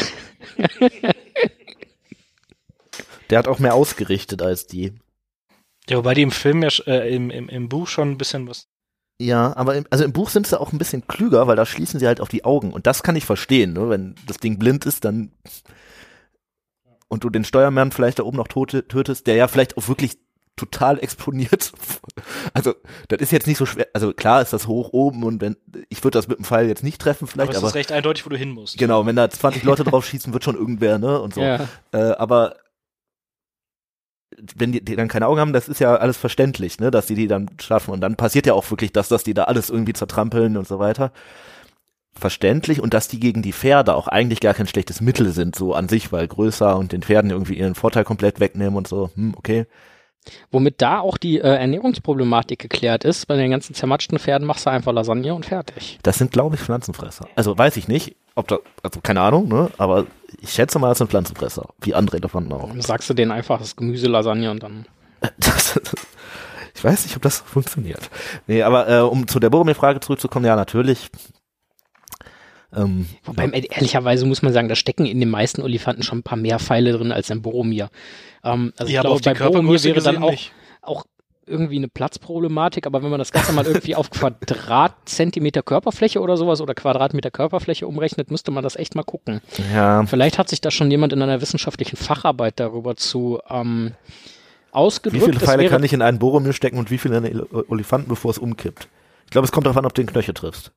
Der 3.30 3.40
hat 3.40 3.48
auch 3.48 3.60
mehr 3.60 3.76
ausgerichtet 3.76 4.42
als 4.42 4.68
die. 4.68 4.94
Ja, 5.90 5.98
wobei 5.98 6.14
die 6.14 6.22
im 6.22 6.32
Film 6.32 6.62
ja, 6.64 6.70
äh, 6.86 7.16
im, 7.16 7.30
im, 7.30 7.48
im 7.48 7.70
Buch 7.70 7.88
schon 7.88 8.12
ein 8.12 8.18
bisschen 8.18 8.48
was. 8.48 8.68
Ja, 9.22 9.56
aber 9.56 9.76
im, 9.76 9.86
also 9.90 10.04
im 10.04 10.14
Buch 10.14 10.30
sind 10.30 10.48
sie 10.48 10.60
auch 10.60 10.74
ein 10.74 10.78
bisschen 10.78 11.08
klüger, 11.08 11.48
weil 11.48 11.56
da 11.56 11.66
schließen 11.66 12.00
sie 12.00 12.08
halt 12.08 12.20
auf 12.20 12.30
die 12.30 12.44
Augen. 12.44 12.74
Und 12.74 12.88
das 12.88 13.04
kann 13.04 13.16
ich 13.16 13.26
verstehen, 13.26 13.74
ne? 13.74 13.90
wenn 13.90 14.16
das 14.28 14.38
Ding 14.38 14.60
blind 14.60 14.86
ist, 14.86 15.06
dann 15.06 15.32
und 17.12 17.26
du 17.26 17.30
den 17.30 17.44
Steuermann 17.44 17.92
vielleicht 17.92 18.20
da 18.20 18.24
oben 18.24 18.38
noch 18.38 18.48
tötest, 18.48 19.28
der 19.28 19.36
ja 19.36 19.50
vielleicht 19.50 19.78
auch 19.78 19.90
wirklich 19.90 20.18
total 20.56 20.98
exponiert. 21.00 21.72
Also, 22.54 22.74
das 23.08 23.22
ist 23.22 23.32
jetzt 23.32 23.48
nicht 23.48 23.58
so 23.58 23.66
schwer. 23.66 23.88
Also 23.94 24.12
klar 24.12 24.42
ist 24.42 24.52
das 24.52 24.68
hoch 24.68 24.90
oben 24.92 25.24
und 25.24 25.40
wenn 25.40 25.56
ich 25.90 26.04
würde 26.04 26.18
das 26.18 26.28
mit 26.28 26.38
dem 26.38 26.44
Pfeil 26.44 26.68
jetzt 26.68 26.84
nicht 26.84 27.02
treffen 27.02 27.24
Aber 27.24 27.32
vielleicht, 27.32 27.52
es 27.52 27.58
aber, 27.58 27.68
ist 27.68 27.76
recht 27.76 27.92
eindeutig, 27.92 28.26
wo 28.26 28.30
du 28.30 28.36
hin 28.36 28.50
musst. 28.50 28.78
genau, 28.78 29.06
wenn 29.06 29.16
da 29.16 29.30
20 29.30 29.64
Leute 29.64 29.84
drauf 29.86 30.06
schießen, 30.06 30.34
wird 30.34 30.44
schon 30.44 30.58
irgendwer, 30.58 31.00
ne? 31.00 31.22
Und 31.22 31.34
so. 31.34 31.42
Ja. 31.42 31.68
Äh, 31.94 32.12
aber 32.18 32.56
wenn 34.56 34.72
die, 34.74 34.84
die 34.84 34.96
dann 34.96 35.08
keine 35.08 35.28
Augen 35.28 35.40
haben, 35.40 35.54
das 35.54 35.70
ist 35.70 35.80
ja 35.80 35.96
alles 35.96 36.18
verständlich, 36.18 36.80
ne, 36.80 36.92
dass 36.92 37.06
die 37.06 37.16
die 37.16 37.28
dann 37.28 37.50
schaffen. 37.62 37.92
Und 37.92 38.02
dann 38.02 38.16
passiert 38.16 38.46
ja 38.46 38.54
auch 38.54 38.70
wirklich 38.70 38.92
das, 38.92 39.08
dass 39.08 39.24
die 39.24 39.34
da 39.34 39.46
alles 39.46 39.70
irgendwie 39.70 39.94
zertrampeln 39.94 40.58
und 40.58 40.68
so 40.68 40.80
weiter. 40.80 41.12
Verständlich 42.14 42.82
und 42.82 42.94
dass 42.94 43.08
die 43.08 43.20
gegen 43.20 43.42
die 43.42 43.54
Pferde 43.54 43.96
auch 43.96 44.08
eigentlich 44.08 44.42
gar 44.42 44.54
kein 44.54 44.68
schlechtes 44.68 45.02
Mittel 45.02 45.32
sind, 45.32 45.56
so 45.56 45.74
an 45.74 45.90
sich, 45.90 46.12
weil 46.12 46.28
größer 46.28 46.78
und 46.78 46.92
den 46.92 47.02
Pferden 47.02 47.32
irgendwie 47.32 47.56
ihren 47.56 47.74
Vorteil 47.76 48.04
komplett 48.04 48.40
wegnehmen 48.40 48.76
und 48.76 48.88
so. 48.88 49.10
Hm, 49.16 49.34
okay. 49.38 49.66
Womit 50.52 50.82
da 50.82 51.00
auch 51.00 51.18
die 51.18 51.40
äh, 51.40 51.48
Ernährungsproblematik 51.48 52.60
geklärt 52.60 53.06
ist. 53.06 53.26
Bei 53.28 53.38
den 53.38 53.50
ganzen 53.50 53.74
zermatschten 53.74 54.20
Pferden 54.20 54.46
machst 54.46 54.66
du 54.66 54.70
einfach 54.70 54.94
Lasagne 54.94 55.34
und 55.34 55.46
fertig. 55.46 56.00
Das 56.04 56.18
sind, 56.18 56.32
glaube 56.32 56.56
ich, 56.56 56.62
Pflanzenfresser. 56.62 57.28
Also 57.36 57.58
weiß 57.58 57.78
ich 57.78 57.88
nicht, 57.88 58.16
ob 58.36 58.48
da, 58.48 58.60
also 58.84 59.00
keine 59.02 59.22
Ahnung, 59.22 59.48
ne, 59.48 59.72
aber 59.78 60.06
ich 60.40 60.52
schätze 60.52 60.80
mal, 60.80 60.90
das 60.90 61.00
sind 61.00 61.10
Pflanzenfresser. 61.10 61.70
Wie 61.82 61.96
andere 61.96 62.18
Elefanten 62.18 62.54
auch. 62.54 62.68
Dann 62.68 62.82
sagst 62.82 63.10
du 63.10 63.14
denen 63.14 63.32
einfach 63.32 63.60
das 63.60 63.76
Gemüse 63.76 64.08
Lasagne 64.08 64.52
und 64.52 64.62
dann. 64.64 64.86
Das, 65.38 65.80
ich 66.76 66.84
weiß 66.84 67.06
nicht, 67.06 67.16
ob 67.16 67.22
das 67.22 67.40
funktioniert. 67.40 68.10
Nee, 68.48 68.64
aber 68.64 68.90
äh, 68.90 69.02
um 69.02 69.28
zu 69.28 69.40
der 69.40 69.50
Boromir-Frage 69.50 70.00
zurückzukommen, 70.00 70.46
ja, 70.46 70.56
natürlich. 70.56 71.10
Ähm, 72.76 73.08
Wobei, 73.24 73.48
e- 73.48 73.68
ehrlicherweise 73.70 74.26
muss 74.26 74.42
man 74.42 74.54
sagen, 74.54 74.70
da 74.70 74.76
stecken 74.76 75.06
in 75.06 75.20
den 75.20 75.30
meisten 75.30 75.62
Olifanten 75.62 76.04
schon 76.04 76.20
ein 76.20 76.24
paar 76.24 76.38
mehr 76.38 76.60
Pfeile 76.60 76.94
drin 76.94 77.12
als 77.12 77.30
in 77.30 77.42
Boromir. 77.42 77.90
Ähm, 78.44 78.74
also 78.78 78.88
ich 78.90 78.94
ja, 78.96 79.02
aber 79.02 79.20
glaube, 79.20 79.40
bei 79.40 79.46
Boromir 79.50 79.84
wäre 79.84 80.02
dann 80.02 80.24
auch, 80.24 80.40
auch 80.82 81.06
irgendwie 81.46 81.76
eine 81.78 81.88
Platzproblematik, 81.90 82.88
aber 82.88 83.04
wenn 83.04 83.10
man 83.10 83.20
das 83.20 83.32
Ganze 83.32 83.52
mal 83.52 83.66
irgendwie 83.66 83.96
auf 83.96 84.10
Quadratzentimeter 84.10 85.62
Körperfläche 85.64 86.22
oder 86.22 86.38
sowas 86.38 86.62
oder 86.62 86.74
Quadratmeter 86.74 87.32
Körperfläche 87.32 87.88
umrechnet, 87.88 88.32
müsste 88.32 88.52
man 88.52 88.64
das 88.64 88.76
echt 88.76 88.96
mal 88.96 89.04
gucken. 89.04 89.42
ja, 89.74 90.06
Vielleicht 90.06 90.38
hat 90.38 90.50
sich 90.50 90.62
da 90.62 90.72
schon 90.72 90.90
jemand 90.90 91.14
in 91.14 91.22
einer 91.22 91.42
wissenschaftlichen 91.42 91.98
Facharbeit 91.98 92.60
darüber 92.60 92.96
zu 92.96 93.40
ähm, 93.50 93.92
wie 94.72 94.78
ausgedrückt. 94.78 95.26
viele 95.26 95.38
Es 95.38 95.44
Pfeile 95.44 95.70
kann 95.70 95.84
ich 95.84 95.94
in 95.94 96.02
einen 96.02 96.20
Boromir 96.20 96.54
stecken 96.54 96.78
und 96.78 96.90
wie 96.90 96.98
viele 96.98 97.18
in 97.18 97.26
einen 97.26 97.46
Elefanten, 97.70 98.08
bevor 98.08 98.32
es 98.32 98.38
umkippt? 98.38 98.88
Ich 99.26 99.32
glaube, 99.32 99.46
es 99.46 99.52
kommt 99.52 99.66
darauf 99.66 99.78
an, 99.78 99.86
ob 99.86 99.94
du 99.94 100.02
den 100.02 100.08
Knöchel 100.10 100.34
triffst. 100.34 100.72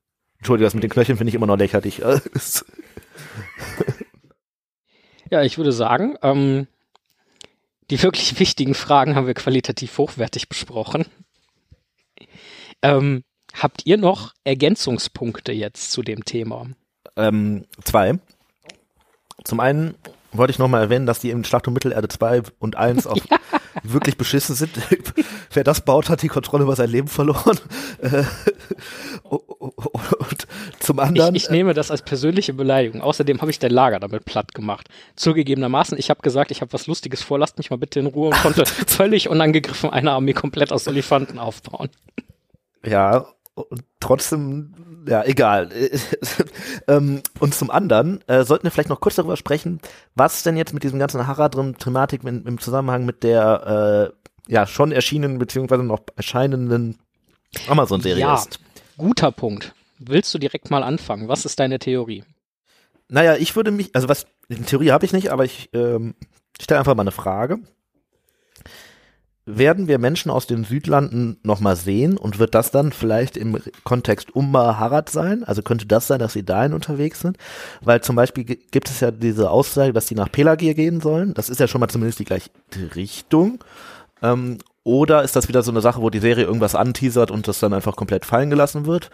Entschuldigung, 0.45 0.67
das 0.67 0.75
mit 0.75 0.83
den 0.83 0.91
Knöcheln 0.91 1.17
finde 1.17 1.31
ich 1.31 1.35
immer 1.35 1.47
noch 1.47 1.57
lächerlich. 1.57 2.03
Ja, 5.31 5.43
ich 5.43 5.57
würde 5.57 5.73
sagen, 5.73 6.17
ähm, 6.23 6.69
die 7.91 8.01
wirklich 8.03 8.39
wichtigen 8.39 8.75
Fragen 8.75 9.17
haben 9.17 9.27
wir 9.27 9.33
qualitativ 9.33 9.97
hochwertig 9.97 10.51
besprochen. 10.51 11.07
Ähm, 12.83 13.25
habt 13.55 13.87
ihr 13.87 13.97
noch 13.97 14.35
Ergänzungspunkte 14.45 15.51
jetzt 15.51 15.91
zu 15.91 16.03
dem 16.03 16.27
Thema? 16.27 16.67
Ähm, 17.17 17.65
zwei. 17.83 18.19
Zum 19.45 19.61
einen 19.61 19.95
wollte 20.37 20.51
ich 20.51 20.59
nochmal 20.59 20.83
erwähnen, 20.83 21.07
dass 21.07 21.21
die 21.21 21.31
in 21.31 21.45
Schlacht 21.45 21.67
um 21.69 21.75
Mittelerde 21.75 22.09
2 22.09 22.43
und 22.59 22.77
1 22.77 23.07
auch 23.07 23.17
ja. 23.17 23.39
wirklich 23.83 24.17
beschissen 24.17 24.55
sind. 24.55 24.71
Wer 25.53 25.65
das 25.65 25.83
baut, 25.83 26.09
hat 26.09 26.23
die 26.23 26.29
Kontrolle 26.29 26.65
über 26.65 26.77
sein 26.77 26.91
Leben 26.91 27.09
verloren. 27.09 27.59
Äh, 28.03 28.25
und 29.23 30.47
zum 30.81 30.99
anderen. 30.99 31.35
Ich, 31.35 31.45
ich 31.45 31.51
nehme 31.51 31.75
das 31.75 31.91
als 31.91 32.03
persönliche 32.03 32.53
Beleidigung. 32.53 33.01
Außerdem 33.01 33.41
habe 33.41 33.51
ich 33.51 33.59
dein 33.59 33.71
Lager 33.71 33.99
damit 33.99 34.25
platt 34.25 34.55
gemacht. 34.55 34.89
Zugegebenermaßen, 35.17 35.99
ich 35.99 36.11
habe 36.11 36.21
gesagt, 36.23 36.51
ich 36.51 36.61
habe 36.61 36.73
was 36.73 36.87
Lustiges 36.87 37.23
vor, 37.23 37.39
lasst 37.39 37.57
mich 37.57 37.71
mal 37.71 37.77
bitte 37.77 38.01
in 38.01 38.07
Ruhe 38.07 38.29
und 38.29 38.37
konnte 38.43 38.67
völlig 38.67 39.29
unangegriffen 39.29 39.91
eine 39.91 40.13
Armee 40.13 40.35
komplett 40.35 40.73
aus 40.73 40.87
Elefanten 40.87 41.39
aufbauen. 41.39 41.89
Ja, 42.85 43.27
und 43.55 43.85
trotzdem, 44.01 45.05
ja, 45.09 45.25
egal. 45.25 45.71
ähm, 46.89 47.23
und 47.39 47.55
zum 47.55 47.71
anderen 47.71 48.27
äh, 48.29 48.45
sollten 48.45 48.65
wir 48.65 48.71
vielleicht 48.71 48.89
noch 48.89 49.01
kurz 49.01 49.15
darüber 49.15 49.37
sprechen, 49.37 49.81
was 50.15 50.43
denn 50.43 50.57
jetzt 50.57 50.75
mit 50.75 50.83
diesem 50.83 50.99
ganzen 50.99 51.27
Haradrim-Thematik 51.27 52.25
im 52.25 52.59
Zusammenhang 52.59 53.05
mit 53.05 53.23
der 53.23 54.13
äh, 54.13 54.53
ja 54.53 54.67
schon 54.67 54.93
erschienenen 54.93 55.39
beziehungsweise 55.39 55.83
noch 55.83 56.01
erscheinenden 56.17 56.99
Amazon-Serie 57.69 58.21
ja, 58.21 58.35
ist. 58.35 58.59
Guter 58.97 59.31
Punkt. 59.31 59.75
Willst 59.99 60.35
du 60.35 60.39
direkt 60.39 60.71
mal 60.71 60.83
anfangen? 60.83 61.29
Was 61.29 61.45
ist 61.45 61.61
deine 61.61 61.79
Theorie? 61.79 62.25
Naja, 63.09 63.37
ich 63.37 63.55
würde 63.55 63.71
mich, 63.71 63.95
also 63.95 64.09
was, 64.09 64.27
eine 64.51 64.65
Theorie 64.65 64.91
habe 64.91 65.05
ich 65.05 65.13
nicht, 65.13 65.31
aber 65.31 65.45
ich 65.45 65.71
ähm, 65.73 66.15
stelle 66.61 66.81
einfach 66.81 66.95
mal 66.95 67.03
eine 67.03 67.13
Frage 67.13 67.61
werden 69.47 69.89
wir 69.89 69.99
Menschen 69.99 70.31
aus 70.31 70.47
den 70.47 70.65
Südlanden 70.65 71.39
nochmal 71.43 71.77
sehen 71.77 72.17
und 72.17 72.39
wird 72.39 72.55
das 72.55 72.71
dann 72.71 72.93
vielleicht 72.93 73.37
im 73.37 73.59
Kontext 73.85 74.35
Umma 74.35 74.79
Harad 74.79 75.11
sein? 75.11 75.45
Also 75.45 75.63
könnte 75.63 75.87
das 75.87 76.07
sein, 76.07 76.19
dass 76.19 76.33
sie 76.33 76.45
dahin 76.45 76.73
unterwegs 76.73 77.21
sind? 77.21 77.37
Weil 77.83 78.01
zum 78.01 78.17
Beispiel 78.17 78.45
gibt 78.45 78.89
es 78.89 79.01
ja 79.01 79.11
diese 79.11 79.51
Aussage, 79.51 79.93
dass 79.93 80.07
die 80.07 80.15
nach 80.15 80.33
Pelagir 80.33 80.75
gehen 80.75 81.01
sollen. 81.01 81.35
Das 81.35 81.51
ist 81.51 81.61
ja 81.61 81.69
schon 81.69 81.81
mal 81.81 81.89
zumindest 81.89 82.21
die 82.21 82.25
gleiche 82.25 82.51
Richtung. 82.95 83.63
Ähm, 84.23 84.59
oder 84.83 85.23
ist 85.23 85.37
das 85.37 85.49
wieder 85.49 85.63
so 85.63 85.71
eine 85.71 85.83
Sache, 85.83 86.01
wo 86.01 86.09
die 86.09 86.21
Serie 86.21 86.45
irgendwas 86.45 86.75
anteasert 86.75 87.31
und 87.31 87.47
das 87.47 87.59
dann 87.59 87.75
einfach 87.75 87.97
komplett 87.97 88.25
fallen 88.25 88.51
gelassen 88.51 88.87
wird? 88.87 89.11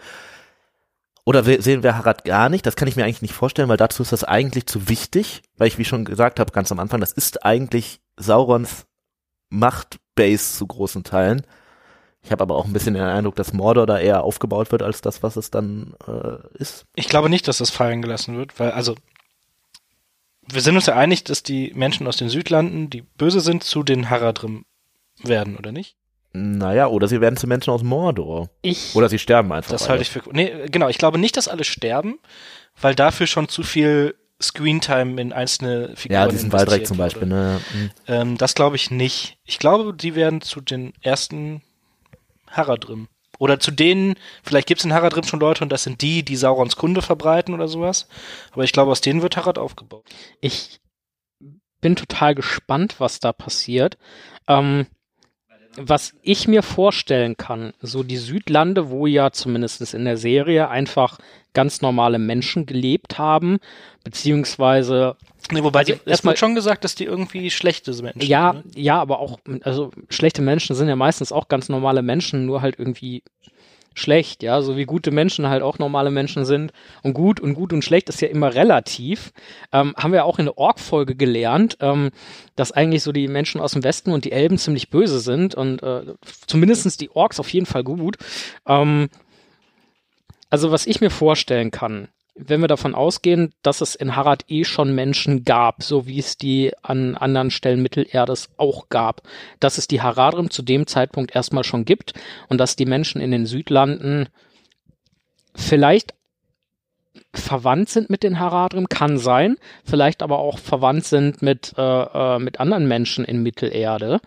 Oder 1.24 1.44
sehen 1.44 1.82
wir 1.82 1.96
Harad 1.96 2.24
gar 2.24 2.48
nicht? 2.48 2.66
Das 2.66 2.76
kann 2.76 2.88
ich 2.88 2.96
mir 2.96 3.04
eigentlich 3.04 3.22
nicht 3.22 3.34
vorstellen, 3.34 3.68
weil 3.68 3.76
dazu 3.76 4.02
ist 4.02 4.12
das 4.12 4.24
eigentlich 4.24 4.66
zu 4.66 4.88
wichtig, 4.88 5.42
weil 5.56 5.68
ich, 5.68 5.78
wie 5.78 5.84
schon 5.84 6.04
gesagt 6.04 6.40
habe, 6.40 6.52
ganz 6.52 6.72
am 6.72 6.80
Anfang, 6.80 7.00
das 7.00 7.12
ist 7.12 7.44
eigentlich 7.44 8.00
Saurons 8.16 8.86
Machtbase 10.10 10.58
zu 10.58 10.66
großen 10.66 11.04
Teilen. 11.04 11.42
Ich 12.22 12.30
habe 12.30 12.42
aber 12.42 12.56
auch 12.56 12.66
ein 12.66 12.72
bisschen 12.72 12.94
den 12.94 13.02
Eindruck, 13.02 13.36
dass 13.36 13.54
Mordor 13.54 13.86
da 13.86 13.98
eher 13.98 14.22
aufgebaut 14.22 14.72
wird 14.72 14.82
als 14.82 15.00
das, 15.00 15.22
was 15.22 15.36
es 15.36 15.50
dann 15.50 15.94
äh, 16.06 16.36
ist. 16.58 16.84
Ich 16.94 17.08
glaube 17.08 17.30
nicht, 17.30 17.48
dass 17.48 17.58
das 17.58 17.70
fallen 17.70 18.02
gelassen 18.02 18.36
wird, 18.36 18.60
weil 18.60 18.72
also 18.72 18.94
wir 20.46 20.60
sind 20.60 20.74
uns 20.74 20.86
ja 20.86 20.96
einig, 20.96 21.24
dass 21.24 21.42
die 21.42 21.72
Menschen 21.74 22.06
aus 22.06 22.16
den 22.16 22.28
Südlanden, 22.28 22.90
die 22.90 23.02
böse 23.02 23.40
sind, 23.40 23.64
zu 23.64 23.82
den 23.82 24.10
Haradrim 24.10 24.64
werden, 25.22 25.56
oder 25.56 25.72
nicht? 25.72 25.96
Naja, 26.32 26.88
oder 26.88 27.08
sie 27.08 27.20
werden 27.20 27.36
zu 27.36 27.46
Menschen 27.46 27.72
aus 27.72 27.82
Mordor. 27.82 28.50
Ich. 28.62 28.94
Oder 28.94 29.08
sie 29.08 29.18
sterben 29.18 29.52
einfach. 29.52 29.70
Das 29.70 29.88
halte 29.88 30.02
ich 30.02 30.10
für. 30.10 30.22
Nee, 30.30 30.68
genau, 30.70 30.88
ich 30.88 30.98
glaube 30.98 31.18
nicht, 31.18 31.36
dass 31.36 31.48
alle 31.48 31.64
sterben, 31.64 32.18
weil 32.80 32.94
dafür 32.94 33.26
schon 33.26 33.48
zu 33.48 33.62
viel 33.62 34.14
Screentime 34.42 35.20
in 35.20 35.32
einzelne 35.32 35.94
Figuren. 35.96 36.20
Ja, 36.20 36.28
diesen 36.28 36.52
Waldreck 36.52 36.86
zum 36.86 36.96
Beispiel. 36.96 37.28
Ne? 37.28 37.60
Mhm. 37.72 37.90
Ähm, 38.06 38.38
das 38.38 38.54
glaube 38.54 38.76
ich 38.76 38.90
nicht. 38.90 39.38
Ich 39.44 39.58
glaube, 39.58 39.94
die 39.94 40.14
werden 40.14 40.40
zu 40.40 40.60
den 40.60 40.92
ersten 41.02 41.62
Haradrim. 42.48 43.08
Oder 43.38 43.58
zu 43.58 43.70
denen, 43.70 44.14
vielleicht 44.42 44.66
gibt 44.66 44.80
es 44.80 44.84
in 44.84 44.92
Haradrim 44.92 45.24
schon 45.24 45.40
Leute 45.40 45.64
und 45.64 45.70
das 45.70 45.82
sind 45.82 46.02
die, 46.02 46.22
die 46.22 46.36
Saurons 46.36 46.76
Kunde 46.76 47.00
verbreiten 47.00 47.54
oder 47.54 47.68
sowas. 47.68 48.06
Aber 48.52 48.64
ich 48.64 48.72
glaube, 48.72 48.90
aus 48.90 49.00
denen 49.00 49.22
wird 49.22 49.36
Harad 49.36 49.58
aufgebaut. 49.58 50.04
Ich 50.40 50.80
bin 51.80 51.96
total 51.96 52.34
gespannt, 52.34 52.96
was 52.98 53.20
da 53.20 53.32
passiert. 53.32 53.96
Ähm, 54.46 54.86
was 55.76 56.14
ich 56.22 56.48
mir 56.48 56.62
vorstellen 56.62 57.36
kann, 57.36 57.72
so 57.80 58.02
die 58.02 58.16
Südlande, 58.16 58.90
wo 58.90 59.06
ja 59.06 59.30
zumindest 59.30 59.94
in 59.94 60.04
der 60.04 60.16
Serie 60.16 60.68
einfach 60.68 61.18
ganz 61.52 61.80
normale 61.80 62.18
Menschen 62.18 62.66
gelebt 62.66 63.18
haben, 63.18 63.58
beziehungsweise 64.04 65.16
Nee, 65.52 65.62
wobei 65.64 65.80
also, 65.80 65.94
es 66.04 66.24
wird 66.24 66.38
schon 66.38 66.54
gesagt, 66.54 66.84
dass 66.84 66.94
die 66.94 67.04
irgendwie 67.04 67.50
schlechte 67.50 67.90
Menschen 68.02 68.20
ja, 68.20 68.52
sind. 68.52 68.64
Ja, 68.64 68.80
ne? 68.80 68.84
ja, 68.84 69.00
aber 69.00 69.18
auch, 69.18 69.40
also 69.62 69.90
schlechte 70.08 70.42
Menschen 70.42 70.76
sind 70.76 70.88
ja 70.88 70.96
meistens 70.96 71.32
auch 71.32 71.48
ganz 71.48 71.68
normale 71.68 72.02
Menschen, 72.02 72.46
nur 72.46 72.62
halt 72.62 72.78
irgendwie 72.78 73.22
schlecht, 74.00 74.42
ja, 74.42 74.62
so 74.62 74.76
wie 74.76 74.84
gute 74.84 75.10
Menschen 75.10 75.48
halt 75.48 75.62
auch 75.62 75.78
normale 75.78 76.10
Menschen 76.10 76.44
sind. 76.44 76.72
Und 77.02 77.14
gut 77.14 77.40
und 77.40 77.54
gut 77.54 77.72
und 77.72 77.82
schlecht 77.82 78.08
ist 78.08 78.20
ja 78.20 78.28
immer 78.28 78.54
relativ. 78.54 79.32
Ähm, 79.72 79.94
haben 79.96 80.12
wir 80.12 80.24
auch 80.24 80.38
in 80.38 80.46
der 80.46 80.58
Org-Folge 80.58 81.14
gelernt, 81.14 81.76
ähm, 81.80 82.10
dass 82.56 82.72
eigentlich 82.72 83.02
so 83.02 83.12
die 83.12 83.28
Menschen 83.28 83.60
aus 83.60 83.72
dem 83.72 83.84
Westen 83.84 84.12
und 84.12 84.24
die 84.24 84.32
Elben 84.32 84.58
ziemlich 84.58 84.90
böse 84.90 85.20
sind 85.20 85.54
und 85.54 85.82
äh, 85.82 86.02
zumindestens 86.46 86.96
die 86.96 87.10
Orks 87.10 87.38
auf 87.38 87.48
jeden 87.50 87.66
Fall 87.66 87.84
gut. 87.84 88.16
Ähm, 88.66 89.08
also 90.50 90.72
was 90.72 90.86
ich 90.86 91.00
mir 91.00 91.10
vorstellen 91.10 91.70
kann, 91.70 92.08
wenn 92.34 92.60
wir 92.60 92.68
davon 92.68 92.94
ausgehen, 92.94 93.52
dass 93.62 93.80
es 93.80 93.94
in 93.94 94.16
Harad 94.16 94.44
eh 94.48 94.64
schon 94.64 94.94
Menschen 94.94 95.44
gab, 95.44 95.82
so 95.82 96.06
wie 96.06 96.18
es 96.18 96.36
die 96.36 96.72
an 96.82 97.16
anderen 97.16 97.50
Stellen 97.50 97.82
Mittelerdes 97.82 98.50
auch 98.56 98.88
gab, 98.88 99.22
dass 99.58 99.78
es 99.78 99.88
die 99.88 100.00
Haradrim 100.00 100.50
zu 100.50 100.62
dem 100.62 100.86
Zeitpunkt 100.86 101.34
erstmal 101.34 101.64
schon 101.64 101.84
gibt 101.84 102.14
und 102.48 102.58
dass 102.58 102.76
die 102.76 102.86
Menschen 102.86 103.20
in 103.20 103.30
den 103.30 103.46
Südlanden 103.46 104.28
vielleicht 105.54 106.14
verwandt 107.32 107.88
sind 107.88 108.10
mit 108.10 108.22
den 108.22 108.40
Haradrim, 108.40 108.88
kann 108.88 109.18
sein, 109.18 109.56
vielleicht 109.84 110.22
aber 110.22 110.38
auch 110.38 110.58
verwandt 110.58 111.04
sind 111.04 111.42
mit, 111.42 111.74
äh, 111.76 111.82
äh, 111.82 112.38
mit 112.38 112.60
anderen 112.60 112.88
Menschen 112.88 113.24
in 113.24 113.42
Mittelerde. 113.42 114.20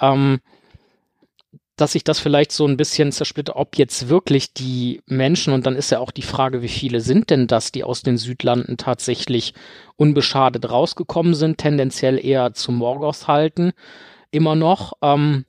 Ähm, 0.00 0.40
dass 1.76 1.92
sich 1.92 2.04
das 2.04 2.18
vielleicht 2.18 2.52
so 2.52 2.66
ein 2.66 2.78
bisschen 2.78 3.12
zersplittert, 3.12 3.56
ob 3.56 3.76
jetzt 3.76 4.08
wirklich 4.08 4.54
die 4.54 5.02
Menschen, 5.06 5.52
und 5.52 5.66
dann 5.66 5.76
ist 5.76 5.90
ja 5.90 5.98
auch 5.98 6.10
die 6.10 6.22
Frage, 6.22 6.62
wie 6.62 6.68
viele 6.68 7.00
sind 7.00 7.28
denn 7.28 7.46
das, 7.46 7.70
die 7.70 7.84
aus 7.84 8.02
den 8.02 8.16
Südlanden 8.16 8.78
tatsächlich 8.78 9.52
unbeschadet 9.96 10.70
rausgekommen 10.70 11.34
sind, 11.34 11.58
tendenziell 11.58 12.24
eher 12.24 12.54
zu 12.54 12.72
Morgoth 12.72 13.28
halten, 13.28 13.72
immer 14.30 14.56
noch, 14.56 14.94
ähm, 15.02 15.44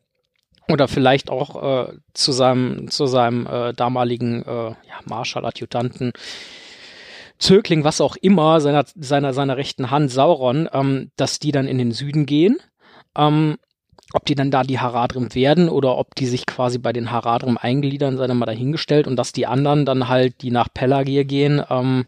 oder 0.69 0.89
vielleicht 0.89 1.29
auch 1.29 1.87
äh, 1.87 1.93
zu 2.13 2.33
seinem, 2.33 2.91
zu 2.91 3.05
seinem 3.05 3.47
äh, 3.47 3.73
damaligen 3.73 4.43
äh, 4.43 4.69
ja, 4.71 4.99
Marschall, 5.05 5.45
Adjutanten, 5.45 6.11
Zögling, 7.39 7.85
was 7.85 8.01
auch 8.01 8.17
immer, 8.17 8.59
seiner, 8.59 8.83
seiner, 8.95 9.33
seiner 9.33 9.55
rechten 9.55 9.91
Hand, 9.91 10.11
Sauron, 10.11 10.67
ähm, 10.73 11.11
dass 11.15 11.39
die 11.39 11.53
dann 11.53 11.67
in 11.67 11.77
den 11.77 11.91
Süden 11.91 12.25
gehen. 12.25 12.57
Ähm, 13.15 13.57
ob 14.13 14.25
die 14.25 14.35
dann 14.35 14.51
da 14.51 14.63
die 14.63 14.79
Haradrim 14.79 15.33
werden 15.35 15.69
oder 15.69 15.97
ob 15.97 16.15
die 16.15 16.27
sich 16.27 16.45
quasi 16.45 16.77
bei 16.77 16.93
den 16.93 17.11
Haradrim 17.11 17.57
eingliedern, 17.57 18.17
sei 18.17 18.27
dann 18.27 18.37
mal 18.37 18.45
dahingestellt 18.45 19.07
und 19.07 19.15
dass 19.15 19.33
die 19.33 19.47
anderen 19.47 19.85
dann 19.85 20.07
halt, 20.07 20.41
die 20.41 20.51
nach 20.51 20.67
Pelagir 20.73 21.25
gehen, 21.25 21.61
ähm, 21.69 22.05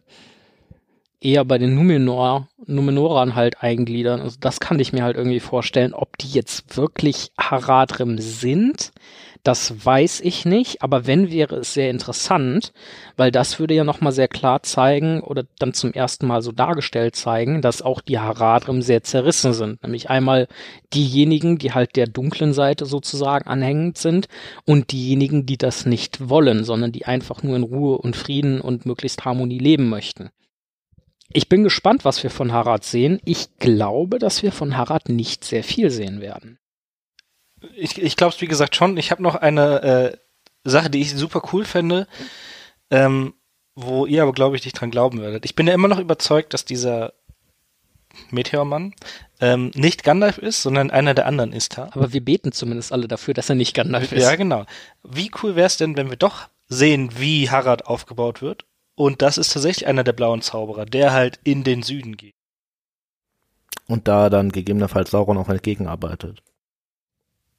eher 1.22 1.44
bei 1.44 1.58
den 1.58 1.76
Numenor, 1.76 2.48
Numenorern 2.66 3.36
halt 3.36 3.62
eingliedern. 3.62 4.22
Also 4.22 4.38
das 4.40 4.60
kann 4.60 4.80
ich 4.80 4.94
mir 4.94 5.04
halt 5.04 5.18
irgendwie 5.18 5.42
vorstellen, 5.42 5.94
ob 5.94 6.18
die 6.18 6.30
jetzt 6.30 6.78
wirklich 6.78 7.32
Haradrim 7.38 8.18
sind 8.20 8.92
das 9.44 9.86
weiß 9.86 10.20
ich 10.22 10.46
nicht, 10.46 10.82
aber 10.82 11.08
wenn 11.08 11.32
wäre 11.32 11.58
es 11.58 11.74
sehr 11.74 11.90
interessant, 11.90 12.74
weil 13.16 13.32
das 13.32 13.58
würde 13.60 13.74
ja 13.74 13.86
nochmal 13.86 14.12
sehr 14.12 14.28
klar 14.28 14.64
zeigen 14.64 15.22
oder 15.22 15.44
dann 15.60 15.74
zum 15.74 15.94
ersten 15.94 16.28
Mal 16.28 16.42
so 16.42 16.52
dargestellt 16.52 17.16
zeigen, 17.16 17.62
dass 17.62 17.82
auch 17.82 18.02
die 18.02 18.20
Haradrim 18.20 18.82
sehr 18.82 19.02
zerrissen 19.04 19.54
sind. 19.54 19.82
Nämlich 19.82 20.10
einmal 20.10 20.48
diejenigen, 20.94 21.58
die 21.58 21.74
halt 21.74 21.96
der 21.96 22.08
dunklen 22.08 22.54
Seite 22.54 22.86
sozusagen 22.86 23.48
anhängend 23.48 23.98
sind 23.98 24.28
und 24.66 24.92
diejenigen, 24.92 25.46
die 25.46 25.58
das 25.58 25.86
nicht 25.86 26.30
wollen, 26.30 26.66
sondern 26.66 26.92
die 26.92 27.06
einfach 27.06 27.42
nur 27.42 27.56
in 27.56 27.64
Ruhe 27.64 27.98
und 27.98 28.18
Frieden 28.18 28.60
und 28.60 28.86
möglichst 28.86 29.24
Harmonie 29.24 29.60
leben 29.60 29.88
möchten. 29.88 30.30
Ich 31.32 31.48
bin 31.48 31.64
gespannt, 31.64 32.04
was 32.06 32.24
wir 32.24 32.30
von 32.30 32.52
Harad 32.52 32.84
sehen. 32.84 33.20
Ich 33.24 33.58
glaube, 33.60 34.20
dass 34.20 34.44
wir 34.44 34.52
von 34.52 34.76
Harad 34.76 35.10
nicht 35.10 35.46
sehr 35.46 35.64
viel 35.64 35.92
sehen 35.92 36.22
werden 36.22 36.60
ich, 37.76 38.02
ich 38.02 38.16
glaube 38.16 38.34
es 38.34 38.42
wie 38.42 38.48
gesagt 38.48 38.76
schon. 38.76 38.98
Ich 38.98 39.12
habe 39.12 39.24
noch 39.24 39.36
eine 39.36 39.82
äh, 39.84 40.18
Sache, 40.64 40.90
die 40.90 41.02
ich 41.02 41.16
super 41.16 41.42
cool 41.54 41.66
fände, 41.66 42.08
ähm, 42.92 43.34
wo 43.76 44.06
ihr 44.06 44.24
aber 44.24 44.34
glaube 44.34 44.56
ich 44.56 44.66
nicht 44.66 44.80
dran 44.80 44.92
glauben 44.92 45.22
werdet. 45.22 45.46
Ich 45.46 45.56
bin 45.56 45.68
ja 45.68 45.74
immer 45.74 45.88
noch 45.88 46.00
überzeugt, 46.00 46.54
dass 46.54 46.66
dieser 46.66 47.14
Meteormann 48.32 48.94
ähm, 49.40 49.72
nicht 49.76 50.04
Gandalf 50.04 50.38
ist, 50.38 50.62
sondern 50.64 50.92
einer 50.92 51.14
der 51.14 51.28
anderen 51.28 51.54
Istar. 51.54 51.90
Aber 51.96 52.12
wir 52.12 52.24
beten 52.26 52.52
zumindest 52.52 52.92
alle 52.92 53.08
dafür, 53.08 53.34
dass 53.34 53.50
er 53.50 53.56
nicht 53.56 53.76
Gandalf 53.76 54.12
ist. 54.12 54.24
Ja, 54.24 54.36
genau. 54.36 54.66
Wie 55.04 55.32
cool 55.42 55.56
wäre 55.56 55.68
es 55.68 55.78
denn, 55.78 55.96
wenn 55.96 56.10
wir 56.10 56.18
doch 56.18 56.48
sehen, 56.68 57.12
wie 57.18 57.50
Harad 57.50 57.86
aufgebaut 57.88 58.42
wird? 58.42 58.66
Und 58.96 59.22
das 59.22 59.38
ist 59.38 59.54
tatsächlich 59.54 59.88
einer 59.88 60.04
der 60.04 60.14
blauen 60.14 60.42
Zauberer, 60.42 60.86
der 60.86 61.14
halt 61.14 61.40
in 61.44 61.64
den 61.64 61.84
Süden 61.84 62.18
geht. 62.18 62.36
und 63.88 64.08
da 64.08 64.30
dann 64.30 64.52
gegebenenfalls 64.52 65.12
Sauron 65.12 65.38
auch 65.38 65.50
entgegenarbeitet. 65.50 66.44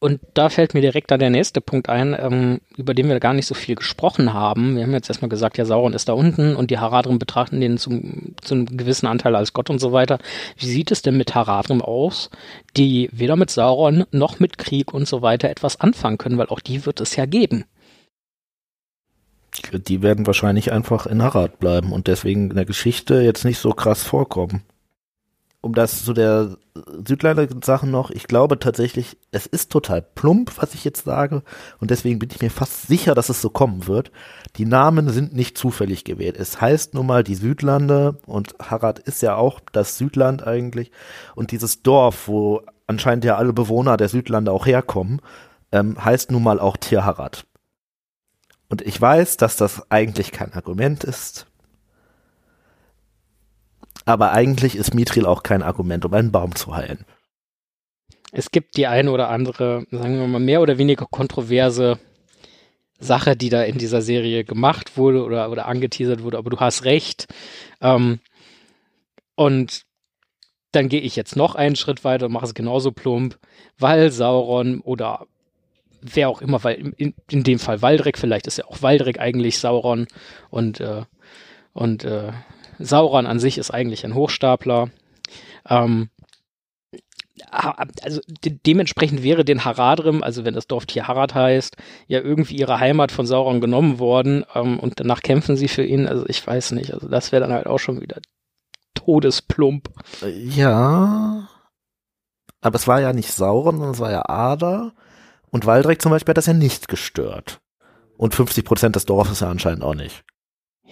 Und 0.02 0.18
da 0.32 0.48
fällt 0.48 0.72
mir 0.72 0.81
direkt 0.81 1.10
dann 1.10 1.20
der 1.20 1.28
nächste 1.28 1.60
Punkt 1.60 1.90
ein, 1.90 2.16
ähm, 2.18 2.62
über 2.74 2.94
den 2.94 3.10
wir 3.10 3.20
gar 3.20 3.35
nicht 3.35 3.44
so 3.44 3.55
viel 3.55 3.74
gesprochen 3.74 4.32
haben. 4.32 4.74
Wir 4.74 4.85
haben 4.85 4.94
jetzt 4.94 5.10
erstmal 5.10 5.28
gesagt, 5.28 5.59
ja, 5.59 5.66
Sauron 5.66 5.93
ist 5.93 6.09
da 6.09 6.14
unten 6.14 6.56
und 6.56 6.70
die 6.70 6.78
Haradrim 6.78 7.18
betrachten 7.18 7.60
den 7.60 7.77
zum, 7.77 8.35
zu 8.40 8.55
einem 8.55 8.78
gewissen 8.78 9.06
Anteil 9.06 9.36
als 9.36 9.52
Gott 9.52 9.68
und 9.68 9.78
so 9.78 9.93
weiter. 9.93 10.18
Wie 10.56 10.64
sieht 10.64 10.90
es 10.90 11.02
denn 11.02 11.18
mit 11.18 11.35
Haradrim 11.35 11.82
aus, 11.82 12.31
die 12.78 13.10
weder 13.12 13.36
mit 13.36 13.51
Sauron 13.51 14.06
noch 14.10 14.40
mit 14.40 14.56
Krieg 14.56 14.94
und 14.94 15.06
so 15.06 15.20
weiter 15.20 15.51
etwas 15.51 15.78
anfangen 15.78 16.16
können, 16.16 16.39
weil 16.39 16.48
auch 16.48 16.60
die 16.60 16.86
wird 16.86 17.02
es 17.02 17.14
ja 17.16 17.27
geben. 17.27 17.66
Die 19.72 20.01
werden 20.01 20.27
wahrscheinlich 20.27 20.72
einfach 20.72 21.06
in 21.06 21.22
Harad 21.22 21.59
bleiben 21.59 21.93
und 21.93 22.06
deswegen 22.06 22.48
in 22.48 22.56
der 22.56 22.64
Geschichte 22.64 23.20
jetzt 23.20 23.44
nicht 23.44 23.59
so 23.59 23.72
krass 23.72 24.02
vorkommen 24.02 24.62
um 25.62 25.74
das 25.74 26.05
zu 26.05 26.15
der 26.15 26.57
Südländer-Sache 27.07 27.87
noch, 27.87 28.11
ich 28.11 28.27
glaube 28.27 28.59
tatsächlich, 28.59 29.19
es 29.31 29.47
ist 29.47 29.70
total 29.70 30.01
plump, 30.01 30.53
was 30.57 30.74
ich 30.74 30.85
jetzt 30.85 31.05
sage, 31.05 31.43
und 31.78 31.91
deswegen 31.91 32.19
bin 32.19 32.31
ich 32.31 32.41
mir 32.41 32.51
fast 32.51 32.87
sicher, 32.87 33.15
dass 33.15 33.28
es 33.28 33.43
so 33.43 33.51
kommen 33.51 33.87
wird. 33.87 34.11
Die 34.57 34.65
Namen 34.65 35.11
sind 35.11 35.35
nicht 35.35 35.59
zufällig 35.59 36.05
gewählt. 36.05 36.37
Es 36.39 36.61
heißt 36.61 36.95
nun 36.95 37.07
mal 37.07 37.23
die 37.23 37.35
Südlande 37.35 38.19
und 38.27 38.55
Harad 38.59 38.99
ist 38.99 39.20
ja 39.23 39.37
auch 39.37 39.61
das 39.73 39.99
Südland 39.99 40.47
eigentlich. 40.47 40.91
Und 41.35 41.51
dieses 41.53 41.82
Dorf, 41.82 42.27
wo 42.27 42.62
anscheinend 42.87 43.24
ja 43.24 43.37
alle 43.37 43.53
Bewohner 43.53 43.97
der 43.97 44.09
Südlande 44.09 44.53
auch 44.53 44.66
herkommen, 44.66 45.20
ähm, 45.73 46.03
heißt 46.03 46.31
nun 46.31 46.43
mal 46.43 46.59
auch 46.59 46.77
Tirharad. 46.77 47.45
Und 48.69 48.82
ich 48.82 49.01
weiß, 49.01 49.37
dass 49.37 49.57
das 49.57 49.91
eigentlich 49.91 50.32
kein 50.32 50.55
Argument 50.55 51.05
ist, 51.05 51.49
aber 54.11 54.32
eigentlich 54.32 54.77
ist 54.77 54.95
Mithril 54.95 55.24
auch 55.24 55.43
kein 55.43 55.62
Argument, 55.62 56.05
um 56.05 56.12
einen 56.15 56.32
Baum 56.32 56.55
zu 56.55 56.74
heilen. 56.74 57.05
Es 58.32 58.51
gibt 58.51 58.77
die 58.77 58.87
eine 58.87 59.11
oder 59.11 59.28
andere, 59.28 59.87
sagen 59.91 60.19
wir 60.19 60.27
mal, 60.27 60.41
mehr 60.41 60.61
oder 60.61 60.78
weniger 60.78 61.07
kontroverse 61.07 61.99
Sache, 62.99 63.37
die 63.37 63.49
da 63.49 63.62
in 63.62 63.78
dieser 63.78 64.03
Serie 64.03 64.45
gemacht 64.45 64.97
wurde 64.97 65.24
oder, 65.24 65.51
oder 65.51 65.66
angeteasert 65.66 66.23
wurde, 66.23 66.39
aber 66.39 66.51
du 66.51 66.59
hast 66.59 66.85
recht. 66.85 67.27
Ähm, 67.81 68.20
und 69.35 69.85
dann 70.73 70.89
gehe 70.89 71.01
ich 71.01 71.16
jetzt 71.16 71.35
noch 71.35 71.55
einen 71.55 71.77
Schritt 71.77 72.05
weiter 72.05 72.27
und 72.27 72.32
mache 72.32 72.45
es 72.45 72.55
genauso 72.55 72.93
plump, 72.93 73.39
weil 73.78 74.11
Sauron 74.11 74.81
oder 74.81 75.27
wer 76.03 76.28
auch 76.28 76.43
immer, 76.43 76.62
weil 76.62 76.93
in, 76.97 77.15
in 77.31 77.43
dem 77.43 77.59
Fall 77.59 77.82
Waldreck, 77.82 78.19
vielleicht 78.19 78.47
ist 78.47 78.59
ja 78.59 78.66
auch 78.66 78.82
Waldreck 78.82 79.19
eigentlich 79.19 79.59
Sauron 79.59 80.07
und, 80.51 80.81
äh, 80.81 81.03
und 81.73 82.05
äh, 82.05 82.32
Sauron 82.81 83.27
an 83.27 83.39
sich 83.39 83.59
ist 83.59 83.70
eigentlich 83.70 84.05
ein 84.05 84.15
Hochstapler. 84.15 84.90
Ähm, 85.69 86.11
also 87.51 88.20
de 88.44 88.59
dementsprechend 88.66 89.23
wäre 89.23 89.44
den 89.44 89.65
Haradrim, 89.65 90.23
also 90.23 90.44
wenn 90.44 90.55
das 90.55 90.66
Dorf 90.66 90.85
Harad 90.86 91.35
heißt, 91.35 91.77
ja 92.07 92.20
irgendwie 92.20 92.57
ihre 92.57 92.78
Heimat 92.81 93.12
von 93.12 93.27
Sauron 93.27 93.61
genommen 93.61 93.98
worden 93.98 94.44
ähm, 94.55 94.78
und 94.78 95.01
danach 95.01 95.23
kämpfen 95.23 95.57
sie 95.57 95.69
für 95.69 95.85
ihn. 95.85 96.07
Also 96.07 96.24
ich 96.28 96.47
weiß 96.47 96.73
nicht, 96.73 96.93
also 96.93 97.09
das 97.09 97.32
wäre 97.32 97.43
dann 97.43 97.52
halt 97.52 97.66
auch 97.66 97.78
schon 97.78 98.01
wieder 98.01 98.20
todesplump. 98.94 99.89
Ja, 100.23 101.48
aber 102.61 102.77
es 102.77 102.86
war 102.86 103.01
ja 103.01 103.12
nicht 103.12 103.32
Sauron, 103.32 103.77
sondern 103.77 103.94
es 103.94 104.01
war 104.01 104.11
ja 104.11 104.28
Ada 104.28 104.93
und 105.51 105.66
Waldreck 105.66 106.02
zum 106.02 106.11
Beispiel 106.11 106.32
hat 106.32 106.39
das 106.39 106.47
ja 106.47 106.52
nicht 106.52 106.89
gestört. 106.89 107.61
Und 108.16 108.35
50 108.35 108.65
Prozent 108.65 108.97
des 108.97 109.07
Dorfes 109.07 109.40
ja 109.40 109.48
anscheinend 109.48 109.82
auch 109.82 109.94
nicht. 109.94 110.24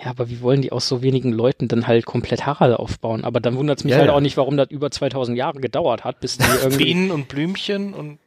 Ja, 0.00 0.10
aber 0.10 0.28
wie 0.30 0.40
wollen 0.40 0.62
die 0.62 0.70
aus 0.70 0.86
so 0.86 1.02
wenigen 1.02 1.32
Leuten 1.32 1.66
dann 1.66 1.88
halt 1.88 2.06
komplett 2.06 2.46
Harald 2.46 2.78
aufbauen? 2.78 3.24
Aber 3.24 3.40
dann 3.40 3.56
wundert 3.56 3.78
es 3.78 3.84
mich 3.84 3.92
ja, 3.92 3.98
halt 3.98 4.08
ja. 4.08 4.14
auch 4.14 4.20
nicht, 4.20 4.36
warum 4.36 4.56
das 4.56 4.70
über 4.70 4.90
2000 4.90 5.36
Jahre 5.36 5.60
gedauert 5.60 6.04
hat, 6.04 6.20
bis 6.20 6.38
die 6.38 6.44
irgendwie... 6.62 6.84
Bienen 6.84 7.10
und 7.10 7.28
Blümchen 7.28 7.94
und... 7.94 8.18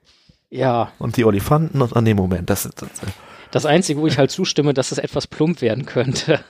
Ja. 0.49 0.91
Und 0.99 1.15
die 1.15 1.23
Olifanten 1.23 1.81
und 1.81 1.95
an 1.95 2.03
dem 2.03 2.17
Moment, 2.17 2.49
das 2.49 2.65
ist... 2.65 2.81
Das, 2.81 2.89
das 3.51 3.65
Einzige, 3.65 4.01
wo 4.01 4.07
ich 4.07 4.17
halt 4.17 4.31
zustimme, 4.31 4.73
dass 4.73 4.91
es 4.91 4.97
etwas 4.97 5.27
plump 5.27 5.61
werden 5.61 5.85
könnte. 5.85 6.41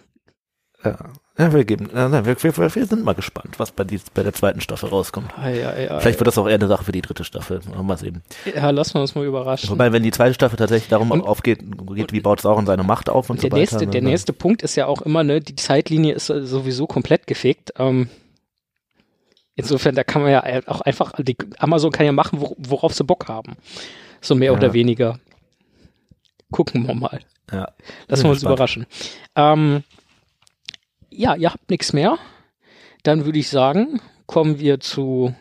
Ja, 0.83 1.53
wir 1.53 1.63
geben, 1.63 1.89
wir, 1.93 2.25
wir, 2.25 2.75
wir, 2.75 2.85
sind 2.85 3.03
mal 3.03 3.13
gespannt, 3.13 3.57
was 3.57 3.71
bei, 3.71 3.83
die, 3.83 3.99
bei 4.13 4.23
der 4.23 4.33
zweiten 4.33 4.61
Staffel 4.61 4.89
rauskommt. 4.89 5.31
Ah, 5.37 5.49
ja, 5.49 5.77
ja, 5.77 5.99
Vielleicht 5.99 6.19
wird 6.19 6.27
das 6.27 6.37
auch 6.37 6.47
eher 6.47 6.55
eine 6.55 6.67
Sache 6.67 6.83
für 6.83 6.91
die 6.91 7.01
dritte 7.01 7.23
Staffel. 7.23 7.61
Mal 7.81 7.97
sehen. 7.97 8.21
Ja, 8.53 8.69
lassen 8.71 8.95
wir 8.95 9.01
uns 9.01 9.15
mal 9.15 9.25
überraschen. 9.25 9.69
Wobei, 9.69 9.91
wenn 9.91 10.03
die 10.03 10.11
zweite 10.11 10.33
Staffel 10.33 10.57
tatsächlich 10.57 10.89
darum 10.89 11.11
und, 11.11 11.21
aufgeht, 11.21 11.59
geht, 11.95 12.13
wie 12.13 12.19
baut 12.19 12.41
Sauron 12.41 12.65
seine 12.65 12.83
Macht 12.83 13.09
auf 13.09 13.29
und, 13.29 13.37
und 13.37 13.41
so 13.41 13.47
weiter. 13.47 13.57
Nächste, 13.57 13.85
ne? 13.85 13.87
der 13.87 14.01
nächste 14.01 14.33
Punkt 14.33 14.61
ist 14.61 14.75
ja 14.75 14.87
auch 14.87 15.01
immer, 15.01 15.23
ne, 15.23 15.39
die 15.39 15.55
Zeitlinie 15.55 16.13
ist 16.13 16.27
sowieso 16.27 16.87
komplett 16.87 17.27
gefickt. 17.27 17.73
Ähm, 17.77 18.09
insofern, 19.55 19.95
da 19.95 20.03
kann 20.03 20.23
man 20.23 20.31
ja 20.31 20.43
auch 20.67 20.81
einfach, 20.81 21.13
die, 21.19 21.37
Amazon 21.59 21.91
kann 21.91 22.05
ja 22.05 22.11
machen, 22.11 22.39
worauf 22.57 22.93
sie 22.93 23.03
Bock 23.03 23.27
haben. 23.27 23.55
So 24.19 24.35
mehr 24.35 24.51
ja. 24.51 24.57
oder 24.57 24.73
weniger. 24.73 25.19
Gucken 26.51 26.87
wir 26.87 26.93
mal. 26.93 27.19
Ja. 27.51 27.69
Lassen 28.07 28.23
wir 28.23 28.31
uns 28.31 28.41
spannend. 28.41 28.57
überraschen. 28.57 28.85
Ähm, 29.35 29.83
ja, 31.11 31.35
ihr 31.35 31.51
habt 31.51 31.69
nichts 31.69 31.93
mehr. 31.93 32.17
Dann 33.03 33.25
würde 33.25 33.39
ich 33.39 33.49
sagen, 33.49 34.01
kommen 34.25 34.59
wir 34.59 34.79
zu 34.79 35.35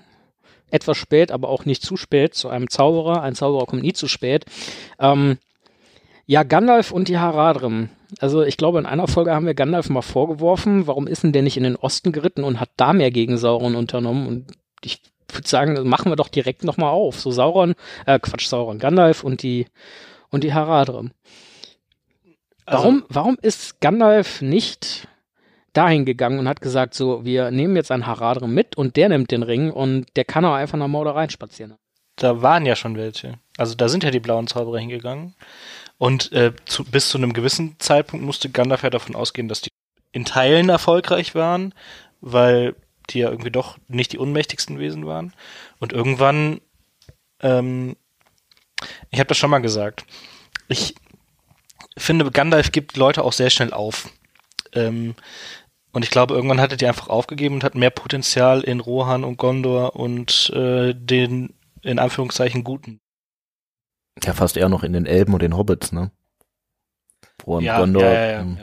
etwas 0.71 0.97
spät, 0.97 1.33
aber 1.33 1.49
auch 1.49 1.65
nicht 1.65 1.83
zu 1.83 1.97
spät, 1.97 2.35
zu 2.35 2.49
einem 2.49 2.69
Zauberer. 2.71 3.23
Ein 3.23 3.35
Zauberer 3.35 3.67
kommt 3.67 3.83
nie 3.83 3.93
zu 3.93 4.09
spät. 4.09 4.45
Ähm, 4.99 5.39
ja, 6.27 6.43
Gandalf 6.45 6.93
und 6.93 7.09
die 7.09 7.19
Haradrim. 7.19 7.89
Also 8.21 8.43
ich 8.43 8.57
glaube, 8.57 8.79
in 8.79 8.87
einer 8.87 9.09
Folge 9.09 9.35
haben 9.35 9.47
wir 9.47 9.55
Gandalf 9.55 9.89
mal 9.89 10.03
vorgeworfen, 10.03 10.87
warum 10.87 11.07
ist 11.07 11.23
denn 11.23 11.33
der 11.33 11.43
nicht 11.43 11.57
in 11.57 11.65
den 11.65 11.77
Osten 11.77 12.13
geritten 12.13 12.45
und 12.45 12.61
hat 12.61 12.71
da 12.77 12.93
mehr 12.93 13.11
gegen 13.11 13.37
Sauron 13.37 13.75
unternommen? 13.75 14.27
Und 14.27 14.47
ich 14.83 15.01
würde 15.29 15.49
sagen, 15.49 15.89
machen 15.89 16.11
wir 16.11 16.17
doch 16.17 16.29
direkt 16.29 16.65
nochmal 16.65 16.91
auf. 16.91 17.21
So 17.21 17.31
Sauron, 17.31 17.75
äh, 18.07 18.19
Quatsch, 18.19 18.47
Sauron, 18.47 18.79
Gandalf 18.79 19.25
und 19.25 19.43
die 19.43 19.67
und 20.31 20.45
die 20.45 20.55
Haradrim. 20.55 21.11
Also 22.65 22.85
warum, 22.85 23.05
warum 23.09 23.39
ist 23.43 23.81
Gandalf 23.81 24.41
nicht 24.43 25.09
dahin 25.81 26.05
gegangen 26.05 26.39
und 26.39 26.47
hat 26.47 26.61
gesagt, 26.61 26.93
so, 26.93 27.25
wir 27.25 27.51
nehmen 27.51 27.75
jetzt 27.75 27.91
einen 27.91 28.07
Haradrim 28.07 28.53
mit 28.53 28.77
und 28.77 28.97
der 28.97 29.09
nimmt 29.09 29.31
den 29.31 29.43
Ring 29.43 29.71
und 29.71 30.07
der 30.15 30.27
kann 30.27 30.45
auch 30.45 30.53
einfach 30.53 30.77
nach 30.77 30.89
Mordor 30.89 31.17
reinspazieren. 31.17 31.75
Da 32.17 32.43
waren 32.43 32.67
ja 32.67 32.77
schon 32.77 32.97
welche. 32.97 33.39
Also 33.57 33.75
da 33.75 33.89
sind 33.89 34.05
ja 34.05 34.11
die 34.11 34.21
blauen 34.21 34.47
Zauberer 34.47 34.79
hingegangen. 34.79 35.35
Und 35.97 36.33
äh, 36.33 36.53
zu, 36.67 36.85
bis 36.85 37.09
zu 37.09 37.17
einem 37.17 37.33
gewissen 37.33 37.77
Zeitpunkt 37.79 38.25
musste 38.25 38.51
Gandalf 38.51 38.83
ja 38.83 38.91
davon 38.91 39.15
ausgehen, 39.15 39.49
dass 39.49 39.63
die 39.63 39.71
in 40.13 40.27
Teilen 40.27 40.69
erfolgreich 40.69 41.35
waren, 41.35 41.73
weil 42.21 42.75
die 43.09 43.21
ja 43.21 43.31
irgendwie 43.31 43.51
doch 43.51 43.79
nicht 43.89 44.13
die 44.13 44.19
unmächtigsten 44.19 44.79
Wesen 44.79 45.07
waren. 45.07 45.33
Und 45.79 45.95
irgendwann, 45.95 46.61
ähm, 47.41 47.97
ich 49.11 49.19
habe 49.19 49.29
das 49.29 49.39
schon 49.39 49.51
mal 49.51 49.61
gesagt, 49.61 50.05
ich 50.69 50.95
finde, 51.97 52.31
Gandalf 52.31 52.71
gibt 52.71 52.99
Leute 52.99 53.25
auch 53.25 53.33
sehr 53.33 53.51
schnell 53.51 53.73
auf. 53.73 54.11
Ähm, 54.73 55.15
und 55.93 56.05
ich 56.05 56.11
glaube, 56.11 56.35
irgendwann 56.35 56.61
hatte 56.61 56.77
die 56.77 56.87
einfach 56.87 57.09
aufgegeben 57.09 57.57
und 57.57 57.65
hat 57.65 57.75
mehr 57.75 57.91
Potenzial 57.91 58.61
in 58.63 58.81
Rohan 58.81 59.25
und 59.25 59.37
Gondor 59.37 59.97
und 59.97 60.51
äh, 60.55 60.95
den 60.95 61.55
in 61.83 61.99
Anführungszeichen 61.99 62.65
Guten. 62.65 63.01
Ja, 64.23 64.35
fast 64.35 64.57
eher 64.57 64.69
noch 64.69 64.83
in 64.83 64.93
den 64.93 65.07
Elben 65.07 65.33
und 65.33 65.43
den 65.43 65.57
Hobbits, 65.57 65.93
ne? 65.93 66.11
Rohan 67.47 67.65
ja, 67.65 67.79
Gondor 67.79 68.03
ja, 68.03 68.13
ja, 68.13 68.41
ähm, 68.41 68.59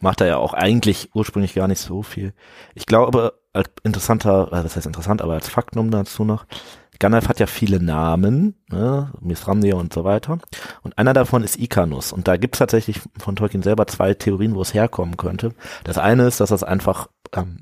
macht 0.00 0.20
er 0.20 0.26
ja 0.26 0.36
auch 0.38 0.54
eigentlich 0.54 1.10
ursprünglich 1.14 1.54
gar 1.54 1.68
nicht 1.68 1.80
so 1.80 2.02
viel. 2.02 2.34
Ich 2.74 2.86
glaube, 2.86 3.38
als 3.52 3.70
interessanter, 3.84 4.48
äh, 4.52 4.62
das 4.62 4.76
heißt 4.76 4.86
interessant, 4.86 5.22
aber 5.22 5.34
als 5.34 5.48
Faktum 5.48 5.90
dazu 5.90 6.24
noch, 6.24 6.46
Gandalf 6.98 7.28
hat 7.28 7.38
ja 7.38 7.46
viele 7.46 7.80
Namen, 7.80 8.54
ne, 8.70 9.12
Mithrandir 9.20 9.76
und 9.76 9.92
so 9.92 10.04
weiter. 10.04 10.38
Und 10.82 10.98
einer 10.98 11.12
davon 11.12 11.44
ist 11.44 11.58
Ikanus. 11.58 12.12
Und 12.12 12.26
da 12.26 12.36
gibt 12.36 12.56
es 12.56 12.58
tatsächlich 12.58 13.00
von 13.18 13.36
Tolkien 13.36 13.62
selber 13.62 13.86
zwei 13.86 14.14
Theorien, 14.14 14.54
wo 14.54 14.62
es 14.62 14.74
herkommen 14.74 15.16
könnte. 15.16 15.54
Das 15.84 15.98
eine 15.98 16.26
ist, 16.26 16.40
dass 16.40 16.50
das 16.50 16.64
einfach 16.64 17.08
ähm, 17.34 17.58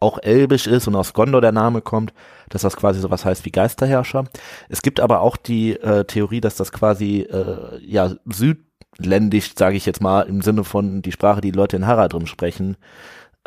auch 0.00 0.18
elbisch 0.22 0.66
ist 0.66 0.86
und 0.86 0.94
aus 0.94 1.12
Gondor 1.12 1.40
der 1.40 1.52
Name 1.52 1.80
kommt, 1.80 2.12
dass 2.50 2.62
das 2.62 2.76
quasi 2.76 3.00
sowas 3.00 3.24
heißt 3.24 3.44
wie 3.44 3.50
Geisterherrscher. 3.50 4.24
Es 4.68 4.82
gibt 4.82 5.00
aber 5.00 5.20
auch 5.20 5.36
die 5.36 5.72
äh, 5.72 6.04
Theorie, 6.04 6.40
dass 6.40 6.56
das 6.56 6.70
quasi 6.70 7.22
äh, 7.22 7.84
ja 7.84 8.12
südländisch, 8.26 9.54
sage 9.56 9.76
ich 9.76 9.86
jetzt 9.86 10.00
mal, 10.00 10.22
im 10.22 10.40
Sinne 10.40 10.62
von 10.62 11.02
die 11.02 11.12
Sprache, 11.12 11.40
die 11.40 11.50
Leute 11.50 11.76
in 11.76 11.86
Haradrim 11.86 12.26
sprechen, 12.26 12.76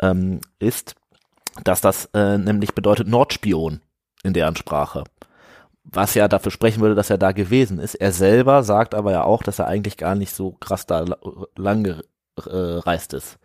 ähm, 0.00 0.40
ist, 0.58 0.94
dass 1.64 1.80
das 1.80 2.06
äh, 2.14 2.36
nämlich 2.38 2.74
bedeutet 2.74 3.08
Nordspion 3.08 3.80
in 4.22 4.32
deren 4.32 4.56
Sprache 4.56 5.04
was 5.84 6.14
ja 6.14 6.28
dafür 6.28 6.52
sprechen 6.52 6.80
würde, 6.80 6.94
dass 6.94 7.10
er 7.10 7.18
da 7.18 7.32
gewesen 7.32 7.78
ist. 7.78 7.94
Er 7.94 8.12
selber 8.12 8.62
sagt 8.62 8.94
aber 8.94 9.12
ja 9.12 9.24
auch, 9.24 9.42
dass 9.42 9.58
er 9.58 9.66
eigentlich 9.66 9.96
gar 9.96 10.14
nicht 10.14 10.34
so 10.34 10.52
krass 10.52 10.86
da 10.86 11.04
lang 11.56 12.02
gereist 12.36 13.14
ist. 13.14 13.38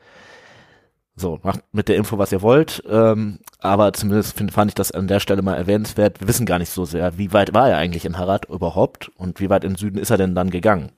So, 1.15 1.39
macht 1.41 1.61
mit 1.71 1.89
der 1.89 1.95
Info, 1.95 2.19
was 2.19 2.31
ihr 2.31 2.43
wollt. 2.43 2.83
Ähm, 2.87 3.39
aber 3.59 3.91
zumindest 3.93 4.37
find, 4.37 4.51
fand 4.51 4.69
ich 4.69 4.75
das 4.75 4.91
an 4.91 5.07
der 5.07 5.19
Stelle 5.19 5.41
mal 5.41 5.55
erwähnenswert. 5.55 6.21
Wir 6.21 6.27
wissen 6.27 6.45
gar 6.45 6.59
nicht 6.59 6.69
so 6.69 6.85
sehr, 6.85 7.17
wie 7.17 7.33
weit 7.33 7.55
war 7.55 7.69
er 7.69 7.77
eigentlich 7.77 8.05
in 8.05 8.19
Harad 8.19 8.45
überhaupt 8.45 9.09
und 9.17 9.39
wie 9.39 9.49
weit 9.49 9.63
im 9.63 9.75
Süden 9.75 9.97
ist 9.97 10.11
er 10.11 10.17
denn 10.17 10.35
dann 10.35 10.51
gegangen. 10.51 10.91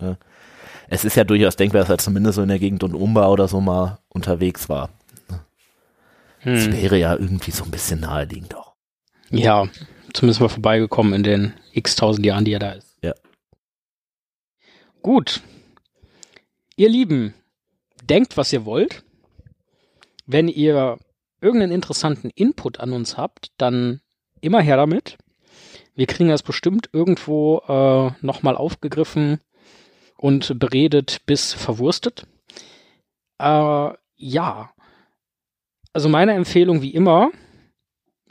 Ja. 0.00 0.16
Es 0.88 1.04
ist 1.04 1.14
ja 1.14 1.22
durchaus 1.22 1.54
denkbar, 1.54 1.82
dass 1.82 1.88
er 1.90 1.98
zumindest 1.98 2.34
so 2.34 2.42
in 2.42 2.48
der 2.48 2.58
Gegend 2.58 2.82
und 2.82 2.94
Umba 2.94 3.28
oder 3.28 3.46
so 3.46 3.60
mal 3.60 3.98
unterwegs 4.08 4.68
war. 4.68 4.90
Hm. 6.40 6.54
Das 6.54 6.72
wäre 6.72 6.98
ja 6.98 7.14
irgendwie 7.14 7.52
so 7.52 7.62
ein 7.62 7.70
bisschen 7.70 8.00
naheliegend 8.00 8.56
auch. 8.56 8.69
Ja, 9.30 9.68
zumindest 10.12 10.40
mal 10.40 10.48
vorbeigekommen 10.48 11.14
in 11.14 11.22
den 11.22 11.54
x 11.72 11.94
tausend 11.94 12.26
Jahren, 12.26 12.44
die 12.44 12.52
er 12.52 12.58
da 12.58 12.72
ist. 12.72 12.96
Ja. 13.02 13.14
Gut. 15.02 15.40
Ihr 16.76 16.88
Lieben, 16.88 17.34
denkt, 18.02 18.36
was 18.36 18.52
ihr 18.52 18.64
wollt. 18.64 19.04
Wenn 20.26 20.48
ihr 20.48 20.98
irgendeinen 21.40 21.72
interessanten 21.72 22.30
Input 22.30 22.80
an 22.80 22.92
uns 22.92 23.16
habt, 23.16 23.52
dann 23.56 24.00
immer 24.40 24.60
her 24.60 24.76
damit. 24.76 25.18
Wir 25.94 26.06
kriegen 26.06 26.28
das 26.28 26.42
bestimmt 26.42 26.88
irgendwo 26.92 27.58
äh, 27.68 28.24
nochmal 28.24 28.56
aufgegriffen 28.56 29.40
und 30.16 30.58
beredet 30.58 31.22
bis 31.26 31.52
verwurstet. 31.52 32.26
Äh, 33.38 33.90
ja. 34.16 34.70
Also 35.92 36.08
meine 36.08 36.32
Empfehlung 36.32 36.82
wie 36.82 36.94
immer, 36.94 37.30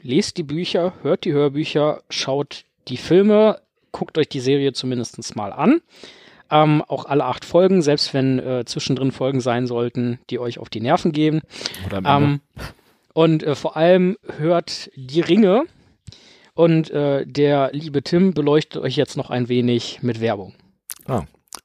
lest 0.02 0.36
die 0.36 0.42
Bücher, 0.42 0.94
hört 1.02 1.24
die 1.24 1.32
Hörbücher, 1.32 2.02
schaut 2.08 2.64
die 2.88 2.96
Filme, 2.96 3.60
guckt 3.92 4.18
euch 4.18 4.28
die 4.28 4.40
Serie 4.40 4.72
zumindest 4.72 5.36
mal 5.36 5.52
an. 5.52 5.80
Ähm, 6.50 6.82
auch 6.88 7.04
alle 7.04 7.24
acht 7.24 7.44
Folgen, 7.44 7.80
selbst 7.80 8.12
wenn 8.12 8.38
äh, 8.40 8.64
zwischendrin 8.64 9.12
Folgen 9.12 9.40
sein 9.40 9.66
sollten, 9.66 10.18
die 10.30 10.40
euch 10.40 10.58
auf 10.58 10.68
die 10.68 10.80
Nerven 10.80 11.12
Ende. 12.04 12.08
Ähm, 12.24 12.40
und 13.12 13.42
äh, 13.42 13.54
vor 13.54 13.76
allem 13.76 14.16
hört 14.38 14.90
die 14.96 15.20
Ringe. 15.20 15.64
Und 16.54 16.90
äh, 16.90 17.24
der 17.26 17.70
liebe 17.72 18.02
Tim 18.02 18.34
beleuchtet 18.34 18.82
euch 18.82 18.96
jetzt 18.96 19.16
noch 19.16 19.30
ein 19.30 19.48
wenig 19.48 20.02
mit 20.02 20.20
Werbung. 20.20 20.54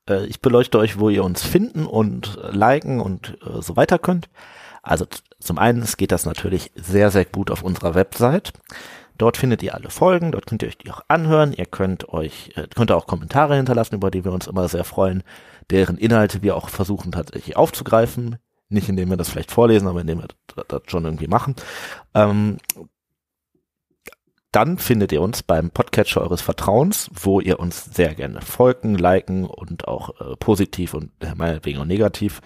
Äh, 0.08 0.26
ich 0.28 0.40
beleuchte 0.40 0.78
euch, 0.78 1.00
wo 1.00 1.10
ihr 1.10 1.24
uns 1.24 1.44
finden 1.44 1.86
und 1.86 2.38
liken 2.52 3.00
und 3.00 3.38
äh, 3.42 3.62
so 3.62 3.76
weiter 3.76 4.00
könnt. 4.00 4.30
Also 4.84 5.06
zum 5.46 5.58
einen 5.58 5.86
geht 5.98 6.12
das 6.12 6.26
natürlich 6.26 6.72
sehr, 6.76 7.12
sehr 7.12 7.26
gut 7.26 7.52
auf 7.52 7.64
unserer 7.64 7.96
Website. 7.96 8.54
Dort 9.18 9.38
findet 9.38 9.64
ihr 9.64 9.74
alle 9.76 9.90
Folgen, 9.90 10.32
dort 10.32 10.46
könnt 10.46 10.62
ihr 10.62 10.68
euch 10.68 10.78
die 10.78 10.92
auch 10.92 11.02
anhören. 11.08 11.54
Ihr 11.54 11.66
könnt 11.66 12.10
euch, 12.10 12.52
äh, 12.56 12.68
könnt 12.76 12.92
auch 12.92 13.08
Kommentare 13.08 13.56
hinterlassen, 13.56 13.96
über 13.96 14.12
die 14.12 14.26
wir 14.26 14.34
uns 14.34 14.48
immer 14.48 14.68
sehr 14.68 14.84
freuen, 14.84 15.24
deren 15.70 15.98
Inhalte 15.98 16.42
wir 16.42 16.58
auch 16.58 16.70
versuchen 16.70 17.12
tatsächlich 17.12 17.56
aufzugreifen. 17.56 18.38
Nicht 18.68 18.90
indem 18.90 19.10
wir 19.10 19.18
das 19.18 19.30
vielleicht 19.30 19.52
vorlesen, 19.52 19.88
aber 19.88 20.02
indem 20.02 20.20
wir 20.20 20.28
das, 20.68 20.82
schon 20.88 21.06
irgendwie 21.06 21.28
machen. 21.28 21.56
Ähm, 22.14 22.58
dann 24.52 24.78
findet 24.78 25.12
ihr 25.12 25.22
uns 25.22 25.44
beim 25.44 25.70
Podcatcher 25.70 26.22
eures 26.22 26.42
Vertrauens, 26.42 27.10
wo 27.14 27.42
ihr 27.42 27.60
uns 27.60 27.86
sehr 27.86 28.16
gerne 28.16 28.42
folgen, 28.42 28.96
liken 28.96 29.46
und 29.46 29.88
auch 29.88 30.20
äh, 30.22 30.36
positiv 30.38 30.94
und 30.94 31.12
äh, 31.20 31.36
meinetwegen 31.36 31.80
auch 31.80 31.86
negativ 31.86 32.42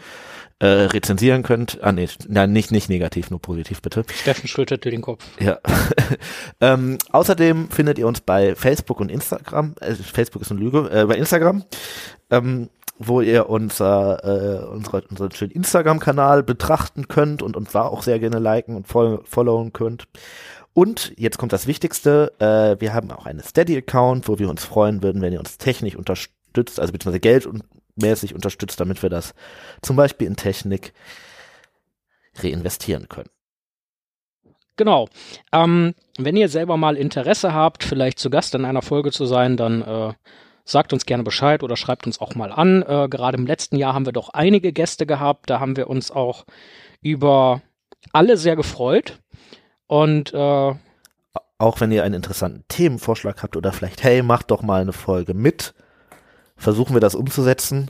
äh, 0.59 0.67
rezensieren 0.67 1.43
könnt. 1.43 1.79
Ah 1.81 1.91
nee, 1.91 2.07
nein, 2.27 2.51
nicht, 2.51 2.71
nicht 2.71 2.89
negativ, 2.89 3.29
nur 3.29 3.41
positiv 3.41 3.81
bitte. 3.81 4.03
Steffen 4.13 4.47
schüttelte 4.47 4.91
den 4.91 5.01
Kopf. 5.01 5.23
Ja. 5.39 5.59
ähm, 6.61 6.97
außerdem 7.11 7.69
findet 7.69 7.97
ihr 7.97 8.07
uns 8.07 8.21
bei 8.21 8.55
Facebook 8.55 8.99
und 8.99 9.09
Instagram. 9.09 9.75
Äh, 9.79 9.95
Facebook 9.95 10.41
ist 10.41 10.51
eine 10.51 10.59
Lüge. 10.59 10.89
Äh, 10.91 11.05
bei 11.05 11.15
Instagram, 11.15 11.63
ähm, 12.29 12.69
wo 12.97 13.21
ihr 13.21 13.49
unser, 13.49 14.23
äh, 14.23 14.65
unsere, 14.65 15.01
unseren 15.09 15.31
schönen 15.31 15.51
Instagram-Kanal 15.51 16.43
betrachten 16.43 17.07
könnt 17.07 17.41
und 17.41 17.55
uns 17.55 17.71
da 17.71 17.83
auch 17.83 18.03
sehr 18.03 18.19
gerne 18.19 18.39
liken 18.39 18.75
und 18.75 18.87
fol 18.87 19.21
followen 19.23 19.71
könnt. 19.71 20.07
Und 20.73 21.13
jetzt 21.17 21.37
kommt 21.37 21.53
das 21.53 21.67
Wichtigste, 21.67 22.33
äh, 22.39 22.79
wir 22.79 22.93
haben 22.93 23.11
auch 23.11 23.25
einen 23.25 23.41
Steady-Account, 23.41 24.27
wo 24.27 24.39
wir 24.39 24.49
uns 24.49 24.63
freuen 24.63 25.01
würden, 25.01 25.21
wenn 25.21 25.33
ihr 25.33 25.39
uns 25.39 25.57
technisch 25.57 25.95
unterstützt, 25.95 26.79
also 26.79 26.91
beziehungsweise 26.93 27.19
Geld 27.19 27.45
und 27.45 27.63
mäßig 28.01 28.33
unterstützt, 28.33 28.79
damit 28.79 29.01
wir 29.03 29.09
das 29.09 29.33
zum 29.81 29.95
Beispiel 29.95 30.27
in 30.27 30.35
Technik 30.35 30.93
reinvestieren 32.35 33.09
können. 33.09 33.29
Genau. 34.77 35.09
Ähm, 35.51 35.93
wenn 36.17 36.37
ihr 36.37 36.47
selber 36.47 36.77
mal 36.77 36.95
Interesse 36.95 37.53
habt, 37.53 37.83
vielleicht 37.83 38.17
zu 38.17 38.29
Gast 38.29 38.55
in 38.55 38.63
einer 38.63 38.81
Folge 38.81 39.11
zu 39.11 39.25
sein, 39.25 39.57
dann 39.57 39.81
äh, 39.81 40.13
sagt 40.63 40.93
uns 40.93 41.05
gerne 41.05 41.23
Bescheid 41.23 41.63
oder 41.63 41.75
schreibt 41.75 42.05
uns 42.05 42.21
auch 42.21 42.35
mal 42.35 42.51
an. 42.51 42.83
Äh, 42.83 43.09
gerade 43.09 43.37
im 43.37 43.45
letzten 43.45 43.75
Jahr 43.75 43.93
haben 43.93 44.05
wir 44.05 44.13
doch 44.13 44.29
einige 44.29 44.71
Gäste 44.71 45.05
gehabt. 45.05 45.49
Da 45.49 45.59
haben 45.59 45.75
wir 45.75 45.89
uns 45.89 46.11
auch 46.11 46.45
über 47.01 47.61
alle 48.13 48.37
sehr 48.37 48.55
gefreut. 48.55 49.19
Und 49.87 50.33
äh, 50.33 50.73
auch 51.57 51.81
wenn 51.81 51.91
ihr 51.91 52.03
einen 52.03 52.15
interessanten 52.15 52.63
Themenvorschlag 52.69 53.43
habt 53.43 53.57
oder 53.57 53.73
vielleicht, 53.73 54.01
hey, 54.03 54.23
macht 54.23 54.49
doch 54.49 54.61
mal 54.61 54.81
eine 54.81 54.93
Folge 54.93 55.33
mit, 55.33 55.73
versuchen 56.59 56.95
wir 56.95 57.01
das 57.01 57.15
umzusetzen. 57.15 57.89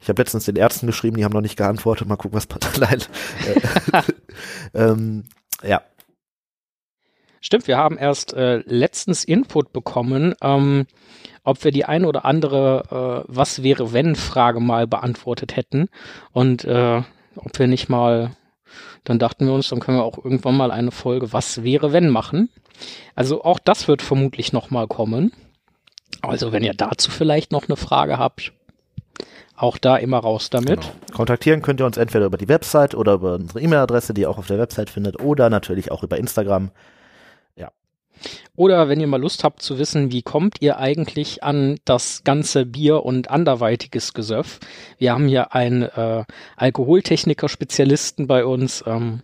Ich 0.00 0.08
habe 0.08 0.20
letztens 0.20 0.44
den 0.44 0.56
Ärzten 0.56 0.86
geschrieben, 0.86 1.16
die 1.16 1.24
haben 1.24 1.32
noch 1.32 1.40
nicht 1.40 1.56
geantwortet. 1.56 2.08
Mal 2.08 2.16
gucken, 2.16 2.36
was 2.36 2.46
passiert. 2.46 3.10
Äh, 3.46 4.02
ähm, 4.74 5.24
ja, 5.62 5.82
Stimmt, 7.46 7.68
wir 7.68 7.76
haben 7.76 7.96
erst 7.96 8.34
äh, 8.34 8.56
letztens 8.66 9.22
Input 9.22 9.72
bekommen, 9.72 10.34
ähm, 10.42 10.86
ob 11.44 11.62
wir 11.62 11.70
die 11.70 11.84
ein 11.84 12.04
oder 12.04 12.24
andere 12.24 13.24
äh, 13.28 13.32
Was 13.32 13.62
wäre 13.62 13.92
wenn 13.92 14.16
Frage 14.16 14.58
mal 14.58 14.88
beantwortet 14.88 15.54
hätten 15.54 15.88
und 16.32 16.64
äh, 16.64 17.02
ob 17.36 17.58
wir 17.58 17.68
nicht 17.68 17.88
mal, 17.88 18.32
dann 19.04 19.20
dachten 19.20 19.46
wir 19.46 19.52
uns, 19.52 19.68
dann 19.68 19.78
können 19.78 19.98
wir 19.98 20.02
auch 20.02 20.18
irgendwann 20.18 20.56
mal 20.56 20.72
eine 20.72 20.90
Folge 20.90 21.32
Was 21.32 21.62
wäre 21.62 21.92
wenn 21.92 22.08
machen. 22.08 22.48
Also 23.14 23.44
auch 23.44 23.60
das 23.60 23.86
wird 23.86 24.02
vermutlich 24.02 24.52
noch 24.52 24.70
mal 24.70 24.88
kommen. 24.88 25.30
Also 26.22 26.52
wenn 26.52 26.62
ihr 26.62 26.74
dazu 26.74 27.10
vielleicht 27.10 27.52
noch 27.52 27.68
eine 27.68 27.76
Frage 27.76 28.18
habt, 28.18 28.52
auch 29.56 29.78
da 29.78 29.96
immer 29.96 30.18
raus 30.18 30.50
damit. 30.50 30.80
Genau. 30.80 30.92
Kontaktieren 31.14 31.62
könnt 31.62 31.80
ihr 31.80 31.86
uns 31.86 31.96
entweder 31.96 32.26
über 32.26 32.36
die 32.36 32.48
Website 32.48 32.94
oder 32.94 33.14
über 33.14 33.34
unsere 33.34 33.60
E-Mail-Adresse, 33.60 34.12
die 34.12 34.22
ihr 34.22 34.30
auch 34.30 34.38
auf 34.38 34.48
der 34.48 34.58
Website 34.58 34.90
findet, 34.90 35.20
oder 35.20 35.48
natürlich 35.48 35.90
auch 35.90 36.02
über 36.02 36.18
Instagram. 36.18 36.70
Oder 38.54 38.88
wenn 38.88 39.00
ihr 39.00 39.06
mal 39.06 39.20
Lust 39.20 39.44
habt 39.44 39.62
zu 39.62 39.78
wissen, 39.78 40.10
wie 40.10 40.22
kommt 40.22 40.56
ihr 40.60 40.78
eigentlich 40.78 41.44
an 41.44 41.78
das 41.84 42.24
ganze 42.24 42.64
Bier 42.64 43.04
und 43.04 43.30
anderweitiges 43.30 44.14
Gesöff? 44.14 44.58
Wir 44.98 45.12
haben 45.12 45.28
hier 45.28 45.54
einen 45.54 45.82
äh, 45.82 46.24
Alkoholtechniker-Spezialisten 46.56 48.26
bei 48.26 48.44
uns, 48.44 48.82
ähm, 48.86 49.20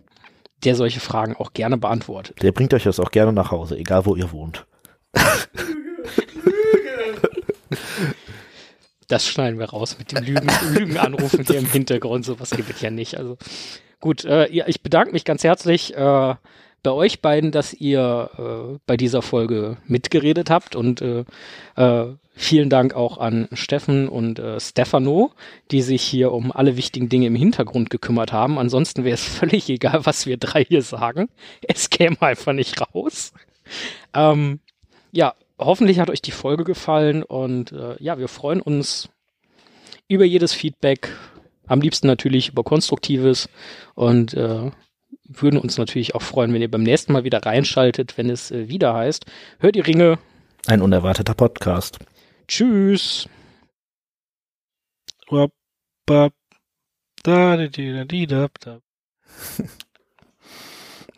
der 0.63 0.75
solche 0.75 0.99
Fragen 0.99 1.35
auch 1.35 1.53
gerne 1.53 1.77
beantwortet. 1.77 2.41
Der 2.41 2.51
bringt 2.51 2.73
euch 2.73 2.83
das 2.83 2.99
auch 2.99 3.11
gerne 3.11 3.33
nach 3.33 3.51
Hause, 3.51 3.77
egal 3.77 4.05
wo 4.05 4.15
ihr 4.15 4.31
wohnt. 4.31 4.65
Das 9.07 9.27
schneiden 9.27 9.59
wir 9.59 9.69
raus 9.69 9.97
mit 9.99 10.11
dem 10.11 10.23
Lügen, 10.23 10.49
Lügenanrufen 10.73 11.45
hier 11.45 11.59
im 11.59 11.67
Hintergrund. 11.67 12.25
Sowas 12.25 12.49
gibt 12.51 12.69
es 12.71 12.81
ja 12.81 12.89
nicht. 12.89 13.17
Also 13.17 13.37
gut, 13.99 14.25
äh, 14.25 14.51
ja, 14.51 14.65
ich 14.67 14.81
bedanke 14.81 15.11
mich 15.11 15.25
ganz 15.25 15.43
herzlich 15.43 15.95
äh, 15.95 16.35
bei 16.83 16.91
euch 16.91 17.21
beiden, 17.21 17.51
dass 17.51 17.73
ihr 17.73 18.29
äh, 18.37 18.79
bei 18.85 18.97
dieser 18.97 19.21
Folge 19.21 19.77
mitgeredet 19.85 20.49
habt 20.49 20.75
und 20.75 21.01
äh, 21.01 21.25
äh, 21.75 22.13
vielen 22.35 22.69
Dank 22.69 22.93
auch 22.93 23.17
an 23.17 23.47
Steffen 23.53 24.09
und 24.09 24.39
äh, 24.39 24.59
Stefano, 24.59 25.31
die 25.71 25.81
sich 25.81 26.01
hier 26.01 26.31
um 26.31 26.51
alle 26.51 26.75
wichtigen 26.75 27.07
Dinge 27.07 27.27
im 27.27 27.35
Hintergrund 27.35 27.89
gekümmert 27.89 28.33
haben. 28.33 28.59
Ansonsten 28.59 29.05
wäre 29.05 29.15
es 29.15 29.23
völlig 29.39 29.69
egal, 29.69 30.05
was 30.05 30.25
wir 30.25 30.37
drei 30.37 30.65
hier 30.65 30.81
sagen. 30.81 31.29
Es 31.61 31.89
käme 31.89 32.21
einfach 32.21 32.53
nicht 32.53 32.81
raus. 32.81 33.31
Ähm, 34.13 34.59
ja, 35.11 35.35
hoffentlich 35.65 35.99
hat 35.99 36.09
euch 36.09 36.21
die 36.21 36.31
Folge 36.31 36.63
gefallen 36.63 37.23
und 37.23 37.71
äh, 37.71 37.95
ja, 37.99 38.17
wir 38.17 38.27
freuen 38.27 38.61
uns 38.61 39.09
über 40.07 40.25
jedes 40.25 40.53
Feedback. 40.53 41.15
Am 41.65 41.81
liebsten 41.81 42.07
natürlich 42.07 42.49
über 42.49 42.63
konstruktives 42.63 43.49
und 43.95 44.33
äh, 44.33 44.71
würden 45.23 45.59
uns 45.59 45.77
natürlich 45.77 46.15
auch 46.15 46.21
freuen, 46.21 46.53
wenn 46.53 46.61
ihr 46.61 46.71
beim 46.71 46.83
nächsten 46.83 47.13
Mal 47.13 47.23
wieder 47.23 47.45
reinschaltet, 47.45 48.17
wenn 48.17 48.29
es 48.29 48.51
äh, 48.51 48.67
wieder 48.67 48.93
heißt. 48.93 49.25
Hört 49.59 49.75
die 49.75 49.81
Ringe. 49.81 50.19
Ein 50.67 50.81
unerwarteter 50.81 51.33
Podcast. 51.33 51.99
Tschüss. 52.47 53.27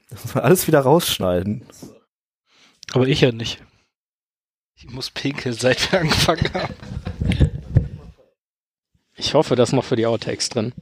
Das 0.09 0.23
muss 0.23 0.35
man 0.35 0.43
alles 0.43 0.67
wieder 0.67 0.80
rausschneiden. 0.81 1.65
Aber 2.93 3.07
ich 3.07 3.22
ja 3.22 3.31
nicht. 3.31 3.61
Ich 4.88 4.94
muss 4.94 5.10
pinkeln, 5.10 5.56
seit 5.56 5.91
wir 5.91 5.99
angefangen 6.02 6.53
haben. 6.53 6.74
Ich 9.18 9.34
hoffe, 9.34 9.56
das 9.56 9.70
ist 9.70 9.74
noch 9.74 9.86
für 9.86 9.95
die 9.95 10.06
Outtakes 10.06 10.49
drin. 10.49 10.74